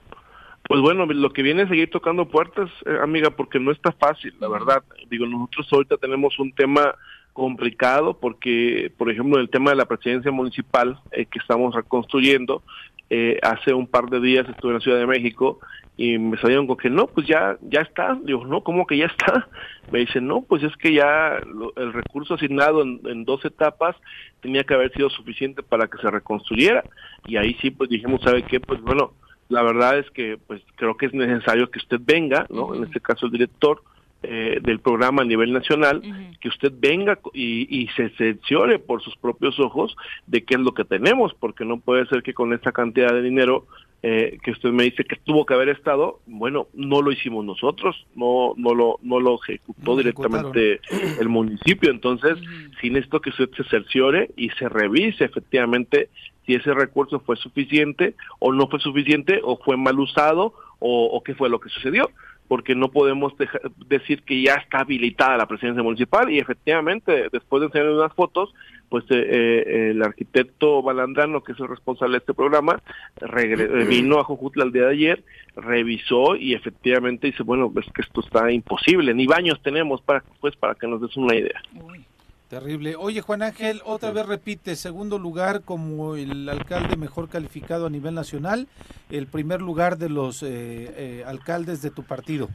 Pues 0.67 0.81
bueno, 0.81 1.05
lo 1.05 1.29
que 1.31 1.43
viene 1.43 1.63
es 1.63 1.69
seguir 1.69 1.91
tocando 1.91 2.27
puertas, 2.27 2.69
eh, 2.85 2.97
amiga, 3.01 3.29
porque 3.29 3.59
no 3.59 3.71
está 3.71 3.91
fácil, 3.91 4.33
la 4.39 4.47
verdad. 4.47 4.83
Digo, 5.09 5.27
nosotros 5.27 5.67
ahorita 5.71 5.97
tenemos 5.97 6.39
un 6.39 6.51
tema 6.53 6.95
complicado 7.33 8.17
porque, 8.19 8.91
por 8.97 9.11
ejemplo, 9.11 9.39
el 9.39 9.49
tema 9.49 9.69
de 9.69 9.75
la 9.75 9.85
presidencia 9.85 10.31
municipal 10.31 10.99
eh, 11.11 11.27
que 11.27 11.37
estamos 11.37 11.75
reconstruyendo, 11.75 12.63
eh, 13.11 13.39
hace 13.43 13.73
un 13.73 13.85
par 13.85 14.09
de 14.09 14.19
días 14.19 14.49
estuve 14.49 14.71
en 14.71 14.75
la 14.75 14.79
Ciudad 14.79 14.97
de 14.97 15.05
México 15.05 15.59
y 15.97 16.17
me 16.17 16.37
salieron 16.37 16.65
con 16.65 16.77
que 16.77 16.89
no, 16.89 17.05
pues 17.05 17.27
ya 17.27 17.57
ya 17.61 17.81
está. 17.81 18.17
Digo, 18.23 18.45
no, 18.45 18.61
¿cómo 18.61 18.87
que 18.87 18.97
ya 18.97 19.05
está? 19.05 19.47
Me 19.91 19.99
dicen, 19.99 20.25
no, 20.25 20.41
pues 20.41 20.63
es 20.63 20.75
que 20.77 20.93
ya 20.93 21.37
el 21.75 21.93
recurso 21.93 22.33
asignado 22.33 22.81
en, 22.81 23.01
en, 23.05 23.23
dos 23.23 23.45
etapas 23.45 23.95
tenía 24.41 24.63
que 24.63 24.73
haber 24.73 24.91
sido 24.93 25.11
suficiente 25.11 25.61
para 25.61 25.87
que 25.87 25.99
se 25.99 26.09
reconstruyera. 26.09 26.83
Y 27.27 27.37
ahí 27.37 27.55
sí, 27.61 27.69
pues 27.69 27.89
dijimos, 27.91 28.21
¿sabe 28.23 28.41
qué? 28.43 28.59
Pues 28.59 28.81
bueno, 28.81 29.13
la 29.49 29.63
verdad 29.63 29.99
es 29.99 30.09
que 30.11 30.37
pues 30.47 30.61
creo 30.75 30.97
que 30.97 31.07
es 31.07 31.13
necesario 31.13 31.69
que 31.69 31.79
usted 31.79 31.99
venga, 32.03 32.47
¿no? 32.49 32.73
En 32.73 32.83
este 32.83 32.99
caso 32.99 33.27
el 33.27 33.31
director 33.31 33.81
eh, 34.23 34.59
del 34.61 34.79
programa 34.79 35.21
a 35.21 35.25
nivel 35.25 35.53
nacional, 35.53 36.01
que 36.41 36.49
usted 36.49 36.73
venga 36.75 37.19
y, 37.33 37.83
y 37.83 37.87
se 37.89 38.09
cerciore 38.11 38.79
por 38.79 39.03
sus 39.03 39.15
propios 39.17 39.59
ojos 39.59 39.95
de 40.25 40.43
qué 40.43 40.55
es 40.55 40.61
lo 40.61 40.73
que 40.73 40.83
tenemos, 40.83 41.33
porque 41.35 41.63
no 41.63 41.79
puede 41.79 42.07
ser 42.07 42.23
que 42.23 42.33
con 42.33 42.51
esta 42.53 42.71
cantidad 42.71 43.13
de 43.13 43.21
dinero 43.21 43.67
eh, 44.07 44.37
que 44.43 44.51
usted 44.51 44.69
me 44.69 44.83
dice 44.83 45.03
que 45.03 45.15
tuvo 45.15 45.47
que 45.47 45.55
haber 45.55 45.69
estado, 45.69 46.19
bueno, 46.27 46.67
no 46.75 47.01
lo 47.01 47.11
hicimos 47.11 47.43
nosotros, 47.43 48.05
no 48.15 48.53
no 48.55 48.75
lo 48.75 48.99
no 49.01 49.19
lo 49.19 49.39
ejecutó 49.41 49.97
directamente 49.97 50.79
el 51.19 51.27
municipio, 51.27 51.89
entonces 51.89 52.37
sin 52.81 52.97
esto 52.97 53.19
que 53.19 53.31
usted 53.31 53.49
se 53.57 53.63
cerciore 53.63 54.29
y 54.37 54.49
se 54.49 54.69
revise 54.69 55.25
efectivamente 55.25 56.09
si 56.45 56.53
ese 56.53 56.73
recurso 56.73 57.19
fue 57.19 57.35
suficiente 57.35 58.15
o 58.39 58.53
no 58.53 58.67
fue 58.67 58.79
suficiente 58.79 59.39
o 59.43 59.57
fue 59.57 59.77
mal 59.77 59.99
usado 59.99 60.53
o, 60.79 61.21
qué 61.23 61.33
fue 61.33 61.49
lo 61.49 61.59
que 61.59 61.69
sucedió 61.69 62.09
porque 62.47 62.75
no 62.75 62.91
podemos 62.91 63.33
decir 63.87 64.21
que 64.21 64.39
ya 64.39 64.53
está 64.55 64.79
habilitada 64.79 65.35
la 65.35 65.47
presidencia 65.47 65.81
municipal 65.81 66.29
y 66.29 66.37
efectivamente 66.37 67.27
después 67.31 67.61
de 67.61 67.67
enseñar 67.67 67.89
unas 67.89 68.13
fotos 68.13 68.53
pues 68.87 69.03
eh, 69.09 69.15
eh, 69.17 69.89
el 69.91 70.03
arquitecto 70.03 70.83
Balandrano 70.83 71.43
que 71.43 71.53
es 71.53 71.59
el 71.59 71.67
responsable 71.67 72.13
de 72.13 72.17
este 72.19 72.35
programa 72.35 72.79
vino 73.89 74.19
a 74.19 74.23
Jojutla 74.23 74.65
el 74.65 74.71
día 74.71 74.83
de 74.83 74.91
ayer 74.91 75.23
revisó 75.55 76.35
y 76.35 76.53
efectivamente 76.53 77.27
dice 77.27 77.41
bueno 77.41 77.71
pues 77.73 77.87
que 77.95 78.03
esto 78.03 78.21
está 78.21 78.51
imposible 78.51 79.15
ni 79.15 79.25
baños 79.25 79.59
tenemos 79.63 80.01
para 80.01 80.23
pues 80.39 80.55
para 80.55 80.75
que 80.75 80.87
nos 80.87 81.01
des 81.01 81.17
una 81.17 81.35
idea 81.35 81.61
Terrible. 82.49 82.95
Oye, 82.95 83.21
Juan 83.21 83.41
Ángel, 83.41 83.81
otra 83.85 84.11
vez 84.11 84.27
repite, 84.27 84.75
segundo 84.75 85.17
lugar 85.17 85.63
como 85.63 86.15
el 86.15 86.47
alcalde 86.47 86.95
mejor 86.95 87.27
calificado 87.27 87.87
a 87.87 87.89
nivel 87.89 88.13
nacional, 88.13 88.67
el 89.09 89.25
primer 89.25 89.61
lugar 89.61 89.97
de 89.97 90.09
los 90.09 90.43
eh, 90.43 90.47
eh, 90.49 91.23
alcaldes 91.25 91.81
de 91.81 91.89
tu 91.89 92.03
partido. 92.03 92.49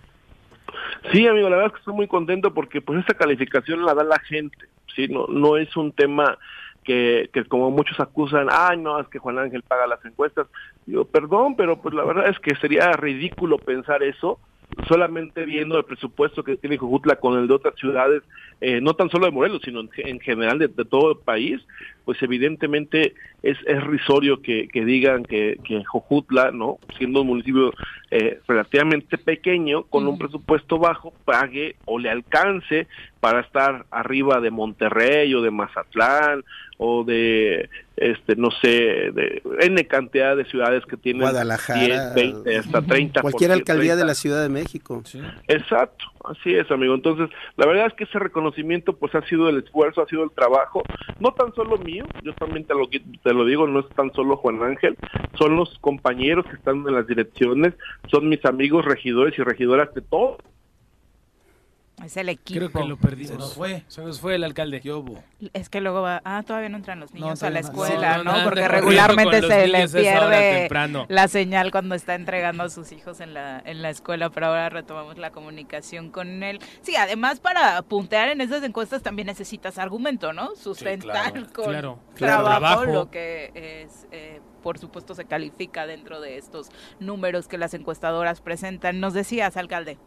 Sí, 1.10 1.26
amigo, 1.26 1.48
la 1.48 1.56
verdad 1.56 1.66
es 1.66 1.72
que 1.72 1.78
estoy 1.80 1.94
muy 1.94 2.06
contento 2.06 2.54
porque 2.54 2.80
pues 2.80 3.00
esta 3.00 3.14
calificación 3.14 3.84
la 3.84 3.94
da 3.94 4.04
la 4.04 4.20
gente, 4.20 4.58
¿sí? 4.94 5.08
No, 5.08 5.26
no 5.26 5.56
es 5.56 5.76
un 5.76 5.90
tema 5.90 6.38
que, 6.84 7.28
que 7.32 7.44
como 7.46 7.72
muchos 7.72 7.98
acusan, 7.98 8.46
ay, 8.48 8.78
no, 8.78 9.00
es 9.00 9.08
que 9.08 9.18
Juan 9.18 9.40
Ángel 9.40 9.62
paga 9.62 9.88
las 9.88 10.04
encuestas. 10.04 10.46
Digo, 10.86 11.04
perdón, 11.04 11.56
pero 11.56 11.82
pues 11.82 11.96
la 11.96 12.04
verdad 12.04 12.28
es 12.28 12.38
que 12.38 12.54
sería 12.56 12.92
ridículo 12.92 13.58
pensar 13.58 14.04
eso 14.04 14.38
solamente 14.88 15.44
viendo 15.44 15.78
el 15.78 15.84
presupuesto 15.84 16.42
que 16.42 16.56
tiene 16.56 16.76
Jujutla 16.76 17.16
con 17.16 17.38
el 17.38 17.48
de 17.48 17.54
otras 17.54 17.74
ciudades, 17.76 18.22
eh, 18.60 18.80
no 18.80 18.94
tan 18.94 19.10
solo 19.10 19.26
de 19.26 19.32
Morelos, 19.32 19.62
sino 19.64 19.80
en, 19.96 20.20
general 20.20 20.58
de, 20.58 20.68
todo 20.68 21.12
el 21.12 21.18
país, 21.18 21.60
pues 22.10 22.24
evidentemente 22.24 23.14
es, 23.40 23.56
es 23.68 23.84
risorio 23.84 24.42
que, 24.42 24.66
que 24.66 24.84
digan 24.84 25.22
que, 25.22 25.60
que, 25.62 25.84
Jojutla, 25.84 26.50
¿no? 26.50 26.80
siendo 26.98 27.20
un 27.20 27.28
municipio 27.28 27.72
eh, 28.10 28.40
relativamente 28.48 29.16
pequeño, 29.16 29.84
con 29.84 30.08
un 30.08 30.18
presupuesto 30.18 30.80
bajo, 30.80 31.12
pague 31.24 31.76
o 31.84 32.00
le 32.00 32.10
alcance 32.10 32.88
para 33.20 33.42
estar 33.42 33.86
arriba 33.92 34.40
de 34.40 34.50
Monterrey 34.50 35.32
o 35.36 35.40
de 35.40 35.52
Mazatlán 35.52 36.42
o 36.78 37.04
de 37.04 37.68
este 37.94 38.34
no 38.34 38.50
sé 38.50 39.12
de 39.12 39.42
n 39.60 39.86
cantidad 39.86 40.36
de 40.36 40.46
ciudades 40.46 40.84
que 40.86 40.96
tienen 40.96 41.22
Guadalajara. 41.22 42.12
10, 42.12 42.14
20 42.42 42.56
hasta 42.56 42.82
30 42.82 43.20
cualquier 43.20 43.52
alcaldía 43.52 43.94
de 43.94 44.04
la 44.04 44.14
Ciudad 44.14 44.42
de 44.42 44.48
México. 44.48 45.00
Exacto 45.46 46.06
así 46.24 46.54
es 46.54 46.70
amigo. 46.70 46.94
Entonces 46.94 47.30
la 47.56 47.66
verdad 47.66 47.86
es 47.86 47.94
que 47.94 48.04
ese 48.04 48.18
reconocimiento 48.18 48.96
pues 48.96 49.14
ha 49.14 49.22
sido 49.22 49.48
el 49.48 49.58
esfuerzo 49.58 50.02
ha 50.02 50.06
sido 50.06 50.24
el 50.24 50.30
trabajo. 50.30 50.82
No 51.18 51.32
tan 51.32 51.54
solo 51.54 51.78
mío 51.78 52.04
yo 52.22 52.32
también 52.34 52.64
te 52.64 52.74
lo 52.74 52.88
te 52.88 53.34
lo 53.34 53.44
digo 53.44 53.66
no 53.66 53.80
es 53.80 53.88
tan 53.90 54.12
solo 54.12 54.36
Juan 54.36 54.62
Ángel. 54.62 54.96
Son 55.38 55.56
los 55.56 55.78
compañeros 55.80 56.46
que 56.46 56.56
están 56.56 56.86
en 56.86 56.94
las 56.94 57.06
direcciones 57.06 57.74
son 58.10 58.28
mis 58.28 58.44
amigos 58.44 58.84
regidores 58.84 59.38
y 59.38 59.42
regidoras 59.42 59.92
de 59.94 60.02
todo 60.02 60.38
es 62.04 62.16
el 62.16 62.28
equipo. 62.28 62.58
Creo 62.58 62.70
que 62.70 62.88
lo 62.88 62.96
perdimos. 62.96 63.32
Se 63.32 63.38
nos 63.38 63.54
fue. 63.54 63.84
Se 63.88 64.02
nos 64.02 64.20
fue 64.20 64.34
el 64.36 64.44
alcalde. 64.44 64.82
Es 65.52 65.68
que 65.68 65.80
luego 65.80 66.02
va. 66.02 66.22
Ah, 66.24 66.42
todavía 66.46 66.68
no 66.68 66.76
entran 66.76 67.00
los 67.00 67.12
niños 67.12 67.42
a 67.42 67.50
la 67.50 67.60
escuela, 67.60 68.22
¿no? 68.22 68.44
Porque 68.44 68.66
regularmente 68.68 69.40
se 69.42 69.66
le 69.66 69.88
pierde 69.88 70.68
la 71.08 71.28
señal 71.28 71.70
cuando 71.70 71.94
está 71.94 72.14
entregando 72.14 72.64
a 72.64 72.70
sus 72.70 72.92
hijos 72.92 73.20
en 73.20 73.34
la, 73.34 73.60
en 73.64 73.82
la 73.82 73.90
escuela. 73.90 74.30
Pero 74.30 74.46
ahora 74.46 74.68
retomamos 74.68 75.18
la 75.18 75.30
comunicación 75.30 76.10
con 76.10 76.42
él. 76.42 76.60
Sí, 76.82 76.96
además 76.96 77.40
para 77.40 77.82
puntear 77.82 78.28
en 78.28 78.40
esas 78.40 78.62
encuestas 78.62 79.02
también 79.02 79.26
necesitas 79.26 79.78
argumento, 79.78 80.32
¿no? 80.32 80.54
Sustentar 80.56 81.32
con 81.52 81.98
trabajo, 82.14 82.84
lo 82.84 83.10
que 83.10 83.52
es. 83.54 84.06
Eh, 84.12 84.40
por 84.62 84.78
supuesto 84.78 85.14
se 85.14 85.24
califica 85.24 85.86
dentro 85.86 86.20
de 86.20 86.36
estos 86.36 86.68
números 86.98 87.48
que 87.48 87.58
las 87.58 87.74
encuestadoras 87.74 88.40
presentan. 88.40 89.00
Nos 89.00 89.14
decías, 89.14 89.56
alcalde. 89.56 89.98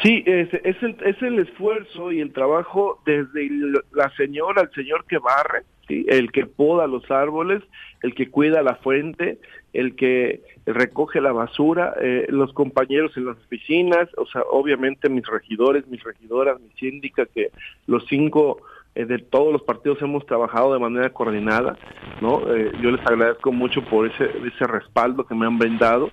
Sí, 0.00 0.22
es, 0.26 0.48
es, 0.64 0.82
el, 0.82 0.96
es 1.04 1.20
el 1.22 1.38
esfuerzo 1.38 2.10
y 2.12 2.20
el 2.20 2.32
trabajo 2.32 3.00
desde 3.04 3.48
la 3.92 4.10
señora 4.16 4.62
al 4.62 4.72
señor 4.72 5.04
que 5.06 5.18
barre, 5.18 5.62
¿sí? 5.86 6.06
el 6.08 6.32
que 6.32 6.46
poda 6.46 6.86
los 6.86 7.08
árboles, 7.10 7.62
el 8.02 8.14
que 8.14 8.30
cuida 8.30 8.62
la 8.62 8.76
fuente, 8.76 9.38
el 9.72 9.94
que 9.94 10.40
recoge 10.66 11.20
la 11.20 11.32
basura, 11.32 11.94
eh, 12.00 12.26
los 12.28 12.52
compañeros 12.52 13.16
en 13.16 13.26
las 13.26 13.36
oficinas, 13.38 14.08
o 14.16 14.26
sea, 14.26 14.42
obviamente 14.50 15.08
mis 15.08 15.26
regidores, 15.26 15.86
mis 15.86 16.02
regidoras, 16.02 16.60
mi 16.60 16.70
síndica, 16.78 17.26
que 17.26 17.50
los 17.86 18.04
cinco 18.08 18.58
eh, 18.94 19.06
de 19.06 19.18
todos 19.18 19.52
los 19.52 19.62
partidos 19.62 20.02
hemos 20.02 20.26
trabajado 20.26 20.72
de 20.72 20.78
manera 20.78 21.10
coordinada, 21.10 21.76
¿no? 22.20 22.42
Eh, 22.54 22.72
yo 22.82 22.90
les 22.90 23.00
agradezco 23.06 23.50
mucho 23.50 23.82
por 23.84 24.06
ese, 24.06 24.24
ese 24.24 24.66
respaldo 24.66 25.24
que 25.24 25.34
me 25.34 25.46
han 25.46 25.58
brindado, 25.58 26.10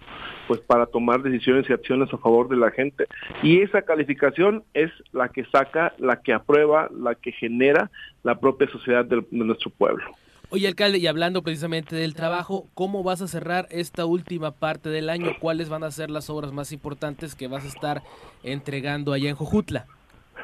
pues 0.47 0.61
para 0.61 0.85
tomar 0.85 1.21
decisiones 1.21 1.69
y 1.69 1.73
acciones 1.73 2.11
a 2.13 2.17
favor 2.17 2.47
de 2.47 2.55
la 2.55 2.71
gente. 2.71 3.05
Y 3.43 3.61
esa 3.61 3.81
calificación 3.81 4.63
es 4.73 4.91
la 5.11 5.29
que 5.29 5.45
saca, 5.45 5.93
la 5.97 6.21
que 6.21 6.33
aprueba, 6.33 6.89
la 6.97 7.15
que 7.15 7.33
genera 7.33 7.91
la 8.23 8.39
propia 8.39 8.69
sociedad 8.69 9.03
de, 9.03 9.23
nuestro 9.31 9.69
pueblo. 9.69 10.03
Oye, 10.49 10.67
alcalde, 10.67 10.97
y 10.97 11.05
hablando 11.05 11.43
precisamente 11.43 11.95
del 11.95 12.15
trabajo, 12.15 12.65
¿cómo 12.73 13.03
vas 13.03 13.21
a 13.21 13.27
cerrar 13.27 13.67
esta 13.69 14.05
última 14.05 14.51
parte 14.51 14.89
del 14.89 15.09
año? 15.09 15.33
¿Cuáles 15.39 15.69
van 15.69 15.83
a 15.83 15.91
ser 15.91 16.09
las 16.09 16.29
obras 16.29 16.51
más 16.53 16.71
importantes 16.71 17.35
que 17.35 17.47
vas 17.47 17.65
a 17.65 17.67
estar 17.67 18.01
entregando 18.41 19.13
allá 19.13 19.29
en 19.29 19.35
Jojutla? 19.35 19.85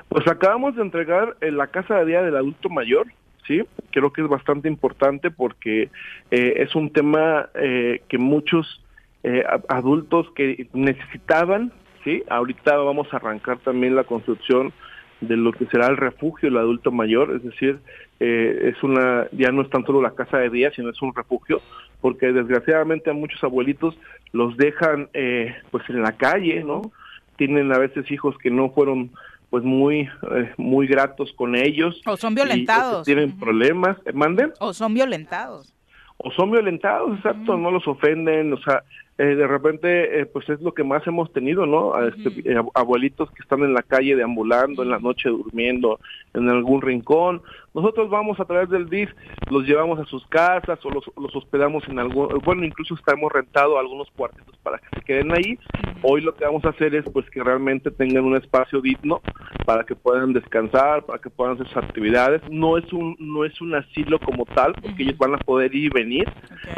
Pues 0.09 0.27
acabamos 0.27 0.75
de 0.75 0.81
entregar 0.81 1.35
en 1.41 1.57
la 1.57 1.67
casa 1.67 1.95
de 1.95 2.05
día 2.05 2.21
del 2.21 2.35
adulto 2.35 2.69
mayor, 2.69 3.07
sí, 3.47 3.63
creo 3.91 4.11
que 4.11 4.21
es 4.21 4.27
bastante 4.27 4.67
importante 4.67 5.31
porque 5.31 5.89
eh, 6.31 6.53
es 6.57 6.75
un 6.75 6.91
tema 6.91 7.49
eh, 7.55 8.01
que 8.07 8.17
muchos 8.17 8.83
eh, 9.23 9.43
adultos 9.69 10.27
que 10.35 10.67
necesitaban, 10.73 11.71
sí, 12.03 12.23
ahorita 12.29 12.77
vamos 12.77 13.11
a 13.11 13.17
arrancar 13.17 13.57
también 13.59 13.95
la 13.95 14.03
construcción 14.03 14.73
de 15.21 15.37
lo 15.37 15.51
que 15.51 15.65
será 15.67 15.87
el 15.87 15.97
refugio 15.97 16.49
del 16.49 16.57
adulto 16.59 16.91
mayor, 16.91 17.35
es 17.35 17.43
decir, 17.43 17.79
eh, 18.19 18.71
es 18.73 18.83
una 18.83 19.27
ya 19.31 19.51
no 19.51 19.61
es 19.61 19.69
tan 19.69 19.85
solo 19.85 20.01
la 20.01 20.15
casa 20.15 20.37
de 20.37 20.49
día, 20.49 20.71
sino 20.71 20.89
es 20.89 21.01
un 21.01 21.13
refugio, 21.13 21.61
porque 22.01 22.31
desgraciadamente 22.31 23.09
a 23.09 23.13
muchos 23.13 23.43
abuelitos 23.43 23.97
los 24.31 24.55
dejan 24.57 25.09
eh, 25.13 25.55
pues 25.71 25.89
en 25.89 26.01
la 26.01 26.13
calle, 26.13 26.63
¿no? 26.63 26.91
Tienen 27.37 27.73
a 27.73 27.77
veces 27.77 28.09
hijos 28.11 28.37
que 28.37 28.49
no 28.49 28.69
fueron 28.69 29.11
pues 29.56 29.64
muy 29.64 30.01
eh, 30.01 30.51
muy 30.58 30.86
gratos 30.86 31.32
con 31.38 31.56
ellos. 31.56 32.01
O 32.06 32.18
son 32.18 32.34
y, 32.34 32.36
violentados. 32.36 33.06
tienen 33.06 33.39
problemas, 33.39 33.95
manden 34.14 34.51
o 34.60 34.74
son 34.74 34.93
violentados. 34.93 35.74
O 36.18 36.30
son 36.32 36.51
violentados, 36.51 37.16
exacto, 37.16 37.56
no 37.56 37.72
los 37.72 37.88
ofenden, 37.88 38.51
o 38.51 38.58
sea, 38.58 38.84
eh, 39.18 39.36
de 39.36 39.47
repente, 39.47 40.20
eh, 40.20 40.26
pues 40.26 40.49
es 40.49 40.59
lo 40.61 40.74
que 40.74 40.84
más 40.84 41.07
hemos 41.07 41.32
tenido, 41.32 41.66
¿no? 41.66 41.95
A 41.95 42.09
este, 42.09 42.51
eh, 42.51 42.61
abuelitos 42.74 43.32
que 43.32 43.43
están 43.43 43.63
en 43.63 43.74
la 43.74 43.82
calle 43.82 44.13
deambulando, 44.13 44.84
en 44.84 44.89
la 44.89 44.99
noche 44.99 45.30
durmiendo 45.30 46.01
en 46.34 46.49
algún 46.49 46.82
rincón. 46.82 47.41
Nosotros 47.74 48.09
vamos 48.09 48.39
a 48.39 48.45
través 48.45 48.70
del 48.70 48.89
DIF, 48.89 49.09
los 49.49 49.66
llevamos 49.66 49.99
a 49.99 50.05
sus 50.05 50.26
casas 50.28 50.80
o 50.86 50.89
los, 50.89 51.03
los 51.18 51.34
hospedamos 51.34 51.88
en 51.88 51.99
algún, 51.99 52.39
bueno, 52.43 52.66
incluso 52.66 52.95
estamos 52.95 53.32
rentado 53.32 53.78
algunos 53.78 54.09
cuartitos 54.11 54.55
para 54.63 54.80
que 54.80 54.88
se 54.95 55.05
queden 55.05 55.32
ahí. 55.34 55.57
Hoy 56.01 56.22
lo 56.22 56.36
que 56.36 56.45
vamos 56.45 56.63
a 56.66 56.70
hacer 56.70 56.93
es 56.95 57.05
pues 57.11 57.30
que 57.30 57.43
realmente 57.43 57.91
tengan 57.91 58.26
un 58.26 58.36
espacio 58.36 58.82
digno 58.82 59.22
para 59.66 59.84
que 59.86 59.95
puedan 59.95 60.34
descansar, 60.34 61.05
para 61.05 61.20
que 61.20 61.30
puedan 61.30 61.55
hacer 61.55 61.68
sus 61.68 61.78
actividades. 61.78 62.41
No 62.49 62.78
es 62.78 62.91
un 62.91 63.16
no 63.20 63.45
es 63.45 63.59
un 63.61 63.76
asilo 63.76 64.20
como 64.20 64.45
tal, 64.45 64.74
porque 64.74 65.03
ellos 65.03 65.18
van 65.18 65.36
a 65.36 65.38
poder 65.38 65.74
ir 65.74 65.86
y 65.86 65.89
venir, 65.89 66.30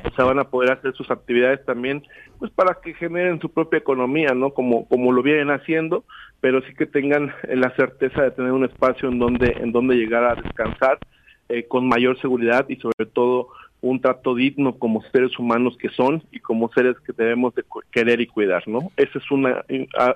o 0.03 0.15
sea, 0.15 0.25
van 0.25 0.39
a 0.39 0.49
poder 0.49 0.71
hacer 0.71 0.93
sus 0.93 1.09
actividades 1.11 1.63
también 1.65 2.03
pues 2.39 2.51
para 2.51 2.79
que 2.81 2.93
generen 2.93 3.39
su 3.39 3.49
propia 3.49 3.79
economía, 3.79 4.33
¿no? 4.33 4.51
Como 4.51 4.87
como 4.87 5.11
lo 5.11 5.21
vienen 5.23 5.49
haciendo, 5.49 6.03
pero 6.41 6.61
sí 6.61 6.73
que 6.75 6.85
tengan 6.85 7.33
la 7.49 7.75
certeza 7.75 8.21
de 8.21 8.31
tener 8.31 8.51
un 8.51 8.65
espacio 8.65 9.09
en 9.09 9.19
donde 9.19 9.55
en 9.59 9.71
donde 9.71 9.95
llegar 9.95 10.23
a 10.23 10.35
descansar 10.35 10.99
eh, 11.49 11.63
con 11.67 11.87
mayor 11.87 12.19
seguridad 12.19 12.65
y 12.67 12.75
sobre 12.75 13.05
todo 13.05 13.49
un 13.81 14.01
trato 14.01 14.33
digno 14.33 14.77
como 14.77 15.03
seres 15.11 15.37
humanos 15.37 15.77
que 15.79 15.89
son 15.89 16.23
y 16.31 16.39
como 16.39 16.71
seres 16.73 16.95
que 17.05 17.13
debemos 17.13 17.53
de 17.55 17.63
querer 17.91 18.21
y 18.21 18.27
cuidar, 18.27 18.67
¿no? 18.67 18.91
Esa 18.97 19.19
es 19.19 19.31
una 19.31 19.63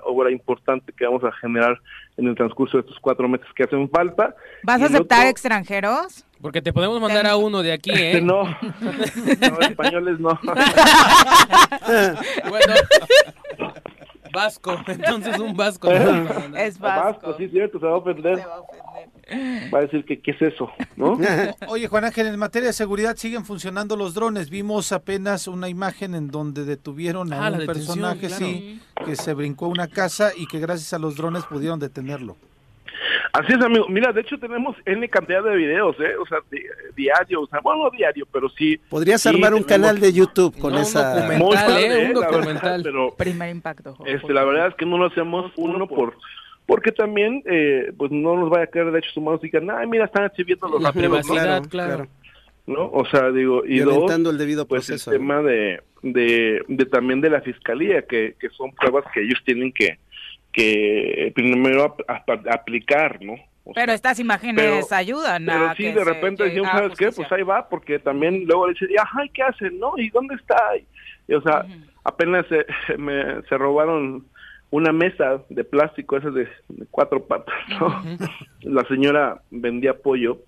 obra 0.04 0.32
importante 0.32 0.92
que 0.94 1.06
vamos 1.06 1.24
a 1.24 1.32
generar 1.34 1.80
en 2.18 2.28
el 2.28 2.36
transcurso 2.36 2.78
de 2.78 2.82
estos 2.82 3.00
cuatro 3.00 3.28
meses 3.28 3.48
que 3.56 3.64
hacen 3.64 3.90
falta. 3.90 4.36
¿Vas 4.64 4.82
a 4.82 4.86
aceptar 4.86 5.20
otro... 5.20 5.30
extranjeros? 5.30 6.26
Porque 6.42 6.62
te 6.62 6.74
podemos 6.74 7.00
mandar 7.00 7.28
a 7.28 7.36
uno 7.36 7.62
de 7.62 7.72
aquí, 7.72 7.92
¿eh? 7.94 8.20
no, 8.24 8.44
no, 8.82 9.60
españoles 9.60 10.20
no. 10.20 10.40
bueno, 12.50 12.74
vasco, 14.32 14.76
entonces 14.88 15.40
un 15.40 15.56
vasco. 15.56 15.90
¿no? 15.92 16.58
Es 16.58 16.80
vasco. 16.80 17.28
vasco. 17.28 17.38
sí, 17.38 17.48
cierto, 17.50 17.80
se 17.80 17.86
va 17.86 17.94
a 17.94 17.96
ofender. 17.98 18.38
Se 18.40 18.46
va 18.46 18.56
a 18.56 18.60
ofender. 18.62 19.74
Va 19.74 19.78
a 19.80 19.82
decir 19.82 20.04
que 20.06 20.22
qué 20.22 20.32
es 20.32 20.42
eso, 20.42 20.70
¿no? 20.98 21.18
Oye, 21.68 21.88
Juan 21.88 22.06
Ángel, 22.06 22.28
en 22.28 22.38
materia 22.40 22.68
de 22.68 22.74
seguridad 22.74 23.16
siguen 23.16 23.46
funcionando 23.46 23.96
los 23.96 24.14
drones. 24.14 24.50
Vimos 24.50 24.92
apenas 24.92 25.48
una 25.48 25.70
imagen 25.70 26.16
en 26.16 26.30
donde 26.30 26.66
detuvieron 26.66 27.32
a 27.34 27.48
Ah, 27.48 27.52
un 27.52 27.66
personaje, 27.66 28.28
claro. 28.28 28.46
sí, 28.46 28.82
que 29.06 29.16
se 29.16 29.34
brincó 29.34 29.68
una 29.68 29.88
casa 29.88 30.32
y 30.36 30.48
que 30.48 30.60
gracias 30.60 30.94
a 30.94 31.00
los 31.00 31.16
drones 31.16 31.44
pudieron 31.46 31.80
detenerlo. 31.80 32.36
Así 33.34 33.54
es, 33.54 33.62
amigo. 33.62 33.86
Mira, 33.88 34.12
de 34.12 34.22
hecho 34.22 34.38
tenemos 34.38 34.76
N 34.86 35.08
cantidad 35.10 35.42
de 35.44 35.56
videos, 35.56 35.96
¿eh? 36.02 36.16
O 36.22 36.26
sea, 36.26 36.40
di- 36.52 36.60
diario, 36.96 37.42
o 37.42 37.48
sea, 37.48 37.60
bueno, 37.62 37.84
no 37.86 37.90
diario, 37.92 38.28
pero 38.32 38.50
sí. 38.50 38.78
Podrías 38.90 39.22
sí 39.22 39.30
armar 39.30 39.54
un 39.54 39.64
tenemos- 39.64 39.68
canal 39.88 40.00
de 40.02 40.12
YouTube 40.14 40.58
con 40.60 40.72
No, 40.74 40.78
un 40.80 40.84
esa... 40.84 41.16
documental. 41.16 41.40
Muy 41.40 41.56
¿eh? 41.56 41.60
padre, 41.66 42.06
Un 42.08 42.14
verdad, 42.14 42.32
documental. 42.32 42.82
pero 42.84 43.16
Primer 43.16 43.50
impacto. 43.50 43.98
este, 44.06 44.34
la 44.34 44.44
verdad 44.44 44.68
es 44.68 44.76
que 44.76 44.86
no 44.86 44.98
lo 44.98 45.06
hacemos 45.06 45.52
uno 45.56 45.88
por 45.88 46.16
porque 46.68 46.92
también 46.92 47.42
eh, 47.46 47.92
pues 47.98 48.12
no 48.12 48.36
nos 48.38 48.50
vaya 48.50 48.64
a 48.64 48.68
caer 48.68 48.86
derechos 48.92 49.16
humanos 49.18 49.42
y 49.44 49.48
digan, 49.48 49.70
ay, 49.72 49.88
mira, 49.88 50.06
están 50.06 50.26
exhibiendo 50.26 50.70
los 50.70 50.82
La 50.82 50.92
rateros", 50.92 51.28
¿no? 51.28 51.70
claro. 51.70 52.08
¿no? 52.68 52.86
O 52.94 53.06
sea, 53.08 53.30
digo, 53.32 53.64
y 53.66 53.80
dos, 53.80 54.10
el 54.12 54.38
debido 54.38 54.66
pues 54.66 54.86
proceso. 54.86 55.12
el 55.12 55.18
tema 55.18 55.42
de, 55.42 55.82
de, 56.04 56.62
de 56.68 56.86
también 56.86 57.20
de 57.20 57.30
la 57.30 57.42
fiscalía, 57.42 58.04
que, 58.04 58.36
que 58.40 58.50
son 58.50 58.72
pruebas 58.74 59.04
que 59.14 59.22
ellos 59.24 59.40
tienen 59.44 59.74
que, 59.74 59.98
que 60.52 61.32
primero 61.36 61.84
ap- 61.84 62.02
ap- 62.08 62.48
aplicar, 62.52 63.22
¿no? 63.22 63.34
O 63.64 63.74
Pero 63.74 63.86
sea, 63.88 63.94
estas 63.96 64.20
imágenes 64.20 64.88
pero- 64.88 64.98
ayudan 64.98 65.46
pero 65.46 65.70
a 65.70 65.76
sí, 65.76 65.84
que 65.84 65.94
de 65.94 66.04
repente 66.04 66.44
decimos, 66.46 66.72
¿sabes 66.72 66.98
qué? 66.98 67.12
Pues 67.12 67.32
ahí 67.32 67.44
va, 67.44 67.70
porque 67.70 68.00
también 68.00 68.46
luego 68.46 68.68
le 68.68 68.74
dicen, 68.74 68.90
ay, 69.20 69.30
¿qué 69.30 69.44
hacen? 69.44 69.80
¿No? 69.80 69.94
¿Y 69.98 70.10
dónde 70.10 70.36
está? 70.36 70.58
Y, 71.28 71.34
o 71.36 71.42
sea, 71.42 71.66
apenas 72.04 72.46
se, 72.48 72.66
me, 72.98 73.42
se 73.44 73.58
robaron 73.58 74.26
una 74.72 74.92
mesa 74.92 75.42
de 75.50 75.64
plástico, 75.64 76.18
esa 76.18 76.32
de, 76.32 76.48
de 76.70 76.86
cuatro 76.90 77.24
patas, 77.26 77.54
¿no? 77.80 78.04
La 78.62 78.84
señora 78.86 79.42
vendía 79.52 79.94
pollo, 79.94 80.40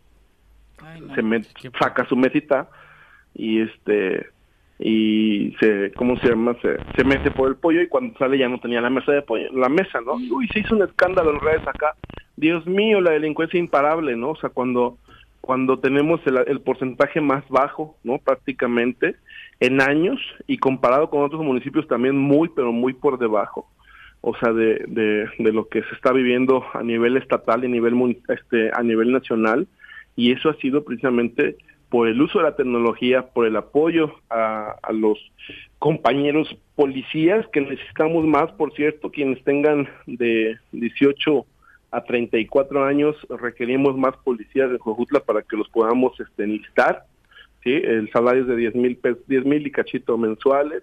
Ay, 0.81 1.01
no. 1.01 1.13
se 1.13 1.21
met- 1.21 1.53
Qué 1.61 1.69
saca 1.79 2.05
su 2.07 2.15
mesita 2.15 2.67
y 3.35 3.61
este 3.61 4.27
y 4.85 5.55
se 5.61 5.91
cómo 5.95 6.17
se 6.17 6.29
llama 6.29 6.57
se, 6.61 6.75
se 6.95 7.03
mete 7.05 7.31
por 7.31 7.47
el 7.47 7.55
pollo 7.55 7.81
y 7.81 7.87
cuando 7.87 8.17
sale 8.17 8.37
ya 8.37 8.49
no 8.49 8.59
tenía 8.59 8.81
la 8.81 8.89
mesa 8.89 9.13
de 9.13 9.21
pollo 9.21 9.49
la 9.53 9.69
mesa 9.69 10.01
no 10.01 10.19
Y, 10.19 10.29
uy 10.29 10.47
se 10.49 10.59
hizo 10.59 10.75
un 10.75 10.83
escándalo 10.83 11.31
en 11.31 11.39
redes 11.39 11.65
acá. 11.65 11.95
Dios 12.35 12.65
mío 12.67 12.99
la 12.99 13.11
delincuencia 13.11 13.59
imparable 13.59 14.17
no 14.17 14.31
o 14.31 14.35
sea 14.35 14.49
cuando 14.49 14.97
cuando 15.39 15.79
tenemos 15.79 16.19
el, 16.25 16.37
el 16.47 16.59
porcentaje 16.59 17.21
más 17.21 17.47
bajo 17.47 17.95
no 18.03 18.17
prácticamente 18.17 19.15
en 19.61 19.81
años 19.81 20.19
y 20.47 20.57
comparado 20.57 21.09
con 21.09 21.23
otros 21.23 21.41
municipios 21.41 21.87
también 21.87 22.17
muy 22.17 22.49
pero 22.49 22.73
muy 22.73 22.91
por 22.91 23.17
debajo 23.17 23.69
o 24.25 24.35
sea 24.37 24.53
de, 24.53 24.85
de, 24.87 25.29
de 25.37 25.51
lo 25.51 25.67
que 25.67 25.81
se 25.83 25.95
está 25.95 26.13
viviendo 26.13 26.63
a 26.73 26.81
nivel 26.81 27.17
estatal 27.17 27.63
y 27.63 27.67
a 27.67 27.69
nivel 27.69 28.17
este 28.29 28.71
a 28.73 28.81
nivel 28.81 29.11
nacional. 29.11 29.67
Y 30.15 30.31
eso 30.31 30.49
ha 30.49 30.55
sido 30.55 30.85
precisamente 30.85 31.57
por 31.93 32.07
el 32.07 32.19
uso 32.19 32.39
de 32.39 32.45
la 32.45 32.55
tecnología, 32.55 33.21
por 33.21 33.45
el 33.45 33.55
apoyo 33.55 34.15
a, 34.27 34.79
los 34.93 35.19
compañeros 35.77 36.57
policías 36.73 37.45
que 37.49 37.61
necesitamos 37.61 38.25
más, 38.25 38.51
por 38.53 38.73
cierto, 38.73 39.11
quienes 39.11 39.43
tengan 39.43 39.87
de 40.07 40.57
18 40.71 41.45
a 41.91 42.03
34 42.03 42.83
años 42.83 43.15
requerimos 43.29 43.95
más 43.95 44.17
policías 44.23 44.71
de 44.71 44.79
Jojutla 44.79 45.19
para 45.19 45.43
que 45.43 45.55
los 45.55 45.69
podamos 45.69 46.19
este, 46.19 46.45
enlistar, 46.45 47.03
¿sí? 47.63 47.73
El 47.73 48.09
salario 48.11 48.41
es 48.41 48.47
de 48.47 48.55
10 48.55 48.73
mil 48.73 48.97
pesos, 48.97 49.21
10 49.27 49.45
mil 49.45 49.67
y 49.67 49.71
cachito 49.71 50.17
mensuales 50.17 50.81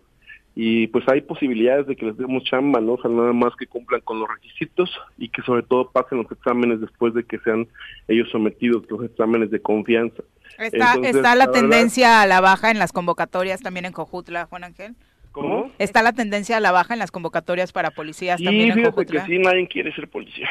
y 0.56 0.88
pues 0.88 1.08
hay 1.08 1.20
posibilidades 1.20 1.86
de 1.86 1.96
que 1.96 2.06
les 2.06 2.16
demos 2.18 2.42
chamba, 2.44 2.80
¿no? 2.80 2.94
O 2.94 3.00
sea, 3.02 3.10
nada 3.10 3.32
más 3.32 3.54
que 3.56 3.66
cumplan 3.66 4.00
con 4.02 4.18
los 4.20 4.28
requisitos 4.28 4.90
y 5.16 5.28
que 5.28 5.42
sobre 5.42 5.62
todo 5.62 5.90
pasen 5.90 6.18
los 6.18 6.30
exámenes 6.32 6.80
después 6.80 7.14
de 7.14 7.24
que 7.24 7.38
sean 7.38 7.68
ellos 8.08 8.28
sometidos 8.30 8.84
los 8.90 9.04
exámenes 9.04 9.50
de 9.50 9.60
confianza. 9.60 10.22
Está, 10.58 10.94
Entonces, 10.94 11.16
está 11.16 11.28
la 11.30 11.34
la 11.36 11.46
verdad- 11.46 11.60
tendencia 11.60 12.20
a 12.22 12.26
la 12.26 12.40
baja 12.40 12.70
en 12.70 12.78
las 12.78 12.92
convocatorias 12.92 13.60
también 13.62 13.84
en 13.86 13.92
Cojutla, 13.92 14.46
Juan 14.46 14.64
Ángel. 14.64 14.94
¿Cómo? 15.32 15.70
Está 15.78 16.02
la 16.02 16.12
tendencia 16.12 16.56
a 16.56 16.60
la 16.60 16.72
baja 16.72 16.92
en 16.94 16.98
las 16.98 17.12
convocatorias 17.12 17.70
para 17.72 17.92
policías 17.92 18.40
Y 18.40 18.44
también 18.44 18.70
en 18.72 18.74
fíjate 18.78 18.90
que 18.90 19.04
Cojutla. 19.18 19.26
sí, 19.26 19.38
nadie 19.38 19.68
quiere 19.68 19.94
ser 19.94 20.08
policía. 20.08 20.48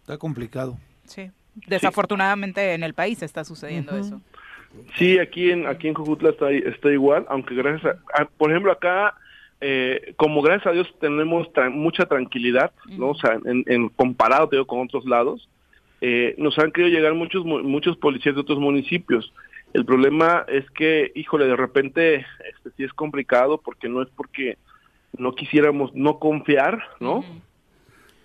Está 0.00 0.16
complicado. 0.18 0.78
sí. 1.04 1.30
Desafortunadamente 1.68 2.74
en 2.74 2.82
el 2.82 2.94
país 2.94 3.22
está 3.22 3.44
sucediendo 3.44 3.96
eso. 3.96 4.20
Sí, 4.96 5.18
aquí 5.18 5.50
en 5.50 5.66
aquí 5.66 5.88
en 5.88 5.94
Jujutla 5.94 6.30
está, 6.30 6.50
está 6.50 6.90
igual, 6.92 7.26
aunque 7.28 7.54
gracias 7.54 7.84
a, 8.14 8.22
a- 8.22 8.26
por 8.26 8.50
ejemplo, 8.50 8.70
acá, 8.72 9.14
eh, 9.60 10.12
como 10.16 10.42
gracias 10.42 10.66
a 10.68 10.72
Dios 10.72 10.92
tenemos 11.00 11.48
tra- 11.52 11.70
mucha 11.70 12.06
tranquilidad, 12.06 12.72
¿no? 12.98 13.10
O 13.10 13.14
sea, 13.14 13.38
en, 13.44 13.64
en 13.66 13.88
comparado, 13.88 14.48
te 14.48 14.56
digo, 14.56 14.66
con 14.66 14.80
otros 14.80 15.04
lados, 15.06 15.48
eh, 16.00 16.34
nos 16.38 16.58
han 16.58 16.70
querido 16.70 16.94
llegar 16.94 17.14
muchos 17.14 17.44
muchos 17.44 17.96
policías 17.96 18.34
de 18.34 18.40
otros 18.42 18.58
municipios. 18.58 19.32
El 19.72 19.84
problema 19.84 20.44
es 20.48 20.68
que, 20.70 21.10
híjole, 21.16 21.46
de 21.46 21.56
repente 21.56 22.16
este 22.16 22.70
sí 22.76 22.84
es 22.84 22.92
complicado 22.92 23.58
porque 23.58 23.88
no 23.88 24.02
es 24.02 24.08
porque 24.16 24.56
no 25.18 25.34
quisiéramos 25.34 25.94
no 25.94 26.18
confiar, 26.18 26.80
¿no? 27.00 27.24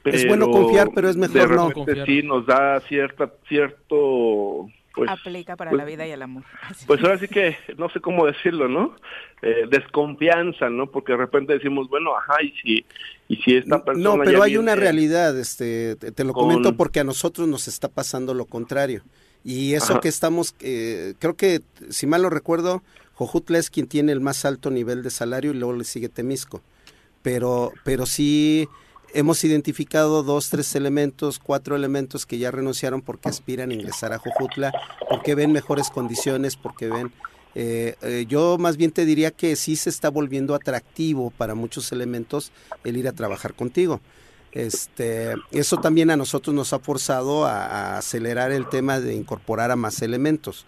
es 0.06 0.28
bueno 0.28 0.50
confiar, 0.52 0.90
pero 0.94 1.10
es 1.10 1.18
mejor 1.18 1.52
no. 1.56 1.72
Confiar. 1.72 2.06
Sí, 2.06 2.22
nos 2.24 2.46
da 2.46 2.80
cierta 2.82 3.32
cierto 3.48 4.68
pues, 5.00 5.20
aplica 5.20 5.56
para 5.56 5.72
pues, 5.72 5.78
la 5.78 5.86
vida 5.86 6.08
y 6.08 6.12
el 6.12 6.22
amor. 6.22 6.44
Pues 6.88 7.02
ahora 7.04 7.18
sí 7.18 7.28
que 7.28 7.58
no 7.78 7.90
sé 7.90 8.00
cómo 8.00 8.26
decirlo, 8.26 8.68
¿no? 8.68 8.96
Eh, 9.42 9.66
desconfianza, 9.70 10.70
¿no? 10.70 10.88
Porque 10.88 11.14
de 11.14 11.18
repente 11.18 11.54
decimos, 11.54 11.90
bueno, 11.90 12.16
ajá, 12.16 12.42
y 12.44 12.52
si 12.62 12.86
y 13.28 13.38
si 13.38 13.56
esta 13.56 13.84
persona 13.84 14.04
No, 14.04 14.24
pero 14.24 14.44
hay 14.44 14.58
una 14.58 14.76
realidad, 14.76 15.38
este 15.38 15.96
te, 15.96 16.24
lo 16.24 16.34
comento 16.34 16.76
porque 16.76 17.00
a 17.00 17.04
nosotros 17.04 17.48
nos 17.48 17.68
está 17.68 17.88
pasando 17.88 18.34
lo 18.34 18.46
contrario. 18.46 19.04
Y 19.44 19.74
eso 19.74 20.02
que 20.02 20.10
estamos 20.10 20.54
eh, 20.60 21.14
creo 21.20 21.36
que 21.36 21.62
si 21.90 22.08
mal 22.08 22.24
no 22.24 22.30
recuerdo, 22.30 22.84
Jojutla 23.14 23.58
es 23.58 23.70
quien 23.70 23.88
tiene 23.88 24.12
el 24.12 24.20
más 24.20 24.46
alto 24.46 24.70
nivel 24.70 25.04
de 25.04 25.10
salario 25.10 25.52
y 25.52 25.56
luego 25.56 25.74
le 25.74 25.84
sigue 25.86 26.10
Temisco. 26.10 26.62
Pero 27.22 27.72
pero 27.84 28.06
sí 28.06 28.68
hemos 29.14 29.44
identificado 29.44 30.24
dos, 30.24 30.50
tres 30.50 30.76
elementos, 30.76 31.40
cuatro 31.40 31.76
elementos 31.76 32.26
que 32.26 32.38
ya 32.38 32.52
renunciaron 32.52 33.02
porque 33.02 33.30
aspiran 33.30 33.72
a 33.72 33.74
ingresar 33.74 34.14
a 34.14 34.18
Jujutla, 34.18 34.72
porque 35.10 35.36
ven 35.36 35.52
mejores 35.52 35.90
condiciones, 35.90 36.56
porque 36.56 36.88
ven... 36.88 37.12
Eh, 37.56 37.96
eh, 38.04 38.26
yo 38.30 38.58
más 38.60 38.78
bien 38.78 38.92
te 38.92 39.06
diría 39.06 39.32
que 39.32 39.56
sí 39.56 39.76
se 39.76 39.90
está 39.90 40.10
volviendo 40.10 40.54
atractivo 40.54 41.32
para 41.32 41.56
muchos 41.56 41.92
elementos 41.92 42.52
el 42.84 42.96
ir 42.96 43.08
a 43.08 43.14
trabajar 43.14 43.56
contigo. 43.56 44.02
Este, 44.52 45.34
eso 45.52 45.78
también 45.78 46.12
a 46.12 46.18
nosotros 46.18 46.56
nos 46.56 46.74
ha 46.74 46.80
forzado 46.80 47.46
a, 47.46 47.98
acelerar 47.98 48.52
el 48.52 48.70
tema 48.70 49.00
de 49.00 49.16
incorporar 49.16 49.72
a 49.72 49.76
más 49.76 50.02
elementos. 50.02 50.66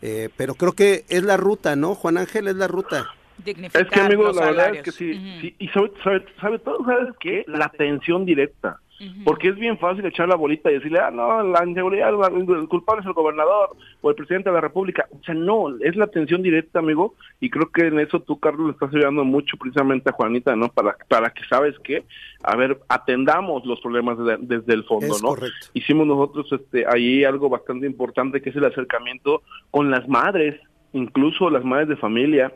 Eh, 0.00 0.30
pero 0.36 0.54
creo 0.54 0.72
que 0.72 1.04
es 1.08 1.22
la 1.22 1.36
ruta, 1.36 1.76
¿no? 1.76 1.94
Juan 1.94 2.18
Ángel 2.18 2.48
es 2.48 2.56
la 2.56 2.68
ruta 2.68 3.06
es 3.44 3.88
que, 3.88 4.00
amigo, 4.00 4.32
la 4.32 4.46
verdad 4.46 4.74
es 4.74 4.82
que 4.82 4.92
sí, 4.92 5.54
y 5.58 5.68
sobre, 5.68 5.92
sabe, 6.40 6.58
todo, 6.58 6.84
¿sabes 6.84 7.14
qué? 7.20 7.44
La 7.46 7.66
atención 7.66 8.24
directa. 8.24 8.80
Porque 9.24 9.48
es 9.48 9.56
bien 9.56 9.76
fácil 9.78 10.06
echar 10.06 10.28
la 10.28 10.36
bolita 10.36 10.70
y 10.70 10.74
decirle, 10.74 11.00
ah, 11.00 11.10
no, 11.10 11.42
la 11.42 11.66
inseguridad, 11.66 12.10
el 12.10 12.68
culpable 12.68 13.02
es 13.02 13.06
el 13.06 13.12
gobernador 13.12 13.76
o 14.00 14.08
el 14.08 14.16
presidente 14.16 14.48
de 14.48 14.54
la 14.54 14.60
República. 14.60 15.06
O 15.10 15.22
sea, 15.24 15.34
no, 15.34 15.76
es 15.80 15.96
la 15.96 16.04
atención 16.04 16.42
directa, 16.42 16.78
amigo, 16.78 17.14
y 17.40 17.50
creo 17.50 17.70
que 17.70 17.88
en 17.88 17.98
eso 17.98 18.20
tú, 18.20 18.38
Carlos, 18.38 18.66
le 18.66 18.72
estás 18.72 18.94
ayudando 18.94 19.24
mucho 19.24 19.56
precisamente 19.56 20.10
a 20.10 20.12
Juanita, 20.12 20.54
¿no? 20.54 20.68
Para, 20.68 20.96
para 21.08 21.30
que, 21.30 21.42
¿sabes 21.50 21.74
qué? 21.82 22.04
A 22.42 22.56
ver, 22.56 22.78
atendamos 22.88 23.66
los 23.66 23.80
problemas 23.80 24.16
desde 24.40 24.72
el 24.72 24.84
fondo, 24.84 25.16
¿no? 25.22 25.34
Hicimos 25.74 26.06
nosotros 26.06 26.46
este, 26.52 26.86
ahí 26.86 27.24
algo 27.24 27.48
bastante 27.48 27.86
importante, 27.86 28.40
que 28.40 28.50
es 28.50 28.56
el 28.56 28.64
acercamiento 28.64 29.42
con 29.70 29.90
las 29.90 30.08
madres, 30.08 30.58
incluso 30.92 31.50
las 31.50 31.64
madres 31.64 31.88
de 31.88 31.96
familia, 31.96 32.52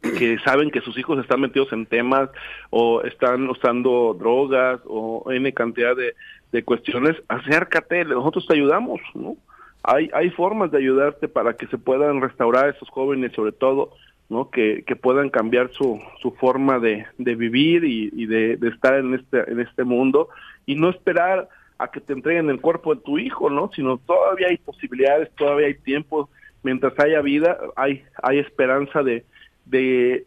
que 0.00 0.38
saben 0.44 0.70
que 0.70 0.80
sus 0.80 0.96
hijos 0.98 1.18
están 1.18 1.40
metidos 1.40 1.72
en 1.72 1.86
temas 1.86 2.30
o 2.70 3.02
están 3.02 3.48
usando 3.48 4.14
drogas 4.18 4.80
o 4.86 5.30
N 5.30 5.52
cantidad 5.52 5.96
de, 5.96 6.14
de 6.52 6.62
cuestiones, 6.62 7.16
acércate, 7.28 8.04
nosotros 8.04 8.46
te 8.46 8.54
ayudamos, 8.54 9.00
¿no? 9.14 9.36
Hay, 9.82 10.10
hay 10.12 10.30
formas 10.30 10.70
de 10.70 10.78
ayudarte 10.78 11.28
para 11.28 11.54
que 11.54 11.66
se 11.68 11.78
puedan 11.78 12.20
restaurar 12.20 12.68
esos 12.68 12.88
jóvenes, 12.90 13.32
sobre 13.32 13.52
todo, 13.52 13.92
¿no? 14.28 14.50
Que, 14.50 14.84
que 14.86 14.96
puedan 14.96 15.30
cambiar 15.30 15.70
su, 15.72 16.00
su 16.20 16.32
forma 16.32 16.78
de, 16.78 17.06
de 17.16 17.34
vivir 17.34 17.84
y, 17.84 18.10
y 18.12 18.26
de, 18.26 18.56
de, 18.56 18.68
estar 18.68 18.94
en 18.94 19.14
este, 19.14 19.50
en 19.50 19.60
este 19.60 19.84
mundo 19.84 20.28
y 20.66 20.74
no 20.74 20.90
esperar 20.90 21.48
a 21.78 21.90
que 21.90 22.00
te 22.00 22.12
entreguen 22.12 22.50
el 22.50 22.60
cuerpo 22.60 22.94
de 22.94 23.00
tu 23.02 23.18
hijo, 23.18 23.50
¿no? 23.50 23.70
Sino 23.74 23.98
todavía 23.98 24.48
hay 24.48 24.58
posibilidades, 24.58 25.30
todavía 25.36 25.68
hay 25.68 25.74
tiempo, 25.74 26.28
mientras 26.62 26.98
haya 26.98 27.20
vida, 27.20 27.56
hay, 27.76 28.02
hay 28.22 28.40
esperanza 28.40 29.02
de, 29.02 29.24
de 29.68 30.26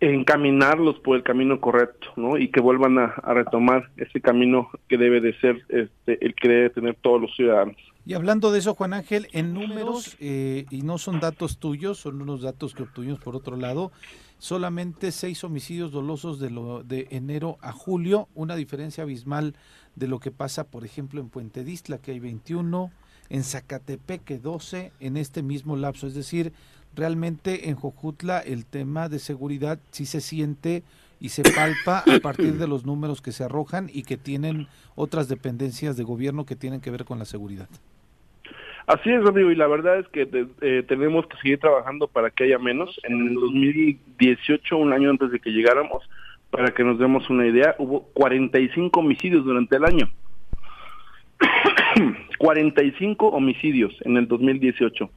encaminarlos 0.00 0.98
por 0.98 1.16
el 1.16 1.22
camino 1.22 1.60
correcto, 1.60 2.08
¿no? 2.16 2.36
Y 2.36 2.48
que 2.48 2.60
vuelvan 2.60 2.98
a, 2.98 3.14
retomar 3.34 3.88
ese 3.96 4.20
camino 4.20 4.68
que 4.88 4.98
debe 4.98 5.20
de 5.20 5.38
ser 5.38 5.64
este, 5.68 6.24
el 6.24 6.34
que 6.34 6.48
debe 6.48 6.70
tener 6.70 6.96
todos 7.00 7.20
los 7.20 7.34
ciudadanos. 7.36 7.76
Y 8.04 8.14
hablando 8.14 8.50
de 8.50 8.58
eso, 8.58 8.74
Juan 8.74 8.94
Ángel, 8.94 9.28
en 9.32 9.54
números, 9.54 10.16
eh, 10.18 10.66
y 10.70 10.82
no 10.82 10.98
son 10.98 11.20
datos 11.20 11.58
tuyos, 11.58 11.98
son 11.98 12.20
unos 12.20 12.42
datos 12.42 12.74
que 12.74 12.82
obtuvimos 12.82 13.20
por 13.20 13.36
otro 13.36 13.56
lado, 13.56 13.92
solamente 14.38 15.12
seis 15.12 15.44
homicidios 15.44 15.92
dolosos 15.92 16.40
de, 16.40 16.50
lo, 16.50 16.82
de 16.82 17.06
enero 17.10 17.58
a 17.60 17.70
julio, 17.70 18.28
una 18.34 18.56
diferencia 18.56 19.04
abismal 19.04 19.54
de 19.94 20.08
lo 20.08 20.18
que 20.18 20.32
pasa, 20.32 20.64
por 20.64 20.84
ejemplo, 20.84 21.20
en 21.20 21.28
Puente 21.28 21.62
Distla, 21.62 21.98
que 21.98 22.10
hay 22.10 22.18
21, 22.18 22.90
en 23.28 23.44
Zacatepec, 23.44 24.40
12, 24.40 24.92
en 24.98 25.16
este 25.16 25.44
mismo 25.44 25.76
lapso, 25.76 26.08
es 26.08 26.14
decir, 26.14 26.52
realmente 26.94 27.68
en 27.68 27.76
Jojutla 27.76 28.38
el 28.40 28.64
tema 28.66 29.08
de 29.08 29.18
seguridad 29.18 29.78
sí 29.90 30.06
se 30.06 30.20
siente 30.20 30.82
y 31.20 31.28
se 31.28 31.42
palpa 31.42 31.98
a 32.00 32.18
partir 32.20 32.54
de 32.54 32.66
los 32.68 32.84
números 32.84 33.22
que 33.22 33.32
se 33.32 33.44
arrojan 33.44 33.88
y 33.92 34.02
que 34.02 34.16
tienen 34.16 34.66
otras 34.96 35.28
dependencias 35.28 35.96
de 35.96 36.04
gobierno 36.04 36.44
que 36.44 36.56
tienen 36.56 36.80
que 36.80 36.90
ver 36.90 37.04
con 37.04 37.18
la 37.18 37.24
seguridad. 37.24 37.68
Así 38.86 39.10
es, 39.10 39.24
amigo, 39.24 39.50
y 39.50 39.54
la 39.54 39.68
verdad 39.68 40.00
es 40.00 40.08
que 40.08 40.28
eh, 40.60 40.82
tenemos 40.88 41.26
que 41.28 41.36
seguir 41.36 41.60
trabajando 41.60 42.08
para 42.08 42.30
que 42.30 42.44
haya 42.44 42.58
menos. 42.58 43.00
En 43.04 43.28
el 43.28 43.34
2018, 43.34 44.76
un 44.76 44.92
año 44.92 45.10
antes 45.10 45.30
de 45.30 45.38
que 45.38 45.50
llegáramos, 45.50 46.02
para 46.50 46.72
que 46.74 46.82
nos 46.82 46.98
demos 46.98 47.30
una 47.30 47.46
idea, 47.46 47.76
hubo 47.78 48.02
45 48.14 48.98
homicidios 48.98 49.44
durante 49.44 49.76
el 49.76 49.84
año. 49.84 50.10
45 52.38 53.28
homicidios 53.28 53.94
en 54.00 54.16
el 54.16 54.26
2018. 54.26 55.08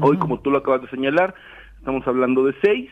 Hoy, 0.00 0.18
como 0.18 0.40
tú 0.40 0.50
lo 0.50 0.58
acabas 0.58 0.82
de 0.82 0.90
señalar, 0.90 1.34
estamos 1.78 2.06
hablando 2.06 2.44
de 2.44 2.54
seis, 2.62 2.90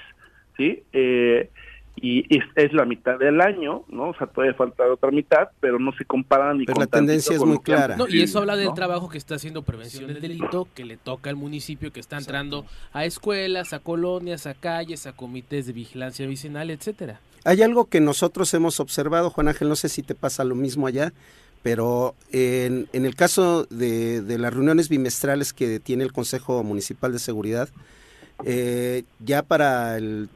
¿sí? 0.57 0.83
Eh, 0.93 1.51
y 1.99 2.27
es, 2.57 2.73
la 2.75 2.85
mitad 2.85 3.19
del 3.19 3.41
año, 3.41 3.85
¿no? 3.89 4.11
O 4.11 4.15
sea, 4.17 4.27
todavía 4.27 4.55
falta 4.55 4.85
otra 4.93 5.11
mitad, 5.11 5.49
pero 5.61 5.79
no 5.79 5.93
se 5.93 6.05
comparan 6.05 6.59
ni 6.59 6.67
Pero 6.67 6.81
la 6.81 6.87
tendencia 6.87 7.35
es 7.35 7.43
muy 7.43 7.59
clara. 7.59 7.97
y 8.09 8.21
eso 8.21 8.41
habla 8.41 8.57
del 8.57 8.75
trabajo 8.75 9.09
que 9.09 9.17
está 9.17 9.37
haciendo 9.37 9.63
prevención 9.63 10.07
del 10.07 10.21
delito, 10.21 10.69
que 10.75 10.85
le 10.85 10.99
toca 10.99 11.31
al 11.31 11.37
municipio, 11.37 11.93
que 11.93 12.01
está 12.01 12.19
entrando 12.19 12.67
a 12.93 13.07
escuelas, 13.07 13.73
a 13.73 13.79
colonias, 13.79 14.47
a 14.47 14.53
calles, 14.53 15.07
a 15.07 15.15
comités 15.15 15.67
de 15.67 15.73
vigilancia 15.73 16.27
vecinal, 16.27 16.71
etcétera. 16.71 17.21
Hay 17.45 17.63
algo 17.63 17.87
que 17.87 18.01
nosotros 18.01 18.53
hemos 18.55 18.79
observado, 18.81 19.31
Juan 19.31 19.49
Ángel, 19.49 19.69
no 19.69 19.77
sé 19.77 19.89
si 19.89 20.03
te 20.03 20.15
pasa 20.15 20.45
lo 20.45 20.55
mismo 20.55 20.87
allá, 20.87 21.13
pero 21.63 22.15
en, 22.31 22.89
el 22.93 23.15
caso 23.17 23.67
de, 23.71 24.23
las 24.39 24.55
reuniones 24.55 24.89
bimestrales 24.89 25.53
que 25.53 25.81
tiene 25.81 26.05
el 26.05 26.13
Consejo 26.13 26.63
Municipal 26.63 27.13
de 27.13 27.19
Seguridad, 27.19 27.69
eh, 28.45 29.05
ya 29.19 29.43
para 29.43 29.97
el, 29.97 30.29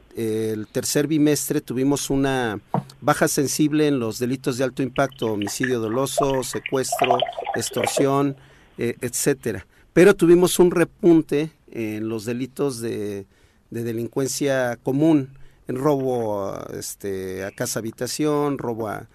tercer 0.73 1.07
bimestre 1.07 1.61
tuvimos 1.61 2.09
una 2.09 2.59
baja 2.99 3.29
sensible 3.29 3.87
en 3.87 3.99
los 3.99 4.19
delitos 4.19 4.57
de 4.57 4.65
alto 4.65 4.83
impacto, 4.83 5.27
homicidio 5.27 5.79
doloso, 5.79 6.43
secuestro, 6.43 7.17
extorsión, 7.55 8.35
eh, 8.77 8.95
etcétera. 8.99 9.65
Pero 9.93 10.15
tuvimos 10.15 10.59
un 10.59 10.71
repunte 10.71 11.51
en 11.71 12.09
los 12.09 12.25
delitos 12.25 12.81
de, 12.81 13.25
delincuencia 13.69 14.77
común, 14.83 15.29
en 15.69 15.77
robo 15.77 16.53
este, 16.73 17.45
a 17.45 17.51
casa 17.51 17.79
habitación, 17.79 18.57
robo 18.57 18.89
a 18.89 19.07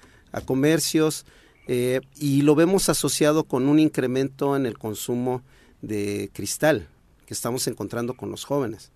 comercios, 0.46 1.26
eh, 1.66 2.00
y 2.16 2.42
lo 2.42 2.54
vemos 2.54 2.88
asociado 2.88 3.44
con 3.44 3.68
un 3.68 3.78
incremento 3.78 4.56
en 4.56 4.66
el 4.66 4.78
consumo 4.78 5.42
de 5.82 6.30
cristal 6.32 6.88
que 7.26 7.34
estamos 7.34 7.66
encontrando 7.66 8.14
con 8.14 8.30
los 8.30 8.44
jóvenes. 8.44 8.92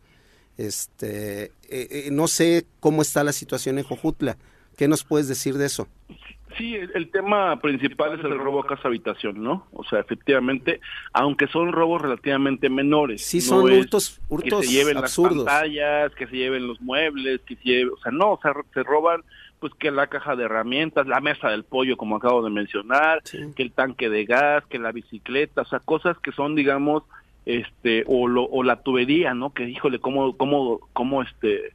Este, 0.57 1.45
eh, 1.45 1.51
eh, 1.69 2.09
no 2.13 2.29
sé 2.29 2.67
cómo 2.81 3.03
está 3.03 3.25
la 3.25 3.33
situación 3.33 3.79
en 3.79 3.85
Jojutla. 3.85 4.37
¿Qué 4.77 4.89
nos 4.89 5.05
puedes 5.05 5.29
decir 5.29 5.55
de 5.59 5.67
eso? 5.67 5.89
Sí, 6.57 6.75
el, 6.75 7.11
tema 7.11 7.59
principal 7.61 8.19
es 8.19 8.25
el 8.25 8.39
robo 8.39 8.61
a 8.61 8.67
casa 8.67 8.89
habitación, 8.89 9.43
¿no? 9.43 9.67
O 9.73 9.85
sea, 9.85 10.01
efectivamente, 10.01 10.81
aunque 11.13 11.47
son 11.47 11.73
robos 11.73 12.03
relativamente 12.03 12.69
menores. 12.69 13.23
Sí, 13.25 13.41
son 13.41 13.71
hurtos, 13.71 14.21
hurtos 14.29 14.61
que 14.61 14.67
se 14.67 14.73
lleven 14.73 14.97
absurdos. 14.97 15.45
las 15.45 15.55
pantallas, 15.55 16.15
que 16.15 16.27
se 16.27 16.37
lleven 16.37 16.67
los 16.67 16.81
muebles, 16.81 17.41
que 17.47 17.57
se 17.57 17.63
lleven, 17.63 17.91
o 17.97 18.03
sea, 18.03 18.13
no, 18.13 18.33
o 18.33 18.41
sea, 18.43 18.53
se 18.75 18.83
roban 18.83 19.23
pues 19.61 19.75
que 19.75 19.91
la 19.91 20.07
caja 20.07 20.37
de 20.37 20.45
herramientas, 20.45 21.07
la 21.07 21.21
mesa 21.21 21.51
del 21.51 21.65
pollo, 21.65 21.97
como 21.97 22.17
acabo 22.17 22.43
de 22.43 22.51
mencionar, 22.51 23.23
que 23.23 23.63
el 23.63 23.73
tanque 23.73 24.09
de 24.09 24.25
gas, 24.25 24.65
que 24.67 24.79
la 24.79 24.91
bicicleta, 24.91 25.63
o 25.63 25.67
sea, 25.67 25.81
cosas 25.81 26.19
que 26.19 26.33
son, 26.33 26.55
digamos, 26.55 27.03
este, 27.45 28.05
o, 28.07 28.27
lo, 28.27 28.45
o 28.45 28.63
la 28.63 28.83
tubería, 28.83 29.35
¿no? 29.35 29.53
Que, 29.53 29.69
híjole, 29.69 29.99
cómo, 29.99 30.37
cómo, 30.37 30.81
cómo, 30.95 31.23
este, 31.23 31.73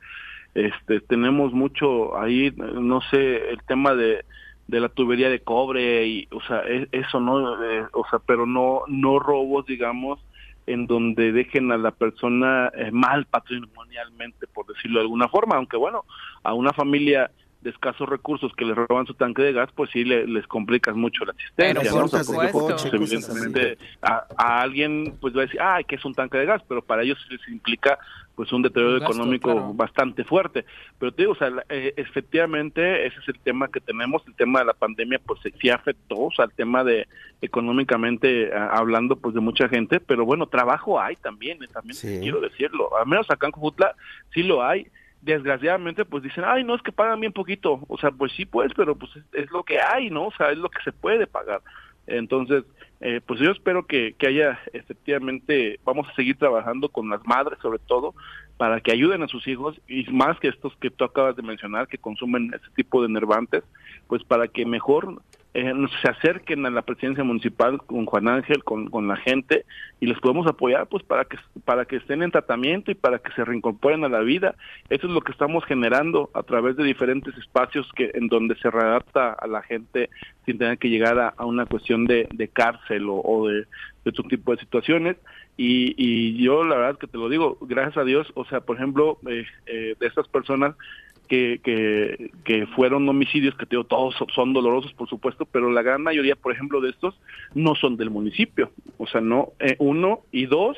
este, 0.55 0.99
tenemos 1.01 1.53
mucho 1.53 2.17
ahí, 2.17 2.51
no 2.55 3.01
sé, 3.01 3.49
el 3.51 3.61
tema 3.63 3.93
de, 3.93 4.25
de 4.67 4.79
la 4.79 4.89
tubería 4.89 5.29
de 5.29 5.41
cobre 5.41 6.07
y, 6.07 6.27
o 6.31 6.41
sea, 6.41 6.63
e, 6.65 6.87
eso, 6.91 7.19
¿no? 7.19 7.63
Eh, 7.63 7.85
o 7.93 8.05
sea, 8.09 8.19
pero 8.19 8.47
no, 8.47 8.81
no 8.87 9.19
robos, 9.19 9.67
digamos, 9.67 10.19
en 10.65 10.87
donde 10.87 11.31
dejen 11.31 11.71
a 11.71 11.77
la 11.77 11.91
persona 11.91 12.71
eh, 12.75 12.89
mal 12.91 13.25
patrimonialmente, 13.25 14.47
por 14.47 14.65
decirlo 14.65 14.99
de 14.99 15.03
alguna 15.03 15.27
forma, 15.27 15.57
aunque 15.57 15.77
bueno, 15.77 16.05
a 16.43 16.53
una 16.53 16.73
familia 16.73 17.29
de 17.65 17.71
escasos 17.71 18.07
recursos 18.07 18.53
que 18.55 18.63
les 18.63 18.75
roban 18.75 19.07
su 19.07 19.15
tanque 19.15 19.41
de 19.41 19.51
gas, 19.51 19.69
pues 19.75 19.89
sí 19.91 20.05
les 20.05 20.45
complicas 20.47 20.95
mucho 20.95 21.25
la 21.25 21.31
asistencia. 21.33 21.81
Pero 21.81 21.99
¿no? 22.03 22.07
por 22.07 22.23
supuesto. 22.23 22.67
pues, 22.67 22.85
evidentemente 22.93 23.77
a, 24.03 24.25
a, 24.37 24.61
alguien 24.61 25.15
pues 25.19 25.35
va 25.35 25.39
a 25.41 25.45
decir, 25.45 25.59
ah, 25.59 25.79
que 25.85 25.95
es 25.95 26.05
un 26.05 26.13
tanque 26.13 26.37
de 26.37 26.45
gas, 26.45 26.61
pero 26.69 26.83
para 26.83 27.01
ellos 27.01 27.17
les 27.29 27.45
implica 27.49 27.97
pues 28.35 28.51
un 28.51 28.61
deterioro 28.61 28.99
gasto, 28.99 29.13
económico 29.15 29.51
claro. 29.53 29.73
bastante 29.73 30.23
fuerte. 30.25 30.65
Pero 30.99 31.11
te 31.13 31.21
digo, 31.23 31.31
o 31.31 31.35
sea, 31.35 31.49
la- 31.49 31.65
eh, 31.69 31.93
efectivamente 31.97 33.07
ese 33.07 33.17
es 33.19 33.27
el 33.29 33.39
tema 33.39 33.69
que 33.69 33.79
tenemos, 33.79 34.21
el 34.27 34.35
tema 34.35 34.59
de 34.59 34.65
la 34.65 34.73
pandemia 34.73 35.19
pues 35.25 35.39
sí- 35.59 35.69
afectó, 35.69 36.15
o 36.17 36.31
sea, 36.31 36.45
el 36.45 36.51
tema 36.51 36.83
de 36.83 37.07
económicamente 37.41 38.51
hablando 38.53 39.15
pues 39.15 39.33
de 39.33 39.41
mucha 39.41 39.67
gente, 39.69 39.99
pero 39.99 40.25
bueno, 40.25 40.45
trabajo 40.47 40.99
hay 41.01 41.15
también, 41.15 41.63
eh, 41.63 41.67
también 41.73 41.95
Sí. 41.95 42.19
quiero 42.21 42.39
decirlo, 42.41 42.95
al 42.97 43.07
menos 43.07 43.29
acá 43.31 43.47
en 43.47 43.51
Cojutla 43.53 43.95
sí 44.33 44.43
lo 44.43 44.63
hay. 44.63 44.87
Desgraciadamente, 45.25 46.05
pues 46.05 46.21
dicen, 46.21 46.43
ay, 46.45 46.63
no, 46.63 46.75
es 46.75 46.83
que 46.83 46.91
pagan 46.91 47.19
bien 47.19 47.33
poquito. 47.33 47.79
O 47.87 47.97
sea, 47.97 48.11
pues 48.11 48.31
sí, 48.33 48.45
pues, 48.45 48.71
pero 48.75 48.95
pues 48.95 49.11
es, 49.33 49.49
lo 49.49 49.63
que 49.63 49.79
hay, 49.81 50.11
¿no? 50.11 50.27
O 50.27 50.31
sea, 50.37 50.51
es 50.51 50.57
lo 50.59 50.69
que 50.69 50.83
se 50.83 50.91
puede 50.91 51.25
pagar. 51.25 51.61
Entonces, 52.05 52.63
eh, 53.01 53.21
pues 53.25 53.39
yo 53.39 53.49
espero 53.49 53.87
que, 53.87 54.13
que 54.19 54.27
haya 54.27 54.59
efectivamente, 54.71 55.79
vamos 55.83 56.07
a 56.07 56.13
seguir 56.13 56.37
trabajando 56.37 56.89
con 56.89 57.09
las 57.09 57.25
madres 57.25 57.57
sobre 57.59 57.79
todo, 57.79 58.13
para 58.57 58.81
que 58.81 58.91
ayuden 58.91 59.23
a 59.23 59.27
sus 59.27 59.47
hijos 59.47 59.81
y 59.87 60.03
más 60.11 60.39
que 60.39 60.49
estos 60.49 60.75
que 60.77 60.91
tú 60.91 61.03
acabas 61.03 61.35
de 61.35 61.41
mencionar, 61.41 61.87
que 61.87 61.97
consumen 61.97 62.53
ese 62.53 62.71
tipo 62.75 63.01
de 63.01 63.07
enervantes, 63.07 63.63
pues 64.05 64.23
para 64.23 64.47
que 64.47 64.63
mejor 64.63 65.23
eh, 65.55 65.73
se 66.01 66.09
acerquen 66.09 66.65
a 66.65 66.69
la 66.69 66.81
presidencia 66.81 67.23
municipal 67.23 67.77
con 67.77 68.05
Juan 68.05 68.27
Ángel, 68.27 68.63
con, 68.65 68.89
con 68.89 69.07
la 69.07 69.15
gente 69.15 69.65
y 70.01 70.05
les 70.05 70.19
podemos 70.19 70.45
apoyar 70.47 70.87
pues 70.87 71.01
para 71.03 71.23
que 71.23 71.37
para 71.63 71.85
que 71.85 71.95
estén 71.95 72.21
en 72.21 72.31
tratamiento 72.31 72.91
y 72.91 72.95
para 72.95 73.19
que 73.19 73.31
se 73.31 73.45
reincorporen 73.45 74.03
a 74.03 74.09
la 74.09 74.19
vida. 74.19 74.55
Eso 74.89 75.07
es 75.07 75.13
lo 75.13 75.21
que 75.21 75.31
estamos 75.31 75.63
generando 75.63 76.29
a 76.33 76.43
través 76.43 76.75
de 76.75 76.83
diferentes 76.83 77.35
espacios 77.37 77.89
que 77.95 78.11
en 78.13 78.27
donde 78.27 78.55
se 78.57 78.69
readapta 78.69 79.31
a 79.31 79.47
la 79.47 79.61
gente 79.61 80.09
sin 80.45 80.57
tener 80.57 80.77
que 80.77 80.89
llegar 80.89 81.17
a, 81.19 81.29
a 81.29 81.45
una 81.45 81.65
cuestión 81.65 82.05
de, 82.05 82.27
de 82.33 82.47
cárcel 82.49 83.05
o, 83.07 83.47
de, 83.47 83.61
de 83.61 84.09
otro 84.09 84.25
tipo 84.25 84.51
de 84.51 84.59
situaciones. 84.59 85.15
Y, 85.55 85.95
y 85.97 86.43
yo 86.43 86.65
la 86.65 86.75
verdad 86.75 86.99
que 86.99 87.07
te 87.07 87.17
lo 87.17 87.29
digo, 87.29 87.57
gracias 87.61 87.95
a 87.97 88.03
Dios, 88.03 88.29
o 88.35 88.43
sea, 88.43 88.59
por 88.59 88.75
ejemplo, 88.75 89.19
eh, 89.25 89.45
eh, 89.67 89.95
de 89.97 90.07
estas 90.07 90.27
personas 90.27 90.75
que, 91.27 91.59
que, 91.63 92.31
que 92.43 92.65
fueron 92.67 93.07
homicidios, 93.09 93.55
que 93.55 93.65
todos 93.65 94.15
son- 94.15 94.29
son 94.33 94.53
dolorosos, 94.53 94.93
por 94.93 95.09
supuesto, 95.09 95.45
pero 95.45 95.71
la 95.71 95.81
gran 95.81 96.01
mayoría, 96.01 96.35
por 96.35 96.51
ejemplo, 96.53 96.81
de 96.81 96.89
estos 96.91 97.19
no 97.53 97.75
son 97.75 97.97
del 97.97 98.09
municipio. 98.09 98.71
O 98.97 99.07
sea, 99.07 99.21
no, 99.21 99.53
eh, 99.59 99.75
uno 99.79 100.21
y 100.31 100.45
dos, 100.45 100.77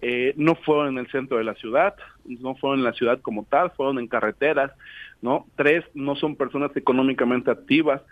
eh, 0.00 0.34
no 0.36 0.56
fueron 0.56 0.88
en 0.88 0.98
el 0.98 1.10
centro 1.10 1.38
de 1.38 1.44
la 1.44 1.54
ciudad, 1.54 1.94
no 2.24 2.54
fueron 2.56 2.80
en 2.80 2.84
la 2.84 2.92
ciudad 2.92 3.20
como 3.20 3.44
tal, 3.44 3.70
fueron 3.72 3.98
en 3.98 4.08
carreteras, 4.08 4.72
¿no? 5.20 5.46
Tres, 5.56 5.84
no 5.94 6.16
son 6.16 6.34
personas 6.34 6.76
económicamente 6.76 7.50
activas, 7.50 8.02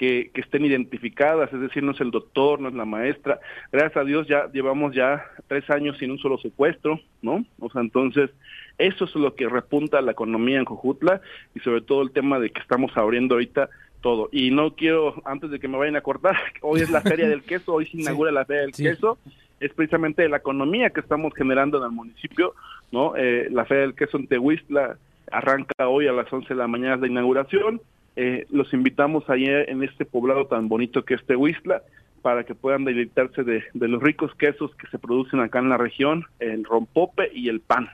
que, 0.00 0.30
que 0.32 0.40
estén 0.40 0.64
identificadas, 0.64 1.52
es 1.52 1.60
decir, 1.60 1.82
no 1.82 1.92
es 1.92 2.00
el 2.00 2.10
doctor, 2.10 2.58
no 2.58 2.70
es 2.70 2.74
la 2.74 2.86
maestra. 2.86 3.38
Gracias 3.70 3.98
a 3.98 4.04
Dios 4.04 4.26
ya 4.26 4.50
llevamos 4.50 4.94
ya 4.94 5.26
tres 5.46 5.68
años 5.68 5.98
sin 5.98 6.10
un 6.10 6.18
solo 6.18 6.38
secuestro, 6.38 6.98
¿no? 7.20 7.44
O 7.58 7.68
sea, 7.68 7.82
entonces, 7.82 8.30
eso 8.78 9.04
es 9.04 9.14
lo 9.14 9.34
que 9.34 9.46
repunta 9.46 10.00
la 10.00 10.12
economía 10.12 10.58
en 10.58 10.64
Jojutla 10.64 11.20
y 11.54 11.60
sobre 11.60 11.82
todo 11.82 12.00
el 12.00 12.12
tema 12.12 12.40
de 12.40 12.48
que 12.48 12.62
estamos 12.62 12.96
abriendo 12.96 13.34
ahorita 13.34 13.68
todo. 14.00 14.30
Y 14.32 14.50
no 14.50 14.74
quiero, 14.74 15.20
antes 15.26 15.50
de 15.50 15.60
que 15.60 15.68
me 15.68 15.76
vayan 15.76 15.96
a 15.96 16.00
cortar, 16.00 16.34
hoy 16.62 16.80
es 16.80 16.90
la 16.90 17.02
Feria 17.02 17.28
del 17.28 17.42
Queso, 17.42 17.74
hoy 17.74 17.84
se 17.84 17.98
inaugura 18.00 18.32
la 18.32 18.46
Feria 18.46 18.62
del 18.62 18.72
Sí. 18.72 18.84
Queso, 18.84 19.18
es 19.60 19.70
precisamente 19.74 20.26
la 20.30 20.38
economía 20.38 20.88
que 20.88 21.00
estamos 21.00 21.34
generando 21.34 21.76
en 21.76 21.84
el 21.84 21.90
municipio, 21.90 22.54
¿no? 22.90 23.16
Eh, 23.16 23.48
la 23.50 23.66
Feria 23.66 23.82
del 23.82 23.94
Queso 23.94 24.16
en 24.16 24.28
Tehuistla 24.28 24.96
arranca 25.30 25.88
hoy 25.88 26.06
a 26.06 26.12
las 26.12 26.32
11 26.32 26.48
de 26.48 26.54
la 26.54 26.68
mañana 26.68 26.96
de 26.96 27.08
inauguración. 27.08 27.82
Eh, 28.16 28.46
los 28.50 28.72
invitamos 28.72 29.28
ayer 29.30 29.68
en 29.70 29.82
este 29.82 30.04
poblado 30.04 30.46
tan 30.46 30.68
bonito 30.68 31.04
que 31.04 31.14
es 31.14 31.24
Tehuistla 31.24 31.82
para 32.22 32.44
que 32.44 32.54
puedan 32.54 32.84
deleitarse 32.84 33.44
de, 33.44 33.64
de 33.72 33.88
los 33.88 34.02
ricos 34.02 34.34
quesos 34.34 34.74
que 34.76 34.86
se 34.88 34.98
producen 34.98 35.40
acá 35.40 35.58
en 35.60 35.70
la 35.70 35.78
región, 35.78 36.24
el 36.38 36.64
rompope 36.64 37.30
y 37.32 37.48
el 37.48 37.60
pan. 37.60 37.88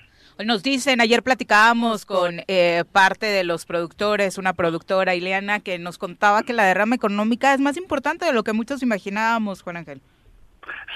Nos 0.44 0.62
dicen, 0.62 1.00
ayer 1.00 1.22
platicábamos 1.22 2.04
con 2.04 2.40
eh, 2.46 2.84
parte 2.92 3.24
de 3.24 3.42
los 3.42 3.64
productores, 3.64 4.36
una 4.36 4.52
productora, 4.52 5.14
Ileana, 5.14 5.60
que 5.60 5.78
nos 5.78 5.96
contaba 5.96 6.42
que 6.42 6.52
la 6.52 6.64
derrama 6.64 6.94
económica 6.94 7.54
es 7.54 7.60
más 7.60 7.78
importante 7.78 8.26
de 8.26 8.34
lo 8.34 8.44
que 8.44 8.52
muchos 8.52 8.82
imaginábamos, 8.82 9.62
Juan 9.62 9.78
Ángel. 9.78 10.02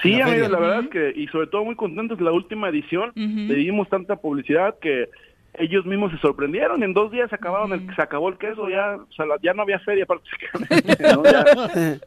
Sí, 0.03 0.17
La 0.17 0.27
la 0.27 0.59
verdad 0.59 0.89
que, 0.89 1.13
y 1.15 1.27
sobre 1.27 1.47
todo 1.47 1.63
muy 1.63 1.75
contentos, 1.75 2.21
la 2.21 2.31
última 2.31 2.69
edición, 2.69 3.11
le 3.15 3.55
dimos 3.55 3.89
tanta 3.89 4.17
publicidad 4.17 4.75
que 4.79 5.09
ellos 5.55 5.85
mismos 5.85 6.11
se 6.11 6.17
sorprendieron, 6.19 6.81
en 6.81 6.93
dos 6.93 7.11
días 7.11 7.29
se 7.29 7.35
acabaron 7.35 7.73
el, 7.73 7.95
se 7.95 8.01
acabó 8.01 8.29
el 8.29 8.37
queso, 8.37 8.69
ya, 8.69 8.95
o 8.95 9.11
sea, 9.13 9.25
la- 9.25 9.37
ya 9.43 9.53
no 9.53 9.63
había 9.63 9.79
feria 9.79 10.05
prácticamente, 10.05 10.97
¿no? 11.13 11.23
Ya- 11.23 11.99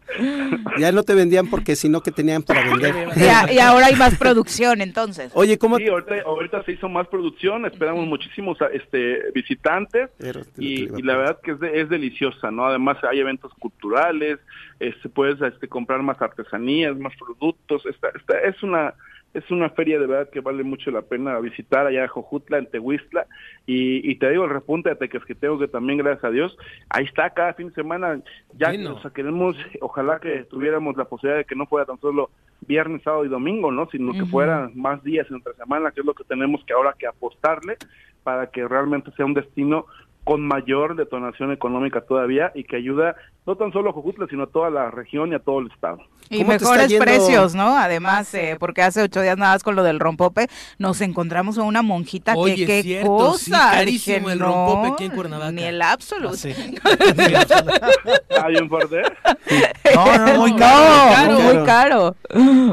ya 0.78 0.92
no 0.92 1.02
te 1.02 1.14
vendían 1.14 1.48
porque 1.48 1.76
sino 1.76 2.00
que 2.02 2.10
tenían 2.10 2.42
para 2.42 2.62
vender. 2.64 2.94
Y, 3.16 3.22
a- 3.24 3.52
y 3.52 3.58
ahora 3.58 3.86
hay 3.86 3.96
más 3.96 4.16
producción, 4.16 4.80
entonces. 4.80 5.30
Oye, 5.34 5.58
¿cómo? 5.58 5.76
Sí, 5.76 5.86
ahorita, 5.88 6.14
ahorita 6.24 6.62
se 6.64 6.72
hizo 6.72 6.88
más 6.88 7.06
producción, 7.08 7.66
esperamos 7.66 8.06
muchísimos 8.06 8.56
este, 8.72 9.30
visitantes 9.34 10.10
Pero, 10.18 10.40
y, 10.58 10.84
y 10.98 11.02
la 11.02 11.16
verdad 11.16 11.38
que 11.42 11.52
es, 11.52 11.60
de- 11.60 11.80
es 11.82 11.88
deliciosa, 11.88 12.50
¿no? 12.50 12.66
Además 12.66 12.96
hay 13.08 13.20
eventos 13.20 13.52
culturales, 13.58 14.38
este, 14.80 15.08
puedes 15.08 15.40
este, 15.42 15.68
comprar 15.68 16.02
más 16.02 16.20
artesanías, 16.20 16.96
más 16.96 17.12
productos, 17.16 17.84
esta, 17.86 18.08
esta 18.16 18.38
es 18.40 18.62
una 18.62 18.94
es 19.34 19.50
una 19.50 19.68
feria 19.70 19.98
de 19.98 20.06
verdad 20.06 20.30
que 20.30 20.40
vale 20.40 20.62
mucho 20.62 20.90
la 20.90 21.02
pena 21.02 21.38
visitar 21.40 21.86
allá 21.86 22.04
a 22.04 22.08
Jojutla, 22.08 22.58
en 22.58 22.70
Tehuistla, 22.70 23.26
y, 23.66 24.08
y 24.08 24.14
te 24.16 24.30
digo, 24.30 24.44
el 24.44 24.50
repunte 24.50 24.90
de 24.90 24.96
Tequesquiteo 24.96 25.58
que 25.58 25.68
también, 25.68 25.98
gracias 25.98 26.24
a 26.24 26.30
Dios, 26.30 26.56
ahí 26.88 27.04
está 27.04 27.30
cada 27.30 27.54
fin 27.54 27.68
de 27.68 27.74
semana, 27.74 28.20
ya 28.56 28.70
Lleno. 28.70 28.94
o 28.94 29.00
sea, 29.00 29.10
queremos, 29.10 29.56
ojalá 29.80 30.20
que 30.20 30.44
tuviéramos 30.44 30.96
la 30.96 31.04
posibilidad 31.04 31.38
de 31.38 31.44
que 31.44 31.56
no 31.56 31.66
fuera 31.66 31.84
tan 31.84 31.98
solo 32.00 32.30
viernes, 32.66 33.02
sábado 33.02 33.24
y 33.24 33.28
domingo, 33.28 33.70
¿no? 33.70 33.88
Sino 33.90 34.12
que 34.12 34.24
fueran 34.24 34.72
más 34.74 35.02
días 35.02 35.26
entre 35.30 35.52
semana, 35.54 35.90
que 35.90 36.00
es 36.00 36.06
lo 36.06 36.14
que 36.14 36.24
tenemos 36.24 36.64
que 36.64 36.72
ahora 36.72 36.94
que 36.98 37.06
apostarle 37.06 37.76
para 38.22 38.46
que 38.46 38.66
realmente 38.66 39.10
sea 39.16 39.26
un 39.26 39.34
destino 39.34 39.86
con 40.24 40.46
mayor 40.46 40.96
detonación 40.96 41.52
económica 41.52 42.00
todavía 42.00 42.50
y 42.54 42.64
que 42.64 42.76
ayuda 42.76 43.14
no 43.46 43.56
tan 43.56 43.72
solo 43.72 43.90
a 43.90 43.92
Jojutla, 43.92 44.26
sino 44.30 44.44
a 44.44 44.46
toda 44.46 44.70
la 44.70 44.90
región 44.90 45.30
y 45.32 45.34
a 45.34 45.38
todo 45.38 45.60
el 45.60 45.70
estado. 45.70 45.98
Y 46.30 46.38
¿Cómo 46.38 46.50
te 46.52 46.56
está 46.56 46.70
mejores 46.70 46.94
precios, 46.98 47.54
¿no? 47.54 47.76
Además, 47.76 48.32
eh, 48.34 48.56
porque 48.58 48.80
hace 48.80 49.02
ocho 49.02 49.20
días 49.20 49.36
nada 49.36 49.52
más 49.52 49.62
con 49.62 49.76
lo 49.76 49.82
del 49.82 50.00
rompope, 50.00 50.48
nos 50.78 51.02
encontramos 51.02 51.58
a 51.58 51.62
una 51.64 51.82
monjita 51.82 52.32
Oye, 52.34 52.56
que 52.56 52.66
qué 52.66 52.82
cierto, 52.82 53.14
cosa. 53.14 53.38
sí, 53.38 53.50
carísimo 53.50 54.30
el 54.30 54.38
no, 54.38 54.46
rompope 54.46 54.88
aquí 54.94 55.04
en 55.04 55.10
Cuernavaca. 55.10 55.52
Ni 55.52 55.62
el 55.64 55.82
absoluto. 55.82 56.36
Sí. 56.36 56.54
¿Hay 58.42 58.56
un 58.56 58.68
fuerte? 58.68 59.02
No, 59.94 60.18
no, 60.26 60.34
muy 60.40 60.52
No, 60.52 60.58
caro. 60.58 61.38
muy 61.40 61.64
caro. 61.64 62.16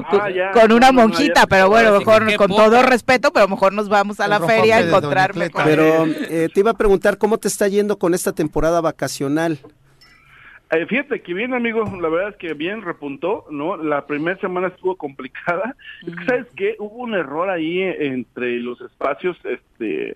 Ah, 0.10 0.30
ya. 0.34 0.52
Con 0.52 0.72
una 0.72 0.88
No, 0.88 0.93
no, 0.93 1.02
no, 1.04 1.08
monjita, 1.10 1.41
ya- 1.41 1.47
pero 1.47 1.70
bueno, 1.70 1.99
mejor 1.99 2.36
con 2.36 2.47
poca. 2.47 2.64
todo 2.64 2.82
respeto, 2.82 3.32
pero 3.32 3.47
mejor 3.47 3.74
nos 3.74 3.89
vamos 3.89 4.20
a 4.20 4.24
El 4.26 4.30
la 4.32 4.39
feria 4.39 4.78
a 4.78 4.80
de 4.80 4.86
Doña 4.88 4.97
encontrar 4.97 5.32
Cleta. 5.34 5.64
mejor. 5.66 5.70
Pero 5.70 6.06
eh, 6.30 6.49
te 6.52 6.60
iba 6.62 6.72
a 6.72 6.74
preguntar 6.74 7.18
cómo 7.20 7.38
te 7.42 7.50
está 7.50 7.68
yendo 7.68 7.98
con 8.00 8.14
esta 8.14 8.32
temporada 8.32 8.80
vacacional. 8.80 9.60
Eh, 10.72 10.86
fíjate 10.86 11.22
que 11.22 11.34
bien, 11.34 11.54
amigo, 11.54 11.84
la 12.00 12.08
verdad 12.08 12.30
es 12.30 12.38
que 12.38 12.54
bien 12.54 12.82
repuntó, 12.82 13.46
¿no? 13.52 13.76
La 13.76 14.06
primera 14.08 14.39
semana 14.39 14.68
estuvo 14.68 14.96
complicada. 14.96 15.76
Es 16.08 16.16
que, 16.16 16.26
¿sabes 16.26 16.48
qué? 16.56 16.76
Hubo 16.80 17.04
un 17.04 17.14
error 17.14 17.50
ahí 17.50 17.82
entre 17.82 18.60
los 18.60 18.80
espacios, 18.80 19.38
este, 19.44 20.16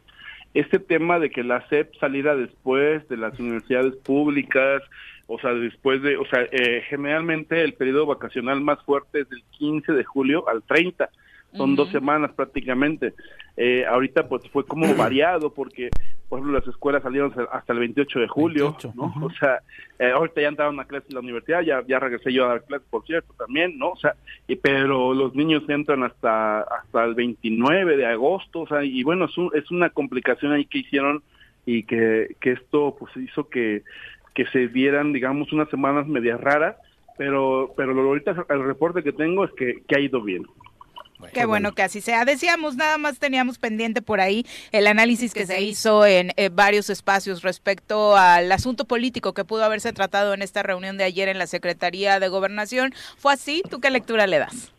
este 0.53 0.79
tema 0.79 1.19
de 1.19 1.29
que 1.29 1.43
la 1.43 1.67
SEP 1.67 1.93
saliera 1.99 2.37
después 2.37 3.05
de 3.09 3.17
las 3.17 3.37
universidades 3.37 3.95
públicas, 3.97 4.81
o 5.27 5.37
sea, 5.39 5.53
después 5.53 6.01
de, 6.01 6.15
o 6.15 6.25
sea, 6.25 6.43
eh, 6.51 6.83
generalmente 6.87 7.61
el 7.61 7.73
periodo 7.73 8.05
vacacional 8.05 8.61
más 8.61 8.81
fuerte 8.83 9.21
es 9.21 9.29
del 9.29 9.43
15 9.57 9.91
de 9.91 10.03
julio 10.05 10.47
al 10.47 10.63
30, 10.63 11.09
son 11.57 11.75
dos 11.75 11.89
semanas 11.89 12.31
prácticamente. 12.33 13.13
Eh, 13.57 13.85
ahorita 13.85 14.27
pues 14.27 14.47
fue 14.49 14.65
como 14.65 14.93
variado 14.95 15.53
porque, 15.53 15.89
por 16.27 16.39
ejemplo, 16.39 16.59
las 16.59 16.67
escuelas 16.67 17.03
salieron 17.03 17.33
hasta 17.51 17.71
el 17.73 17.79
28 17.79 18.19
de 18.19 18.27
julio, 18.27 18.63
28, 18.71 18.93
¿no? 18.95 19.13
O 19.25 19.29
sea, 19.31 19.59
eh, 19.99 20.11
ahorita 20.11 20.41
ya 20.41 20.49
entraron 20.49 20.79
a 20.79 20.85
clases 20.85 21.09
en 21.09 21.15
la 21.15 21.21
universidad, 21.21 21.61
ya, 21.61 21.81
ya 21.87 21.99
regresé 21.99 22.33
yo 22.33 22.45
a 22.45 22.49
dar 22.49 22.63
clases, 22.65 22.87
por 22.89 23.05
cierto, 23.05 23.33
también, 23.37 23.77
¿no? 23.77 23.91
O 23.91 23.95
sea, 23.97 24.15
y, 24.47 24.55
pero 24.57 25.13
los 25.13 25.33
niños 25.35 25.63
entran 25.69 26.03
hasta 26.03 26.61
hasta 26.61 27.03
el 27.05 27.15
29 27.15 27.95
de 27.97 28.05
agosto, 28.05 28.61
o 28.61 28.67
sea, 28.67 28.83
y 28.83 29.03
bueno, 29.03 29.25
es, 29.25 29.37
un- 29.37 29.51
es 29.53 29.71
una 29.71 29.89
complicación 29.89 30.51
ahí 30.51 30.65
que 30.65 30.79
hicieron 30.79 31.23
y 31.65 31.83
que, 31.83 32.35
que 32.41 32.51
esto 32.51 32.95
pues 32.99 33.15
hizo 33.17 33.47
que, 33.49 33.83
que 34.33 34.45
se 34.47 34.67
dieran, 34.67 35.13
digamos, 35.13 35.53
unas 35.53 35.69
semanas 35.69 36.05
medias 36.07 36.41
raras, 36.41 36.75
pero 37.17 37.71
pero 37.77 37.93
lo- 37.93 38.01
ahorita 38.01 38.35
el 38.49 38.63
reporte 38.65 39.01
que 39.01 39.13
tengo 39.13 39.45
es 39.45 39.51
que, 39.53 39.81
que 39.87 39.95
ha 39.95 39.99
ido 40.01 40.21
bien. 40.21 40.43
Qué 41.33 41.45
bueno 41.45 41.73
que 41.73 41.81
así 41.81 42.01
sea. 42.01 42.25
Decíamos, 42.25 42.75
nada 42.75 42.97
más 42.97 43.19
teníamos 43.19 43.57
pendiente 43.57 44.01
por 44.01 44.19
ahí 44.19 44.45
el 44.71 44.87
análisis 44.87 45.33
que 45.33 45.45
se 45.45 45.61
hizo 45.61 46.05
en 46.05 46.31
eh, 46.35 46.49
varios 46.51 46.89
espacios 46.89 47.41
respecto 47.41 48.15
al 48.17 48.51
asunto 48.51 48.85
político 48.85 49.33
que 49.33 49.45
pudo 49.45 49.63
haberse 49.63 49.93
tratado 49.93 50.33
en 50.33 50.41
esta 50.41 50.63
reunión 50.63 50.97
de 50.97 51.05
ayer 51.05 51.29
en 51.29 51.37
la 51.37 51.47
Secretaría 51.47 52.19
de 52.19 52.27
Gobernación. 52.27 52.93
¿Fue 53.17 53.33
así? 53.33 53.63
¿Tú 53.69 53.79
qué 53.79 53.89
lectura 53.89 54.27
le 54.27 54.39
das? 54.39 54.73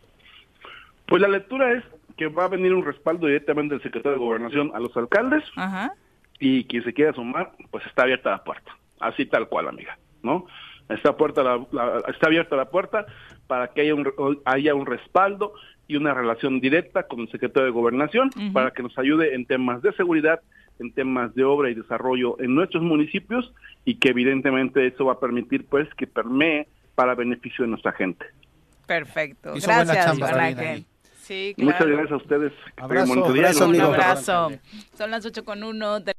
Pues 1.06 1.22
la 1.22 1.28
lectura 1.28 1.72
es 1.72 1.84
que 2.16 2.28
va 2.28 2.44
a 2.44 2.48
venir 2.48 2.74
un 2.74 2.84
respaldo 2.84 3.26
directamente 3.26 3.74
del 3.74 3.82
secretario 3.82 4.18
de 4.18 4.24
Gobernación 4.24 4.72
a 4.74 4.80
los 4.80 4.96
alcaldes 4.96 5.44
Ajá. 5.56 5.92
y 6.40 6.64
quien 6.64 6.82
se 6.84 6.92
quiera 6.92 7.12
sumar, 7.12 7.52
pues 7.70 7.84
está 7.86 8.02
abierta 8.02 8.30
la 8.30 8.44
puerta. 8.44 8.76
así 9.00 9.26
tal 9.26 9.48
cual, 9.48 9.68
amiga, 9.68 9.98
¿no? 10.22 10.46
Está, 10.88 11.16
puerta 11.16 11.42
está 12.08 12.28
abierta 12.28 12.56
la 12.56 12.70
puerta 12.70 13.06
para 13.46 13.68
que 13.68 13.82
haya 13.82 13.94
un, 13.94 14.40
haya 14.44 14.74
un 14.74 14.86
respaldo 14.86 15.52
y 15.88 15.96
una 15.96 16.14
relación 16.14 16.60
directa 16.60 17.04
con 17.04 17.20
el 17.20 17.30
secretario 17.30 17.66
de 17.66 17.72
Gobernación 17.72 18.30
para 18.52 18.72
que 18.72 18.82
nos 18.82 18.96
ayude 18.98 19.34
en 19.34 19.46
temas 19.46 19.82
de 19.82 19.92
seguridad, 19.92 20.40
en 20.78 20.92
temas 20.92 21.34
de 21.34 21.44
obra 21.44 21.70
y 21.70 21.74
desarrollo 21.74 22.36
en 22.40 22.54
nuestros 22.54 22.82
municipios 22.82 23.52
y 23.84 23.96
que 23.96 24.10
evidentemente 24.10 24.86
eso 24.86 25.04
va 25.04 25.14
a 25.14 25.20
permitir 25.20 25.66
pues 25.66 25.88
que 25.94 26.06
permee 26.06 26.66
para 26.94 27.14
beneficio 27.14 27.64
de 27.64 27.70
nuestra 27.70 27.92
gente. 27.92 28.26
Perfecto. 28.86 29.54
Gracias, 29.54 30.18
Sí, 31.26 31.54
Muchas 31.58 31.86
gracias 31.88 32.12
a 32.12 32.16
ustedes. 32.16 32.52
Abrazo, 32.76 33.12
Un 33.68 33.80
abrazo. 33.80 34.52
Son 34.96 35.10
las 35.10 35.26
8 35.26 35.44
con 35.44 35.64
1. 35.64 36.00
De... 36.00 36.12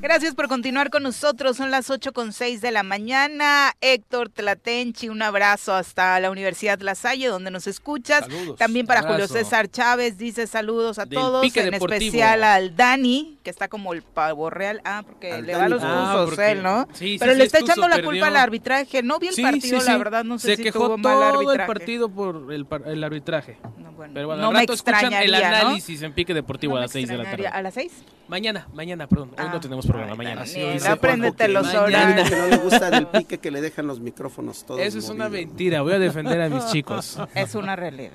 Gracias 0.00 0.34
por 0.34 0.46
continuar 0.48 0.90
con 0.90 1.02
nosotros. 1.02 1.56
Son 1.56 1.70
las 1.70 1.90
8 1.90 2.12
con 2.12 2.32
6 2.32 2.60
de 2.60 2.70
la 2.70 2.82
mañana. 2.82 3.72
Héctor 3.80 4.28
Tlatenchi, 4.28 5.08
un 5.08 5.22
abrazo 5.22 5.74
hasta 5.74 6.20
la 6.20 6.30
Universidad 6.30 6.78
La 6.80 6.94
Salle, 6.94 7.26
donde 7.28 7.50
nos 7.50 7.66
escuchas. 7.66 8.26
También 8.58 8.86
para 8.86 9.02
Julio 9.02 9.26
César 9.26 9.68
Chávez, 9.68 10.16
dice 10.18 10.46
saludos 10.46 10.98
a 10.98 11.06
todos, 11.06 11.44
en 11.56 11.74
especial 11.74 12.44
al 12.44 12.76
Dani, 12.76 13.38
que 13.42 13.50
está 13.50 13.68
como 13.68 13.94
el 13.94 14.02
pavo 14.02 14.50
real. 14.50 14.80
Ah, 14.84 15.02
porque 15.04 15.42
le 15.42 15.52
da 15.52 15.68
los 15.68 15.82
ah, 15.82 16.26
él, 16.46 16.62
¿no? 16.62 16.86
Pero 16.98 17.34
le 17.34 17.44
está 17.44 17.58
echando 17.58 17.88
la 17.88 18.02
culpa 18.02 18.28
al 18.28 18.36
arbitraje. 18.36 19.02
No 19.02 19.18
vi 19.18 19.28
el 19.28 19.42
partido, 19.42 19.80
la 19.82 19.96
verdad, 19.96 20.24
no 20.24 20.38
sé 20.38 20.48
Se 20.48 20.56
si 20.56 20.62
quejó 20.62 20.86
tuvo 20.86 20.98
mal 20.98 21.32
todo 21.32 21.52
el 21.52 21.66
partido 21.66 22.08
por 22.08 22.52
el, 22.52 22.66
el 22.86 23.04
arbitraje. 23.04 23.58
No, 23.78 23.92
bueno, 23.92 24.12
Pero 24.14 24.26
bueno, 24.28 24.42
no 24.42 24.48
al 24.48 24.54
me 24.54 24.74
escuchan 24.74 25.12
el 25.12 25.34
análisis 25.34 26.02
en 26.02 26.12
Pique 26.12 26.34
Deportivo 26.34 26.74
No 26.74 26.78
a 26.78 26.82
las 26.82 26.92
6 26.92 27.08
de 27.08 27.16
la 27.16 27.24
tarde. 27.24 27.48
¿A 27.48 27.62
las 27.62 27.74
6? 27.74 27.92
Mañana, 28.28 28.66
mañana, 28.74 29.06
perdón. 29.06 29.30
Hoy 29.30 29.36
Ah. 29.38 29.50
no 29.52 29.60
tenemos 29.60 29.85
programa, 29.86 30.12
Ay, 30.12 30.18
mañana. 30.18 30.42
Dice 30.42 30.88
apréndete 30.88 31.48
los 31.48 31.72
horarios. 31.74 32.28
que 32.28 32.36
no 32.36 32.46
le 32.46 32.56
gusta 32.58 32.90
del 32.90 33.06
pique 33.06 33.38
que 33.38 33.50
le 33.50 33.60
dejan 33.60 33.86
los 33.86 34.00
micrófonos 34.00 34.64
todos. 34.64 34.80
Eso 34.80 34.98
es 34.98 35.08
una 35.08 35.28
mentira. 35.28 35.82
Voy 35.82 35.94
a 35.94 35.98
defender 35.98 36.40
a 36.40 36.48
mis 36.48 36.66
chicos. 36.66 37.18
Es 37.34 37.54
una 37.54 37.76
realidad. 37.76 38.12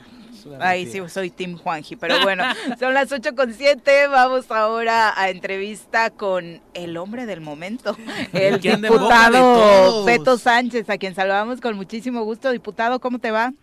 Ahí 0.60 0.88
sí 0.88 1.00
soy 1.08 1.30
Team 1.30 1.58
Juanji, 1.58 1.96
pero 1.96 2.20
bueno, 2.24 2.44
son 2.80 2.94
las 2.94 3.12
8 3.12 3.36
con 3.36 3.54
7, 3.54 4.08
vamos 4.08 4.50
ahora 4.52 5.14
a 5.16 5.30
entrevista 5.30 6.10
con 6.10 6.62
el 6.74 6.98
hombre 6.98 7.26
del 7.26 7.42
momento, 7.42 7.96
el 8.34 8.60
diputado. 8.60 10.04
Beto 10.06 10.38
Sánchez, 10.38 10.90
a 10.90 10.98
quien 10.98 11.16
saludamos 11.16 11.62
con 11.62 11.76
muchísimo 11.76 12.24
gusto. 12.24 12.52
Diputado, 12.52 13.00
¿cómo 13.00 13.20
te 13.20 13.32
va? 13.32 13.54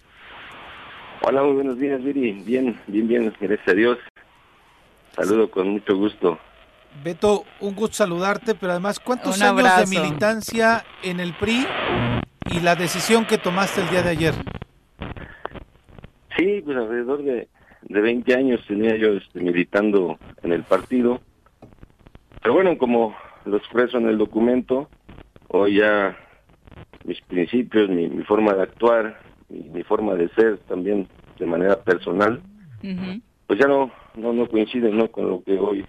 Hola, 1.22 1.42
muy 1.42 1.54
buenos 1.54 1.78
días, 1.78 2.02
Viri. 2.02 2.32
Bien, 2.44 2.78
bien, 2.86 3.08
bien, 3.08 3.34
gracias 3.40 3.68
a 3.68 3.72
Dios. 3.72 3.98
Saludo 5.16 5.50
con 5.50 5.68
mucho 5.68 5.96
gusto. 5.96 6.38
Beto, 7.02 7.44
un 7.60 7.74
gusto 7.74 7.96
saludarte, 7.96 8.54
pero 8.54 8.72
además, 8.72 8.98
¿cuántos 8.98 9.36
Un 9.36 9.42
años 9.42 9.90
de 9.90 9.98
militancia 9.98 10.84
en 11.02 11.20
el 11.20 11.34
PRI 11.34 11.66
y 12.50 12.60
la 12.60 12.74
decisión 12.74 13.24
que 13.24 13.38
tomaste 13.38 13.80
el 13.80 13.90
día 13.90 14.02
de 14.02 14.10
ayer? 14.10 14.34
Sí, 16.36 16.60
pues 16.64 16.76
alrededor 16.76 17.22
de, 17.22 17.48
de 17.82 18.00
20 18.00 18.34
años 18.34 18.64
tenía 18.66 18.96
yo 18.96 19.12
este, 19.12 19.40
militando 19.40 20.18
en 20.42 20.52
el 20.52 20.64
partido. 20.64 21.20
Pero 22.42 22.54
bueno, 22.54 22.76
como 22.78 23.16
lo 23.44 23.56
expreso 23.56 23.98
en 23.98 24.08
el 24.08 24.18
documento, 24.18 24.88
hoy 25.48 25.76
ya 25.76 26.16
mis 27.04 27.20
principios, 27.22 27.88
mi, 27.88 28.08
mi 28.08 28.24
forma 28.24 28.54
de 28.54 28.62
actuar, 28.62 29.20
mi, 29.48 29.60
mi 29.60 29.82
forma 29.82 30.14
de 30.14 30.28
ser 30.30 30.58
también 30.68 31.08
de 31.38 31.46
manera 31.46 31.80
personal, 31.80 32.42
pues 33.46 33.58
ya 33.58 33.66
no, 33.66 33.90
no, 34.16 34.32
no 34.32 34.48
coinciden 34.48 34.96
¿no? 34.96 35.10
con 35.10 35.28
lo 35.28 35.42
que 35.42 35.58
hoy 35.58 35.84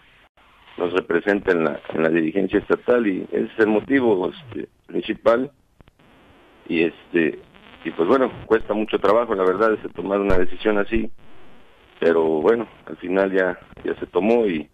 nos 0.79 0.93
representa 0.93 1.51
en 1.51 1.65
la, 1.65 1.79
en 1.93 2.03
la 2.03 2.09
dirigencia 2.09 2.59
estatal 2.59 3.05
y 3.05 3.27
ese 3.31 3.45
es 3.45 3.59
el 3.59 3.67
motivo 3.67 4.31
este, 4.31 4.67
principal. 4.87 5.51
Y 6.67 6.83
este 6.83 7.39
y 7.83 7.91
pues 7.91 8.07
bueno 8.07 8.31
cuesta 8.45 8.73
mucho 8.73 8.99
trabajo 8.99 9.33
la 9.35 9.43
verdad 9.45 9.73
es 9.73 9.93
tomar 9.93 10.19
una 10.19 10.37
decisión 10.37 10.77
así 10.77 11.09
pero 11.99 12.23
bueno 12.23 12.67
al 12.85 12.97
final 12.97 13.31
ya 13.31 13.57
ya 13.83 13.95
se 13.95 14.05
tomó 14.05 14.45
y 14.45 14.69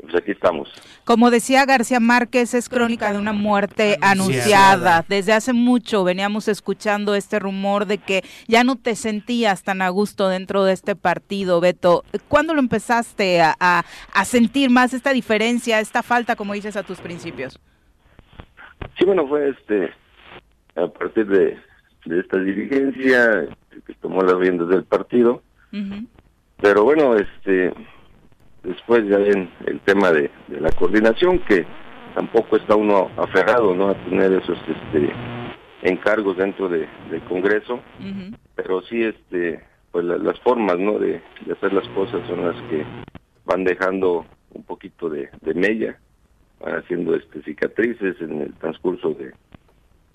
pues 0.00 0.14
aquí 0.16 0.32
estamos 0.32 0.68
Como 1.04 1.30
decía 1.30 1.64
García 1.64 1.98
Márquez, 2.00 2.52
es 2.54 2.68
crónica 2.68 3.12
de 3.12 3.18
una 3.18 3.32
muerte 3.32 3.96
anunciada. 4.02 5.04
Desde 5.08 5.32
hace 5.32 5.52
mucho 5.52 6.04
veníamos 6.04 6.46
escuchando 6.48 7.14
este 7.14 7.38
rumor 7.38 7.86
de 7.86 7.98
que 7.98 8.22
ya 8.46 8.64
no 8.64 8.76
te 8.76 8.96
sentías 8.96 9.62
tan 9.62 9.80
a 9.82 9.88
gusto 9.88 10.28
dentro 10.28 10.64
de 10.64 10.72
este 10.74 10.94
partido, 10.96 11.60
Beto. 11.60 12.04
¿Cuándo 12.28 12.52
lo 12.54 12.60
empezaste 12.60 13.40
a, 13.40 13.54
a- 13.60 13.84
a 14.12 14.24
sentir 14.24 14.68
más 14.70 14.92
esta 14.92 15.12
diferencia, 15.12 15.80
esta 15.80 16.02
falta, 16.02 16.36
como 16.36 16.52
dices, 16.54 16.76
a 16.76 16.82
tus 16.82 16.98
principios? 16.98 17.58
sí 18.98 19.04
bueno 19.06 19.26
fue 19.26 19.48
este 19.50 19.90
a 20.76 20.86
partir 20.88 21.26
de, 21.26 21.58
de 22.04 22.20
esta 22.20 22.38
dirigencia 22.38 23.46
que 23.86 23.94
tomó 23.94 24.22
las 24.22 24.36
riendas 24.36 24.68
del 24.68 24.84
partido 24.84 25.42
pero 26.60 26.84
bueno 26.84 27.16
este 27.16 27.72
después 28.64 29.06
ya 29.08 29.18
ven 29.18 29.50
el 29.66 29.80
tema 29.80 30.10
de, 30.10 30.30
de 30.48 30.60
la 30.60 30.70
coordinación 30.72 31.38
que 31.40 31.64
tampoco 32.14 32.56
está 32.56 32.74
uno 32.76 33.10
aferrado 33.16 33.74
no 33.74 33.88
a 33.88 33.94
tener 34.04 34.32
esos 34.32 34.58
este 34.68 35.12
encargos 35.82 36.36
dentro 36.36 36.68
de, 36.68 36.88
del 37.10 37.22
Congreso. 37.24 37.80
Pero 38.54 38.82
sí 38.82 39.02
este 39.02 39.60
pues 39.92 40.04
la- 40.04 40.18
las 40.18 40.40
formas 40.40 40.78
no 40.78 40.98
de, 40.98 41.20
de 41.46 41.52
hacer 41.52 41.72
las 41.72 41.86
cosas 41.88 42.26
son 42.26 42.44
las 42.44 42.56
que 42.70 42.84
van 43.44 43.64
dejando 43.64 44.26
un 44.52 44.64
poquito 44.64 45.08
de, 45.08 45.28
de 45.42 45.54
mella 45.54 45.98
van 46.60 46.76
haciendo 46.76 47.14
este 47.14 47.42
cicatrices 47.42 48.16
en 48.20 48.42
el 48.42 48.54
transcurso 48.54 49.10
de 49.14 49.32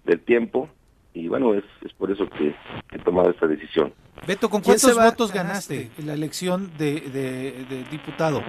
del 0.05 0.19
tiempo 0.21 0.69
y 1.13 1.27
bueno 1.27 1.53
es, 1.53 1.63
es 1.85 1.93
por 1.93 2.11
eso 2.11 2.27
que 2.29 2.55
que 2.89 2.95
he 2.97 2.99
tomado 2.99 3.29
esta 3.31 3.47
decisión. 3.47 3.93
Beto, 4.27 4.49
¿con 4.49 4.61
¿Quién 4.61 4.77
cuántos 4.79 5.03
votos 5.03 5.31
ganaste 5.33 5.89
en 5.97 6.07
la 6.07 6.13
elección 6.13 6.71
de, 6.77 7.01
de- 7.01 7.65
de 7.69 7.83
diputado? 7.91 8.41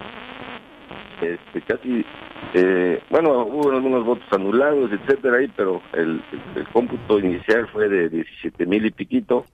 este 1.22 1.60
casi 1.62 2.04
eh, 2.54 3.02
bueno 3.10 3.44
hubo 3.44 3.70
algunos 3.70 4.04
votos 4.06 4.24
anulados 4.32 4.90
etcétera 4.90 5.36
ahí 5.38 5.52
pero 5.54 5.82
el, 5.92 6.22
el, 6.32 6.60
el 6.62 6.68
cómputo 6.68 7.18
inicial 7.18 7.68
fue 7.68 7.88
de 7.90 8.08
17 8.08 8.64
mil 8.66 8.86
y 8.86 8.90
piquito 8.90 9.44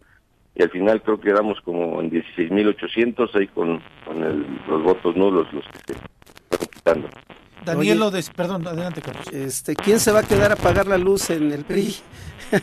y 0.55 0.63
al 0.63 0.71
final 0.71 1.03
creo 1.03 1.19
que 1.21 1.31
quedamos 1.31 1.61
como 1.63 2.01
en 2.01 2.11
16 2.11 2.53
mil 2.53 2.69
800 2.69 3.35
ahí 3.35 3.49
con, 3.49 3.83
con 4.05 4.23
el- 4.23 4.47
los 4.69 4.83
votos 4.85 5.17
nulos 5.17 5.53
los 5.53 5.65
que 5.65 5.95
se 5.95 5.99
fueron 6.51 6.69
quitando 6.73 7.09
Daniel 7.65 8.03
Oye. 8.03 8.09
Odes, 8.09 8.31
perdón, 8.31 8.67
adelante, 8.67 9.01
Carlos. 9.01 9.27
Este, 9.33 9.75
¿Quién 9.75 9.99
se 9.99 10.13
va 10.13 10.21
a 10.21 10.23
quedar 10.23 10.51
a 10.51 10.55
apagar 10.55 10.87
la 10.87 10.99
luz 10.99 11.31
en 11.31 11.53
el 11.53 11.65
PRI? 11.65 11.95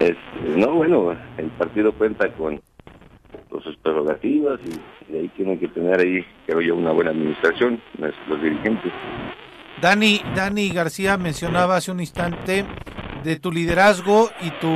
Este, 0.00 0.16
no 0.56 0.76
bueno 0.76 1.14
el 1.36 1.50
partido 1.58 1.92
cuenta 1.92 2.32
con, 2.32 2.58
sus 3.62 3.76
prerrogativas 3.82 4.58
y, 4.64 5.12
y 5.12 5.18
ahí 5.18 5.28
tienen 5.36 5.58
que 5.58 5.68
tener 5.68 6.00
ahí 6.00 6.24
creo 6.46 6.62
yo 6.62 6.74
una 6.74 6.92
buena 6.92 7.10
administración 7.10 7.82
los, 7.98 8.14
los 8.26 8.40
dirigentes 8.40 8.90
Dani, 9.82 10.22
Dani 10.34 10.70
García 10.70 11.18
mencionaba 11.18 11.76
hace 11.76 11.90
un 11.90 12.00
instante 12.00 12.64
de 13.24 13.36
tu 13.38 13.52
liderazgo 13.52 14.30
y 14.40 14.50
tu, 14.60 14.68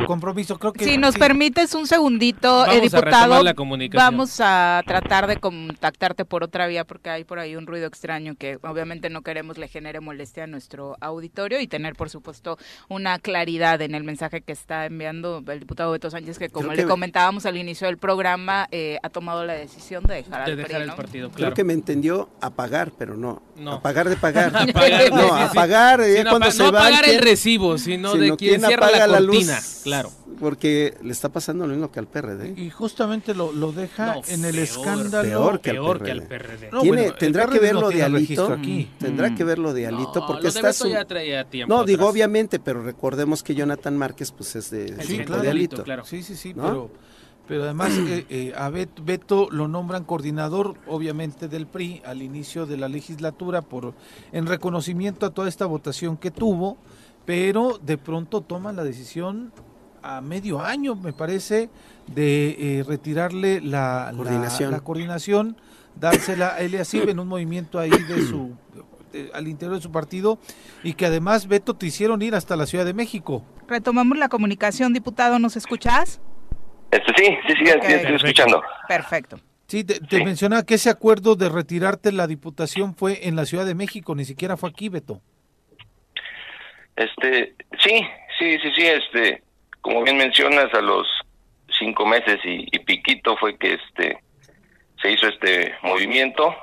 tu 0.00 0.04
compromiso. 0.06 0.58
Creo 0.58 0.72
que 0.72 0.84
Si 0.84 0.98
nos 0.98 1.14
sí. 1.14 1.18
permites 1.20 1.74
un 1.74 1.86
segundito, 1.86 2.50
Vamos 2.58 2.74
eh, 2.74 2.78
a 2.78 2.80
diputado, 2.80 3.04
retomar 3.04 3.42
la 3.44 3.54
comunicación. 3.54 4.04
vamos 4.12 4.40
a 4.40 4.82
tratar 4.86 5.26
de 5.26 5.36
contactarte 5.38 6.24
por 6.24 6.44
otra 6.44 6.66
vía 6.66 6.84
porque 6.84 7.10
hay 7.10 7.24
por 7.24 7.38
ahí 7.38 7.56
un 7.56 7.66
ruido 7.66 7.86
extraño 7.86 8.34
que 8.36 8.58
obviamente 8.62 9.08
no 9.10 9.22
queremos 9.22 9.58
le 9.58 9.68
genere 9.68 10.00
molestia 10.00 10.44
a 10.44 10.46
nuestro 10.46 10.96
auditorio 11.00 11.60
y 11.60 11.66
tener, 11.66 11.94
por 11.94 12.10
supuesto, 12.10 12.58
una 12.88 13.18
claridad 13.18 13.80
en 13.82 13.94
el 13.94 14.04
mensaje 14.04 14.42
que 14.42 14.52
está 14.52 14.86
enviando 14.86 15.42
el 15.46 15.60
diputado 15.60 15.92
Beto 15.92 16.10
Sánchez, 16.10 16.38
que 16.38 16.48
como 16.50 16.68
Creo 16.68 16.76
le 16.76 16.82
que- 16.84 16.88
comentábamos 16.88 17.46
al 17.46 17.56
inicio 17.56 17.86
del 17.86 17.98
programa, 17.98 18.68
eh, 18.70 18.98
ha 19.02 19.08
tomado 19.08 19.44
la 19.44 19.54
decisión 19.54 20.04
de 20.04 20.16
dejar 20.16 20.44
de 20.44 20.50
al 20.52 20.56
dejar 20.56 20.70
PRI, 20.72 20.80
el 20.82 20.86
¿no? 20.88 20.96
partido, 20.96 21.28
Creo 21.28 21.36
claro. 21.38 21.54
que 21.54 21.64
me 21.64 21.72
entendió 21.72 22.30
apagar, 22.40 22.92
pero 22.98 23.16
no. 23.16 23.42
No. 23.56 23.72
Apagar 23.74 24.08
de 24.08 24.16
pagar. 24.16 24.48
Apagar, 24.56 25.10
no, 25.10 25.16
sí, 25.22 25.28
sí, 25.28 25.36
sí. 25.36 25.42
apagar 25.50 26.00
eh, 26.00 26.16
Sí, 26.18 26.24
no, 26.24 26.30
cuando 26.30 26.46
apa- 26.46 26.52
se 26.54 26.62
no 26.64 26.72
va. 26.72 26.80
apagar 26.80 27.04
¿quién- 27.04 27.16
el 27.16 27.22
recibo, 27.22 27.61
sino, 27.78 28.12
de 28.14 28.36
quien 28.36 28.36
quién 28.36 28.60
cierra 28.60 28.86
apaga 28.88 29.06
la 29.06 29.20
luz? 29.20 29.36
cortina. 29.36 29.60
Claro. 29.84 30.10
Porque 30.40 30.94
le 31.02 31.12
está 31.12 31.28
pasando 31.28 31.66
lo 31.66 31.72
mismo 31.74 31.92
que 31.92 32.00
al 32.00 32.06
PRD. 32.08 32.54
Y 32.60 32.70
justamente 32.70 33.34
lo, 33.34 33.52
lo 33.52 33.70
deja 33.72 34.14
No, 34.16 34.22
en 34.28 34.44
el 34.44 34.52
peor, 34.54 34.64
escándalo. 34.64 35.28
peor 35.28 35.60
que 35.60 35.70
al 35.70 35.76
Peor 35.76 35.98
PRD. 35.98 36.04
que 36.04 36.10
al 36.12 36.22
PRD. 36.22 36.70
No, 36.72 36.80
Tiene- 36.80 36.96
bueno, 36.96 37.12
el 37.12 37.18
tendrá 37.18 37.44
PRD 37.46 37.52
que 37.58 37.60
ver 37.64 37.74
no 37.74 37.80
lo 37.82 37.88
de 37.90 38.02
Alito. 38.02 38.46
aquí. 38.52 38.90
Tendrá 38.98 39.30
Mm. 39.30 39.34
que 39.36 39.44
ver 39.44 39.58
lo 39.58 39.72
de 39.72 39.86
Alito 39.86 40.12
No, 40.20 40.26
porque 40.26 40.42
lo 40.44 40.52
de 40.52 40.58
está 40.58 40.68
Beto 40.68 40.84
su... 40.84 40.88
ya 40.88 41.04
traía 41.04 41.44
tiempo 41.44 41.72
No, 41.74 41.84
digo 41.84 42.06
obviamente, 42.08 42.58
pero 42.58 42.82
recordemos 42.82 43.42
que 43.42 43.54
Jonathan 43.54 43.96
Márquez 43.96 44.32
pues 44.32 44.56
es 44.56 44.70
de, 44.70 44.86
El 44.86 45.00
Sí, 45.02 45.06
tiempo 45.08 45.26
claro. 45.28 45.42
de 45.42 45.50
Alito, 45.50 45.84
claro. 45.84 46.04
Sí, 46.04 46.22
sí, 46.24 46.34
sí, 46.34 46.54
¿No? 46.54 46.62
pero, 46.64 46.90
pero 47.46 47.62
además 47.64 47.92
eh, 47.92 48.26
eh, 48.30 48.52
a 48.56 48.68
Bet- 48.70 49.04
Beto 49.04 49.48
lo 49.50 49.68
nombran 49.68 50.02
coordinador, 50.04 50.74
obviamente, 50.88 51.46
del 51.46 51.66
PRI 51.66 52.02
al 52.04 52.20
inicio 52.22 52.66
de 52.66 52.78
la 52.78 52.88
legislatura 52.88 53.62
por 53.62 53.94
en 54.32 54.46
reconocimiento 54.46 55.26
a 55.26 55.30
toda 55.30 55.48
esta 55.48 55.66
votación 55.66 56.16
que 56.16 56.30
tuvo, 56.32 56.78
pero 57.24 57.78
de 57.82 57.98
pronto 57.98 58.40
toman 58.40 58.76
la 58.76 58.84
decisión 58.84 59.52
a 60.02 60.20
medio 60.20 60.60
año, 60.60 60.96
me 60.96 61.12
parece, 61.12 61.70
de 62.12 62.78
eh, 62.80 62.84
retirarle 62.86 63.60
la 63.60 64.10
la- 64.10 64.16
Coordinación. 64.16 64.70
la, 64.72 64.80
coordinación, 64.80 65.56
dársela 65.94 66.54
a 66.54 66.58
Eliasib 66.60 67.08
en 67.08 67.20
un 67.20 67.28
movimiento 67.28 67.78
ahí 67.78 67.90
de 67.90 68.26
su 68.26 68.56
de- 69.12 69.30
al 69.34 69.46
interior 69.46 69.76
de 69.76 69.82
su 69.82 69.92
partido 69.92 70.38
y 70.82 70.94
que 70.94 71.06
además 71.06 71.46
Beto 71.46 71.74
te 71.74 71.86
hicieron 71.86 72.22
ir 72.22 72.34
hasta 72.34 72.56
la 72.56 72.66
Ciudad 72.66 72.84
de 72.86 72.94
México. 72.94 73.44
Retomamos 73.68 74.16
la 74.18 74.28
comunicación, 74.28 74.92
diputado, 74.92 75.38
¿nos 75.38 75.56
escuchas? 75.56 76.20
Este, 76.90 77.12
sí, 77.16 77.24
sí, 77.46 77.54
sí, 77.64 77.72
Ok. 77.76 77.84
estoy 77.84 78.14
escuchando. 78.16 78.62
Perfecto. 78.88 79.38
Sí, 79.68 79.84
te, 79.84 80.00
te 80.00 80.24
mencionaba 80.24 80.64
que 80.64 80.74
ese 80.74 80.90
acuerdo 80.90 81.34
de 81.36 81.48
retirarte 81.48 82.10
la 82.12 82.26
diputación 82.26 82.94
fue 82.94 83.26
en 83.28 83.36
la 83.36 83.46
Ciudad 83.46 83.64
de 83.64 83.74
México, 83.74 84.14
ni 84.14 84.24
siquiera 84.24 84.56
fue 84.56 84.68
aquí, 84.70 84.88
Beto. 84.88 85.20
Este, 86.96 87.54
sí, 87.78 88.06
sí, 88.38 88.58
sí, 88.58 88.72
sí, 88.74 88.86
este, 88.86 89.42
como 89.80 90.02
bien 90.02 90.16
mencionas, 90.16 90.72
a 90.74 90.80
los 90.80 91.06
cinco 91.78 92.06
meses 92.06 92.38
y, 92.44 92.78
piquito 92.80 93.36
fue 93.36 93.56
que 93.56 93.74
este 93.74 94.18
se 95.00 95.10
hizo 95.10 95.26
este 95.26 95.74
movimiento. 95.82 96.54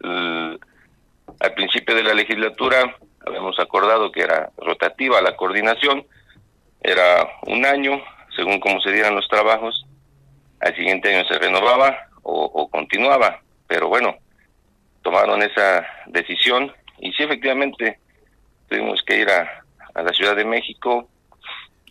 Al 0.00 1.54
principio 1.54 1.94
de 1.94 2.02
la 2.02 2.14
legislatura 2.14 2.96
habíamos 3.26 3.58
acordado 3.58 4.10
que 4.10 4.22
era 4.22 4.50
rotativa 4.58 5.22
la 5.22 5.36
coordinación, 5.36 6.06
era 6.82 7.28
un 7.46 7.64
año, 7.64 8.02
según 8.34 8.60
cómo 8.60 8.80
se 8.80 8.92
dieran 8.92 9.14
los 9.14 9.28
trabajos, 9.28 9.86
al 10.60 10.74
siguiente 10.76 11.14
año 11.14 11.26
se 11.28 11.38
renovaba 11.38 12.08
o, 12.22 12.44
o 12.44 12.68
continuaba, 12.68 13.40
pero 13.66 13.88
bueno, 13.88 14.16
tomaron 15.02 15.42
esa 15.42 15.86
decisión 16.06 16.72
y 16.98 17.12
sí, 17.12 17.22
efectivamente, 17.22 17.98
tuvimos 18.68 19.02
que 19.02 19.20
ir 19.20 19.30
a, 19.30 19.64
a 19.98 20.02
la 20.02 20.12
Ciudad 20.12 20.36
de 20.36 20.44
México 20.44 21.08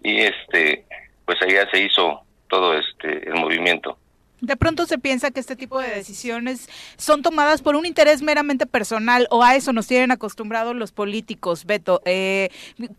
y 0.01 0.21
este 0.21 0.85
pues 1.25 1.41
allá 1.41 1.69
se 1.71 1.83
hizo 1.83 2.21
todo 2.49 2.77
este 2.77 3.27
el 3.27 3.35
movimiento. 3.35 3.97
De 4.39 4.55
pronto 4.55 4.85
se 4.85 4.99
piensa 4.99 5.31
que 5.31 5.39
este 5.39 5.55
tipo 5.55 5.79
de 5.79 5.89
decisiones 5.89 6.69
son 6.95 7.23
tomadas 7.23 7.63
por 7.63 7.75
un 7.75 7.87
interés 7.87 8.21
meramente 8.21 8.67
personal 8.67 9.27
o 9.31 9.43
a 9.43 9.55
eso 9.55 9.73
nos 9.73 9.87
tienen 9.87 10.11
acostumbrados 10.11 10.75
los 10.75 10.91
políticos, 10.91 11.65
Beto. 11.65 12.01
Eh, 12.05 12.49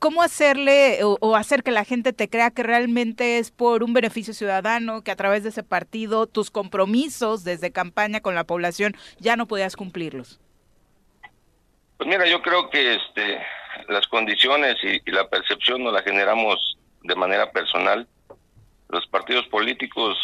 ¿Cómo 0.00 0.22
hacerle 0.22 1.04
o, 1.04 1.16
o 1.20 1.36
hacer 1.36 1.62
que 1.62 1.70
la 1.70 1.84
gente 1.84 2.12
te 2.12 2.28
crea 2.28 2.50
que 2.50 2.64
realmente 2.64 3.38
es 3.38 3.52
por 3.52 3.84
un 3.84 3.92
beneficio 3.92 4.34
ciudadano, 4.34 5.02
que 5.02 5.12
a 5.12 5.16
través 5.16 5.44
de 5.44 5.50
ese 5.50 5.62
partido 5.62 6.26
tus 6.26 6.50
compromisos 6.50 7.44
desde 7.44 7.70
campaña 7.70 8.20
con 8.20 8.34
la 8.34 8.42
población 8.42 8.96
ya 9.20 9.36
no 9.36 9.46
podías 9.46 9.76
cumplirlos? 9.76 10.40
Pues 11.98 12.08
mira, 12.08 12.26
yo 12.26 12.42
creo 12.42 12.68
que 12.68 12.94
este 12.96 13.38
las 13.88 14.06
condiciones 14.08 14.76
y, 14.82 15.00
y 15.04 15.12
la 15.12 15.28
percepción 15.28 15.82
nos 15.84 15.92
la 15.92 16.02
generamos 16.02 16.78
de 17.02 17.14
manera 17.14 17.50
personal. 17.52 18.08
Los 18.88 19.06
partidos 19.06 19.46
políticos 19.48 20.16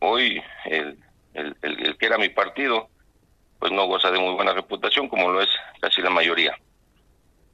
hoy 0.00 0.42
el, 0.64 0.98
el, 1.34 1.56
el- 1.62 1.86
el 1.86 1.96
que 1.98 2.06
era 2.06 2.18
mi 2.18 2.28
partido 2.28 2.88
pues 3.58 3.72
no 3.72 3.86
goza 3.86 4.10
de 4.10 4.18
muy 4.18 4.34
buena 4.34 4.52
reputación 4.52 5.08
como 5.08 5.30
lo 5.30 5.40
es 5.40 5.48
casi 5.80 6.02
la 6.02 6.10
mayoría. 6.10 6.56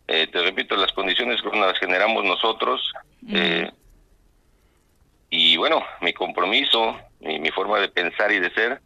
Eh, 0.08 0.26
te 0.26 0.42
repito, 0.42 0.76
las 0.76 0.92
condiciones 0.92 1.40
que 1.40 1.56
las 1.56 1.78
generamos 1.78 2.24
nosotros 2.24 2.92
eh, 3.28 3.70
y 5.30 5.56
bueno, 5.56 5.82
mi 6.00 6.12
compromiso, 6.12 6.98
mi, 7.20 7.38
mi 7.38 7.50
forma 7.50 7.78
de 7.78 7.88
pensar 7.88 8.30
y 8.32 8.40
de 8.40 8.50
ser 8.52 8.80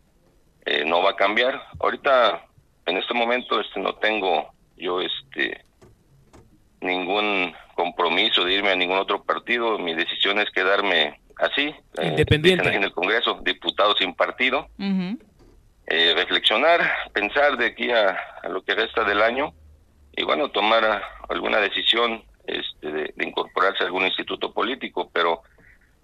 eh, 0.66 0.84
no 0.84 1.02
va 1.02 1.10
a 1.10 1.16
cambiar. 1.16 1.60
Ahorita, 1.80 2.44
en 2.86 2.96
este 2.98 3.14
momento, 3.14 3.60
este 3.60 3.80
no 3.80 3.94
tengo 3.96 4.52
yo 4.76 5.00
este 5.00 5.64
ningún 6.80 7.54
compromiso 7.74 8.44
de 8.44 8.54
irme 8.54 8.70
a 8.70 8.76
ningún 8.76 8.98
otro 8.98 9.22
partido. 9.22 9.78
Mi 9.78 9.94
decisión 9.94 10.38
es 10.38 10.50
quedarme 10.50 11.20
así, 11.38 11.74
eh, 11.98 12.06
Independiente. 12.08 12.74
en 12.74 12.84
el 12.84 12.92
Congreso, 12.92 13.40
diputado 13.42 13.94
sin 13.96 14.14
partido, 14.14 14.68
eh, 14.78 16.12
reflexionar, 16.14 16.80
pensar 17.12 17.56
de 17.56 17.66
aquí 17.66 17.90
a, 17.90 18.16
a 18.42 18.48
lo 18.48 18.62
que 18.62 18.74
resta 18.74 19.04
del 19.04 19.22
año 19.22 19.52
y 20.16 20.24
bueno, 20.24 20.48
tomar 20.50 21.02
alguna 21.28 21.58
decisión 21.58 22.24
este, 22.46 22.90
de, 22.90 23.12
de 23.14 23.26
incorporarse 23.26 23.82
a 23.82 23.86
algún 23.86 24.04
instituto 24.06 24.52
político, 24.52 25.10
pero 25.12 25.42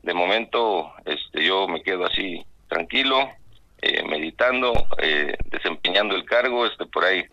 de 0.02 0.14
momento 0.14 0.92
este, 1.04 1.44
yo 1.44 1.66
me 1.66 1.82
quedo 1.82 2.04
así 2.06 2.44
tranquilo, 2.68 3.30
eh, 3.80 4.02
meditando, 4.04 4.72
eh, 4.98 5.36
desempeñando 5.46 6.14
el 6.14 6.24
cargo, 6.24 6.66
este 6.66 6.86
por 6.86 7.04
ahí. 7.04 7.24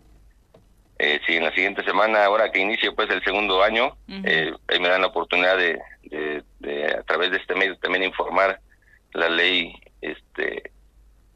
Eh, 1.01 1.21
si 1.25 1.37
en 1.37 1.45
la 1.45 1.51
siguiente 1.53 1.81
semana, 1.85 2.25
ahora 2.25 2.51
que 2.51 2.59
inicie 2.59 2.91
pues 2.91 3.09
el 3.09 3.23
segundo 3.23 3.63
año, 3.63 3.95
eh, 4.09 4.51
ahí 4.67 4.79
me 4.81 4.89
dan 4.89 5.01
la 5.01 5.07
oportunidad 5.07 5.57
de, 5.57 5.79
de, 6.03 6.43
de, 6.59 6.85
a 6.93 7.03
través 7.03 7.31
de 7.31 7.37
este 7.37 7.55
medio 7.55 7.77
también 7.77 8.03
informar 8.03 8.59
la 9.13 9.29
ley 9.29 9.73
este 10.01 10.71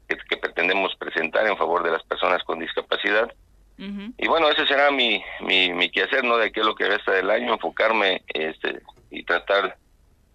que, 0.06 0.16
que 0.28 0.36
pretendemos 0.36 0.94
presentar 0.96 1.46
en 1.46 1.56
favor 1.56 1.82
de 1.82 1.92
las 1.92 2.02
personas 2.04 2.42
con 2.44 2.58
discapacidad. 2.58 3.32
Y 3.76 4.28
bueno, 4.28 4.48
ese 4.50 4.66
será 4.66 4.90
mi, 4.92 5.20
mi, 5.40 5.72
mi 5.72 5.90
quehacer, 5.90 6.22
¿no? 6.22 6.36
De 6.36 6.46
aquí 6.46 6.60
a 6.60 6.64
lo 6.64 6.76
que 6.76 6.86
resta 6.86 7.12
del 7.12 7.30
año, 7.30 7.54
enfocarme 7.54 8.22
este, 8.28 8.82
y 9.10 9.24
tratar 9.24 9.76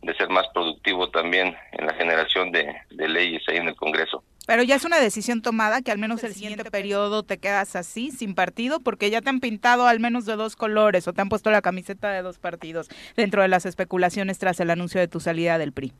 de 0.02 0.14
ser 0.16 0.30
más 0.30 0.48
productivo 0.50 1.10
también 1.10 1.56
en 1.74 1.86
la 1.86 1.94
generación 1.94 2.52
de, 2.52 2.76
de 2.90 3.08
leyes 3.08 3.44
ahí 3.48 3.58
en 3.58 3.70
el 3.70 3.76
Congreso. 3.76 4.24
Pero 4.50 4.64
ya 4.64 4.74
es 4.74 4.84
una 4.84 4.97
decisión 5.00 5.43
tomada 5.43 5.84
que 5.84 5.91
al 5.91 6.00
menos 6.00 6.24
el 6.24 6.34
siguiente 6.34 6.72
periodo 6.72 7.22
te 7.22 7.38
quedas 7.38 7.76
así, 7.76 8.10
sin 8.10 8.34
partido, 8.34 8.80
porque 8.80 9.12
ya 9.12 9.22
te 9.22 9.30
han 9.30 9.41
pintado 9.41 9.86
al 9.86 10.00
menos 10.00 10.26
de 10.26 10.36
dos 10.36 10.56
colores 10.56 11.08
o 11.08 11.14
te 11.14 11.22
han 11.22 11.30
puesto 11.30 11.52
la 11.52 11.62
camiseta 11.62 12.10
de 12.10 12.24
dos 12.24 12.39
partidos 12.39 12.89
dentro 13.16 13.43
de 13.43 13.47
las 13.47 13.68
especulaciones 13.68 14.39
tras 14.39 14.60
el 14.60 14.72
anuncio 14.72 15.00
de 15.00 15.08
tu 15.08 15.20
salida 15.20 15.60
del 15.60 15.72
PRI. 15.72 15.93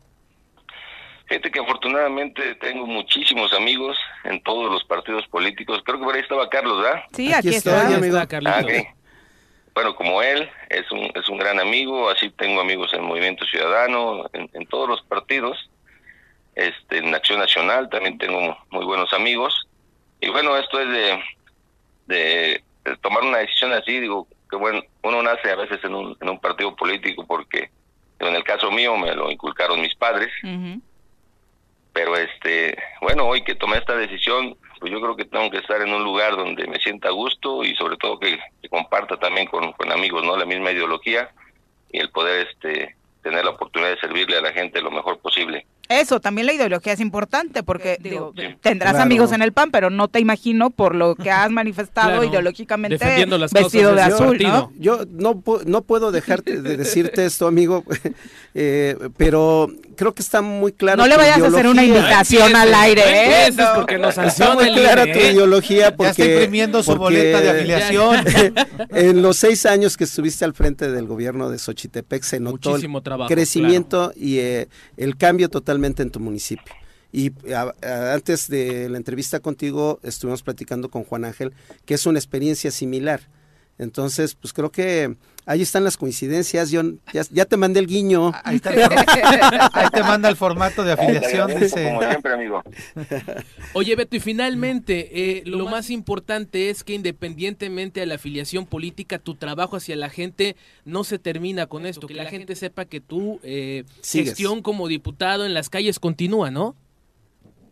Fíjate 1.28 1.52
que 1.52 1.60
afortunadamente 1.60 2.56
tengo 2.56 2.88
muchísimos 2.88 3.54
amigos 3.54 3.96
en 4.24 4.42
todos 4.42 4.72
los 4.72 4.84
partidos 4.84 5.28
políticos. 5.28 5.84
Creo 5.86 6.00
que 6.00 6.06
por 6.06 6.16
ahí 6.16 6.22
estaba 6.22 6.50
Carlos, 6.50 6.82
¿verdad? 6.82 7.04
Sí, 7.14 7.28
Aquí 7.32 7.50
aquí, 7.50 7.56
estoy, 7.58 7.74
está. 7.74 7.88
Ahí 7.88 7.94
amigo. 7.94 8.18
está. 8.18 8.40
Ah, 8.46 8.62
ok. 8.64 8.96
Bueno, 9.76 9.96
como 9.96 10.24
él, 10.24 10.50
es 10.70 10.92
un, 10.92 11.12
es 11.14 11.30
un 11.30 11.38
gran 11.38 11.60
amigo, 11.60 12.10
así 12.10 12.32
tengo 12.32 12.62
amigos 12.62 12.92
en 12.96 13.04
Movimiento 13.04 13.46
Ciudadano, 13.46 14.28
en, 14.34 14.50
en 14.54 14.66
todos 14.66 14.90
los 14.90 15.04
partidos, 15.04 15.69
este, 16.60 16.98
en 16.98 17.14
Acción 17.16 17.40
Nacional 17.40 17.90
también 17.90 18.18
tengo 18.18 18.58
muy 18.70 18.86
buenos 18.86 19.12
amigos, 19.14 19.68
y 20.22 20.30
bueno, 20.30 20.58
esto 20.58 20.80
es 20.80 20.90
de, 20.90 21.24
de, 22.08 22.64
de 22.84 22.98
tomar 22.98 23.24
una 23.24 23.38
decisión 23.40 23.72
así, 23.74 24.00
digo, 24.00 24.28
que 24.50 24.56
bueno, 24.58 24.82
uno 25.04 25.22
nace 25.24 25.50
a 25.52 25.56
veces 25.56 25.80
en 25.84 25.96
un, 25.96 26.18
en 26.20 26.30
un 26.30 26.40
partido 26.40 26.76
político 26.76 27.26
porque 27.26 27.70
en 28.20 28.36
el 28.36 28.44
caso 28.44 28.72
mío 28.72 28.98
me 28.98 29.14
lo 29.16 29.32
inculcaron 29.32 29.80
mis 29.80 29.96
padres, 29.96 30.30
Ujú. 30.44 30.82
pero 31.94 32.18
este 32.18 32.78
bueno 33.02 33.26
hoy 33.26 33.44
que 33.44 33.56
tomé 33.56 33.78
esta 33.78 33.96
decisión 33.96 34.58
pues 34.80 34.92
yo 34.92 35.00
creo 35.02 35.16
que 35.16 35.26
tengo 35.26 35.50
que 35.52 35.58
estar 35.60 35.82
en 35.82 35.94
un 35.94 36.04
lugar 36.04 36.36
donde 36.36 36.66
me 36.68 36.80
sienta 36.80 37.10
a 37.10 37.12
gusto 37.12 37.64
y 37.64 37.76
sobre 37.76 37.98
todo 37.98 38.20
que, 38.20 38.40
que 38.62 38.70
comparta 38.70 39.18
también 39.18 39.48
con, 39.48 39.72
con 39.74 39.92
amigos 39.92 40.24
no 40.24 40.36
la 40.36 40.46
misma 40.46 40.72
ideología 40.72 41.30
y 41.92 42.00
el 42.00 42.10
poder 42.10 42.48
este 42.48 42.96
tener 43.22 43.44
la 43.46 43.52
oportunidad 43.52 43.92
de 43.92 44.00
servirle 44.00 44.38
a 44.38 44.42
la 44.42 44.54
gente 44.54 44.82
lo 44.82 44.92
mejor 44.92 45.20
posible 45.20 45.66
Eso, 45.90 46.20
también 46.22 46.46
la 46.46 46.54
ideología 46.54 46.94
es 46.94 47.00
importante 47.00 47.64
porque 47.64 47.98
digo, 48.00 48.32
Sí. 48.38 48.44
tendrás 48.62 48.92
Claro. 48.92 49.06
amigos 49.06 49.32
en 49.32 49.42
el 49.42 49.54
PAN, 49.54 49.72
pero 49.72 49.90
no 49.90 50.08
te 50.08 50.20
imagino 50.20 50.70
por 50.70 50.94
lo 50.94 51.16
que 51.16 51.32
has 51.32 51.50
manifestado 51.52 52.10
Claro, 52.10 52.24
ideológicamente 52.26 53.00
vestido 53.52 53.96
de 53.96 54.02
azul. 54.04 54.38
¿no? 54.40 54.72
Yo 54.78 55.00
no, 55.10 55.44
no 55.66 55.82
puedo 55.82 56.12
dejarte 56.12 56.62
de 56.62 56.78
decirte 56.78 57.26
esto, 57.26 57.48
amigo, 57.48 57.84
eh, 58.54 58.96
pero 59.18 59.68
creo 59.96 60.14
que 60.14 60.22
está 60.22 60.44
muy 60.44 60.74
claro. 60.74 61.02
No 61.02 61.08
le 61.08 61.18
vayas 61.18 61.42
a 61.42 61.48
hacer 61.48 61.66
una 61.66 61.84
invitación 61.84 62.56
al 62.56 62.72
aire, 62.72 63.48
¿eh? 63.48 63.54
porque 63.74 63.98
nos 63.98 64.16
Está 64.16 64.54
muy 64.54 64.72
clara 64.72 65.06
tu 65.06 65.18
¿eh? 65.18 65.32
ideología 65.32 65.96
porque... 65.96 66.14
ya 66.18 66.24
está 66.24 66.26
imprimiendo 66.26 66.84
su 66.84 66.92
porque 66.92 67.00
boleta 67.00 67.42
de 67.42 67.50
afiliación. 67.50 68.26
en 68.92 69.24
los 69.24 69.38
seis 69.38 69.66
años 69.66 69.98
que 69.98 70.04
estuviste 70.04 70.46
al 70.46 70.54
frente 70.54 70.92
del 70.92 71.08
gobierno 71.08 71.50
de 71.50 71.58
Xochitepec 71.58 72.22
se 72.22 72.40
notó 72.40 72.70
Muchísimo 72.70 73.00
el 73.00 73.04
trabajo, 73.04 73.28
crecimiento 73.28 74.14
y 74.16 74.38
eh, 74.38 74.68
el 74.96 75.18
cambio 75.18 75.50
totalmente 75.50 75.79
en 75.88 76.12
tu 76.12 76.20
municipio. 76.20 76.74
Y 77.12 77.32
a- 77.54 77.74
antes 78.14 78.48
de 78.48 78.88
la 78.90 78.98
entrevista 78.98 79.40
contigo 79.40 80.00
estuvimos 80.04 80.44
platicando 80.44 80.90
con 80.90 81.04
Juan 81.04 81.26
Ángel, 81.26 81.54
que 81.86 81.96
es 81.96 82.06
una 82.06 82.20
experiencia 82.20 82.70
similar. 82.72 83.22
Entonces, 83.80 84.36
pues 84.36 84.54
creo 84.54 84.72
que 84.72 85.16
ahí 85.46 85.62
están 85.62 85.84
las 85.84 85.98
coincidencias. 85.98 86.70
Yo 86.70 86.84
ya, 87.14 87.24
ya 87.32 87.46
te 87.46 87.58
mandé 87.58 87.80
el 87.80 87.88
guiño. 87.88 88.32
Ahí, 88.44 88.58
está. 88.58 88.70
Ahí 89.74 89.88
te 89.92 90.04
manda 90.04 90.30
el 90.30 90.36
formato 90.36 90.84
de 90.84 90.92
afiliación, 90.92 91.50
como 91.50 91.64
dice. 91.64 91.98
siempre 92.10 92.34
amigo 92.34 92.62
Oye, 93.74 93.96
Beto, 93.96 94.18
y 94.18 94.20
finalmente, 94.20 95.10
eh, 95.40 95.44
lo 95.46 95.66
más 95.66 95.90
importante 95.90 96.70
es 96.70 96.84
que 96.84 96.94
independientemente 96.94 98.02
de 98.02 98.06
la 98.06 98.16
afiliación 98.16 98.66
política, 98.66 99.18
tu 99.18 99.36
trabajo 99.36 99.78
hacia 99.78 99.96
la 99.96 100.10
gente 100.10 100.56
no 100.86 101.04
se 101.04 101.18
termina 101.18 101.68
con 101.68 101.86
esto, 101.86 102.06
que 102.06 102.14
la 102.14 102.26
gente 102.26 102.56
sepa 102.56 102.86
que 102.86 103.00
tu 103.00 103.40
eh, 103.44 103.86
gestión 104.04 104.62
como 104.62 104.88
diputado 104.88 105.46
en 105.46 105.54
las 105.54 105.70
calles 105.70 106.00
continúa, 106.00 106.52
¿no? 106.52 106.76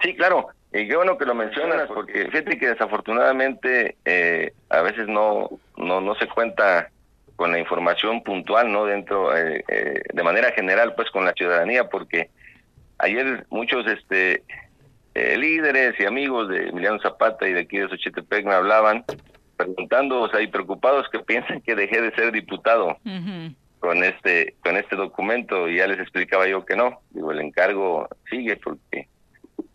Sí, 0.02 0.16
claro. 0.16 0.48
Y 0.74 0.88
qué 0.88 0.96
bueno 0.96 1.18
que 1.18 1.26
lo 1.26 1.34
mencionas, 1.34 1.88
porque 1.88 2.26
fíjate 2.26 2.58
que 2.58 2.70
desafortunadamente 2.70 3.96
eh, 4.06 4.54
a 4.70 4.82
veces 4.82 5.08
no, 5.08 5.50
no, 5.78 6.02
no 6.02 6.16
se 6.16 6.28
cuenta 6.28 6.90
con 7.36 7.52
la 7.52 7.60
información 7.60 8.24
puntual, 8.24 8.72
¿no? 8.72 8.86
Dentro, 8.86 9.36
eh, 9.36 9.64
eh, 9.68 10.02
de 10.12 10.24
manera 10.24 10.52
general, 10.52 10.96
pues 10.96 11.10
con 11.12 11.24
la 11.24 11.34
ciudadanía, 11.34 11.88
porque 11.88 12.30
ayer 12.98 13.46
muchos 13.50 13.86
este 13.88 14.44
eh, 15.14 15.38
líderes 15.38 16.00
y 16.00 16.06
amigos 16.06 16.50
de 16.50 16.70
Emiliano 16.70 17.00
Zapata 17.00 17.48
y 17.48 17.54
de 17.54 17.62
aquí 17.62 17.78
de 17.78 17.88
Xochitepec 17.90 18.46
me 18.46 18.56
hablaban 18.56 19.06
preguntando, 19.56 20.22
o 20.22 20.30
sea, 20.30 20.42
y 20.42 20.48
preocupados 20.48 21.08
que 21.10 21.20
piensan 21.26 21.62
que 21.62 21.76
dejé 21.76 22.02
de 22.02 22.14
ser 22.16 22.32
diputado 22.32 22.98
con 23.80 24.04
este 24.04 24.56
con 24.64 24.76
este 24.76 24.96
documento 24.96 25.70
y 25.70 25.78
ya 25.78 25.88
les 25.88 26.00
explicaba 26.00 26.48
yo 26.48 26.66
que 26.66 26.76
no, 26.76 27.02
digo, 27.12 27.32
el 27.32 27.40
encargo 27.40 28.08
sigue 28.30 28.58
porque 28.58 29.08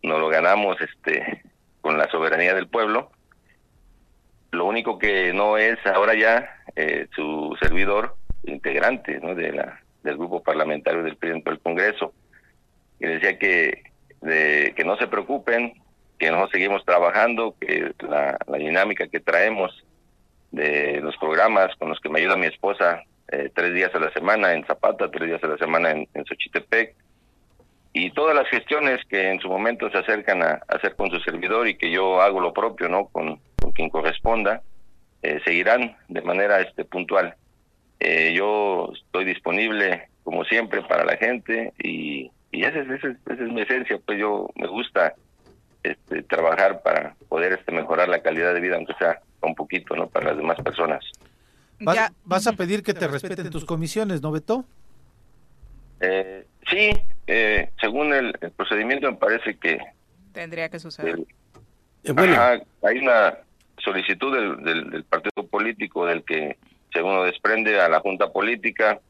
no 0.03 0.19
lo 0.19 0.29
ganamos 0.29 0.81
este 0.81 1.43
con 1.81 1.97
la 1.97 2.11
soberanía 2.11 2.55
del 2.55 2.69
pueblo. 2.69 3.11
Lo 4.53 4.67
único 4.67 4.99
que 4.99 5.33
no 5.33 5.57
es 5.57 5.79
ahora 5.87 6.15
ya 6.15 6.57
eh, 6.77 7.07
su 7.15 7.57
servidor 7.61 8.17
integrante 8.45 9.19
¿no? 9.21 9.35
de 9.35 9.53
la, 9.53 9.81
del 10.03 10.17
grupo 10.17 10.43
parlamentario 10.43 11.03
del 11.03 11.17
presidente 11.17 11.51
del 11.51 11.61
Congreso. 11.61 12.13
Y 13.01 13.07
decía 13.07 13.39
que, 13.39 13.83
de, 14.21 14.75
que 14.77 14.85
no 14.85 14.97
se 14.97 15.09
preocupen, 15.09 15.75
que 16.19 16.31
nosotros 16.31 16.51
seguimos 16.53 16.85
trabajando, 16.85 17.57
que 17.61 17.93
la, 18.01 18.37
la, 18.47 18.59
dinámica 18.59 19.09
que 19.09 19.21
traemos 19.21 19.85
de 20.51 21.01
los 21.01 21.17
programas 21.17 21.75
con 21.77 21.89
los 21.89 21.99
que 22.01 22.11
me 22.11 22.21
ayuda 22.21 22.37
mi 22.37 22.47
esposa 22.47 23.03
eh, 23.29 23.51
tres 23.55 23.73
días 23.73 23.95
a 23.95 23.99
la 23.99 24.13
semana 24.13 24.53
en 24.53 24.65
Zapata, 24.67 25.11
tres 25.11 25.29
días 25.29 25.43
a 25.43 25.49
la 25.49 25.57
semana 25.57 25.91
en, 25.91 26.07
en 26.13 26.25
Xochitepec, 26.27 26.95
y 27.95 28.11
todas 28.11 28.35
las 28.35 28.49
gestiones 28.49 29.01
que 29.09 29.31
en 29.31 29.41
su 29.41 29.49
momento 29.49 29.91
se 29.91 29.99
acercan 29.99 30.43
a, 30.43 30.61
hacer 30.69 30.95
con 30.95 31.11
su 31.11 31.19
servidor 31.21 31.69
y 31.69 31.77
que 31.77 31.91
yo 31.91 32.21
hago 32.21 32.41
lo 32.41 32.53
propio, 32.53 32.89
¿no? 32.89 33.07
Con, 33.07 33.41
con 33.63 33.73
quien 33.73 33.89
corresponda, 33.89 34.63
eh, 35.23 35.41
seguirán 35.45 35.97
de 36.09 36.21
manera 36.23 36.61
este 36.61 36.85
puntual. 36.85 37.37
Eh, 38.01 38.35
yo 38.35 38.93
estoy 38.95 39.25
disponible 39.25 40.09
como 40.25 40.45
siempre 40.45 40.83
para 40.83 41.05
la 41.05 41.17
gente 41.17 41.73
y, 41.79 42.31
y 42.51 42.65
esa, 42.65 42.81
es, 42.81 42.91
esa, 42.91 43.09
es, 43.09 43.17
esa 43.27 43.45
es 43.45 43.53
mi 43.53 43.63
esencia, 43.63 43.99
pues 44.05 44.19
yo 44.19 44.51
me 44.57 44.67
gusta 44.67 45.15
este, 45.83 46.23
trabajar 46.23 46.83
para 46.83 47.15
poder 47.29 47.53
este, 47.53 47.73
mejorar 47.73 48.09
la 48.09 48.23
calidad 48.23 48.55
de 48.55 48.61
vida, 48.61 48.77
aunque 48.77 48.95
sea 48.95 49.21
un 49.41 49.55
poquito, 49.55 49.97
¿no? 49.97 50.09
Para 50.09 50.29
las 50.29 50.37
demás 50.37 50.61
personas. 50.61 51.05
¿Vas, 51.81 52.13
vas 52.25 52.47
a 52.47 52.53
pedir 52.53 52.83
que 52.83 52.95
te 52.95 53.09
respeten 53.09 53.51
tus 53.51 53.65
comisiones, 53.65 54.23
¿no, 54.23 54.31
Beto? 54.31 54.65
Eh, 56.01 56.47
sí, 56.71 56.91
eh, 57.27 57.71
según 57.81 58.13
el, 58.13 58.33
el, 58.41 58.51
procedimiento 58.53 59.11
me 59.11 59.17
parece 59.17 59.57
que... 59.57 59.79
Tendría 60.33 60.69
que 60.69 60.79
suceder. 60.79 61.19
Eh, 62.05 62.13
bueno. 62.13 62.35
ajá, 62.35 62.61
hay 62.83 62.99
una 62.99 63.39
solicitud 63.79 64.35
del, 64.35 64.63
del, 64.63 64.91
del, 64.91 65.05
partido 65.05 65.47
político 65.47 66.07
del 66.07 66.25
que, 66.25 66.57
según 66.93 67.15
lo 67.15 67.25
desprende 67.25 67.81
a 67.81 67.89
la 67.89 68.01
Junta 68.01 68.33
Política, 68.33 69.01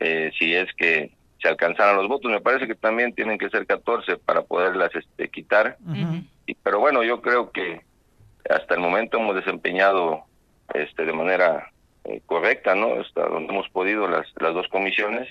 eh, 0.00 0.30
si 0.38 0.54
es 0.54 0.72
que 0.74 1.12
se 1.40 1.48
alcanzaran 1.48 1.96
los 1.96 2.08
votos, 2.08 2.30
me 2.30 2.40
parece 2.40 2.66
que 2.66 2.74
también 2.74 3.14
tienen 3.14 3.38
que 3.38 3.50
ser 3.50 3.66
14 3.66 4.16
para 4.16 4.42
poderlas 4.42 4.94
este, 4.94 5.28
quitar. 5.28 5.76
Uh 5.84 5.92
-huh. 5.92 6.24
y, 6.46 6.54
pero 6.54 6.80
bueno, 6.80 7.02
yo 7.02 7.20
creo 7.20 7.50
que 7.52 7.82
hasta 8.48 8.74
el 8.74 8.80
momento 8.80 9.18
hemos 9.18 9.36
desempeñado 9.36 10.24
este, 10.74 11.04
de 11.04 11.12
manera 11.12 11.70
eh, 12.04 12.20
correcta, 12.26 12.74
¿no? 12.74 12.94
Hasta 13.00 13.26
donde 13.28 13.52
hemos 13.52 13.68
podido 13.68 14.08
las, 14.08 14.26
las 14.40 14.54
dos 14.54 14.66
comisiones 14.68 15.28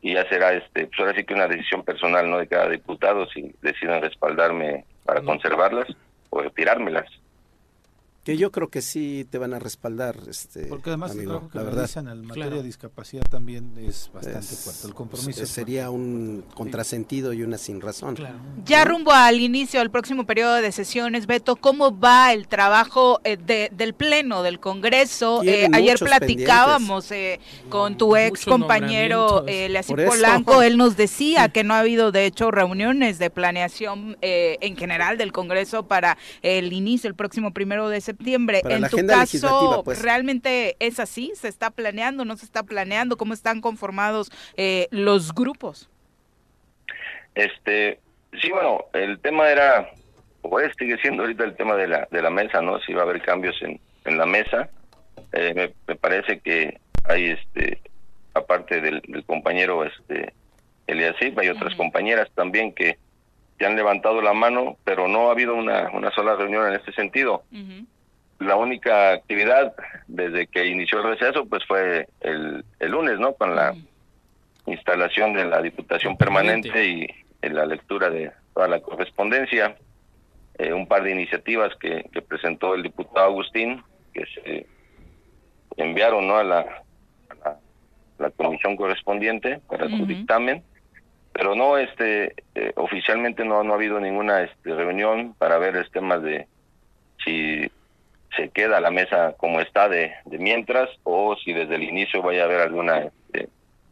y 0.00 0.14
ya 0.14 0.28
será 0.28 0.52
este 0.52 0.86
pues 0.86 0.98
ahora 0.98 1.14
sí 1.14 1.24
que 1.24 1.34
una 1.34 1.46
decisión 1.46 1.84
personal 1.84 2.28
no 2.28 2.38
de 2.38 2.48
cada 2.48 2.68
diputado 2.68 3.28
si 3.28 3.52
deciden 3.62 4.02
respaldarme 4.02 4.84
para 5.04 5.22
conservarlas 5.22 5.86
o 6.30 6.40
retirármelas 6.40 7.06
que 8.28 8.36
yo 8.36 8.52
creo 8.52 8.68
que 8.68 8.82
sí 8.82 9.26
te 9.30 9.38
van 9.38 9.54
a 9.54 9.58
respaldar 9.58 10.18
este 10.28 10.66
porque 10.66 10.90
además 10.90 11.12
amigo, 11.12 11.22
el 11.22 11.28
trabajo 11.28 11.48
que 11.50 11.58
la 11.58 11.64
realizan 11.64 12.08
en 12.08 12.20
materia 12.26 12.44
claro. 12.44 12.56
de 12.58 12.62
discapacidad 12.62 13.22
también 13.22 13.72
es 13.78 14.10
bastante 14.12 14.40
es, 14.40 14.64
fuerte. 14.64 14.86
El 14.86 14.92
compromiso 14.92 15.44
es, 15.44 15.48
sería 15.48 15.88
un 15.88 16.44
contrasentido 16.52 17.32
y 17.32 17.42
una 17.42 17.56
sin 17.56 17.80
razón. 17.80 18.16
Claro. 18.16 18.36
ya 18.66 18.84
rumbo 18.84 19.12
al 19.12 19.40
inicio 19.40 19.80
del 19.80 19.90
próximo 19.90 20.26
periodo 20.26 20.56
de 20.56 20.72
sesiones 20.72 21.26
Beto 21.26 21.56
cómo 21.56 21.98
va 21.98 22.34
el 22.34 22.48
trabajo 22.48 23.18
eh, 23.24 23.38
de, 23.38 23.70
del 23.72 23.94
pleno 23.94 24.42
del 24.42 24.60
Congreso 24.60 25.42
eh, 25.42 25.66
ayer 25.72 25.98
platicábamos 25.98 27.10
eh, 27.12 27.40
con 27.70 27.96
tu 27.96 28.14
ex 28.14 28.44
compañero 28.44 29.44
eh, 29.46 29.70
Leasí 29.70 29.94
Polanco. 29.94 30.60
Él 30.62 30.76
nos 30.76 30.98
decía 30.98 31.48
que 31.48 31.64
no 31.64 31.72
ha 31.72 31.78
habido 31.78 32.12
de 32.12 32.26
hecho 32.26 32.50
reuniones 32.50 33.18
de 33.18 33.30
planeación 33.30 34.18
eh, 34.20 34.58
en 34.60 34.76
general 34.76 35.16
del 35.16 35.32
Congreso 35.32 35.88
para 35.88 36.18
el 36.42 36.74
inicio 36.74 37.08
el 37.08 37.14
próximo 37.14 37.54
primero 37.54 37.88
de 37.88 38.02
septiembre 38.02 38.17
septiembre. 38.18 38.60
Para 38.62 38.76
en 38.76 38.88
tu 38.88 39.06
caso, 39.06 39.82
pues. 39.84 40.02
¿realmente 40.02 40.76
es 40.80 41.00
así? 41.00 41.32
¿Se 41.34 41.48
está 41.48 41.70
planeando? 41.70 42.24
¿No 42.24 42.36
se 42.36 42.44
está 42.44 42.62
planeando? 42.62 43.16
¿Cómo 43.16 43.32
están 43.32 43.60
conformados 43.60 44.30
eh, 44.56 44.88
los 44.90 45.34
grupos? 45.34 45.88
Este, 47.34 48.00
sí, 48.40 48.50
bueno, 48.50 48.84
el 48.92 49.20
tema 49.20 49.48
era, 49.48 49.90
pues 50.42 50.72
sigue 50.78 50.98
siendo 50.98 51.22
ahorita 51.22 51.44
el 51.44 51.56
tema 51.56 51.76
de 51.76 51.88
la, 51.88 52.08
de 52.10 52.22
la 52.22 52.30
mesa, 52.30 52.60
¿no? 52.60 52.80
Si 52.80 52.92
va 52.92 53.02
a 53.02 53.04
haber 53.04 53.22
cambios 53.22 53.56
en, 53.62 53.80
en 54.04 54.18
la 54.18 54.26
mesa. 54.26 54.68
Eh, 55.32 55.52
me, 55.54 55.72
me, 55.86 55.96
parece 55.96 56.40
que 56.40 56.80
hay, 57.04 57.30
este, 57.30 57.80
aparte 58.34 58.80
del, 58.80 59.02
del 59.06 59.24
compañero 59.24 59.84
este 59.84 60.32
Eliasip, 60.86 61.38
hay 61.38 61.50
otras 61.50 61.72
uh 61.72 61.74
-huh. 61.74 61.78
compañeras 61.78 62.28
también 62.34 62.72
que, 62.72 62.96
que 63.58 63.66
han 63.66 63.76
levantado 63.76 64.22
la 64.22 64.32
mano, 64.32 64.78
pero 64.84 65.06
no 65.06 65.28
ha 65.28 65.32
habido 65.32 65.54
una, 65.54 65.90
una 65.92 66.10
sola 66.12 66.34
reunión 66.34 66.66
en 66.66 66.74
este 66.74 66.92
sentido. 66.92 67.44
Uh 67.52 67.56
-huh 67.56 67.86
la 68.38 68.56
única 68.56 69.12
actividad 69.12 69.74
desde 70.06 70.46
que 70.46 70.66
inició 70.66 70.98
el 70.98 71.18
receso 71.18 71.46
pues 71.46 71.64
fue 71.66 72.08
el, 72.20 72.64
el 72.78 72.90
lunes, 72.90 73.18
¿no? 73.18 73.34
Con 73.34 73.54
la 73.54 73.74
instalación 74.66 75.32
de 75.32 75.44
la 75.44 75.60
Diputación 75.60 76.16
Permanente 76.16 76.86
y 76.86 77.06
en 77.42 77.54
la 77.54 77.66
lectura 77.66 78.10
de 78.10 78.30
toda 78.54 78.68
la 78.68 78.80
correspondencia, 78.80 79.76
eh, 80.58 80.72
un 80.72 80.86
par 80.86 81.02
de 81.04 81.12
iniciativas 81.12 81.74
que, 81.76 82.08
que, 82.12 82.22
presentó 82.22 82.74
el 82.74 82.82
diputado 82.82 83.26
Agustín, 83.26 83.82
que 84.12 84.24
se 84.26 84.66
enviaron 85.76 86.26
¿no? 86.26 86.36
a, 86.36 86.44
la, 86.44 86.58
a 86.58 87.34
la, 87.44 87.58
la 88.18 88.30
comisión 88.30 88.76
correspondiente 88.76 89.60
para 89.68 89.86
uh 89.86 89.88
-huh. 89.88 89.98
su 89.98 90.06
dictamen, 90.06 90.62
pero 91.32 91.54
no, 91.54 91.78
este, 91.78 92.34
eh, 92.56 92.72
oficialmente 92.74 93.44
no, 93.44 93.62
no 93.62 93.72
ha 93.72 93.76
habido 93.76 94.00
ninguna 94.00 94.42
este, 94.42 94.74
reunión 94.74 95.34
para 95.34 95.58
ver 95.58 95.76
el 95.76 95.88
temas 95.90 96.22
de 96.22 96.48
si 97.24 97.70
se 98.38 98.48
queda 98.48 98.80
la 98.80 98.90
mesa 98.90 99.34
como 99.36 99.60
está 99.60 99.88
de, 99.88 100.12
de, 100.24 100.38
mientras 100.38 100.88
o 101.02 101.36
si 101.44 101.52
desde 101.52 101.74
el 101.74 101.82
inicio 101.82 102.22
vaya 102.22 102.42
a 102.42 102.44
haber 102.44 102.60
alguna 102.60 103.04
este, 103.04 103.48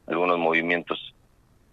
algunos 0.07 0.39
movimientos 0.39 1.13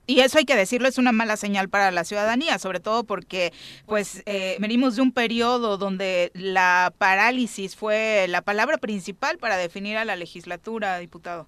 y 0.06 0.20
eso 0.20 0.38
hay 0.38 0.44
que 0.44 0.56
decirlo, 0.56 0.90
es 0.90 0.98
una 0.98 1.14
mala 1.14 1.38
señal 1.38 1.70
para 1.70 1.90
la 1.92 2.04
ciudadanía, 2.04 2.60
sobre 2.60 2.82
todo 2.82 3.06
porque 3.06 3.54
pues 3.86 4.22
eh, 4.26 4.58
venimos 4.60 4.98
de 4.98 5.02
un 5.02 5.14
periodo 5.14 5.78
donde 5.78 6.30
la 6.34 6.92
parálisis 6.98 7.78
fue 7.78 8.26
la 8.28 8.42
palabra 8.42 8.78
principal 8.78 9.38
para 9.38 9.56
definir 9.56 9.96
a 9.96 10.04
la 10.04 10.18
legislatura, 10.18 10.98
diputado. 11.00 11.48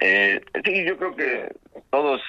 Eh, 0.00 0.40
sí, 0.64 0.84
yo 0.84 0.96
creo 0.96 1.14
que 1.14 1.54
todos, 1.90 2.20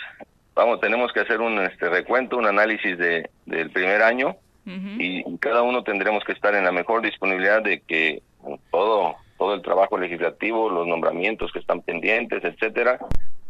vamos, 0.53 0.79
tenemos 0.81 1.11
que 1.13 1.21
hacer 1.21 1.41
un 1.41 1.59
este 1.61 1.89
recuento, 1.89 2.37
un 2.37 2.45
análisis 2.45 2.95
de, 2.95 3.27
del 3.47 3.71
primer 3.71 4.03
año, 4.03 4.37
Uh 4.65 4.69
-huh. 4.69 4.95
y 4.99 5.37
cada 5.37 5.61
uno 5.61 5.83
tendremos 5.83 6.23
que 6.23 6.31
estar 6.31 6.55
en 6.55 6.65
la 6.65 6.71
mejor 6.71 7.01
disponibilidad 7.01 7.61
de 7.61 7.81
que 7.81 8.23
todo 8.71 9.15
todo 9.37 9.53
el 9.53 9.61
trabajo 9.61 9.97
legislativo, 9.97 10.69
los 10.69 10.87
nombramientos 10.87 11.51
que 11.51 11.59
están 11.59 11.81
pendientes, 11.81 12.43
etcétera, 12.43 12.99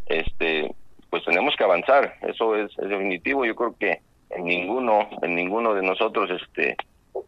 este 0.07 0.74
pues 1.09 1.24
tenemos 1.24 1.55
que 1.55 1.63
avanzar, 1.63 2.16
eso 2.28 2.55
es, 2.55 2.72
es 2.78 2.89
definitivo, 2.89 3.45
yo 3.45 3.55
creo 3.55 3.76
que 3.80 4.01
en 4.32 4.45
ninguno 4.45 5.07
en 5.22 5.36
ninguno 5.36 5.74
de 5.74 5.84
nosotros 5.84 6.30
este 6.32 6.76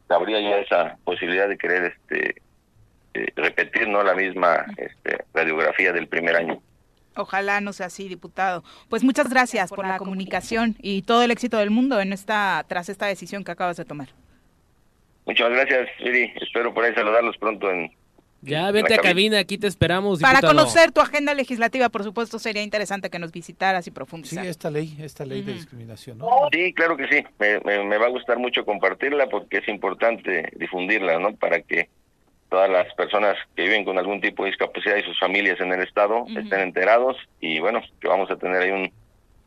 habría 0.09 0.41
ya 0.41 0.57
esa 0.57 0.97
posibilidad 1.03 1.47
de 1.47 1.57
querer 1.57 1.93
este 1.95 2.41
eh, 3.13 3.27
repetir 3.35 3.87
no 3.87 4.03
la 4.03 4.13
misma 4.13 4.65
este, 4.77 5.23
radiografía 5.33 5.91
del 5.93 6.07
primer 6.07 6.35
año. 6.35 6.61
Ojalá 7.17 7.61
no 7.61 7.73
sea 7.73 7.87
así, 7.87 8.07
diputado. 8.07 8.63
Pues 8.89 9.03
muchas 9.03 9.29
gracias 9.29 9.69
por, 9.69 9.77
por 9.77 9.85
la, 9.85 9.93
la 9.93 9.97
comunicación, 9.97 10.73
comunicación 10.73 10.97
y 10.97 11.01
todo 11.03 11.23
el 11.23 11.31
éxito 11.31 11.57
del 11.57 11.71
mundo 11.71 11.99
en 11.99 12.13
esta 12.13 12.65
tras 12.67 12.89
esta 12.89 13.07
decisión 13.07 13.43
que 13.43 13.51
acabas 13.51 13.77
de 13.77 13.85
tomar. 13.85 14.09
Muchas 15.25 15.49
gracias, 15.49 15.89
Siri. 15.97 16.33
Espero 16.41 16.73
por 16.73 16.85
ahí 16.85 16.93
saludarlos 16.93 17.37
pronto 17.37 17.69
en 17.69 17.91
ya 18.41 18.71
vete 18.71 18.93
a 18.93 18.97
cabina, 18.99 19.39
aquí 19.39 19.57
te 19.57 19.67
esperamos. 19.67 20.19
Diputado. 20.19 20.41
Para 20.41 20.47
conocer 20.47 20.91
tu 20.91 21.01
agenda 21.01 21.33
legislativa, 21.33 21.89
por 21.89 22.03
supuesto, 22.03 22.39
sería 22.39 22.61
interesante 22.61 23.09
que 23.09 23.19
nos 23.19 23.31
visitaras 23.31 23.87
y 23.87 23.91
profundizar. 23.91 24.43
Sí, 24.43 24.49
esta 24.49 24.69
ley, 24.69 24.95
esta 24.99 25.25
ley 25.25 25.39
uh 25.39 25.43
-huh. 25.43 25.45
de 25.45 25.53
discriminación, 25.53 26.17
¿no? 26.19 26.29
Sí, 26.51 26.73
claro 26.73 26.95
que 26.95 27.07
sí. 27.07 27.23
Me, 27.39 27.59
me, 27.61 27.83
me, 27.83 27.97
va 27.97 28.05
a 28.05 28.09
gustar 28.09 28.37
mucho 28.37 28.63
compartirla 28.63 29.27
porque 29.27 29.57
es 29.57 29.67
importante 29.67 30.51
difundirla, 30.55 31.19
¿no? 31.19 31.35
Para 31.35 31.61
que 31.61 31.89
todas 32.49 32.69
las 32.69 32.93
personas 32.95 33.35
que 33.55 33.63
viven 33.63 33.83
con 33.83 33.97
algún 33.97 34.21
tipo 34.21 34.43
de 34.43 34.51
discapacidad 34.51 34.95
y 34.95 35.03
sus 35.03 35.19
familias 35.19 35.59
en 35.59 35.71
el 35.73 35.81
estado 35.81 36.19
uh 36.21 36.27
-huh. 36.27 36.43
estén 36.43 36.61
enterados 36.61 37.17
y 37.39 37.59
bueno, 37.59 37.81
que 37.99 38.07
vamos 38.07 38.29
a 38.31 38.37
tener 38.37 38.61
ahí 38.61 38.71
un, 38.71 38.91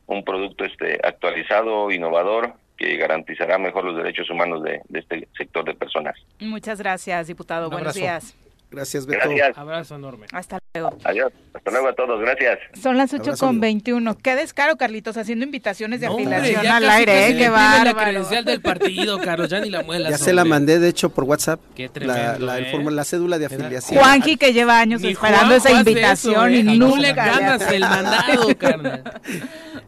un 0.06 0.24
producto 0.24 0.64
este 0.64 0.98
actualizado, 1.02 1.90
innovador, 1.90 2.54
que 2.76 2.96
garantizará 2.96 3.58
mejor 3.58 3.84
los 3.84 3.96
derechos 3.96 4.28
humanos 4.30 4.62
de, 4.62 4.80
de 4.88 4.98
este 5.00 5.28
sector 5.36 5.64
de 5.64 5.74
personas. 5.74 6.14
Muchas 6.40 6.78
gracias, 6.78 7.26
diputado. 7.26 7.66
Un 7.66 7.72
Buenos 7.72 7.96
abrazo. 7.96 8.00
días. 8.00 8.36
Gracias, 8.70 9.06
Beto. 9.06 9.28
Gracias. 9.28 9.58
Abrazo 9.58 9.96
enorme. 9.96 10.26
Hasta 10.32 10.54
luego. 10.56 10.59
Adiós. 11.04 11.32
Hasta 11.52 11.70
luego 11.72 11.88
a 11.88 11.92
todos. 11.94 12.20
Gracias. 12.20 12.60
Son 12.80 12.96
las 12.96 13.12
8 13.12 13.22
Abrazo, 13.22 13.40
con 13.40 13.48
amigo. 13.48 13.62
21. 13.62 14.18
Qué 14.18 14.36
descaro, 14.36 14.76
Carlitos, 14.76 15.16
haciendo 15.16 15.44
invitaciones 15.44 16.00
de 16.00 16.06
No, 16.06 16.14
hombre, 16.14 16.32
afiliación 16.36 16.62
ya 16.62 16.76
al 16.76 16.88
aire, 16.90 17.12
que 17.12 17.18
¿eh? 17.18 17.26
Qué 17.26 17.32
imprime 17.32 17.48
la 17.50 17.50
bárbaro. 17.84 17.98
credencial 17.98 18.44
del 18.44 18.60
partido, 18.62 19.18
Carlos, 19.20 19.50
ya 19.50 19.58
ni 19.58 19.68
la 19.68 19.82
muelas. 19.82 20.10
Ya 20.12 20.18
se 20.18 20.32
la 20.32 20.42
hombre. 20.42 20.50
mandé, 20.50 20.78
de 20.78 20.88
hecho, 20.88 21.10
por 21.10 21.24
WhatsApp. 21.24 21.60
Qué 21.74 21.86
la, 21.88 21.92
tremendo, 21.92 22.46
la, 22.46 22.58
el 22.58 22.66
¿eh? 22.66 22.70
forma- 22.70 22.92
la 22.92 23.02
cédula 23.04 23.38
de 23.40 23.46
afiliación. 23.46 23.98
Juanji 24.00 24.36
que 24.36 24.52
lleva 24.52 24.78
años 24.78 25.00
Ni 25.00 25.08
esperando 25.08 25.56
esa 25.56 25.72
invitación 25.72 26.34
eso, 26.34 26.46
¿eh? 26.70 26.72
y 26.72 26.78
Tú 26.78 26.86
nunca 26.86 26.96
le 27.00 27.08
le 27.08 27.12
ganas 27.14 27.72
el 27.72 27.80
mandado, 27.80 28.48
carnal. 28.58 29.20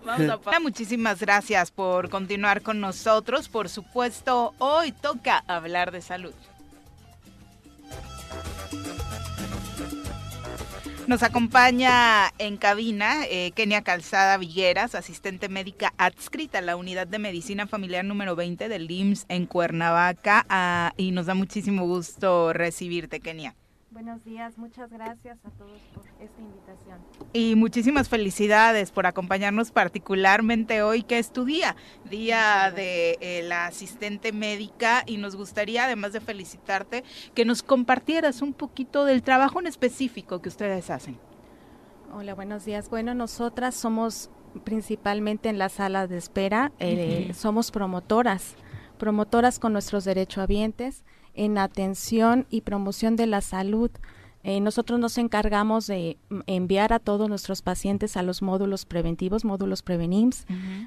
Vamos 0.05 0.41
a 0.53 0.59
Muchísimas 0.61 1.21
gracias 1.21 1.71
por 1.71 2.09
continuar 2.11 2.61
con 2.63 2.81
nosotros. 2.81 3.49
Por 3.49 3.69
supuesto, 3.69 4.53
hoy 4.59 4.91
toca 4.91 5.45
hablar 5.47 5.93
de 5.93 6.01
salud. 6.03 6.35
Nos 11.09 11.25
acompaña 11.25 12.33
en 12.39 12.57
cabina 12.57 13.27
eh, 13.29 13.51
Kenia 13.57 13.83
Calzada 13.83 14.37
Villeras, 14.39 14.95
asistente 14.95 15.49
médica 15.49 15.93
adscrita 15.99 16.59
a 16.59 16.63
la 16.63 16.77
Unidad 16.77 17.09
de 17.09 17.19
Medicina 17.19 17.67
Familiar 17.67 18.05
número 18.05 18.37
20 18.37 18.69
del 18.69 18.91
IMSS 18.91 19.27
en 19.29 19.47
Cuernavaca. 19.47 20.47
ah, 20.49 20.93
y 20.97 21.11
nos 21.11 21.27
da 21.27 21.35
muchísimo 21.35 21.87
gusto 21.87 22.53
recibirte, 22.53 23.21
Kenia. 23.21 23.57
Buenos 23.93 24.25
días, 24.25 24.57
muchas 24.57 24.91
gracias 24.91 25.39
a 25.45 25.51
todos 25.51 25.79
por 25.95 26.03
esta 26.19 26.41
invitación. 26.41 26.99
Y 27.35 27.57
muchísimas 27.57 28.09
felicidades 28.09 28.91
por 28.91 29.05
acompañarnos 29.05 29.71
particularmente 29.71 30.83
hoy, 30.83 31.03
que 31.03 31.19
es 31.19 31.31
tu 31.31 31.45
día, 31.45 31.77
día 32.09 32.73
de 32.75 33.19
eh, 33.21 33.43
la 33.43 33.67
asistente 33.67 34.33
médica, 34.33 35.03
y 35.05 35.19
nos 35.19 35.37
gustaría, 35.37 35.85
además 35.85 36.15
de 36.15 36.23
felicitarte, 36.23 37.05
que 37.35 37.45
nos 37.45 37.63
compartieras 37.63 38.41
un 38.41 38.55
poquito 38.55 39.05
del 39.05 39.23
trabajo 39.23 39.61
en 39.61 39.67
específico 39.67 40.41
que 40.41 40.49
ustedes 40.49 40.89
hacen. 40.89 41.19
Hola, 42.15 42.35
buenos 42.35 42.65
días. 42.65 42.89
Bueno, 42.89 43.13
nosotras 43.13 43.75
somos 43.75 44.31
principalmente 44.65 45.51
en 45.51 45.59
la 45.59 45.69
sala 45.69 46.07
de 46.07 46.17
espera, 46.17 46.73
eh, 46.79 47.31
somos 47.35 47.71
promotoras, 47.71 48.55
promotoras 48.97 49.59
con 49.59 49.75
nuestros 49.75 50.05
derechohabientes 50.05 51.05
en 51.35 51.59
atención 51.59 52.47
y 52.51 52.63
promoción 52.63 53.17
de 53.17 53.27
la 53.27 53.41
salud. 53.41 53.91
Eh, 54.45 54.61
nosotros 54.61 54.99
nos 54.99 55.19
encargamos 55.19 55.87
de 55.87 56.19
enviar 56.47 56.93
a 56.93 56.99
todos 56.99 57.29
nuestros 57.29 57.63
pacientes 57.63 58.17
a 58.17 58.23
los 58.23 58.43
módulos 58.43 58.85
preventivos, 58.85 59.45
módulos 59.45 59.83
Prevenims, 59.83 60.47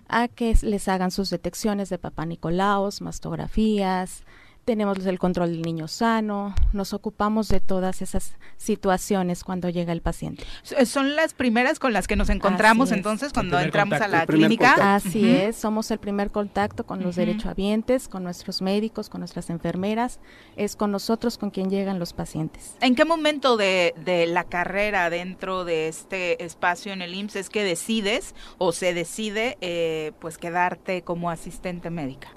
a 0.09 0.27
que 0.27 0.53
les 0.61 0.87
hagan 0.89 1.11
sus 1.11 1.29
detecciones 1.29 1.89
de 1.89 1.97
papá 1.97 2.25
Nicolaos, 2.25 3.01
mastografías, 3.01 4.23
tenemos 4.65 5.05
el 5.05 5.19
control 5.19 5.51
del 5.51 5.61
niño 5.61 5.87
sano, 5.87 6.55
nos 6.73 6.93
ocupamos 6.93 7.47
de 7.47 7.59
todas 7.59 8.01
esas 8.01 8.33
situaciones 8.57 9.43
cuando 9.43 9.69
llega 9.69 9.93
el 9.93 10.01
paciente. 10.01 10.43
S- 10.63 10.85
Son 10.87 11.15
las 11.15 11.33
primeras 11.35 11.77
con 11.79 11.93
las 11.93 12.07
que 12.07 12.15
nos 12.15 12.29
encontramos 12.29 12.91
entonces 12.91 13.31
cuando 13.31 13.59
entramos 13.59 14.01
a 14.01 14.07
la 14.07 14.25
clínica. 14.25 14.69
contacto. 14.75 15.07
Así 15.07 15.29
es, 15.29 15.55
somos 15.55 15.91
el 15.91 15.99
primer 15.99 16.31
contacto 16.31 16.85
con 16.85 16.99
los 17.03 17.15
Ujú. 17.15 17.25
derechohabientes, 17.25 18.07
con 18.07 18.23
nuestros 18.23 18.61
médicos, 18.63 19.09
con 19.09 19.21
nuestras 19.21 19.49
enfermeras, 19.51 20.19
es 20.57 20.75
con 20.75 20.91
nosotros 20.91 21.37
con 21.37 21.51
quien 21.51 21.69
llegan 21.69 21.99
los 21.99 22.13
pacientes. 22.13 22.75
¿En 22.81 22.95
qué 22.95 23.05
momento 23.05 23.57
de, 23.57 23.93
de 24.03 24.25
la 24.25 24.43
carrera 24.45 25.09
dentro 25.11 25.63
de 25.63 25.87
este 25.87 26.43
espacio 26.43 26.91
en 26.91 27.01
el 27.03 27.13
IMSS 27.13 27.35
es 27.35 27.49
que 27.49 27.63
decides 27.63 28.33
o 28.57 28.71
se 28.71 28.93
decide 28.95 29.57
eh, 29.61 30.11
pues 30.19 30.39
quedarte 30.39 31.03
como 31.03 31.29
asistente 31.29 31.89
médica? 31.91 32.29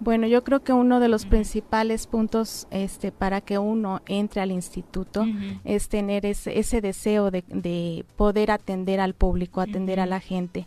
Bueno, 0.00 0.26
yo 0.26 0.42
creo 0.42 0.60
que 0.60 0.72
uno 0.72 0.98
de 0.98 1.08
los 1.08 1.26
principales 1.26 2.06
puntos 2.06 2.66
este, 2.70 3.12
para 3.12 3.42
que 3.42 3.58
uno 3.58 4.00
entre 4.06 4.40
al 4.40 4.50
instituto 4.50 5.26
es 5.64 5.88
tener 5.88 6.24
ese, 6.24 6.58
ese 6.58 6.80
deseo 6.80 7.30
de, 7.30 7.44
de 7.48 8.04
poder 8.16 8.50
atender 8.50 8.98
al 8.98 9.12
público, 9.14 9.60
atender 9.60 10.00
a 10.00 10.06
la 10.06 10.20
gente. 10.20 10.66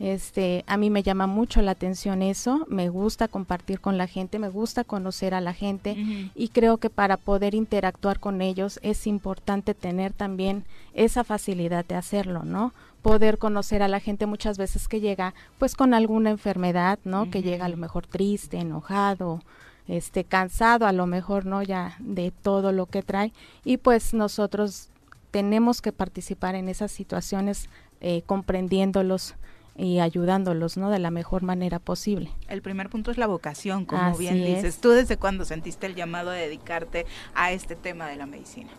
Este, 0.00 0.64
a 0.66 0.76
mí 0.76 0.90
me 0.90 1.04
llama 1.04 1.28
mucho 1.28 1.62
la 1.62 1.70
atención 1.70 2.20
eso, 2.20 2.66
me 2.68 2.88
gusta 2.88 3.28
compartir 3.28 3.80
con 3.80 3.96
la 3.96 4.08
gente, 4.08 4.40
me 4.40 4.48
gusta 4.48 4.82
conocer 4.82 5.34
a 5.34 5.40
la 5.40 5.54
gente 5.54 5.96
y 6.34 6.48
creo 6.48 6.78
que 6.78 6.90
para 6.90 7.16
poder 7.16 7.54
interactuar 7.54 8.18
con 8.18 8.42
ellos 8.42 8.80
es 8.82 9.06
importante 9.06 9.72
tener 9.72 10.12
también 10.12 10.64
esa 10.94 11.22
facilidad 11.22 11.84
de 11.84 11.94
hacerlo, 11.94 12.42
¿no? 12.42 12.72
Poder 13.04 13.36
conocer 13.36 13.82
a 13.82 13.88
la 13.88 14.00
gente 14.00 14.24
muchas 14.24 14.56
veces 14.56 14.88
que 14.88 15.00
llega 15.00 15.34
pues 15.58 15.74
con 15.74 15.92
alguna 15.92 16.30
enfermedad, 16.30 16.98
¿no? 17.04 17.30
Que 17.30 17.42
llega 17.42 17.66
a 17.66 17.68
lo 17.68 17.76
mejor 17.76 18.06
triste, 18.06 18.56
enojado, 18.56 19.42
este 19.86 20.24
cansado 20.24 20.86
a 20.86 20.92
lo 20.92 21.06
mejor, 21.06 21.44
¿no? 21.44 21.62
Ya 21.62 21.96
de 21.98 22.30
todo 22.30 22.72
lo 22.72 22.86
que 22.86 23.02
trae 23.02 23.34
y 23.62 23.76
pues 23.76 24.14
nosotros 24.14 24.88
tenemos 25.30 25.82
que 25.82 25.92
participar 25.92 26.54
en 26.54 26.70
esas 26.70 26.92
situaciones 26.92 27.68
eh, 28.00 28.22
comprendiéndolos 28.24 29.34
y 29.76 29.98
ayudándolos, 29.98 30.78
¿no? 30.78 30.88
De 30.88 30.98
la 30.98 31.10
mejor 31.10 31.42
manera 31.42 31.80
posible. 31.80 32.30
El 32.48 32.62
primer 32.62 32.88
punto 32.88 33.10
es 33.10 33.18
la 33.18 33.26
vocación, 33.26 33.84
como 33.84 34.00
Así 34.00 34.20
bien 34.20 34.36
dices. 34.36 34.64
es. 34.64 34.80
¿Tú 34.80 34.90
desde 34.90 35.18
cuándo 35.18 35.44
sentiste 35.44 35.86
el 35.86 35.94
llamado 35.94 36.30
a 36.30 36.34
dedicarte 36.34 37.04
a 37.34 37.52
este 37.52 37.76
tema 37.76 38.08
de 38.08 38.16
la 38.16 38.24
medicina? 38.24 38.70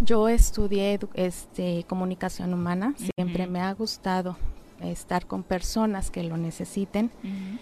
Yo 0.00 0.28
estudié 0.28 0.98
este, 1.14 1.84
comunicación 1.88 2.54
humana, 2.54 2.94
siempre 3.16 3.46
me 3.46 3.60
ha 3.60 3.72
gustado 3.72 4.36
estar 4.80 5.26
con 5.26 5.42
personas 5.42 6.10
que 6.10 6.24
lo 6.24 6.36
necesiten. 6.36 7.10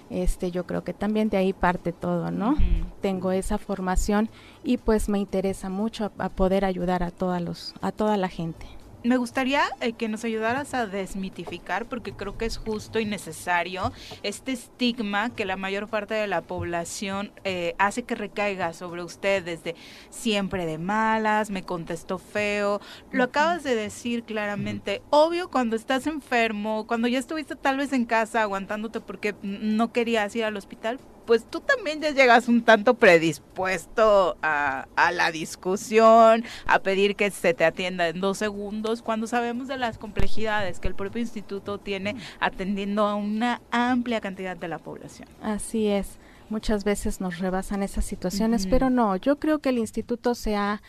Este, 0.08 0.50
yo 0.50 0.66
creo 0.66 0.84
que 0.84 0.94
también 0.94 1.28
de 1.28 1.36
ahí 1.36 1.52
parte 1.52 1.92
todo, 1.92 2.30
¿no? 2.30 2.56
Tengo 3.02 3.32
esa 3.32 3.58
formación 3.58 4.30
y 4.64 4.78
pues 4.78 5.08
me 5.08 5.18
interesa 5.18 5.68
mucho 5.68 6.06
a, 6.06 6.24
a 6.24 6.28
poder 6.30 6.64
ayudar 6.64 7.02
a 7.02 7.10
todas 7.10 7.42
los 7.42 7.74
a 7.82 7.92
toda 7.92 8.16
la 8.16 8.28
gente. 8.28 8.66
Me 9.02 9.16
gustaría 9.16 9.62
eh, 9.80 9.94
que 9.94 10.08
nos 10.08 10.24
ayudaras 10.24 10.74
a 10.74 10.86
desmitificar, 10.86 11.86
porque 11.86 12.12
creo 12.12 12.36
que 12.36 12.44
es 12.44 12.58
justo 12.58 13.00
y 13.00 13.06
necesario, 13.06 13.92
este 14.22 14.52
estigma 14.52 15.30
que 15.30 15.46
la 15.46 15.56
mayor 15.56 15.88
parte 15.88 16.12
de 16.12 16.26
la 16.26 16.42
población 16.42 17.32
eh, 17.44 17.74
hace 17.78 18.02
que 18.02 18.14
recaiga 18.14 18.74
sobre 18.74 19.02
usted 19.02 19.42
desde 19.42 19.74
siempre 20.10 20.66
de 20.66 20.76
malas, 20.76 21.48
me 21.48 21.62
contestó 21.62 22.18
feo. 22.18 22.82
Lo 23.10 23.24
acabas 23.24 23.62
de 23.62 23.74
decir 23.74 24.24
claramente. 24.24 25.00
Obvio, 25.08 25.48
cuando 25.48 25.76
estás 25.76 26.06
enfermo, 26.06 26.86
cuando 26.86 27.08
ya 27.08 27.18
estuviste 27.18 27.56
tal 27.56 27.78
vez 27.78 27.94
en 27.94 28.04
casa 28.04 28.42
aguantándote 28.42 29.00
porque 29.00 29.34
no 29.42 29.92
querías 29.92 30.36
ir 30.36 30.44
al 30.44 30.58
hospital, 30.58 31.00
pues 31.30 31.44
tú 31.48 31.60
también 31.60 32.00
ya 32.00 32.10
llegas 32.10 32.48
un 32.48 32.64
tanto 32.64 32.94
predispuesto 32.94 34.36
a, 34.42 34.88
a 34.96 35.12
la 35.12 35.30
discusión, 35.30 36.42
a 36.66 36.80
pedir 36.80 37.14
que 37.14 37.30
se 37.30 37.54
te 37.54 37.64
atienda 37.64 38.08
en 38.08 38.20
dos 38.20 38.38
segundos, 38.38 39.00
cuando 39.00 39.28
sabemos 39.28 39.68
de 39.68 39.76
las 39.76 39.96
complejidades 39.96 40.80
que 40.80 40.88
el 40.88 40.96
propio 40.96 41.22
instituto 41.22 41.78
tiene 41.78 42.16
atendiendo 42.40 43.06
a 43.06 43.14
una 43.14 43.62
amplia 43.70 44.20
cantidad 44.20 44.56
de 44.56 44.66
la 44.66 44.80
población. 44.80 45.28
Así 45.40 45.86
es. 45.86 46.18
Muchas 46.48 46.82
veces 46.82 47.20
nos 47.20 47.38
rebasan 47.38 47.84
esas 47.84 48.04
situaciones, 48.04 48.66
pero 48.66 48.90
no, 48.90 49.14
yo 49.14 49.38
creo 49.38 49.60
que 49.60 49.68
el 49.68 49.78
instituto 49.78 50.34
se 50.34 50.56
ha 50.56 50.82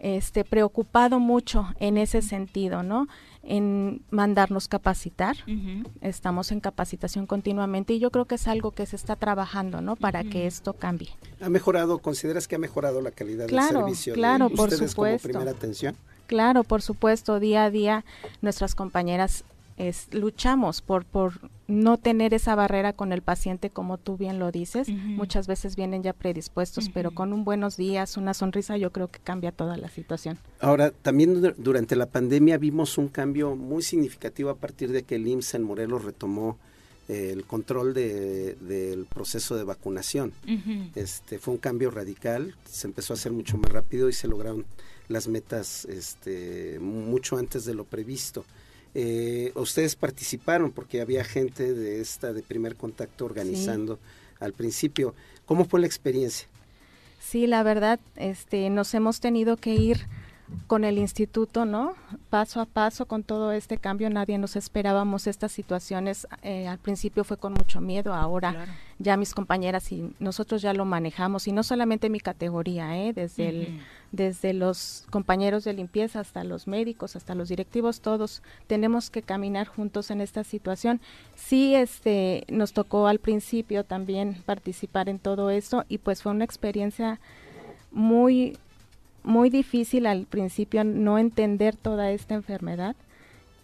este 0.00 0.44
preocupado 0.44 1.20
mucho 1.20 1.68
en 1.78 1.98
ese 1.98 2.20
sentido, 2.20 2.82
¿no? 2.82 3.06
En 3.46 4.02
mandarnos 4.10 4.68
capacitar. 4.68 5.36
Estamos 6.00 6.50
en 6.50 6.60
capacitación 6.60 7.26
continuamente 7.26 7.92
y 7.92 7.98
yo 7.98 8.10
creo 8.10 8.24
que 8.24 8.36
es 8.36 8.48
algo 8.48 8.70
que 8.70 8.86
se 8.86 8.96
está 8.96 9.16
trabajando, 9.16 9.80
¿no? 9.82 9.96
Para 9.96 10.24
que 10.24 10.46
esto 10.46 10.72
cambie. 10.72 11.10
¿Ha 11.42 11.48
mejorado, 11.50 11.98
consideras 11.98 12.48
que 12.48 12.56
ha 12.56 12.58
mejorado 12.58 13.02
la 13.02 13.10
calidad 13.10 13.46
Claro, 13.46 13.66
del 13.80 13.82
servicio? 13.84 14.12
de 14.14 14.18
claro, 14.18 14.48
por 14.50 14.68
ustedes 14.70 14.94
como 14.94 15.06
supuesto. 15.08 15.28
primera 15.28 15.50
atención? 15.50 15.94
Claro, 16.26 16.64
por 16.64 16.80
supuesto, 16.80 17.38
día 17.38 17.64
a 17.64 17.70
día 17.70 18.04
nuestras 18.40 18.74
compañeras 18.74 19.44
es, 19.76 20.08
luchamos 20.12 20.82
por, 20.82 21.04
por 21.04 21.50
no 21.66 21.96
tener 21.98 22.32
esa 22.34 22.54
barrera 22.54 22.92
con 22.92 23.12
el 23.12 23.22
paciente, 23.22 23.70
como 23.70 23.98
tú 23.98 24.16
bien 24.16 24.38
lo 24.38 24.52
dices. 24.52 24.88
Muchas 24.88 25.46
veces 25.46 25.74
vienen 25.76 26.02
ya 26.02 26.12
predispuestos, 26.12 26.88
pero 26.90 27.10
con 27.12 27.32
un 27.32 27.44
buenos 27.44 27.76
días, 27.76 28.16
una 28.16 28.34
sonrisa, 28.34 28.76
yo 28.76 28.92
creo 28.92 29.08
que 29.08 29.18
cambia 29.18 29.50
toda 29.52 29.76
la 29.76 29.88
situación. 29.88 30.38
Ahora, 30.60 30.90
también 30.90 31.42
dur- 31.42 31.54
durante 31.56 31.96
la 31.96 32.06
pandemia 32.06 32.58
vimos 32.58 32.98
un 32.98 33.08
cambio 33.08 33.56
muy 33.56 33.82
significativo 33.82 34.50
a 34.50 34.56
partir 34.56 34.92
de 34.92 35.02
que 35.02 35.16
el 35.16 35.26
IMSS 35.26 35.54
en 35.54 35.62
Morelos 35.64 36.04
retomó 36.04 36.58
eh, 37.08 37.30
el 37.32 37.44
control 37.44 37.92
de- 37.94 38.54
del 38.60 39.04
proceso 39.06 39.56
de 39.56 39.64
vacunación. 39.64 40.32
Este 40.94 41.38
fue 41.38 41.52
un 41.54 41.58
cambio 41.60 41.90
radical, 41.90 42.54
se 42.64 42.86
empezó 42.86 43.12
a 43.12 43.16
hacer 43.16 43.32
mucho 43.32 43.58
más 43.58 43.70
rápido 43.72 44.08
y 44.08 44.12
se 44.12 44.28
lograron 44.28 44.64
las 45.08 45.28
metas 45.28 45.84
este, 45.84 46.78
mucho 46.80 47.36
antes 47.36 47.64
de 47.66 47.74
lo 47.74 47.84
previsto. 47.84 48.44
Eh, 48.94 49.52
ustedes 49.56 49.96
participaron 49.96 50.70
porque 50.70 51.00
había 51.00 51.24
gente 51.24 51.74
de 51.74 52.00
esta 52.00 52.32
de 52.32 52.42
primer 52.42 52.76
contacto 52.76 53.24
organizando 53.24 53.98
al 54.40 54.52
principio. 54.52 55.14
¿Cómo 55.46 55.64
fue 55.64 55.80
la 55.80 55.86
experiencia? 55.86 56.46
Sí, 57.20 57.46
la 57.46 57.62
verdad, 57.62 57.98
este, 58.16 58.70
nos 58.70 58.94
hemos 58.94 59.18
tenido 59.18 59.56
que 59.56 59.74
ir 59.74 60.06
con 60.66 60.84
el 60.84 60.98
instituto, 60.98 61.64
¿no? 61.64 61.94
Paso 62.30 62.60
a 62.60 62.66
paso 62.66 63.06
con 63.06 63.22
todo 63.22 63.52
este 63.52 63.78
cambio, 63.78 64.10
nadie 64.10 64.38
nos 64.38 64.56
esperábamos 64.56 65.26
estas 65.26 65.52
situaciones. 65.52 66.26
eh, 66.42 66.68
al 66.68 66.78
principio 66.78 67.24
fue 67.24 67.36
con 67.36 67.54
mucho 67.54 67.80
miedo, 67.80 68.14
ahora 68.14 68.66
ya 68.98 69.16
mis 69.16 69.34
compañeras 69.34 69.90
y 69.90 70.14
nosotros 70.20 70.62
ya 70.62 70.74
lo 70.74 70.84
manejamos 70.84 71.48
y 71.48 71.52
no 71.52 71.62
solamente 71.62 72.10
mi 72.10 72.20
categoría, 72.20 72.96
¿eh? 72.96 73.12
Desde 73.12 73.48
el 73.48 73.80
desde 74.14 74.52
los 74.52 75.04
compañeros 75.10 75.64
de 75.64 75.72
limpieza 75.72 76.20
hasta 76.20 76.44
los 76.44 76.66
médicos, 76.66 77.16
hasta 77.16 77.34
los 77.34 77.48
directivos, 77.48 78.00
todos 78.00 78.42
tenemos 78.66 79.10
que 79.10 79.22
caminar 79.22 79.66
juntos 79.66 80.10
en 80.10 80.20
esta 80.20 80.44
situación. 80.44 81.00
Sí, 81.34 81.74
este, 81.74 82.44
nos 82.48 82.72
tocó 82.72 83.06
al 83.06 83.18
principio 83.18 83.84
también 83.84 84.42
participar 84.46 85.08
en 85.08 85.18
todo 85.18 85.50
esto 85.50 85.84
y 85.88 85.98
pues 85.98 86.22
fue 86.22 86.32
una 86.32 86.44
experiencia 86.44 87.18
muy, 87.90 88.56
muy 89.22 89.50
difícil 89.50 90.06
al 90.06 90.26
principio 90.26 90.84
no 90.84 91.18
entender 91.18 91.74
toda 91.76 92.10
esta 92.10 92.34
enfermedad 92.34 92.94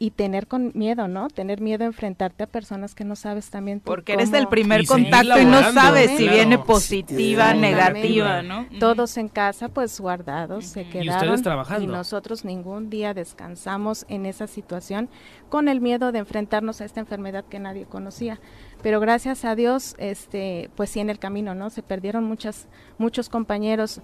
y 0.03 0.13
tener 0.13 0.47
con 0.47 0.73
miedo, 0.75 1.09
¿no? 1.09 1.29
Tener 1.29 1.61
miedo 1.61 1.85
a 1.85 1.87
enfrentarte 1.87 2.45
a 2.45 2.47
personas 2.47 2.95
que 2.95 3.05
no 3.05 3.17
sabes 3.17 3.51
también. 3.51 3.81
Porque 3.81 4.15
eres 4.15 4.33
el 4.33 4.49
primer 4.49 4.87
contacto 4.87 5.39
y 5.39 5.45
no 5.45 5.73
sabes 5.73 6.13
si 6.17 6.27
viene 6.27 6.59
positiva, 6.59 7.53
negativa, 7.53 8.41
¿no? 8.41 8.67
Todos 8.81 9.19
en 9.19 9.29
casa, 9.29 9.69
pues 9.69 10.01
guardados, 10.01 10.65
se 10.65 10.89
quedaron. 10.89 11.05
Y 11.05 11.11
ustedes 11.11 11.43
trabajando. 11.43 11.85
Y 11.85 11.87
nosotros 11.87 12.47
ningún 12.47 12.89
día 12.89 13.13
descansamos 13.13 14.07
en 14.09 14.25
esa 14.25 14.47
situación 14.47 15.11
con 15.51 15.69
el 15.69 15.83
miedo 15.83 16.13
de 16.13 16.21
enfrentarnos 16.21 16.81
a 16.81 16.87
esta 16.87 17.01
enfermedad 17.01 17.45
que 17.45 17.59
nadie 17.59 17.85
conocía. 17.85 18.41
Pero 18.83 19.01
gracias 19.01 19.45
a 19.45 19.55
Dios, 19.55 19.97
este, 19.99 20.71
pues 20.77 20.89
sí 20.89 21.01
en 21.01 21.11
el 21.11 21.19
camino, 21.19 21.55
¿no? 21.55 21.69
Se 21.69 21.83
perdieron 21.83 22.25
muchas, 22.25 22.69
muchos 22.97 23.29
compañeros 23.29 24.01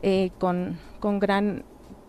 eh, 0.00 0.30
con, 0.38 0.78
con 1.00 1.20
gran 1.20 1.64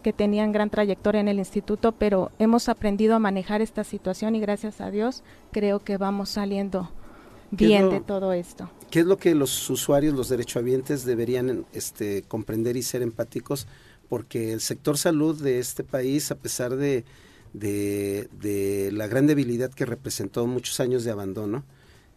que 0.05 0.13
tenían 0.13 0.51
gran 0.51 0.69
trayectoria 0.69 1.19
en 1.19 1.27
el 1.27 1.39
instituto, 1.39 1.91
pero 1.91 2.31
hemos 2.37 2.69
aprendido 2.69 3.15
a 3.15 3.19
manejar 3.19 3.63
esta 3.63 3.83
situación 3.83 4.35
y 4.35 4.39
gracias 4.39 4.79
a 4.79 4.91
Dios 4.91 5.23
creo 5.51 5.79
que 5.79 5.97
vamos 5.97 6.29
saliendo 6.29 6.91
bien 7.49 7.89
de 7.89 8.01
todo 8.01 8.31
esto. 8.31 8.69
¿Qué 8.91 8.99
es 8.99 9.07
lo 9.07 9.17
que 9.17 9.33
los 9.33 9.67
usuarios, 9.67 10.13
los 10.13 10.29
derechohabientes 10.29 11.05
deberían 11.05 11.65
este, 11.73 12.21
comprender 12.21 12.77
y 12.77 12.83
ser 12.83 13.01
empáticos? 13.01 13.65
Porque 14.07 14.53
el 14.53 14.61
sector 14.61 14.99
salud 14.99 15.41
de 15.41 15.57
este 15.57 15.83
país, 15.83 16.29
a 16.29 16.35
pesar 16.35 16.75
de, 16.75 17.03
de, 17.53 18.91
la 18.93 19.07
gran 19.07 19.25
debilidad 19.25 19.71
que 19.71 19.87
representó 19.87 20.45
muchos 20.45 20.79
años 20.79 21.03
de 21.03 21.09
abandono, 21.09 21.63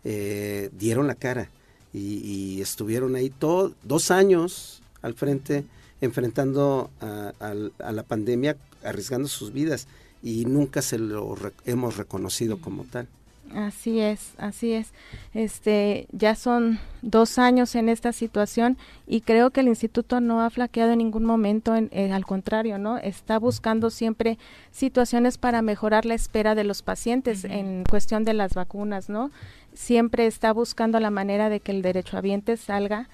eh, 0.05 0.69
dieron 0.73 1.07
la 1.07 1.15
cara 1.15 1.49
y, 1.95 2.61
estuvieron 2.61 3.17
ahí 3.17 3.31
todo, 3.31 3.73
dos 3.83 4.11
años 4.11 4.83
al 5.01 5.15
frente 5.15 5.65
enfrentando 6.01 6.91
a, 7.01 7.93
la 7.93 8.03
pandemia, 8.03 8.57
arriesgando 8.85 9.29
sus 9.29 9.53
vidas 9.53 9.89
y 10.23 10.45
nunca 10.45 10.83
se 10.83 10.99
lo 10.99 11.37
hemos 11.65 11.97
reconocido 11.97 12.61
como 12.61 12.85
tal. 12.85 13.09
Así 13.55 14.01
es, 14.01 14.35
así 14.37 14.73
es. 14.73 14.93
Este, 15.33 16.07
ya 16.13 16.35
son 16.35 16.79
dos 17.01 17.39
años 17.39 17.75
en 17.77 17.89
esta 17.89 18.13
situación 18.13 18.77
y 19.07 19.23
creo 19.23 19.51
que 19.51 19.61
el 19.61 19.69
instituto 19.69 20.21
no 20.21 20.43
ha 20.43 20.51
flaqueado 20.51 20.93
en 20.93 20.99
ningún 20.99 21.25
momento, 21.25 21.75
en, 21.75 21.89
eh, 21.93 22.13
al 22.13 22.27
contrario, 22.27 22.79
¿no? 22.79 22.99
Está 22.99 23.39
buscando 23.39 23.89
siempre 23.91 24.39
situaciones 24.71 25.39
para 25.39 25.63
mejorar 25.63 26.05
la 26.05 26.15
espera 26.15 26.55
de 26.55 26.65
los 26.65 26.83
pacientes 26.83 27.45
en 27.45 27.85
cuestión 27.89 28.25
de 28.25 28.35
las 28.35 28.53
vacunas, 28.53 29.09
¿no? 29.09 29.31
Siempre 29.73 30.27
está 30.27 30.53
buscando 30.53 31.01
la 31.01 31.11
manera 31.11 31.49
de 31.49 31.61
que 31.61 31.73
el 31.73 31.83
derecho 31.83 31.99
derechohabiente 31.99 32.57
salga 32.57 33.09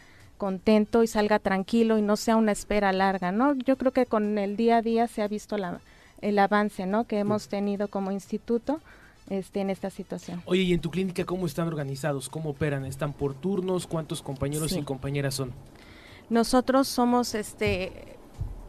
contento 0.44 1.02
y 1.02 1.06
salga 1.06 1.38
tranquilo 1.38 1.96
y 1.96 2.02
no 2.02 2.16
sea 2.16 2.36
una 2.36 2.52
espera 2.52 2.92
larga, 2.92 3.32
¿no? 3.32 3.54
Yo 3.54 3.78
creo 3.78 3.92
que 3.92 4.04
con 4.04 4.36
el 4.36 4.58
día 4.58 4.76
a 4.76 4.82
día 4.82 5.08
se 5.08 5.22
ha 5.22 5.26
visto 5.26 5.56
la, 5.56 5.80
el 6.20 6.38
avance, 6.38 6.84
¿no? 6.84 7.04
Que 7.04 7.18
hemos 7.18 7.48
tenido 7.48 7.88
como 7.88 8.10
instituto 8.10 8.82
este, 9.30 9.62
en 9.62 9.70
esta 9.70 9.88
situación. 9.88 10.42
Oye, 10.44 10.60
¿y 10.60 10.74
en 10.74 10.80
tu 10.80 10.90
clínica 10.90 11.24
cómo 11.24 11.46
están 11.46 11.66
organizados? 11.66 12.28
¿Cómo 12.28 12.50
operan? 12.50 12.84
¿Están 12.84 13.14
por 13.14 13.32
turnos? 13.32 13.86
¿Cuántos 13.86 14.20
compañeros 14.20 14.72
y 14.72 14.82
compañeras 14.82 15.32
son? 15.32 15.50
Nosotros 16.28 16.88
somos 16.88 17.34
este 17.34 18.18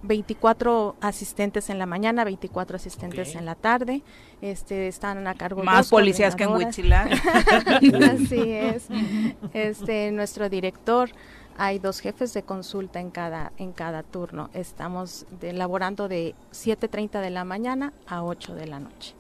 24 0.04 0.96
asistentes 1.02 1.70
en 1.70 1.78
la 1.78 1.86
mañana, 1.86 2.24
24 2.24 2.78
asistentes 2.78 3.36
en 3.36 3.46
la 3.46 3.56
tarde. 3.56 4.02
Este 4.42 4.88
están 4.88 5.28
a 5.28 5.34
cargo 5.34 5.62
más 5.62 5.90
policías 5.90 6.38
que 6.38 6.46
en 6.46 6.52
Huitzilán. 6.52 7.10
Así 8.12 8.50
es. 8.50 8.88
Este 9.54 10.12
nuestro 10.12 10.48
director 10.48 11.10
hay 11.58 11.80
dos 11.80 12.00
jefes 12.00 12.34
de 12.34 12.44
consulta 12.44 13.00
en 13.00 13.12
cada, 13.12 13.52
en 13.58 13.72
cada 13.72 14.04
turno. 14.04 14.50
Estamos 14.54 15.26
elaborando 15.42 16.08
de 16.08 16.36
7.30 16.52 17.22
de 17.22 17.30
la 17.30 17.44
mañana 17.44 17.94
a 18.08 18.24
8 18.24 18.56
de 18.56 18.68
la 18.68 18.80
noche. 18.80 19.16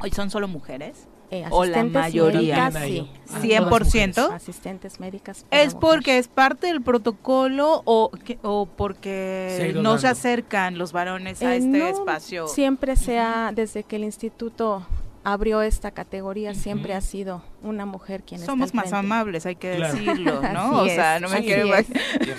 ¿Hoy 0.00 0.10
son 0.10 0.30
solo 0.30 0.48
mujeres? 0.48 1.06
Eh, 1.30 1.44
o 1.50 1.64
la 1.64 1.82
mayoría, 1.82 2.70
sí. 2.70 3.10
100%. 3.40 4.32
Asistentes 4.32 5.00
médicas. 5.00 5.46
¿Es 5.50 5.74
porque 5.74 6.18
es 6.18 6.28
parte 6.28 6.66
del 6.66 6.82
protocolo 6.82 7.82
o, 7.86 8.10
o 8.42 8.66
porque 8.66 9.72
no 9.74 9.98
se 9.98 10.06
acercan 10.06 10.78
los 10.78 10.92
varones 10.92 11.42
a 11.42 11.54
eh, 11.54 11.58
este 11.58 11.88
espacio? 11.88 12.46
Siempre 12.46 12.96
sea, 12.96 13.52
desde 13.54 13.84
que 13.84 13.96
el 13.96 14.04
instituto 14.04 14.86
abrió 15.24 15.62
esta 15.62 15.90
categoría 15.90 16.54
siempre 16.54 16.94
ha 16.94 17.00
sido 17.00 17.42
una 17.62 17.86
mujer 17.86 18.22
quien 18.22 18.40
Somos 18.40 18.74
más 18.74 18.92
amables, 18.92 19.46
hay 19.46 19.56
que 19.56 19.70
decirlo, 19.70 20.40
¿no? 20.52 20.82
o 20.82 20.86
sea, 20.86 21.18
no 21.18 21.28
me 21.30 21.42
quiero, 21.42 21.66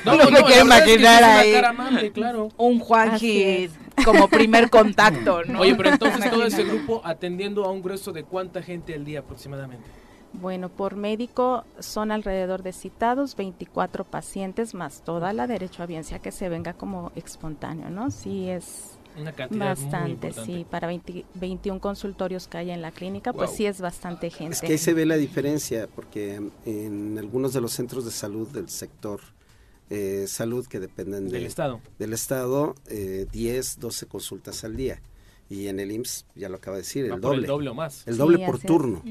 no, 0.05 0.29
me 0.31 0.43
quiero 0.43 0.65
imaginar 0.65 1.23
ahí. 1.23 1.55
un 2.57 2.79
Juanji 2.79 3.69
como 4.05 4.27
primer 4.27 4.69
contacto, 4.69 5.43
¿no? 5.47 5.61
Oye, 5.61 5.75
pero 5.75 5.89
entonces 5.89 6.29
todo 6.29 6.45
ese 6.45 6.63
grupo 6.63 7.01
atendiendo 7.03 7.65
a 7.65 7.71
un 7.71 7.81
grueso 7.81 8.11
de 8.11 8.23
cuánta 8.23 8.61
gente 8.61 8.93
al 8.93 9.03
día 9.03 9.19
aproximadamente. 9.19 9.85
Bueno, 10.33 10.69
por 10.69 10.95
médico 10.95 11.63
son 11.79 12.11
alrededor 12.11 12.61
de 12.61 12.73
citados 12.73 13.35
24 13.35 14.03
pacientes 14.03 14.73
más 14.73 15.01
toda 15.01 15.33
la 15.33 15.47
derecho 15.47 15.81
a 15.81 15.85
biencia 15.85 16.19
que 16.19 16.31
se 16.31 16.49
venga 16.49 16.73
como 16.73 17.11
espontáneo, 17.15 17.89
¿no? 17.89 18.11
Sí 18.11 18.49
es 18.49 18.94
una 19.17 19.31
cantidad 19.31 19.65
bastante, 19.65 20.33
sí, 20.33 20.65
para 20.69 20.87
21 20.87 21.79
consultorios 21.79 22.47
que 22.47 22.57
hay 22.57 22.71
en 22.71 22.81
la 22.81 22.91
clínica, 22.91 23.33
pues 23.33 23.51
sí 23.51 23.65
es 23.65 23.81
bastante 23.81 24.29
gente. 24.29 24.55
Es 24.55 24.61
que 24.61 24.73
ahí 24.73 24.77
se 24.77 24.93
ve 24.93 25.05
la 25.05 25.17
diferencia, 25.17 25.87
porque 25.93 26.41
en 26.65 27.17
algunos 27.17 27.53
de 27.53 27.61
los 27.61 27.71
centros 27.71 28.05
de 28.05 28.11
salud 28.11 28.47
del 28.49 28.69
sector 28.69 29.21
eh, 29.89 30.25
salud 30.27 30.65
que 30.65 30.79
dependen 30.79 31.29
del 31.29 31.45
Estado, 31.45 31.79
del 31.99 32.13
estado 32.13 32.73
eh, 32.87 33.27
10, 33.31 33.79
12 33.79 34.07
consultas 34.07 34.63
al 34.63 34.75
día. 34.75 34.99
Y 35.47 35.67
en 35.67 35.79
el 35.79 35.91
IMSS, 35.91 36.25
ya 36.33 36.49
lo 36.49 36.55
acaba 36.55 36.77
de 36.77 36.81
decir, 36.81 37.05
el 37.05 37.21
doble. 37.21 37.41
El 37.41 37.45
doble 37.45 37.69
o 37.69 37.75
más. 37.75 38.07
El 38.07 38.17
doble 38.17 38.43
por 38.43 38.57
turno. 38.57 39.03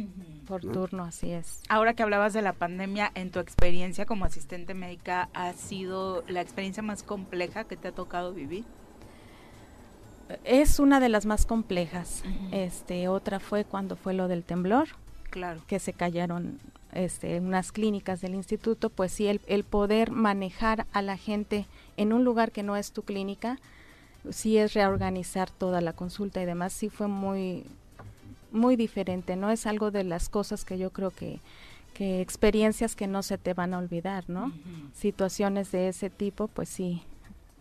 Por 0.48 0.62
turno, 0.62 1.04
así 1.04 1.30
es. 1.30 1.60
Ahora 1.68 1.94
que 1.94 2.02
hablabas 2.02 2.32
de 2.32 2.42
la 2.42 2.52
pandemia, 2.52 3.12
en 3.14 3.30
tu 3.30 3.38
experiencia 3.38 4.04
como 4.04 4.24
asistente 4.24 4.74
médica, 4.74 5.28
¿ha 5.32 5.52
sido 5.52 6.24
la 6.26 6.40
experiencia 6.40 6.82
más 6.82 7.04
compleja 7.04 7.64
que 7.64 7.76
te 7.76 7.86
ha 7.86 7.92
tocado 7.92 8.34
vivir? 8.34 8.64
Es 10.44 10.78
una 10.78 11.00
de 11.00 11.08
las 11.08 11.26
más 11.26 11.46
complejas. 11.46 12.22
Este, 12.52 13.08
otra 13.08 13.40
fue 13.40 13.64
cuando 13.64 13.96
fue 13.96 14.14
lo 14.14 14.28
del 14.28 14.44
temblor, 14.44 14.88
claro, 15.30 15.60
que 15.66 15.78
se 15.78 15.92
cayeron 15.92 16.60
este, 16.92 17.40
unas 17.40 17.72
clínicas 17.72 18.20
del 18.20 18.34
instituto, 18.34 18.90
pues 18.90 19.12
sí, 19.12 19.26
el, 19.26 19.40
el, 19.46 19.64
poder 19.64 20.10
manejar 20.10 20.86
a 20.92 21.02
la 21.02 21.16
gente 21.16 21.66
en 21.96 22.12
un 22.12 22.24
lugar 22.24 22.52
que 22.52 22.62
no 22.62 22.76
es 22.76 22.92
tu 22.92 23.02
clínica, 23.02 23.58
sí 24.30 24.58
es 24.58 24.74
reorganizar 24.74 25.50
toda 25.50 25.80
la 25.80 25.92
consulta 25.92 26.40
y 26.40 26.46
demás, 26.46 26.72
sí 26.72 26.88
fue 26.88 27.08
muy, 27.08 27.64
muy 28.52 28.76
diferente, 28.76 29.36
¿no? 29.36 29.50
Es 29.50 29.66
algo 29.66 29.90
de 29.90 30.04
las 30.04 30.28
cosas 30.28 30.64
que 30.64 30.78
yo 30.78 30.90
creo 30.90 31.10
que, 31.10 31.40
que 31.92 32.20
experiencias 32.20 32.94
que 32.94 33.06
no 33.06 33.22
se 33.22 33.38
te 33.38 33.54
van 33.54 33.74
a 33.74 33.78
olvidar, 33.78 34.24
¿no? 34.28 34.52
Situaciones 34.94 35.72
de 35.72 35.88
ese 35.88 36.10
tipo, 36.10 36.48
pues 36.48 36.68
sí, 36.68 37.02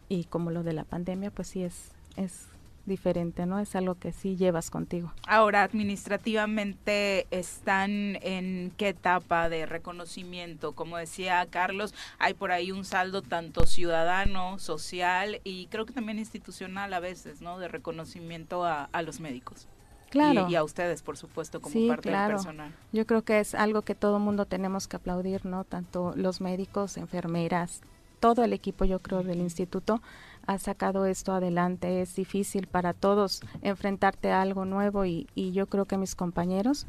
y 0.10 0.26
como 0.26 0.52
lo 0.52 0.64
de 0.64 0.73
la 0.73 0.84
pandemia, 0.84 1.31
pues 1.31 1.48
sí 1.48 1.64
es, 1.64 1.91
es 2.15 2.48
diferente, 2.85 3.45
¿no? 3.45 3.60
Es 3.60 3.76
algo 3.76 3.95
que 3.95 4.11
sí 4.11 4.35
llevas 4.35 4.69
contigo. 4.69 5.14
Ahora, 5.27 5.64
administrativamente, 5.64 7.27
¿están 7.31 8.18
en 8.22 8.73
qué 8.77 8.90
etapa 8.90 9.49
de 9.49 9.65
reconocimiento? 9.65 10.73
Como 10.73 10.98
decía 10.98 11.45
Carlos, 11.49 11.94
hay 12.19 12.34
por 12.34 12.52
ahí 12.52 12.72
un 12.72 12.84
saldo 12.84 13.22
tanto 13.22 13.65
ciudadano, 13.65 14.60
social 14.60 15.40
y 15.44 15.68
creo 15.68 15.85
que 15.85 15.94
también 15.94 16.19
institucional 16.19 16.94
a 16.94 16.99
veces, 16.99 17.41
¿no? 17.41 17.57
De 17.60 17.68
reconocimiento 17.68 18.65
a, 18.65 18.90
los 19.03 19.19
médicos. 19.19 19.68
Claro. 20.10 20.48
Y, 20.48 20.56
a 20.56 20.64
ustedes, 20.64 21.02
por 21.02 21.18
supuesto, 21.18 21.60
como 21.60 21.73
parte 21.88 22.11
del 22.11 22.27
personal. 22.27 22.72
Yo 22.91 23.07
creo 23.07 23.23
que 23.23 23.40
es 23.40 23.56
algo 23.56 23.81
que 23.81 23.95
todo 23.95 24.19
mundo 24.19 24.45
tenemos 24.45 24.88
que 24.88 24.98
aplaudir, 24.98 25.45
¿no? 25.45 25.64
Tanto 25.64 26.14
los 26.15 26.40
médicos, 26.40 26.98
enfermeras, 26.98 27.81
todo 28.19 28.44
el 28.44 28.53
equipo, 28.53 28.85
yo 28.85 28.99
creo, 28.99 29.23
del 29.23 29.40
instituto 29.40 30.02
ha 30.45 30.57
sacado 30.57 31.06
esto 31.06 31.34
adelante. 31.34 32.02
Es 32.02 32.15
difícil 32.15 32.68
para 32.68 32.94
todos 32.94 33.41
enfrentarte 33.61 34.32
a 34.32 34.41
algo 34.41 34.65
nuevo 34.65 35.06
y, 35.06 35.28
yo 35.36 35.68
creo 35.68 35.86
que 35.86 35.98
mis 35.98 36.15
compañeros 36.15 36.88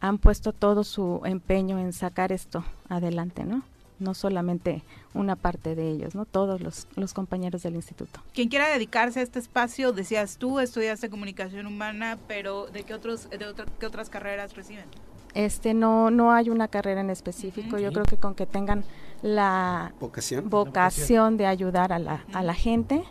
han 0.00 0.18
puesto 0.18 0.52
todo 0.52 0.84
su 0.84 1.22
empeño 1.24 1.78
en 1.78 1.92
sacar 1.92 2.32
esto 2.32 2.64
adelante, 2.88 3.44
¿no? 3.44 3.62
No 3.98 4.12
solamente 4.12 4.82
una 5.14 5.36
parte 5.36 5.74
de 5.74 5.88
ellos, 5.88 6.14
¿no? 6.14 6.26
Todos 6.26 6.60
los, 6.60 6.88
los 6.96 7.14
compañeros 7.14 7.62
del 7.62 7.76
instituto. 7.76 8.20
Quien 8.32 8.48
quiera 8.48 8.68
dedicarse 8.68 9.20
a 9.20 9.22
este 9.22 9.38
espacio, 9.38 9.92
decías 9.92 10.36
tú, 10.36 10.58
estudiaste 10.60 11.08
comunicación 11.08 11.66
humana, 11.66 12.18
pero 12.26 12.66
¿de 12.66 12.82
qué, 12.82 12.92
otros, 12.92 13.30
de 13.30 13.54
qué 13.78 13.86
otras 13.86 14.10
carreras 14.10 14.54
reciben? 14.54 14.86
Este, 15.34 15.74
no, 15.74 16.10
no 16.10 16.32
hay 16.32 16.48
una 16.48 16.68
carrera 16.68 17.00
en 17.00 17.10
específico. 17.10 17.78
Yo 17.78 17.92
creo 17.92 18.04
que 18.04 18.16
con 18.16 18.34
que 18.34 18.46
tengan 18.46 18.84
la 19.22 19.92
vocación, 20.00 20.48
vocación 20.48 21.36
de 21.36 21.46
ayudar 21.46 21.92
a 21.92 21.98
la, 21.98 22.24
a 22.32 22.42
la 22.42 22.54
gente, 22.54 23.04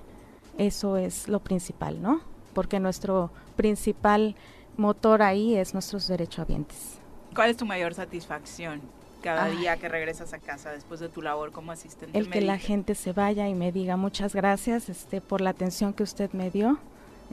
eso 0.57 0.97
es 0.97 1.27
lo 1.27 1.39
principal, 1.39 2.01
¿no? 2.01 2.21
Porque 2.53 2.79
nuestro 2.79 3.31
principal 3.55 4.35
motor 4.77 5.21
ahí 5.21 5.55
es 5.55 5.73
nuestros 5.73 6.07
derechohabientes. 6.07 6.99
¿Cuál 7.35 7.49
es 7.49 7.57
tu 7.57 7.65
mayor 7.65 7.93
satisfacción 7.93 8.81
cada 9.21 9.47
día 9.47 9.77
que 9.77 9.87
regresas 9.87 10.33
a 10.33 10.39
casa 10.39 10.71
después 10.71 10.99
de 10.99 11.09
tu 11.09 11.21
labor 11.21 11.51
como 11.51 11.71
asistente 11.71 12.17
El 12.17 12.29
que 12.29 12.41
la 12.41 12.57
gente 12.59 12.93
se 12.93 13.13
vaya 13.13 13.47
y 13.47 13.55
me 13.55 13.71
diga 13.71 13.95
muchas 13.95 14.35
gracias 14.35 14.89
este, 14.89 15.21
por 15.21 15.41
la 15.41 15.51
atención 15.51 15.93
que 15.93 16.03
usted 16.03 16.31
me 16.33 16.51
dio. 16.51 16.77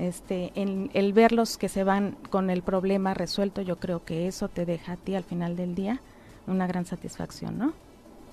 Este, 0.01 0.51
en, 0.55 0.90
el 0.94 1.12
verlos 1.12 1.59
que 1.59 1.68
se 1.68 1.85
van 1.85 2.16
con 2.31 2.48
el 2.48 2.62
problema 2.62 3.12
resuelto, 3.12 3.60
yo 3.60 3.77
creo 3.77 4.02
que 4.02 4.27
eso 4.28 4.48
te 4.48 4.64
deja 4.64 4.93
a 4.93 4.97
ti 4.97 5.14
al 5.14 5.24
final 5.24 5.56
del 5.56 5.74
día 5.74 6.01
una 6.47 6.66
gran 6.66 6.86
satisfacción, 6.86 7.59
¿no? 7.59 7.74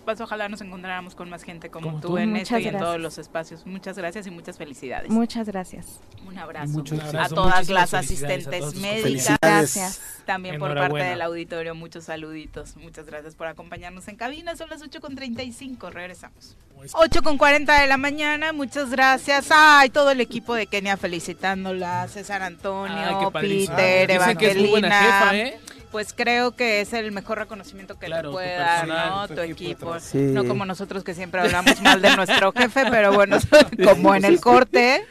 Pues 0.07 0.21
ojalá 0.21 0.47
nos 0.47 0.61
encontráramos 0.61 1.15
con 1.15 1.29
más 1.29 1.43
gente 1.43 1.69
como, 1.69 1.99
tú, 1.99 2.17
en 2.17 2.38
esto 2.38 2.57
y 2.57 2.65
en 2.69 2.77
todos 2.77 2.97
los 2.97 3.17
espacios. 3.17 3.65
Muchas 3.65 3.97
gracias 3.97 4.25
y 4.25 4.31
muchas 4.31 4.57
felicidades. 4.57 5.09
Muchas 5.09 5.47
gracias. 5.47 5.99
Un 6.25 6.38
abrazo, 6.38 6.81
a 7.19 7.27
todas 7.27 7.67
las 7.67 7.93
asistentes 7.93 8.75
médicas. 8.75 9.38
Gracias. 9.41 10.01
También 10.25 10.59
por 10.59 10.73
parte 10.73 11.03
del 11.03 11.21
auditorio, 11.21 11.75
muchos 11.75 12.05
saluditos. 12.05 12.77
Muchas 12.77 13.05
gracias 13.05 13.35
por 13.35 13.47
acompañarnos 13.47 14.07
en 14.07 14.15
cabina. 14.15 14.55
Son 14.55 14.69
las 14.69 14.81
8.35. 14.81 15.91
Regresamos. 15.91 16.55
8 16.93 17.21
con 17.21 17.38
40 17.38 17.81
de 17.81 17.88
la 17.88 17.97
mañana, 17.97 18.53
muchas 18.53 18.89
gracias. 18.89 19.47
Ay, 19.51 19.89
todo 19.89 20.11
el 20.11 20.21
equipo 20.21 20.53
de 20.53 20.67
Kenia 20.67 20.95
felicitándola, 20.95 22.07
César 22.07 22.43
Antonio, 22.43 23.29
Peter, 23.34 24.09
Evangelina. 24.09 25.31
¿eh? 25.34 25.59
Pues 25.91 26.14
creo 26.14 26.55
que 26.55 26.81
es 26.81 26.93
el 26.93 27.11
mejor 27.11 27.38
reconocimiento 27.39 27.97
que 27.97 28.09
le 28.09 28.22
puede 28.23 28.55
dar, 28.55 28.88
¿no? 28.88 29.27
Tu, 29.27 29.41
equipo. 29.41 29.95
No 30.14 30.45
como 30.45 30.65
nosotros 30.65 31.03
que 31.03 31.14
siempre 31.14 31.41
hablamos 31.41 31.81
mal 31.81 32.01
de 32.01 32.15
nuestro 32.15 32.51
jefe, 32.51 32.85
pero 32.89 33.14
bueno, 33.14 33.38
como 33.84 34.15
en 34.15 34.26
el 34.26 34.39
corte. 34.39 35.05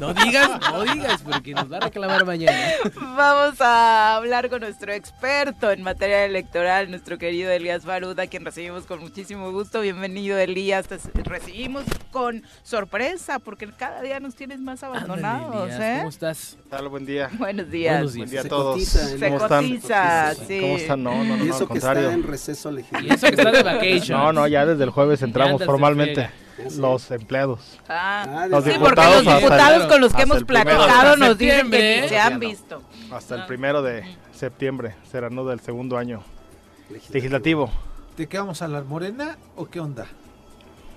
No 0.00 0.14
digas, 0.14 0.60
no 0.70 0.82
digas, 0.82 1.22
porque 1.22 1.54
nos 1.54 1.70
va 1.70 1.78
a 1.78 1.80
reclamar 1.80 2.24
mañana. 2.24 2.58
Vamos 2.94 3.60
a 3.60 4.16
hablar 4.16 4.48
con 4.48 4.60
nuestro 4.60 4.92
experto 4.92 5.70
en 5.70 5.82
materia 5.82 6.24
electoral, 6.24 6.90
nuestro 6.90 7.18
querido 7.18 7.50
Elías 7.50 7.84
Baruda, 7.84 8.26
quien 8.26 8.44
recibimos 8.44 8.84
con 8.84 9.00
muchísimo 9.00 9.50
gusto. 9.52 9.80
Bienvenido, 9.80 10.38
Elías. 10.38 10.86
Te 10.88 10.98
recibimos 11.24 11.84
con 12.10 12.42
sorpresa, 12.62 13.38
porque 13.38 13.68
cada 13.68 14.02
día 14.02 14.20
nos 14.20 14.34
tienes 14.34 14.60
más 14.60 14.82
abandonados, 14.82 15.70
¿eh? 15.72 15.96
¿Cómo 15.98 16.10
estás? 16.10 16.56
¿Qué 16.62 16.70
tal? 16.70 16.88
Buen 16.88 17.06
día. 17.06 17.30
Buenos 17.38 17.70
días. 17.70 17.94
Buenos 17.94 18.12
días. 18.14 18.16
Buen 18.16 18.30
día 18.30 18.40
a 18.40 18.44
todos. 18.44 18.98
¿Cómo 19.20 19.36
están? 19.36 19.71
¿Cómo 19.80 20.76
están? 20.76 21.02
No, 21.02 21.24
no, 21.24 21.36
no, 21.36 21.44
y 21.44 21.48
eso 21.48 21.54
al 21.54 21.60
que 21.60 21.66
contrario. 21.66 22.02
está 22.04 22.14
en 22.14 22.22
receso 22.24 22.70
legislativo. 22.70 23.10
Y 23.12 23.14
eso 23.14 23.26
que 23.26 23.34
está 23.34 23.50
de 23.52 23.62
vacation. 23.62 24.18
No, 24.18 24.32
no, 24.32 24.46
ya 24.46 24.66
desde 24.66 24.84
el 24.84 24.90
jueves 24.90 25.22
entramos 25.22 25.64
formalmente 25.64 26.30
los 26.78 27.10
empleados. 27.10 27.78
Ah, 27.88 28.46
Los 28.48 28.64
sí, 28.64 28.70
porque 28.70 28.78
diputados 28.78 29.24
los 29.24 29.34
hasta 29.34 29.38
diputados 29.46 29.82
el- 29.84 29.88
con 29.88 30.00
los 30.00 30.14
que 30.14 30.22
hemos 30.22 30.36
el 30.38 30.46
primero 30.46 30.70
de 30.70 30.76
platicado 30.86 31.16
nos 31.16 31.38
dicen 31.38 31.56
septiembre, 31.60 31.94
que 31.96 32.00
ni 32.02 32.08
se 32.08 32.18
han 32.18 32.38
visto. 32.40 32.82
Hasta 33.10 33.34
el 33.36 33.40
Ah. 33.42 33.46
primero 33.46 33.82
de 33.82 34.04
septiembre 34.32 34.94
será 35.10 35.28
no 35.30 35.44
del 35.44 35.60
segundo 35.60 35.96
año 35.98 36.22
legislativo. 37.12 37.70
¿De 38.16 38.26
qué 38.26 38.38
vamos 38.38 38.60
a 38.62 38.66
hablar? 38.66 38.84
¿Morena 38.84 39.36
o 39.56 39.66
qué 39.66 39.80
onda? 39.80 40.06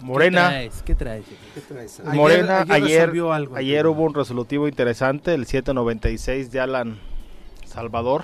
Morena, 0.01 0.49
¿Qué 0.49 0.53
traes? 0.53 0.83
¿Qué 0.83 0.95
traes? 0.95 1.25
¿Qué 1.53 1.61
traes? 1.61 1.99
Ayer- 2.01 2.13
Morena, 2.13 2.59
ayer 2.69 3.09
ayer, 3.09 3.09
algo. 3.31 3.55
ayer 3.55 3.87
hubo 3.87 4.03
un 4.03 4.13
resolutivo 4.13 4.67
interesante, 4.67 5.33
el 5.33 5.45
796 5.45 6.51
de 6.51 6.59
Alan 6.59 6.99
Salvador, 7.65 8.23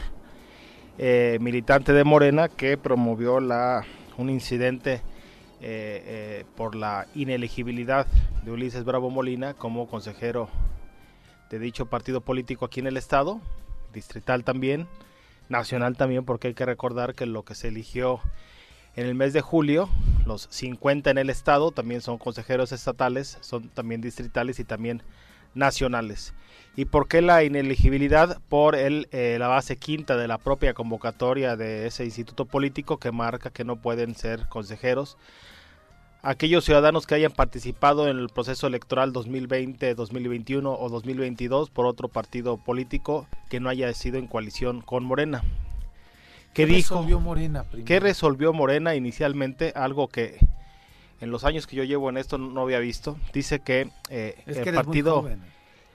eh, 1.04 1.40
militante 1.42 1.94
de 1.94 2.04
Morena, 2.04 2.48
que 2.48 2.78
promovió 2.78 3.40
la, 3.40 3.84
un 4.20 4.30
incidente 4.30 5.02
eh, 5.60 6.04
eh, 6.06 6.46
por 6.56 6.76
la 6.76 7.08
inelegibilidad 7.16 8.06
de 8.46 8.52
Ulises 8.52 8.86
Bravo 8.86 9.10
Molina 9.10 9.56
como 9.56 9.88
consejero 9.88 10.48
de 11.50 11.58
dicho 11.58 11.88
partido 11.88 12.22
político 12.22 12.66
aquí 12.66 12.82
en 12.82 12.86
el 12.86 12.98
estado, 12.98 13.42
distrital 13.92 14.44
también, 14.44 14.88
nacional 15.50 15.98
también, 15.98 16.24
porque 16.24 16.50
hay 16.50 16.54
que 16.54 16.68
recordar 16.68 17.16
que 17.16 17.26
lo 17.26 17.42
que 17.46 17.56
se 17.56 17.70
eligió 17.70 18.20
en 18.96 19.08
el 19.08 19.16
mes 19.16 19.34
de 19.34 19.42
julio, 19.42 19.90
los 20.28 20.50
50 20.52 21.10
en 21.10 21.18
el 21.18 21.32
estado 21.32 21.72
también 21.72 22.02
son 22.02 22.20
consejeros 22.20 22.72
estatales, 22.74 23.40
son 23.42 23.70
también 23.70 24.02
distritales 24.02 24.60
y 24.60 24.66
también 24.66 25.02
nacionales. 25.54 26.34
¿Y 26.76 26.86
por 26.86 27.08
qué 27.08 27.22
la 27.22 27.44
inelegibilidad? 27.44 28.40
Por 28.48 28.76
el, 28.76 29.08
eh, 29.12 29.38
la 29.40 29.48
base 29.48 29.78
quinta 29.78 30.16
de 30.16 30.28
la 30.28 30.38
propia 30.38 30.74
convocatoria 30.74 31.56
de 31.58 31.88
ese 31.88 32.06
instituto 32.06 32.46
político 32.46 32.98
que 32.98 33.12
marca 33.12 33.50
que 33.50 33.66
no 33.66 33.76
pueden 33.76 34.16
ser 34.16 34.48
consejeros 34.48 35.18
aquellos 36.24 36.66
ciudadanos 36.66 37.08
que 37.08 37.16
hayan 37.16 37.32
participado 37.32 38.08
en 38.08 38.18
el 38.18 38.30
proceso 38.30 38.68
electoral 38.68 39.12
2020, 39.14 39.96
2021 39.96 40.72
o 40.72 40.90
2022 40.90 41.70
por 41.70 41.86
otro 41.86 42.08
partido 42.08 42.58
político 42.58 43.28
que 43.50 43.60
no 43.60 43.70
haya 43.70 43.92
sido 43.94 44.18
en 44.18 44.28
coalición 44.28 44.82
con 44.82 45.04
Morena. 45.04 45.44
¿Qué 46.54 46.66
dijo? 46.66 46.96
resolvió 46.96 47.20
Morena 47.20 47.64
primero? 47.64 47.86
¿Qué 47.86 48.00
resolvió 48.00 48.54
Morena 48.54 48.96
inicialmente? 48.96 49.72
Algo 49.76 50.10
que 50.10 50.38
en 51.22 51.32
los 51.32 51.44
años 51.46 51.68
que 51.68 51.76
yo 51.76 51.84
llevo 51.84 52.10
en 52.10 52.18
esto 52.18 52.38
no 52.38 52.62
había 52.62 52.80
visto. 52.80 53.18
Dice 53.34 53.60
que 53.62 53.90
eh, 54.10 54.42
Es 54.46 54.58
el 54.58 54.64
que 54.64 54.72
muy 54.72 54.84
partido, 54.84 55.30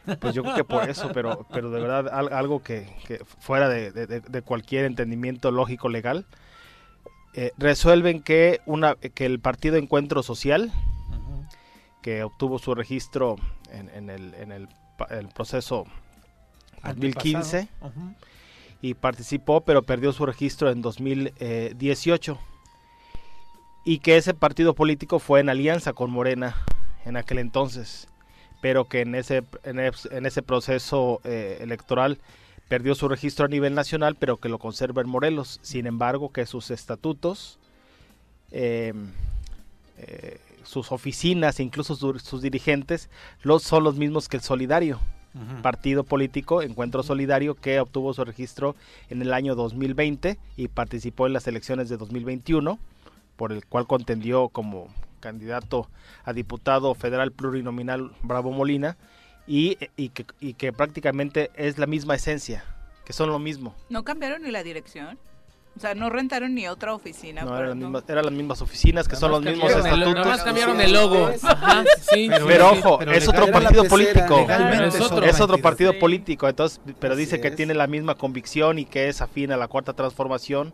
pues 0.20 0.34
yo 0.34 0.42
creo 0.42 0.54
que 0.54 0.64
por 0.64 0.88
eso, 0.88 1.10
pero, 1.12 1.46
pero 1.52 1.70
de 1.70 1.80
verdad 1.80 2.08
al- 2.08 2.32
algo 2.32 2.62
que, 2.62 2.88
que 3.06 3.24
fuera 3.38 3.68
de, 3.68 3.90
de- 3.92 4.06
de- 4.06 4.20
de 4.20 4.42
cualquier 4.42 4.84
entendimiento 4.84 5.50
lógico 5.50 5.88
legal, 5.88 6.26
eh, 7.34 7.50
resuelven 7.58 8.22
que, 8.22 8.60
una, 8.66 8.94
que 8.94 9.26
el 9.26 9.40
partido 9.40 9.76
Encuentro 9.76 10.22
Social, 10.22 10.72
que 12.02 12.22
obtuvo 12.22 12.58
su 12.60 12.74
registro 12.74 13.36
en, 13.72 13.90
en 13.90 14.10
el, 14.10 14.32
en 14.34 14.52
el, 14.52 14.68
el 15.10 15.28
proceso 15.28 15.84
2015 16.84 17.58
Antepasado. 17.58 17.90
Ujú. 17.90 18.14
y 18.80 18.94
participó, 18.94 19.62
pero 19.62 19.82
perdió 19.82 20.12
su 20.12 20.24
registro 20.24 20.70
en 20.70 20.82
2018. 20.82 22.38
Y 23.86 24.00
que 24.00 24.16
ese 24.16 24.34
partido 24.34 24.74
político 24.74 25.18
fue 25.20 25.40
en 25.40 25.48
alianza 25.48 25.92
con 25.94 26.10
Morena 26.10 26.56
en 27.04 27.16
aquel 27.16 27.38
entonces, 27.38 28.08
pero 28.60 28.86
que 28.86 29.00
en 29.02 29.14
ese, 29.14 29.44
en 29.62 29.78
es- 29.78 30.08
en 30.10 30.26
ese 30.26 30.42
proceso 30.42 31.20
eh, 31.24 31.58
electoral 31.60 32.18
perdió 32.68 32.96
su 32.96 33.06
registro 33.08 33.44
a 33.46 33.48
nivel 33.48 33.74
nacional, 33.74 34.16
pero 34.18 34.38
que 34.38 34.48
lo 34.48 34.58
conserva 34.58 35.02
en 35.02 35.08
Morelos. 35.08 35.60
Sin 35.62 35.86
embargo, 35.86 36.32
que 36.32 36.46
sus 36.46 36.72
estatutos, 36.72 37.60
eh, 38.50 38.92
eh, 39.98 40.40
sus 40.64 40.90
oficinas, 40.90 41.60
incluso 41.60 41.94
su- 41.94 42.18
sus 42.18 42.42
dirigentes, 42.42 43.08
los, 43.44 43.62
son 43.62 43.84
los 43.84 43.94
mismos 43.96 44.28
que 44.28 44.36
el 44.38 44.42
Solidario 44.42 45.00
partido 45.62 46.02
político 46.02 46.62
Encuentro 46.62 47.02
Solidario 47.02 47.54
que 47.56 47.78
obtuvo 47.78 48.14
su 48.14 48.24
registro 48.24 48.74
en 49.10 49.20
el 49.20 49.34
año 49.34 49.54
2020 49.54 50.38
y 50.56 50.68
participó 50.68 51.26
en 51.26 51.34
las 51.34 51.46
elecciones 51.46 51.90
de 51.90 51.98
2021 51.98 52.78
por 53.36 53.52
el 53.52 53.64
cual 53.66 53.86
contendió 53.86 54.48
como 54.48 54.88
candidato 55.20 55.88
a 56.24 56.32
diputado 56.32 56.94
federal 56.94 57.32
plurinominal 57.32 58.12
Bravo 58.22 58.52
Molina 58.52 58.96
y, 59.46 59.78
y 59.96 60.10
que, 60.10 60.26
y 60.40 60.54
que 60.54 60.72
prácticamente 60.72 61.50
es 61.54 61.78
la 61.78 61.86
misma 61.86 62.14
esencia, 62.14 62.64
que 63.04 63.12
son 63.12 63.30
lo 63.30 63.38
mismo. 63.38 63.74
¿No 63.88 64.04
cambiaron 64.04 64.42
ni 64.42 64.50
la 64.50 64.62
dirección? 64.62 65.18
O 65.76 65.78
sea, 65.80 65.94
no 65.94 66.08
rentaron 66.08 66.54
ni 66.54 66.66
otra 66.68 66.94
oficina. 66.94 67.42
No, 67.42 67.54
eran, 67.54 67.68
las 67.68 67.76
no. 67.76 67.84
mismas, 67.90 68.04
eran 68.08 68.24
las 68.24 68.32
mismas 68.32 68.62
oficinas, 68.62 69.06
que 69.06 69.16
son 69.16 69.30
los 69.30 69.42
mismos 69.42 69.70
el- 69.70 69.78
estatutos. 69.80 70.14
Nada 70.14 70.26
más 70.26 70.42
cambiaron 70.42 70.80
el 70.80 70.92
logo. 70.92 71.30
Ajá, 71.42 71.84
sí. 72.00 72.28
Pero, 72.30 72.46
Pero 72.46 72.70
ojo, 72.70 72.98
pero 72.98 73.12
es 73.12 73.26
legal- 73.26 73.42
otro 73.42 73.52
partido 73.52 73.82
pecera, 73.82 74.26
político. 74.26 74.46
es 74.86 74.94
es 74.94 75.40
otro. 75.40 75.56
Es 75.56 75.60
partido 75.60 75.92
Sí. 75.92 75.98
político, 75.98 76.48
entonces, 76.48 76.80
pero 76.98 77.12
Así 77.12 77.20
dice 77.24 77.40
que 77.42 77.48
es. 77.48 77.56
tiene 77.56 77.74
la 77.74 77.86
misma 77.86 78.14
convicción 78.14 78.78
y 78.78 78.86
que 78.86 79.08
es 79.08 79.20
afín 79.20 79.52
a 79.52 79.58
la 79.58 79.68
cuarta 79.68 79.92
transformación 79.92 80.72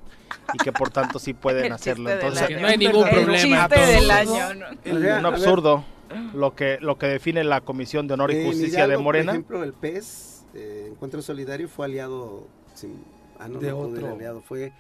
y 0.55 0.59
que 0.59 0.71
por 0.73 0.91
tanto 0.91 1.19
sí 1.19 1.35
pueden 1.35 1.65
El 1.67 1.73
hacerlo. 1.73 2.09
Entonces, 2.09 2.49
no 2.61 2.69
hay 2.69 2.77
ningún 2.79 3.09
El 3.09 3.25
problema. 3.25 3.69
chiste 3.69 3.87
del 3.87 4.11
año. 4.11 4.55
¿no? 4.55 4.67
El- 4.85 5.05
un 5.19 5.27
absurdo 5.27 5.85
lo 6.35 6.55
que 6.55 6.79
lo 6.81 6.97
que 6.97 7.07
define 7.07 7.43
la 7.43 7.61
Comisión 7.63 8.07
de 8.07 8.15
Honor 8.15 8.31
y 8.33 8.37
en 8.37 8.47
Justicia 8.47 8.87
de 8.87 8.99
Morena. 8.99 9.33
Por 9.33 9.41
ejemplo, 9.41 9.65
el 9.65 9.73
PES, 9.73 10.45
eh, 10.55 10.87
Encuentro 10.93 11.23
Solidario, 11.23 11.69
fue 11.69 11.87
aliado. 11.87 12.47
sin- 12.75 13.03
ah, 13.41 13.49
no, 13.49 13.59
De 13.59 13.71
no 13.71 13.77
pudo 13.79 13.89
ir 13.97 14.05
otro. 14.05 14.15
aliado, 14.15 14.41
fue 14.43 14.73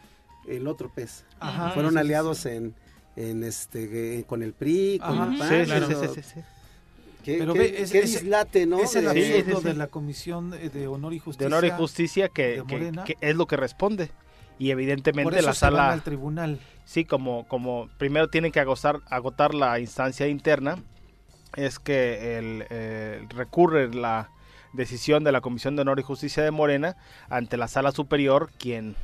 el 0.47 0.67
otro 0.67 0.91
PES. 0.95 1.25
Ajá, 1.41 1.71
Fueron 1.71 1.97
aliados 1.99 2.39
sí. 2.39 2.49
en, 2.51 2.75
en 3.17 3.45
este 3.45 4.19
eh, 4.21 4.25
con 4.25 4.43
el 4.43 4.53
PRI, 4.53 4.99
con 4.99 5.19
Ajá. 5.19 5.33
el 5.33 5.39
PAN. 5.39 5.49
Sí, 5.49 5.55
sí, 5.61 5.65
claro. 5.67 5.87
sí, 5.89 5.95
sí, 5.95 6.23
sí, 6.23 6.31
sí. 6.35 6.41
Qué, 7.25 7.37
Pero 7.39 7.53
qué- 7.53 7.59
ve, 7.61 7.83
es- 7.83 7.93
qué 7.93 8.03
dislate, 8.03 8.67
¿no? 8.67 8.81
Es 8.81 8.97
el 8.97 9.05
De- 9.05 9.13
Sí, 9.15 9.23
sí, 9.33 9.39
absurdo 9.39 9.59
sí. 9.61 9.65
de 9.69 9.75
la 9.75 9.87
Comisión 9.87 10.55
eh, 10.55 10.71
de 10.71 10.89
Honor 10.89 11.13
y 11.13 11.19
De 11.19 11.25
Justicia. 11.25 11.47
Honor 11.47 11.65
y 11.67 11.71
Justicia 11.71 12.29
que, 12.29 12.43
de 12.49 12.65
que- 12.67 12.75
Morena. 12.79 13.05
que 13.05 13.17
es 13.21 13.37
lo 13.37 13.47
que 13.47 13.57
responde. 13.57 14.11
Y 14.59 14.67
Por 14.67 14.73
evidentemente 14.73 15.39
eso 15.39 15.47
la 15.47 15.55
se 15.55 15.65
van 15.67 15.73
sala 15.75 15.93
al 15.93 16.03
tribunal. 16.03 16.61
sí 16.85 17.05
como 17.05 17.47
como 17.49 17.89
primero 17.99 18.29
tienen 18.29 18.51
que 18.53 18.61
agotar, 18.61 19.01
agotar 19.09 19.55
la 19.55 19.79
instancia 19.81 20.27
interna 20.29 20.83
es 21.57 21.79
que 21.79 22.39
el, 22.39 22.65
eh, 22.71 23.27
recurre 23.31 23.93
la 23.95 24.31
decisión 24.73 25.23
de 25.25 25.33
la 25.33 25.41
Comisión 25.41 25.75
de 25.77 25.83
Honor 25.83 26.01
y 26.01 26.03
Justicia 26.03 26.43
de 26.43 26.51
Morena 26.51 26.97
ante 27.29 27.57
la 27.57 27.69
Sala 27.69 27.93
Superior 27.93 28.51
quien 28.59 28.95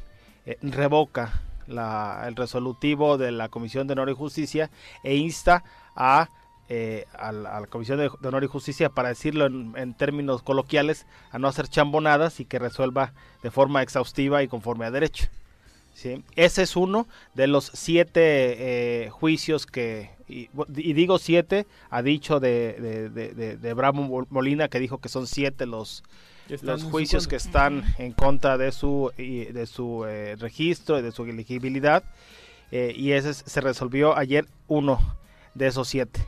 eh, 0.49 0.57
revoca 0.63 1.43
la- 1.67 2.25
el 2.27 2.35
resolutivo 2.37 3.19
de 3.19 3.33
la 3.33 3.51
Comisión 3.51 3.87
de 3.87 3.93
Honor 3.93 4.09
y 4.09 4.15
Justicia 4.15 4.71
e 5.03 5.15
insta 5.17 5.63
a 5.95 6.31
eh, 6.71 7.07
la, 7.21 7.67
Comisión 7.69 7.99
de, 7.99 8.11
Honor 8.27 8.45
y 8.45 8.47
Justicia, 8.47 8.89
para 8.91 9.09
decirlo 9.11 9.47
en, 9.47 9.73
en, 9.77 9.95
términos 9.95 10.43
coloquiales, 10.43 11.07
a 11.31 11.39
no 11.39 11.49
hacer 11.49 11.69
chambonadas 11.69 12.41
y 12.41 12.45
que 12.45 12.59
resuelva 12.59 13.13
de 13.43 13.51
forma 13.51 13.83
exhaustiva 13.83 14.43
y 14.43 14.49
conforme 14.49 14.85
a 14.85 14.91
derecho. 14.91 15.27
¿sí? 15.95 16.23
Ese 16.37 16.63
es 16.63 16.77
uno 16.77 17.07
de 17.35 17.47
los 17.47 17.71
siete 17.75 19.05
eh, 19.05 19.11
juicios 19.11 19.67
que, 19.67 20.11
y, 20.29 20.49
y, 20.77 20.93
digo 20.93 21.19
siete, 21.19 21.67
ha 21.91 22.03
dicho 22.03 22.39
de, 22.39 23.09
de, 23.11 23.35
de, 23.35 23.57
de, 23.57 23.75
Bravo 23.75 24.27
Molina, 24.31 24.69
que 24.69 24.79
dijo 24.79 24.99
que 24.99 25.09
son 25.09 25.27
siete 25.27 25.67
los, 25.67 26.05
los 26.63 26.85
juicios 26.85 27.29
que 27.29 27.37
están 27.37 27.85
en 27.99 28.13
contra 28.13 28.59
de 28.59 28.73
su, 28.73 29.13
de 29.17 29.67
su 29.67 30.05
eh, 30.07 30.37
registro 30.37 30.99
y 30.99 31.03
de 31.03 31.13
su 31.13 31.25
elegibilidad. 31.25 32.05
Eh, 32.71 32.93
y 32.97 33.13
ese 33.13 33.33
se 33.33 33.61
resolvió 33.61 34.17
ayer 34.17 34.47
uno 34.67 34.99
de 35.55 35.69
esos 35.69 35.89
siete. 35.89 36.21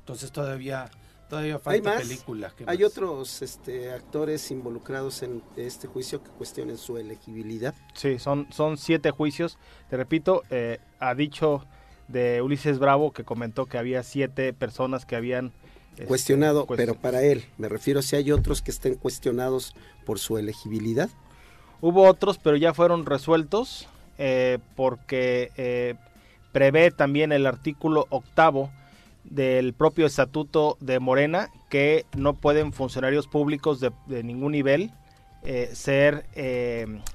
Entonces 0.00 0.30
todavía 0.30 0.90
todavía 1.28 1.58
falta 1.58 1.90
hay 1.90 1.96
más, 1.96 2.02
película. 2.02 2.52
Hay 2.66 2.78
más? 2.78 2.86
otros 2.86 3.42
este, 3.42 3.90
actores 3.90 4.50
involucrados 4.50 5.22
en 5.22 5.42
este 5.56 5.88
juicio 5.88 6.22
que 6.22 6.30
cuestionen 6.30 6.76
su 6.76 6.98
elegibilidad. 6.98 7.74
Sí, 7.94 8.18
son, 8.18 8.46
son 8.52 8.76
siete 8.76 9.10
juicios. 9.10 9.58
Te 9.88 9.96
repito, 9.96 10.42
eh, 10.50 10.78
ha 11.00 11.14
dicho 11.14 11.64
de 12.08 12.42
Ulises 12.42 12.78
Bravo 12.78 13.12
que 13.12 13.24
comentó 13.24 13.66
que 13.66 13.78
había 13.78 14.02
siete 14.02 14.52
personas 14.52 15.06
que 15.06 15.16
habían 15.16 15.52
cuestionado, 16.06 16.60
este, 16.60 16.66
cuestion... 16.68 16.86
pero 16.86 17.00
para 17.00 17.22
él, 17.22 17.44
me 17.58 17.68
refiero 17.68 18.02
si 18.02 18.16
hay 18.16 18.32
otros 18.32 18.62
que 18.62 18.70
estén 18.70 18.94
cuestionados 18.94 19.74
por 20.04 20.18
su 20.18 20.38
elegibilidad. 20.38 21.10
Hubo 21.80 22.04
otros, 22.08 22.38
pero 22.38 22.56
ya 22.56 22.74
fueron 22.74 23.06
resueltos 23.06 23.88
eh, 24.18 24.58
porque 24.76 25.50
eh, 25.56 25.94
prevé 26.52 26.90
también 26.90 27.32
el 27.32 27.46
artículo 27.46 28.06
octavo 28.10 28.70
del 29.24 29.72
propio 29.72 30.06
estatuto 30.06 30.76
de 30.80 31.00
Morena 31.00 31.50
que 31.70 32.06
no 32.16 32.34
pueden 32.34 32.72
funcionarios 32.72 33.26
públicos 33.26 33.80
de, 33.80 33.90
de 34.06 34.22
ningún 34.22 34.52
nivel 34.52 34.92
eh, 35.42 35.70
ser 35.72 36.26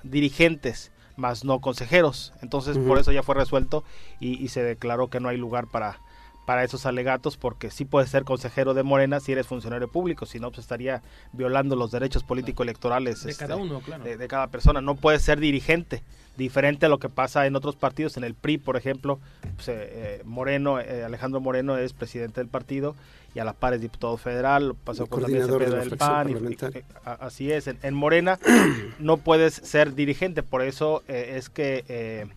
dirigentes, 0.04 0.92
más 1.16 1.46
no 1.46 1.62
consejeros. 1.62 2.34
Entonces, 2.42 2.76
uh 2.76 2.82
-huh. 2.82 2.88
por 2.88 3.00
eso 3.00 3.12
ya 3.14 3.24
fue 3.24 3.36
resuelto 3.36 3.86
y, 4.20 4.44
y, 4.44 4.50
se 4.50 4.64
declaró 4.64 5.10
que 5.10 5.22
no 5.22 5.30
hay 5.30 5.38
lugar 5.38 5.68
para, 5.68 6.02
para 6.48 6.64
esos 6.64 6.86
alegatos, 6.86 7.36
porque 7.36 7.70
sí 7.70 7.84
puedes 7.84 8.10
ser 8.10 8.24
consejero 8.24 8.74
de 8.74 8.82
Morena 8.82 9.20
si 9.20 9.34
eres 9.34 9.46
funcionario 9.46 9.90
público, 9.90 10.26
si 10.26 10.40
no, 10.40 10.50
pues 10.50 10.60
estaría 10.60 11.02
violando 11.34 11.76
los 11.76 11.92
derechos 11.92 12.24
político-electorales 12.24 13.26
de 13.26 13.32
este, 13.32 13.44
cada 13.44 13.58
uno, 13.58 13.82
claro. 13.82 14.06
De, 14.06 14.16
de, 14.16 14.28
cada 14.30 14.48
persona. 14.48 14.80
No 14.80 14.96
puedes 14.96 15.22
ser 15.22 15.42
dirigente, 15.42 16.04
diferente 16.38 16.86
a 16.86 16.90
lo 16.90 17.00
que 17.00 17.10
pasa 17.10 17.46
en 17.48 17.58
otros 17.58 17.76
partidos. 17.76 18.16
En 18.16 18.24
el 18.24 18.34
PRI, 18.34 18.60
por 18.60 18.78
ejemplo, 18.78 19.20
pues, 19.56 19.68
eh, 19.68 20.22
Moreno, 20.24 20.80
eh, 20.80 21.04
Alejandro 21.04 21.42
Moreno 21.42 21.78
es 21.78 21.92
presidente 21.92 22.40
del 22.40 22.48
partido 22.48 22.96
y 23.36 23.40
a 23.40 23.44
la 23.44 23.52
par 23.52 23.74
es 23.74 23.82
diputado 23.82 24.16
federal, 24.16 24.74
pasó 24.86 25.04
el 25.04 25.10
por 25.10 25.24
también 25.24 25.48
del 25.48 25.98
PAN. 25.98 26.30
Y, 26.30 26.54
y, 26.54 26.84
así 27.04 27.52
es, 27.52 27.68
en, 27.68 27.78
en 27.84 27.94
Morena 27.94 28.40
no 29.00 29.18
puedes 29.18 29.54
ser 29.54 29.96
dirigente, 29.96 30.44
por 30.44 30.62
eso 30.62 31.04
eh, 31.10 31.34
es 31.36 31.50
que 31.50 32.30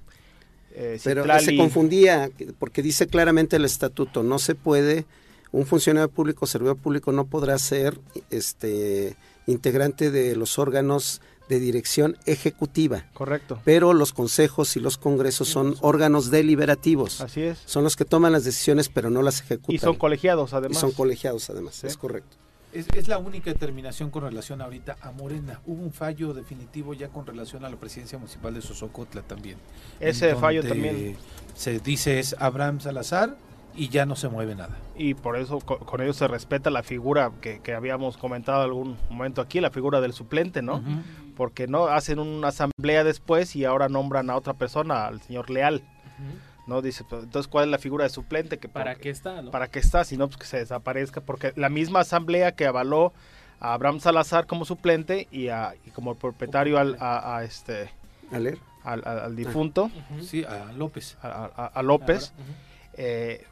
eh, 0.72 1.00
Pero 1.02 1.22
Citlali... 1.22 1.44
se 1.44 1.56
confundía, 1.56 2.30
porque 2.58 2.82
dice 2.82 3.06
claramente 3.06 3.56
el 3.56 3.64
estatuto, 3.64 4.22
no 4.22 4.38
se 4.38 4.54
puede, 4.54 5.06
un 5.52 5.66
funcionario 5.66 6.08
público, 6.08 6.46
servidor 6.46 6.76
público 6.76 7.12
no 7.12 7.26
podrá 7.26 7.58
ser 7.58 7.98
este 8.30 9.16
integrante 9.46 10.10
de 10.10 10.36
los 10.36 10.58
órganos 10.58 11.20
de 11.48 11.58
dirección 11.58 12.16
ejecutiva. 12.26 13.06
Correcto. 13.12 13.60
Pero 13.64 13.92
los 13.92 14.12
consejos 14.12 14.76
y 14.76 14.80
los 14.80 14.96
congresos 14.96 15.48
son 15.48 15.74
órganos 15.80 16.30
deliberativos. 16.30 17.20
Así 17.20 17.42
es. 17.42 17.58
Son 17.66 17.82
los 17.82 17.96
que 17.96 18.04
toman 18.04 18.30
las 18.30 18.44
decisiones, 18.44 18.88
pero 18.88 19.10
no 19.10 19.20
las 19.22 19.40
ejecutan. 19.40 19.74
Y 19.74 19.78
son 19.78 19.96
colegiados, 19.96 20.54
además. 20.54 20.78
Y 20.78 20.80
son 20.80 20.92
colegiados, 20.92 21.50
además. 21.50 21.74
¿Sí? 21.74 21.88
Es 21.88 21.96
correcto. 21.96 22.36
Es, 22.72 22.86
es, 22.94 23.08
la 23.08 23.18
única 23.18 23.50
determinación 23.50 24.10
con 24.10 24.22
relación 24.22 24.60
ahorita 24.62 24.96
a 25.02 25.10
Morena. 25.10 25.60
Hubo 25.66 25.82
un 25.82 25.92
fallo 25.92 26.32
definitivo 26.32 26.94
ya 26.94 27.08
con 27.08 27.26
relación 27.26 27.64
a 27.64 27.70
la 27.70 27.76
presidencia 27.76 28.18
municipal 28.18 28.54
de 28.54 28.62
Sosocotla 28.62 29.22
también. 29.22 29.58
Ese 29.98 30.36
fallo 30.36 30.62
también. 30.62 31.16
Se 31.54 31.80
dice 31.80 32.18
es 32.18 32.36
Abraham 32.38 32.80
Salazar 32.80 33.36
y 33.74 33.88
ya 33.88 34.06
no 34.06 34.16
se 34.16 34.28
mueve 34.28 34.54
nada. 34.54 34.76
Y 34.96 35.14
por 35.14 35.36
eso 35.36 35.58
con, 35.60 35.78
con 35.78 36.00
ello 36.00 36.12
se 36.12 36.28
respeta 36.28 36.70
la 36.70 36.82
figura 36.82 37.32
que, 37.40 37.60
que, 37.60 37.74
habíamos 37.74 38.16
comentado 38.16 38.62
algún 38.62 38.96
momento 39.08 39.40
aquí, 39.40 39.60
la 39.60 39.70
figura 39.70 40.00
del 40.00 40.12
suplente, 40.12 40.62
¿no? 40.62 40.76
Uh 40.76 40.80
-huh. 40.80 41.02
Porque 41.36 41.66
no 41.66 41.86
hacen 41.86 42.18
una 42.18 42.48
asamblea 42.48 43.04
después 43.04 43.56
y 43.56 43.64
ahora 43.64 43.88
nombran 43.88 44.30
a 44.30 44.36
otra 44.36 44.54
persona, 44.54 45.06
al 45.06 45.20
señor 45.22 45.50
Leal. 45.50 45.76
Uh 45.76 46.22
-huh. 46.22 46.49
¿No? 46.70 46.80
Dice, 46.80 47.04
pues, 47.04 47.24
entonces, 47.24 47.48
¿cuál 47.50 47.66
es 47.66 47.70
la 47.70 47.78
figura 47.78 48.04
de 48.04 48.10
suplente? 48.10 48.58
Que 48.58 48.68
¿Para 48.68 48.94
qué 48.94 49.10
está? 49.10 49.42
¿no? 49.42 49.50
¿Para 49.50 49.68
qué 49.68 49.80
está? 49.80 50.04
Si 50.04 50.16
no, 50.16 50.26
pues 50.28 50.38
que 50.38 50.46
se 50.46 50.56
desaparezca, 50.56 51.20
porque 51.20 51.52
la 51.56 51.68
misma 51.68 52.00
asamblea 52.00 52.52
que 52.52 52.64
avaló 52.66 53.12
a 53.60 53.74
Abraham 53.74 54.00
Salazar 54.00 54.46
como 54.46 54.64
suplente 54.64 55.28
y, 55.30 55.48
a, 55.48 55.74
y 55.84 55.90
como 55.90 56.14
propietario 56.14 56.78
al, 56.78 56.96
a, 57.00 57.36
a 57.36 57.44
este... 57.44 57.90
¿Aler? 58.32 58.58
Al, 58.84 59.02
al, 59.04 59.18
al, 59.18 59.36
difunto. 59.36 59.84
Uh 59.84 60.16
-huh. 60.16 60.22
Sí, 60.22 60.44
a 60.44 60.72
López. 60.72 61.18
A, 61.22 61.66
a 61.74 61.82
López. 61.82 62.32
Uh 62.38 62.40
-huh. 62.40 62.54
eh, 62.94 63.46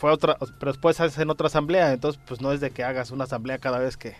fue 0.00 0.12
otra, 0.12 0.36
pero 0.58 0.72
después 0.72 0.98
hacen 1.00 1.28
otra 1.28 1.48
asamblea, 1.48 1.92
entonces 1.92 2.20
pues 2.26 2.40
no 2.40 2.52
es 2.52 2.60
de 2.60 2.70
que 2.70 2.84
hagas 2.84 3.10
una 3.10 3.24
asamblea 3.24 3.58
cada 3.58 3.78
vez 3.78 3.98
que 3.98 4.14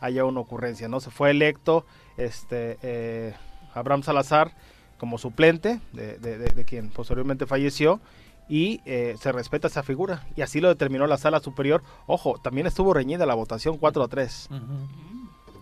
haya 0.00 0.24
una 0.24 0.40
ocurrencia, 0.40 0.88
¿no? 0.88 1.00
Se 1.00 1.10
fue 1.10 1.30
electo 1.30 1.84
este 2.16 2.78
eh, 2.82 3.34
Abraham 3.74 4.02
Salazar 4.02 4.52
como 4.98 5.18
suplente 5.18 5.80
de, 5.92 6.18
de, 6.18 6.38
de, 6.38 6.48
de 6.50 6.64
quien 6.64 6.90
posteriormente 6.90 7.46
falleció 7.46 8.00
y 8.48 8.80
eh, 8.86 9.16
se 9.20 9.30
respeta 9.30 9.68
esa 9.68 9.82
figura 9.82 10.26
y 10.34 10.42
así 10.42 10.60
lo 10.60 10.68
determinó 10.68 11.06
la 11.06 11.18
sala 11.18 11.40
superior. 11.40 11.82
Ojo, 12.06 12.40
también 12.42 12.66
estuvo 12.66 12.94
reñida 12.94 13.26
la 13.26 13.34
votación 13.34 13.76
4 13.76 14.02
a 14.02 14.08
3. 14.08 14.48
Uh 14.50 14.54
-huh. 14.54 14.60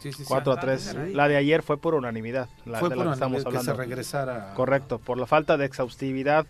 Sí, 0.00 0.12
sí, 0.12 0.24
4 0.26 0.52
sí, 0.52 0.58
a 0.58 0.60
3. 0.60 0.80
Sí, 0.82 1.14
la 1.14 1.26
de 1.26 1.36
ayer 1.36 1.62
fue 1.62 1.78
por 1.78 1.94
unanimidad. 1.94 2.48
La, 2.64 2.78
fue 2.78 2.88
de 2.88 2.96
por 2.96 3.04
la 3.04 3.10
que 3.10 3.14
estamos 3.14 3.44
hablando. 3.44 3.60
Que 3.60 3.64
se 3.64 3.74
regresara. 3.74 4.54
Correcto, 4.54 4.98
por 4.98 5.18
la 5.18 5.26
falta 5.26 5.56
de 5.56 5.64
exhaustividad, 5.64 6.46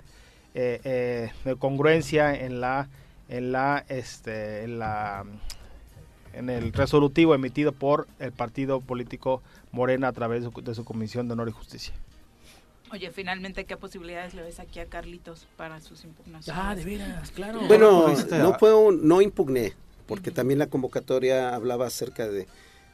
eh, 0.55 0.81
eh, 0.85 1.33
de 1.45 1.57
congruencia 1.57 2.35
en 2.35 2.61
la, 2.61 2.89
en 3.29 3.53
la, 3.53 3.85
este, 3.89 4.65
en 4.65 4.79
la, 4.79 5.25
en 6.35 6.51
el 6.51 6.73
resolutivo 6.73 7.35
emitido 7.35 7.73
por 7.73 8.07
el 8.19 8.33
partido 8.33 8.81
político 8.81 9.43
Morena 9.73 10.09
a 10.09 10.13
través 10.13 10.45
de 10.45 10.51
su, 10.51 10.61
de 10.61 10.75
su 10.75 10.85
Comisión 10.85 11.29
de 11.29 11.33
Honor 11.33 11.49
y 11.49 11.53
Justicia. 11.53 11.95
Oye, 12.93 13.11
finalmente, 13.11 13.65
¿qué 13.65 13.77
posibilidades 13.77 14.35
le 14.35 14.43
ves 14.43 14.61
aquí 14.61 14.79
a 14.79 14.87
Carlitos 14.87 15.47
para 15.57 15.81
sus 15.81 16.05
impugnaciones? 16.05 16.63
Ah, 16.65 16.75
de 16.75 16.85
veras, 16.85 17.31
claro. 17.33 17.61
Bueno, 17.67 18.15
no, 18.31 18.59
fue 18.59 18.75
un, 18.75 19.07
no 19.07 19.21
impugné, 19.21 19.73
porque 20.07 20.31
uh 20.31 20.33
-huh. 20.33 20.37
también 20.37 20.59
la 20.59 20.69
convocatoria 20.69 21.55
hablaba 21.55 21.87
acerca 21.87 22.29
de, 22.29 22.47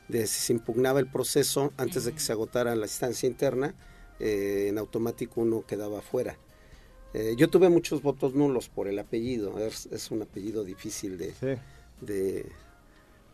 de, 0.08 0.26
si 0.26 0.40
se 0.40 0.52
impugnaba 0.54 0.98
el 0.98 1.08
proceso 1.08 1.72
antes 1.76 1.98
uh 1.98 2.00
-huh. 2.00 2.04
de 2.06 2.12
que 2.14 2.20
se 2.20 2.32
agotara 2.32 2.74
la 2.74 2.86
instancia 2.86 3.26
interna, 3.26 3.74
eh, 4.18 4.68
en 4.68 4.78
automático 4.78 5.42
uno 5.42 5.64
quedaba 5.66 6.00
fuera. 6.00 6.38
Eh, 7.12 7.34
yo 7.36 7.48
tuve 7.48 7.68
muchos 7.68 8.00
votos 8.00 8.34
nulos 8.34 8.70
por 8.70 8.88
el 8.88 8.98
apellido, 8.98 9.58
es, 9.58 9.86
es 9.92 10.10
un 10.10 10.22
apellido 10.22 10.64
difícil 10.64 11.18
de, 11.18 11.34
sí. 11.34 11.60
de, 12.00 12.46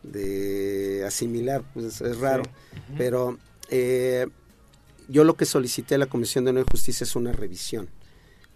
de, 0.03 1.05
asimilar, 1.05 1.63
pues 1.73 2.01
es 2.01 2.19
raro, 2.19 2.43
sí. 2.43 2.51
uh 2.51 2.93
-huh. 2.93 2.97
pero... 2.97 3.37
Eh, 3.69 4.27
yo 5.09 5.23
lo 5.23 5.35
que 5.35 5.45
solicité 5.45 5.95
a 5.95 5.97
la 5.97 6.05
Comisión 6.05 6.45
de 6.45 6.59
y 6.59 6.63
Justicia 6.71 7.03
es 7.03 7.15
una 7.15 7.31
revisión, 7.31 7.89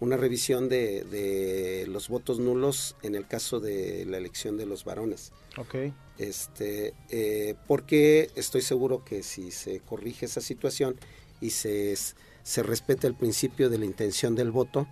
una 0.00 0.16
revisión 0.16 0.68
de, 0.68 1.04
de, 1.04 1.86
los 1.88 2.08
votos 2.08 2.38
nulos 2.38 2.96
en 3.02 3.14
el 3.14 3.26
caso 3.26 3.60
de 3.60 4.06
la 4.06 4.18
elección 4.18 4.56
de 4.56 4.66
los 4.66 4.84
varones. 4.84 5.32
Okay. 5.56 5.92
Este, 6.18 6.94
eh, 7.10 7.54
porque 7.66 8.30
estoy 8.36 8.62
seguro 8.62 9.04
que 9.04 9.22
si 9.22 9.50
se 9.50 9.80
corrige 9.80 10.26
esa 10.26 10.40
situación 10.40 10.96
y 11.40 11.50
se, 11.50 11.94
se 12.42 12.62
respeta 12.62 13.06
el 13.06 13.14
principio 13.14 13.68
de 13.68 13.78
la 13.78 13.84
intención 13.84 14.36
del 14.36 14.50
voto, 14.50 14.86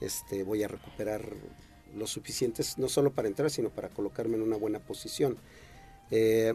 este, 0.00 0.44
voy 0.44 0.62
a 0.62 0.68
recuperar 0.68 1.28
lo 1.96 2.06
suficientes, 2.06 2.78
no 2.78 2.88
solo 2.88 3.12
para 3.12 3.28
entrar, 3.28 3.50
sino 3.50 3.70
para 3.70 3.88
colocarme 3.88 4.36
en 4.36 4.42
una 4.42 4.56
buena 4.56 4.78
posición. 4.78 5.36
Eh, 6.10 6.54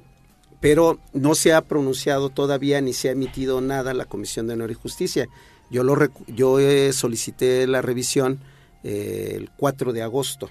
pero 0.60 1.00
no 1.14 1.36
se 1.36 1.54
ha 1.54 1.62
pronunciado 1.62 2.30
todavía 2.30 2.82
ni 2.82 2.94
se 2.94 3.10
ha 3.10 3.12
emitido 3.12 3.62
nada 3.62 3.94
la 3.94 4.06
Comisión 4.06 4.48
de 4.48 4.54
Honor 4.54 4.72
y 4.72 4.76
Justicia. 4.76 5.28
Yo, 5.70 5.84
lo 5.84 5.96
yo 6.28 6.60
eh, 6.60 6.94
solicité 6.94 7.68
la 7.68 7.82
revisión 7.82 8.40
eh, 8.84 9.34
el 9.36 9.50
4 9.58 9.94
de 9.94 10.02
agosto 10.02 10.50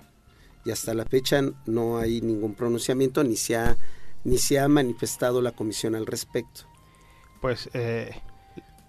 y 0.64 0.70
hasta 0.70 0.94
la 0.94 1.04
fecha 1.04 1.40
no 1.66 1.98
hay 1.98 2.20
ningún 2.20 2.54
pronunciamiento 2.54 3.22
ni 3.22 3.36
se 3.36 3.56
ha, 3.56 3.76
ni 4.24 4.38
se 4.38 4.58
ha 4.58 4.68
manifestado 4.68 5.42
la 5.42 5.52
Comisión 5.52 5.94
al 5.94 6.06
respecto. 6.06 6.62
Pues, 7.40 7.68
eh, 7.74 8.10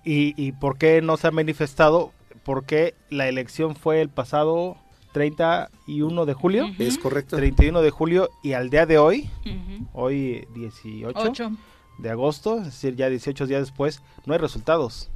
¿y, 0.04 0.34
¿y 0.42 0.54
por 0.54 0.78
qué 0.78 1.02
no 1.02 1.18
se 1.18 1.28
ha 1.28 1.32
manifestado? 1.32 2.14
Porque 2.44 2.96
la 3.10 3.28
elección 3.28 3.76
fue 3.76 4.02
el 4.02 4.10
pasado 4.10 4.78
31 5.16 6.26
de 6.26 6.34
julio. 6.34 6.66
Uh 6.66 6.70
-huh. 6.72 6.88
Es 6.88 6.98
correcto. 6.98 7.38
31 7.38 7.82
de 7.82 7.90
julio 7.90 8.30
y 8.44 8.52
al 8.52 8.70
día 8.70 8.86
de 8.86 8.98
hoy, 8.98 9.30
uh 9.46 9.50
-huh. 9.50 9.88
hoy 9.94 10.48
18 10.54 11.18
Ocho. 11.18 11.52
de 12.00 12.10
agosto, 12.10 12.58
es 12.58 12.66
decir, 12.66 12.98
ya 12.98 13.08
18 13.10 13.48
días 13.48 13.62
después, 13.62 14.02
no 14.26 14.34
hay 14.34 14.40
resultados. 14.40 15.10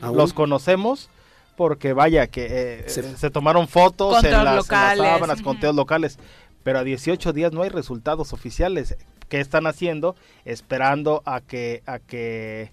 ¿Aún? 0.00 0.16
Los 0.16 0.32
conocemos 0.32 1.10
porque 1.54 1.92
vaya 1.92 2.28
que 2.28 2.46
eh, 2.50 2.84
se, 2.88 3.14
se, 3.14 3.30
tomaron 3.30 3.68
fotos 3.68 4.24
en 4.24 4.30
las, 4.30 4.40
en 4.40 4.54
las 4.54 4.66
sábanas, 4.66 5.38
uh 5.38 5.42
-huh. 5.42 5.44
conteos 5.44 5.76
locales, 5.76 6.18
pero 6.62 6.78
a 6.78 6.82
18 6.84 7.34
días 7.34 7.52
no 7.52 7.60
hay 7.60 7.68
resultados 7.68 8.32
oficiales. 8.32 8.96
¿Qué 9.28 9.38
están 9.38 9.66
haciendo? 9.66 10.16
Esperando 10.46 11.22
a 11.26 11.42
que, 11.42 11.82
a 11.84 11.98
que 11.98 12.70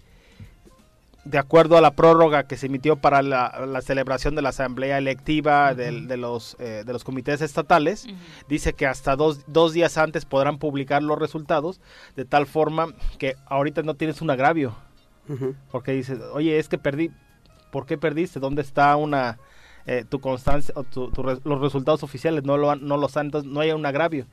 de 1.30 1.38
acuerdo 1.38 1.77
a 1.77 1.81
la 1.81 1.91
prórroga 1.91 2.43
que 2.43 2.57
se 2.57 2.65
emitió 2.65 2.95
para 2.95 3.22
la, 3.22 3.81
celebración 3.81 4.34
de 4.34 4.41
la 4.41 4.49
asamblea 4.49 4.97
electiva 4.97 5.76
de, 5.76 6.18
los, 6.18 6.57
eh, 6.60 6.84
de 6.85 6.93
los 6.93 7.03
comités 7.03 7.41
estatales, 7.41 8.07
dice 8.47 8.73
que 8.73 8.88
hasta 8.88 9.15
dos, 9.15 9.41
dos, 9.45 9.73
días 9.73 9.99
antes 9.99 10.26
podrán 10.26 10.57
publicar 10.57 11.03
los 11.03 11.19
resultados, 11.19 11.81
de 12.15 12.26
tal 12.26 12.47
forma 12.47 12.88
que 13.19 13.35
ahorita 13.45 13.84
no 13.84 13.93
tienes 13.93 14.22
un 14.22 14.31
agravio. 14.31 14.76
Porque 15.72 15.91
dices, 15.91 16.19
oye, 16.34 16.57
es 16.57 16.68
que 16.68 16.80
perdí, 16.80 17.11
¿por 17.72 17.85
qué 17.85 17.99
perdiste? 17.99 18.39
¿Dónde 18.39 18.64
está 18.64 18.95
una... 18.95 19.38
Eh, 19.85 20.03
tu 20.07 20.19
constancia 20.19 20.73
o 20.76 20.85
los 21.45 21.61
resultados 21.61 22.03
oficiales 22.03 22.43
no 22.43 22.57
lo 22.57 22.76
no 22.76 22.97
lo 22.97 23.07
saben, 23.07 23.31
no 23.45 23.61
hay 23.61 23.72
un 23.72 23.85
agravio 23.88 24.27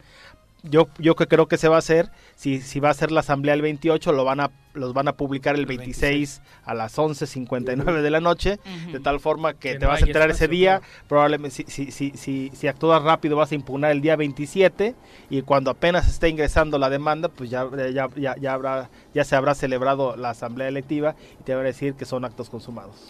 yo, 0.71 0.89
yo 0.99 1.17
que 1.17 1.27
creo 1.27 1.47
que 1.47 1.57
se 1.57 1.69
va 1.69 1.77
a 1.77 1.79
hacer, 1.79 2.11
si, 2.35 2.61
si 2.61 2.81
va 2.81 2.91
a 2.91 2.95
ser 2.95 3.11
la 3.11 3.21
asamblea 3.21 3.55
el 3.55 3.63
28, 3.63 4.13
lo 4.13 4.25
van 4.25 4.41
a, 4.41 4.51
los 4.75 4.93
van 4.93 5.09
a 5.09 5.13
publicar 5.13 5.55
el 5.57 5.67
26, 5.67 6.43
a 6.65 6.75
las 6.75 6.97
11.59 6.99 8.03
de 8.03 8.11
la 8.11 8.21
noche, 8.21 8.59
de 8.93 9.01
tal 9.01 9.21
forma 9.21 9.55
que, 9.55 9.77
te 9.77 9.87
vas 9.87 10.03
a 10.03 10.07
enterar 10.07 10.31
ese 10.31 10.49
día, 10.49 10.83
probablemente 11.09 11.65
si, 11.69 11.91
si, 11.91 12.13
si, 12.13 12.51
si, 12.55 12.69
actúas 12.69 13.03
rápido 13.03 13.37
vas 13.37 13.53
a 13.53 13.55
impugnar 13.55 13.91
el 13.93 14.01
día 14.01 14.17
27 14.17 14.95
y 15.31 15.43
cuando 15.43 15.71
apenas 15.71 16.09
esté 16.09 16.29
ingresando 16.29 16.79
la 16.79 16.91
demanda, 16.91 17.29
pues 17.29 17.51
ya, 17.51 17.69
ya, 17.93 18.09
ya, 18.17 18.37
ya, 18.37 18.53
habrá, 18.53 18.91
ya 19.15 19.25
se 19.25 19.37
habrá 19.37 19.55
celebrado 19.55 20.17
la 20.17 20.31
asamblea 20.31 20.69
electiva 20.69 21.17
y 21.41 21.45
te 21.45 21.55
va 21.55 21.61
a 21.61 21.65
decir 21.65 21.95
que 21.95 22.05
son 22.05 22.25
actos 22.25 22.51
consumados. 22.51 23.09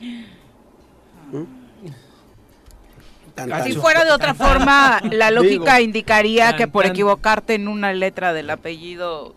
Si 3.65 3.75
fuera 3.75 4.05
de 4.05 4.13
otra 4.13 4.35
forma, 4.35 5.01
la 5.11 5.31
lógica 5.31 5.81
indicaría 5.81 6.57
que 6.57 6.69
por 6.69 6.87
equivocarte 6.87 7.55
en 7.55 7.69
una 7.69 7.93
letra 7.93 8.33
del 8.33 8.51
apellido 8.51 9.35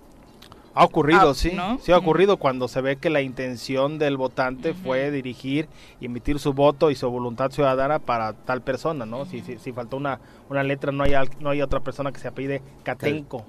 ha 0.74 0.84
ocurrido, 0.84 1.32
ah, 1.32 1.36
sí. 1.36 1.52
Sí 1.82 1.92
ha 1.92 1.98
ocurrido 1.98 2.38
cuando 2.38 2.68
se 2.68 2.82
ve 2.82 2.98
que 2.98 3.10
la 3.10 3.22
intención 3.22 4.00
del 4.00 4.18
votante 4.18 4.74
fue 4.74 5.12
dirigir 5.12 5.68
y 6.00 6.06
emitir 6.06 6.40
su 6.40 6.54
voto 6.54 6.92
y 6.92 6.96
su 6.96 7.10
voluntad 7.10 7.52
ciudadana 7.52 8.00
para 8.00 8.34
tal 8.34 8.62
persona, 8.62 9.06
¿no? 9.06 9.26
si, 9.26 9.42
si, 9.42 9.58
si, 9.58 9.72
faltó 9.74 9.98
una, 9.98 10.20
una 10.50 10.64
letra, 10.64 10.92
no 10.92 11.04
hay, 11.04 11.14
no 11.40 11.50
hay 11.50 11.62
otra 11.62 11.80
persona 11.80 12.12
que 12.12 12.20
se 12.20 12.28
apellide 12.28 12.62
Catenco 12.84 13.46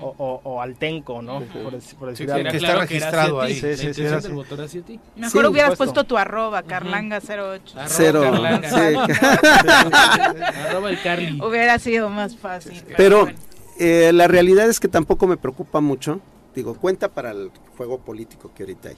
o, 0.00 0.40
o, 0.44 0.60
Altenco, 0.60 1.22
¿no? 1.22 1.40
Por, 1.40 1.72
decir 2.10 2.30
algo. 2.30 2.50
Que 2.50 2.56
está 2.56 2.76
registrado 2.76 3.40
ahí. 3.40 3.54
Sí, 3.54 3.76
sí, 3.76 3.94
sí, 3.94 4.02
Mejor 5.16 5.46
hubieras 5.46 5.76
puesto 5.76 6.04
tu 6.04 6.16
arroba, 6.16 6.64
carlanga08. 6.64 7.60
Cero. 7.86 8.22
arroba 10.68 10.90
el 10.90 11.02
Carly. 11.02 11.40
Hubiera 11.40 11.78
sido 11.78 12.08
más 12.08 12.36
fácil. 12.36 12.82
Pero, 12.96 13.28
eh, 13.78 14.10
la 14.12 14.26
realidad 14.28 14.68
es 14.68 14.80
que 14.80 14.88
tampoco 14.88 15.26
me 15.26 15.36
preocupa 15.36 15.80
mucho 15.80 16.20
digo, 16.58 16.74
cuenta 16.74 17.08
para 17.08 17.30
el 17.30 17.50
juego 17.76 17.98
político 17.98 18.52
que 18.54 18.64
ahorita 18.64 18.90
hay. 18.90 18.96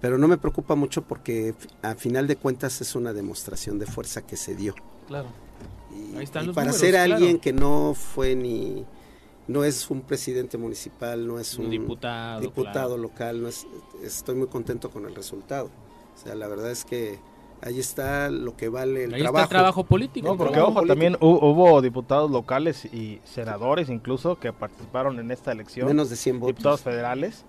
Pero 0.00 0.18
no 0.18 0.28
me 0.28 0.38
preocupa 0.38 0.74
mucho 0.74 1.02
porque 1.02 1.54
a 1.82 1.94
final 1.94 2.26
de 2.26 2.36
cuentas 2.36 2.80
es 2.80 2.94
una 2.94 3.12
demostración 3.12 3.78
de 3.78 3.86
fuerza 3.86 4.22
que 4.22 4.36
se 4.36 4.54
dio. 4.54 4.74
Claro. 5.06 5.28
Y, 5.92 6.26
para 6.52 6.72
ser 6.72 6.96
alguien 6.96 7.38
que 7.38 7.52
no 7.52 7.94
fue 7.94 8.34
ni 8.34 8.84
no 9.48 9.64
es 9.64 9.90
un 9.90 10.02
presidente 10.02 10.56
municipal, 10.56 11.26
no 11.26 11.38
es 11.38 11.58
un, 11.58 11.68
diputado, 11.68 12.40
diputado 12.40 12.96
local, 12.96 13.42
no 13.42 13.48
es, 13.48 13.66
estoy 14.02 14.36
muy 14.36 14.46
contento 14.46 14.90
con 14.90 15.06
el 15.06 15.14
resultado. 15.14 15.70
O 16.14 16.22
sea, 16.22 16.34
la 16.34 16.46
verdad 16.46 16.70
es 16.70 16.84
que 16.84 17.18
ahí 17.62 17.78
está 17.78 18.30
lo 18.30 18.56
que 18.56 18.68
vale 18.68 19.04
el 19.04 19.18
trabajo. 19.18 19.48
trabajo 19.48 19.84
político. 19.84 20.28
No, 20.28 20.36
porque 20.36 20.60
ojo, 20.60 20.82
también 20.86 21.16
hubo 21.20 21.80
diputados 21.82 22.30
locales 22.30 22.84
y 22.86 23.20
senadores 23.24 23.88
incluso 23.88 24.38
que 24.38 24.52
participaron 24.52 25.18
en 25.18 25.30
esta 25.30 25.52
elección. 25.52 25.86
Menos 25.86 26.10
de 26.10 26.16
100 26.16 26.40
votos. 26.40 26.56
Diputados 26.56 26.80
federales. 26.82 27.44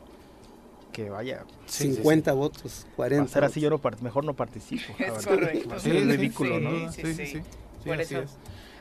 Que 0.91 1.09
vaya. 1.09 1.45
50 1.67 2.33
votos, 2.33 2.85
40. 2.97 3.23
Para 3.23 3.33
ser 3.33 3.43
así 3.45 3.61
yo 3.61 3.69
no, 3.69 3.79
mejor 4.01 4.25
no 4.25 4.33
participo. 4.33 4.93
Es 4.99 5.25
correcto. 5.25 5.75
es 5.75 5.83
ridículo, 5.85 6.59
¿no? 6.59 6.91
Sí, 6.91 7.13
sí, 7.13 7.25
sí. 7.25 7.41
Por 7.85 8.01
eso. 8.01 8.23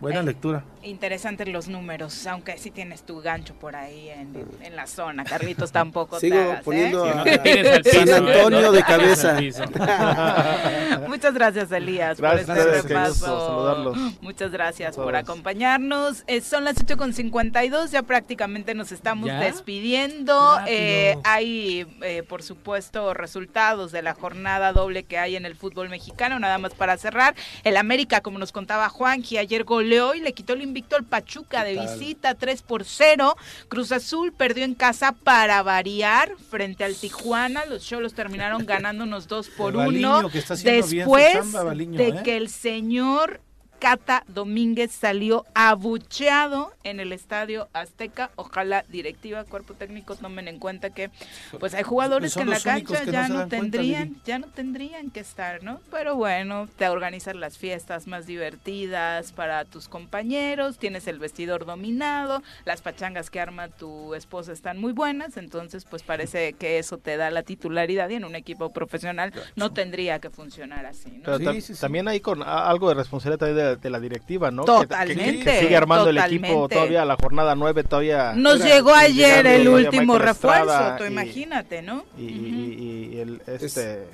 Buena 0.01 0.23
lectura. 0.23 0.65
Interesantes 0.83 1.47
los 1.49 1.69
números, 1.69 2.27
aunque 2.27 2.57
sí 2.57 2.71
tienes 2.71 3.03
tu 3.03 3.21
gancho 3.21 3.53
por 3.55 3.77
ahí 3.77 4.09
en, 4.09 4.47
en 4.63 4.75
la 4.75 4.87
zona. 4.87 5.25
Carlitos 5.25 5.73
tampoco 5.73 6.19
Sigo 6.19 6.37
te 6.37 6.43
hagas, 6.43 6.65
poniendo 6.65 7.07
¿eh? 7.07 7.83
a 7.87 7.91
San 7.91 8.09
Antonio 8.09 8.73
de 8.73 8.83
cabeza. 8.83 9.39
Muchas 11.07 11.35
gracias, 11.35 11.71
Elías, 11.71 12.19
gracias 12.19 12.47
por 12.47 12.57
este 12.57 12.83
repaso. 12.83 13.95
Muchas 14.23 14.51
gracias 14.53 14.97
por 14.97 15.15
acompañarnos. 15.17 16.25
Eh, 16.27 16.41
son 16.41 16.65
las 16.65 16.77
8.52, 16.77 17.91
ya 17.91 18.03
prácticamente 18.03 18.75
nos 18.75 18.93
estamos 18.93 19.29
despidiendo. 19.29 20.61
Eh, 20.67 21.19
hay, 21.25 21.87
eh, 22.01 22.23
por 22.23 22.43
supuesto, 22.43 23.13
resultados 23.13 23.93
de 23.93 24.01
la 24.01 24.15
jornada 24.15 24.73
doble 24.73 25.03
que 25.03 25.19
hay 25.19 25.37
en 25.37 25.45
el 25.45 25.57
fútbol 25.57 25.91
mexicano. 25.91 26.39
Nada 26.39 26.57
más 26.57 26.73
para 26.75 26.97
cerrar. 26.97 27.35
El 27.65 27.77
América, 27.77 28.23
como 28.23 28.39
nos 28.39 28.51
contaba 28.51 28.89
Juanji, 28.89 29.37
ayer 29.37 29.67
goleó 29.91 30.15
y 30.15 30.21
le 30.21 30.33
quitó 30.33 30.53
el 30.53 30.63
invicto 30.63 30.95
al 30.97 31.05
Pachuca 31.05 31.65
de 31.65 31.81
visita 31.81 32.35
3 32.35 32.63
por 32.63 32.85
0. 32.85 33.37
Cruz 33.69 33.91
Azul 33.91 34.33
perdió 34.33 34.65
en 34.65 34.75
casa 34.75 35.13
para 35.13 35.63
variar 35.63 36.37
frente 36.49 36.85
al 36.85 36.95
Tijuana. 36.95 37.65
Los 37.67 37.85
Cholos 37.85 38.15
terminaron 38.15 38.67
ganando 38.67 39.05
unos 39.05 39.27
2 39.27 39.49
por 39.51 39.77
1. 39.77 40.31
Después 40.63 41.53
de 41.53 42.09
¿eh? 42.09 42.21
que 42.23 42.37
el 42.37 42.49
señor 42.49 43.41
Cata 43.81 44.25
Domínguez 44.29 44.93
salió 44.93 45.47
abucheado 45.55 46.73
en 46.85 47.01
el 47.01 47.13
estadio 47.13 47.69
Azteca. 47.73 48.31
Ojalá 48.37 48.85
directiva, 48.89 49.45
cuerpo 49.45 49.73
técnico 49.73 50.17
tomen 50.17 50.49
en 50.49 50.59
cuenta 50.59 50.91
que 50.91 51.11
pues 51.59 51.73
hay 51.73 51.83
jugadores 51.83 52.35
que 52.35 52.43
en 52.43 52.51
la 52.51 52.61
cancha 52.61 53.05
ya 53.05 53.29
no, 53.29 53.49
tendrían, 53.49 54.21
ya 54.27 54.39
no 54.39 54.49
tendrían 54.49 55.11
que 55.11 55.21
estar, 55.21 55.63
¿no? 55.63 55.81
Pero 55.91 56.15
bueno, 56.15 56.69
te 56.77 56.91
organizan 56.91 57.41
las 57.41 57.57
fiestas 57.57 58.07
más 58.07 58.27
divertidas 58.27 59.33
para 59.33 59.65
tus 59.65 59.89
compañeros, 59.89 60.79
tienes 60.79 61.07
el 61.07 61.19
vestidor 61.19 61.65
dominado, 61.65 62.43
las 62.67 62.83
pachangas 62.83 63.31
que 63.31 63.41
arma 63.41 63.69
tu 63.69 64.15
esposa 64.15 64.53
están 64.53 64.79
muy 64.79 64.93
buenas, 64.93 65.39
entonces 65.39 65.87
pues 65.87 66.03
parece 66.03 66.53
que 66.53 66.79
eso 66.79 66.99
te 66.99 67.17
da 67.17 67.31
la 67.31 67.45
titularidad 67.45 68.11
y 68.11 68.17
en 68.17 68.27
un 68.27 68.35
equipo 68.35 68.75
profesional 68.75 69.33
no 69.57 69.73
tendría 69.73 70.19
que 70.19 70.29
funcionar 70.29 70.85
así, 70.85 71.11
¿no? 71.11 71.39
Pero 71.39 71.59
también 71.81 72.09
hay 72.09 72.21
con 72.21 72.43
algo 72.43 72.91
de 72.91 72.95
responsabilidad 72.95 73.47
de 73.47 73.70
de, 73.77 73.91
la 73.91 74.01
directiva, 74.01 74.51
¿no? 74.51 74.65
Totalmente. 74.65 75.45
Que, 75.45 75.61
sigue 75.61 75.77
armando 75.77 76.11
el 76.11 76.19
equipo 76.19 76.69
todavía, 76.69 77.05
la 77.05 77.17
jornada 77.17 77.55
9 77.55 77.85
todavía. 77.85 78.33
Nos 78.35 78.63
llegó 78.63 78.95
ayer 78.95 79.47
el 79.47 79.69
último 79.69 80.19
refuerzo, 80.19 80.97
tú 80.99 81.05
imagínate, 81.05 81.83
¿no? 81.83 82.05
Y, 82.19 83.19
el, 83.19 83.43
este, 83.47 84.05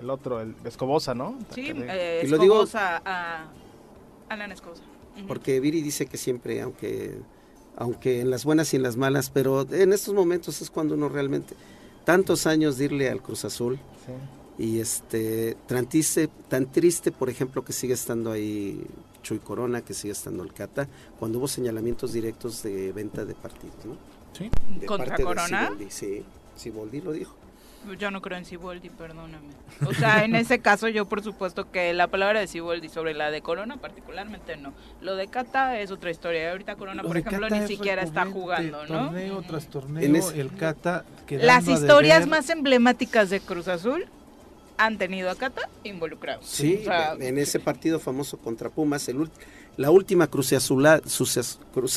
el 0.00 0.10
otro, 0.10 0.40
el 0.40 0.54
Escobosa, 0.64 1.14
¿no? 1.14 1.38
Sí, 1.54 1.72
eh, 1.74 2.20
Escobosa 2.22 3.02
a 3.04 3.46
Alan 4.28 4.52
Escobosa. 4.52 4.82
Porque 5.26 5.60
Viri 5.60 5.82
dice 5.82 6.06
que 6.06 6.16
siempre, 6.16 6.62
aunque, 6.62 7.18
aunque 7.76 8.20
en 8.20 8.30
las 8.30 8.44
buenas 8.44 8.72
y 8.72 8.76
en 8.76 8.82
las 8.82 8.96
malas, 8.96 9.30
pero 9.30 9.66
en 9.70 9.92
estos 9.92 10.14
momentos 10.14 10.62
es 10.62 10.70
cuando 10.70 10.94
uno 10.94 11.08
realmente, 11.08 11.54
tantos 12.04 12.46
años 12.46 12.78
de 12.78 12.86
irle 12.86 13.10
al 13.10 13.20
Cruz 13.20 13.44
Azul. 13.44 13.78
Sí 14.06 14.12
y 14.62 14.78
este 14.78 15.56
tan 15.66 15.88
triste, 15.88 16.28
tan 16.48 16.70
triste 16.70 17.10
por 17.10 17.28
ejemplo 17.28 17.64
que 17.64 17.72
sigue 17.72 17.94
estando 17.94 18.30
ahí 18.30 18.80
Chuy 19.24 19.40
Corona 19.40 19.80
que 19.80 19.92
sigue 19.92 20.12
estando 20.12 20.44
el 20.44 20.52
Cata 20.52 20.88
cuando 21.18 21.38
hubo 21.38 21.48
señalamientos 21.48 22.12
directos 22.12 22.62
de 22.62 22.92
venta 22.92 23.24
de 23.24 23.34
partidos 23.34 23.84
¿no? 23.84 23.96
sí 24.32 24.50
contra 24.86 25.18
Corona 25.18 25.72
sí 25.88 26.24
Siboldi 26.54 27.00
lo 27.00 27.10
dijo 27.10 27.34
yo 27.98 28.12
no 28.12 28.22
creo 28.22 28.38
en 28.38 28.44
Siboldi, 28.44 28.90
perdóname. 28.90 29.48
O 29.84 29.92
sea, 29.92 30.24
en 30.24 30.36
ese 30.36 30.60
caso 30.60 30.86
yo 30.86 31.06
por 31.06 31.20
supuesto 31.20 31.72
que 31.72 31.92
la 31.92 32.06
palabra 32.06 32.38
de 32.38 32.46
Siboldi 32.46 32.88
sobre 32.88 33.12
la 33.12 33.32
de 33.32 33.42
Corona 33.42 33.78
particularmente 33.78 34.56
no. 34.56 34.72
Lo 35.00 35.16
de 35.16 35.26
Cata 35.26 35.80
es 35.80 35.90
otra 35.90 36.12
historia. 36.12 36.52
Ahorita 36.52 36.76
Corona, 36.76 37.02
por 37.02 37.16
ejemplo, 37.16 37.50
ni 37.50 37.66
siquiera 37.66 38.02
está 38.02 38.24
jugando, 38.26 38.86
¿no? 38.86 39.06
Torneo 39.06 39.42
tras 39.42 39.66
torneo, 39.66 40.30
el 40.30 40.54
Cata 40.54 41.04
Las 41.28 41.66
historias 41.66 42.28
más 42.28 42.50
emblemáticas 42.50 43.30
de 43.30 43.40
Cruz 43.40 43.66
Azul 43.66 44.06
han 44.84 44.98
tenido 44.98 45.30
a 45.30 45.36
Cata 45.36 45.68
involucrado. 45.84 46.40
Sí, 46.42 46.84
en 47.20 47.38
ese 47.38 47.60
partido 47.60 48.00
famoso 48.00 48.36
contra 48.38 48.68
Pumas, 48.68 49.08
el, 49.08 49.30
la 49.76 49.90
última 49.90 50.26
cruz, 50.26 50.52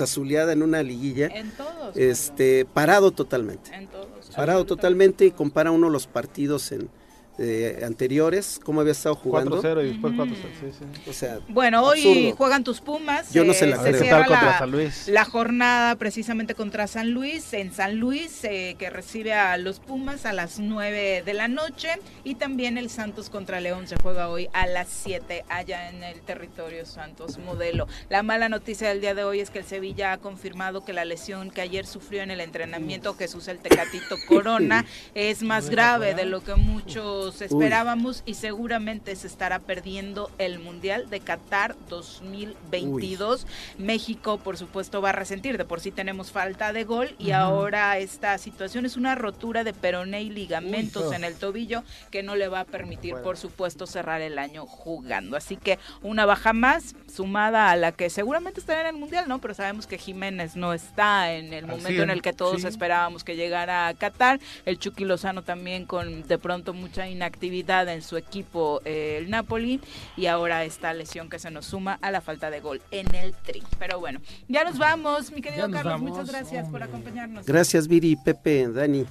azuleada 0.01 0.53
en 0.53 0.61
una 0.61 0.83
liguilla. 0.83 1.27
En 1.27 1.51
todos. 1.51 1.97
Este, 1.97 2.65
parado 2.65 3.11
totalmente. 3.11 3.73
En 3.73 3.87
todos. 3.87 4.07
Parado 4.35 4.65
totalmente 4.65 5.25
y 5.25 5.31
compara 5.31 5.71
uno 5.71 5.89
los 5.89 6.05
partidos 6.05 6.71
en, 6.71 6.89
eh, 7.37 7.81
anteriores, 7.85 8.59
cómo 8.63 8.81
había 8.81 8.93
estado 8.93 9.15
jugando. 9.15 9.61
4-0 9.61 9.83
y 9.83 9.87
después 9.89 10.13
4-0, 10.13 10.35
sí, 10.35 10.71
sí. 10.71 11.09
O 11.09 11.13
sea, 11.13 11.39
Bueno, 11.49 11.83
hoy 11.83 11.99
absurdo. 11.99 12.35
juegan 12.37 12.63
tus 12.63 12.81
Pumas. 12.81 13.31
Yo 13.33 13.43
no 13.43 13.53
se 13.53 13.67
la 13.67 13.77
eh, 13.77 13.79
creo. 13.79 13.91
¿Qué 13.93 13.99
cierra 13.99 14.19
tal 14.19 14.27
contra 14.27 14.51
la, 14.51 14.59
San 14.59 14.71
Luis? 14.71 15.07
la 15.07 15.25
jornada 15.25 15.95
precisamente 15.95 16.55
contra 16.55 16.87
San 16.87 17.11
Luis, 17.11 17.53
en 17.53 17.73
San 17.73 17.97
Luis, 17.99 18.43
eh, 18.43 18.75
que 18.79 18.89
recibe 18.89 19.33
a 19.33 19.57
los 19.57 19.79
Pumas 19.79 20.25
a 20.25 20.33
las 20.33 20.59
9 20.59 21.23
de 21.25 21.33
la 21.33 21.47
noche. 21.47 21.89
Y 22.23 22.35
también 22.35 22.77
el 22.77 22.89
Santos 22.89 23.29
contra 23.29 23.59
León 23.59 23.87
se 23.87 23.95
juega 23.97 24.29
hoy 24.29 24.47
a 24.53 24.67
las 24.67 24.87
7 24.89 25.43
allá 25.49 25.89
en 25.89 26.03
el 26.03 26.21
territorio 26.21 26.85
Santos 26.85 27.37
Modelo. 27.37 27.87
La 28.09 28.23
mala 28.23 28.49
noticia 28.49 28.89
del 28.89 29.01
día 29.01 29.13
de 29.15 29.23
hoy 29.23 29.39
es 29.39 29.49
que 29.49 29.59
el 29.59 29.65
Sevilla 29.65 30.13
ha 30.13 30.17
confirmado 30.17 30.85
que 30.85 30.93
la 30.93 31.05
lesión 31.05 31.51
que 31.51 31.61
ayer 31.61 31.85
sufrió 31.85 32.21
en 32.21 32.31
el 32.31 32.39
entrenamiento 32.39 33.13
Jesús 33.15 33.47
el 33.47 33.59
Tecatito 33.59 34.15
Corona 34.27 34.85
es 35.13 35.41
más 35.43 35.69
grave 35.69 36.13
de 36.13 36.25
lo 36.25 36.43
que 36.43 36.55
muchos 36.55 37.24
esperábamos 37.41 38.23
y 38.25 38.35
seguramente 38.35 39.15
se 39.15 39.27
estará 39.27 39.59
perdiendo 39.59 40.31
el 40.37 40.59
Mundial 40.59 41.09
de 41.09 41.19
Qatar 41.19 41.75
2022. 41.89 43.47
México, 43.77 44.37
por 44.37 44.57
supuesto, 44.57 45.01
va 45.01 45.09
a 45.09 45.13
resentir. 45.13 45.57
De 45.57 45.65
por 45.65 45.79
sí 45.79 45.91
tenemos 45.91 46.31
falta 46.31 46.73
de 46.73 46.83
gol 46.83 47.15
y 47.19 47.31
ahora 47.31 47.97
esta 47.97 48.37
situación 48.37 48.85
es 48.85 48.97
una 48.97 49.15
rotura 49.15 49.63
de 49.63 49.73
peroné 49.73 50.21
y 50.23 50.29
ligamentos 50.29 51.13
en 51.13 51.23
el 51.23 51.35
tobillo 51.35 51.83
que 52.11 52.23
no 52.23 52.35
le 52.35 52.47
va 52.47 52.61
a 52.61 52.65
permitir, 52.65 53.15
por 53.15 53.37
supuesto, 53.37 53.87
cerrar 53.87 54.21
el 54.21 54.39
año 54.39 54.65
jugando. 54.65 55.37
Así 55.37 55.57
que 55.57 55.79
una 56.01 56.25
baja 56.25 56.53
más 56.53 56.95
sumada 57.13 57.71
a 57.71 57.75
la 57.75 57.91
que 57.91 58.09
seguramente 58.09 58.59
estará 58.59 58.81
en 58.81 58.87
el 58.87 58.95
Mundial, 58.95 59.27
¿no? 59.27 59.39
Pero 59.39 59.53
sabemos 59.53 59.87
que 59.87 59.97
Jiménez 59.97 60.55
no 60.55 60.73
está 60.73 61.33
en 61.33 61.53
el 61.53 61.65
Así 61.65 61.75
momento 61.75 62.03
en 62.03 62.09
el 62.09 62.21
que 62.21 62.33
todos 62.33 62.61
sí. 62.61 62.67
esperábamos 62.67 63.23
que 63.23 63.35
llegara 63.35 63.87
a 63.87 63.93
Qatar. 63.93 64.39
El 64.65 64.79
Chucky 64.79 65.05
Lozano 65.05 65.43
también 65.43 65.85
con 65.85 66.27
de 66.27 66.37
pronto 66.37 66.73
mucha 66.73 67.07
inactividad 67.15 67.87
en 67.89 68.01
su 68.01 68.17
equipo, 68.17 68.81
eh, 68.85 69.17
el 69.19 69.29
Napoli. 69.29 69.81
Y 70.15 70.27
ahora 70.27 70.63
esta 70.63 70.93
lesión 70.93 71.29
que 71.29 71.39
se 71.39 71.51
nos 71.51 71.65
suma 71.65 71.97
a 72.01 72.11
la 72.11 72.21
falta 72.21 72.49
de 72.49 72.59
gol 72.59 72.81
en 72.91 73.13
el 73.15 73.33
tri. 73.33 73.63
Pero 73.79 73.99
bueno, 73.99 74.19
ya 74.47 74.63
nos 74.63 74.77
vamos, 74.77 75.31
mi 75.31 75.41
querido 75.41 75.69
Carlos. 75.69 75.93
vamos, 75.93 76.11
muchas 76.11 76.29
gracias 76.29 76.67
por 76.69 76.83
acompañarnos. 76.83 77.45
Gracias 77.45 77.87
Viri, 77.87 78.15
Pepe, 78.15 78.67
Dani. 78.67 79.05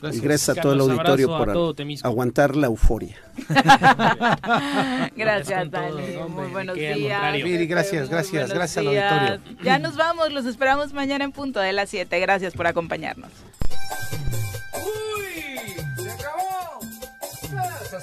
Gracias. 0.00 0.22
Y 0.22 0.26
gracias 0.26 0.58
a 0.58 0.62
todo 0.62 0.72
el 0.72 0.80
auditorio 0.80 1.28
por 1.28 1.52
todo 1.52 1.74
aguantar 2.04 2.56
la 2.56 2.68
euforia. 2.68 3.16
Gracias, 5.14 5.70
Dani. 5.70 6.16
Muy 6.28 6.48
buenos 6.48 6.74
días. 6.74 7.32
Viri, 7.34 7.66
gracias, 7.66 8.08
gracias, 8.08 8.50
gracias 8.50 8.78
al 8.78 8.86
auditorio. 8.86 9.40
Ya 9.62 9.78
nos 9.78 9.96
vamos, 9.96 10.32
los 10.32 10.46
esperamos 10.46 10.94
mañana 10.94 11.24
en 11.24 11.32
punto 11.32 11.60
de 11.60 11.74
las 11.74 11.90
7. 11.90 12.18
Gracias 12.18 12.54
por 12.54 12.66
acompañarnos. 12.66 13.30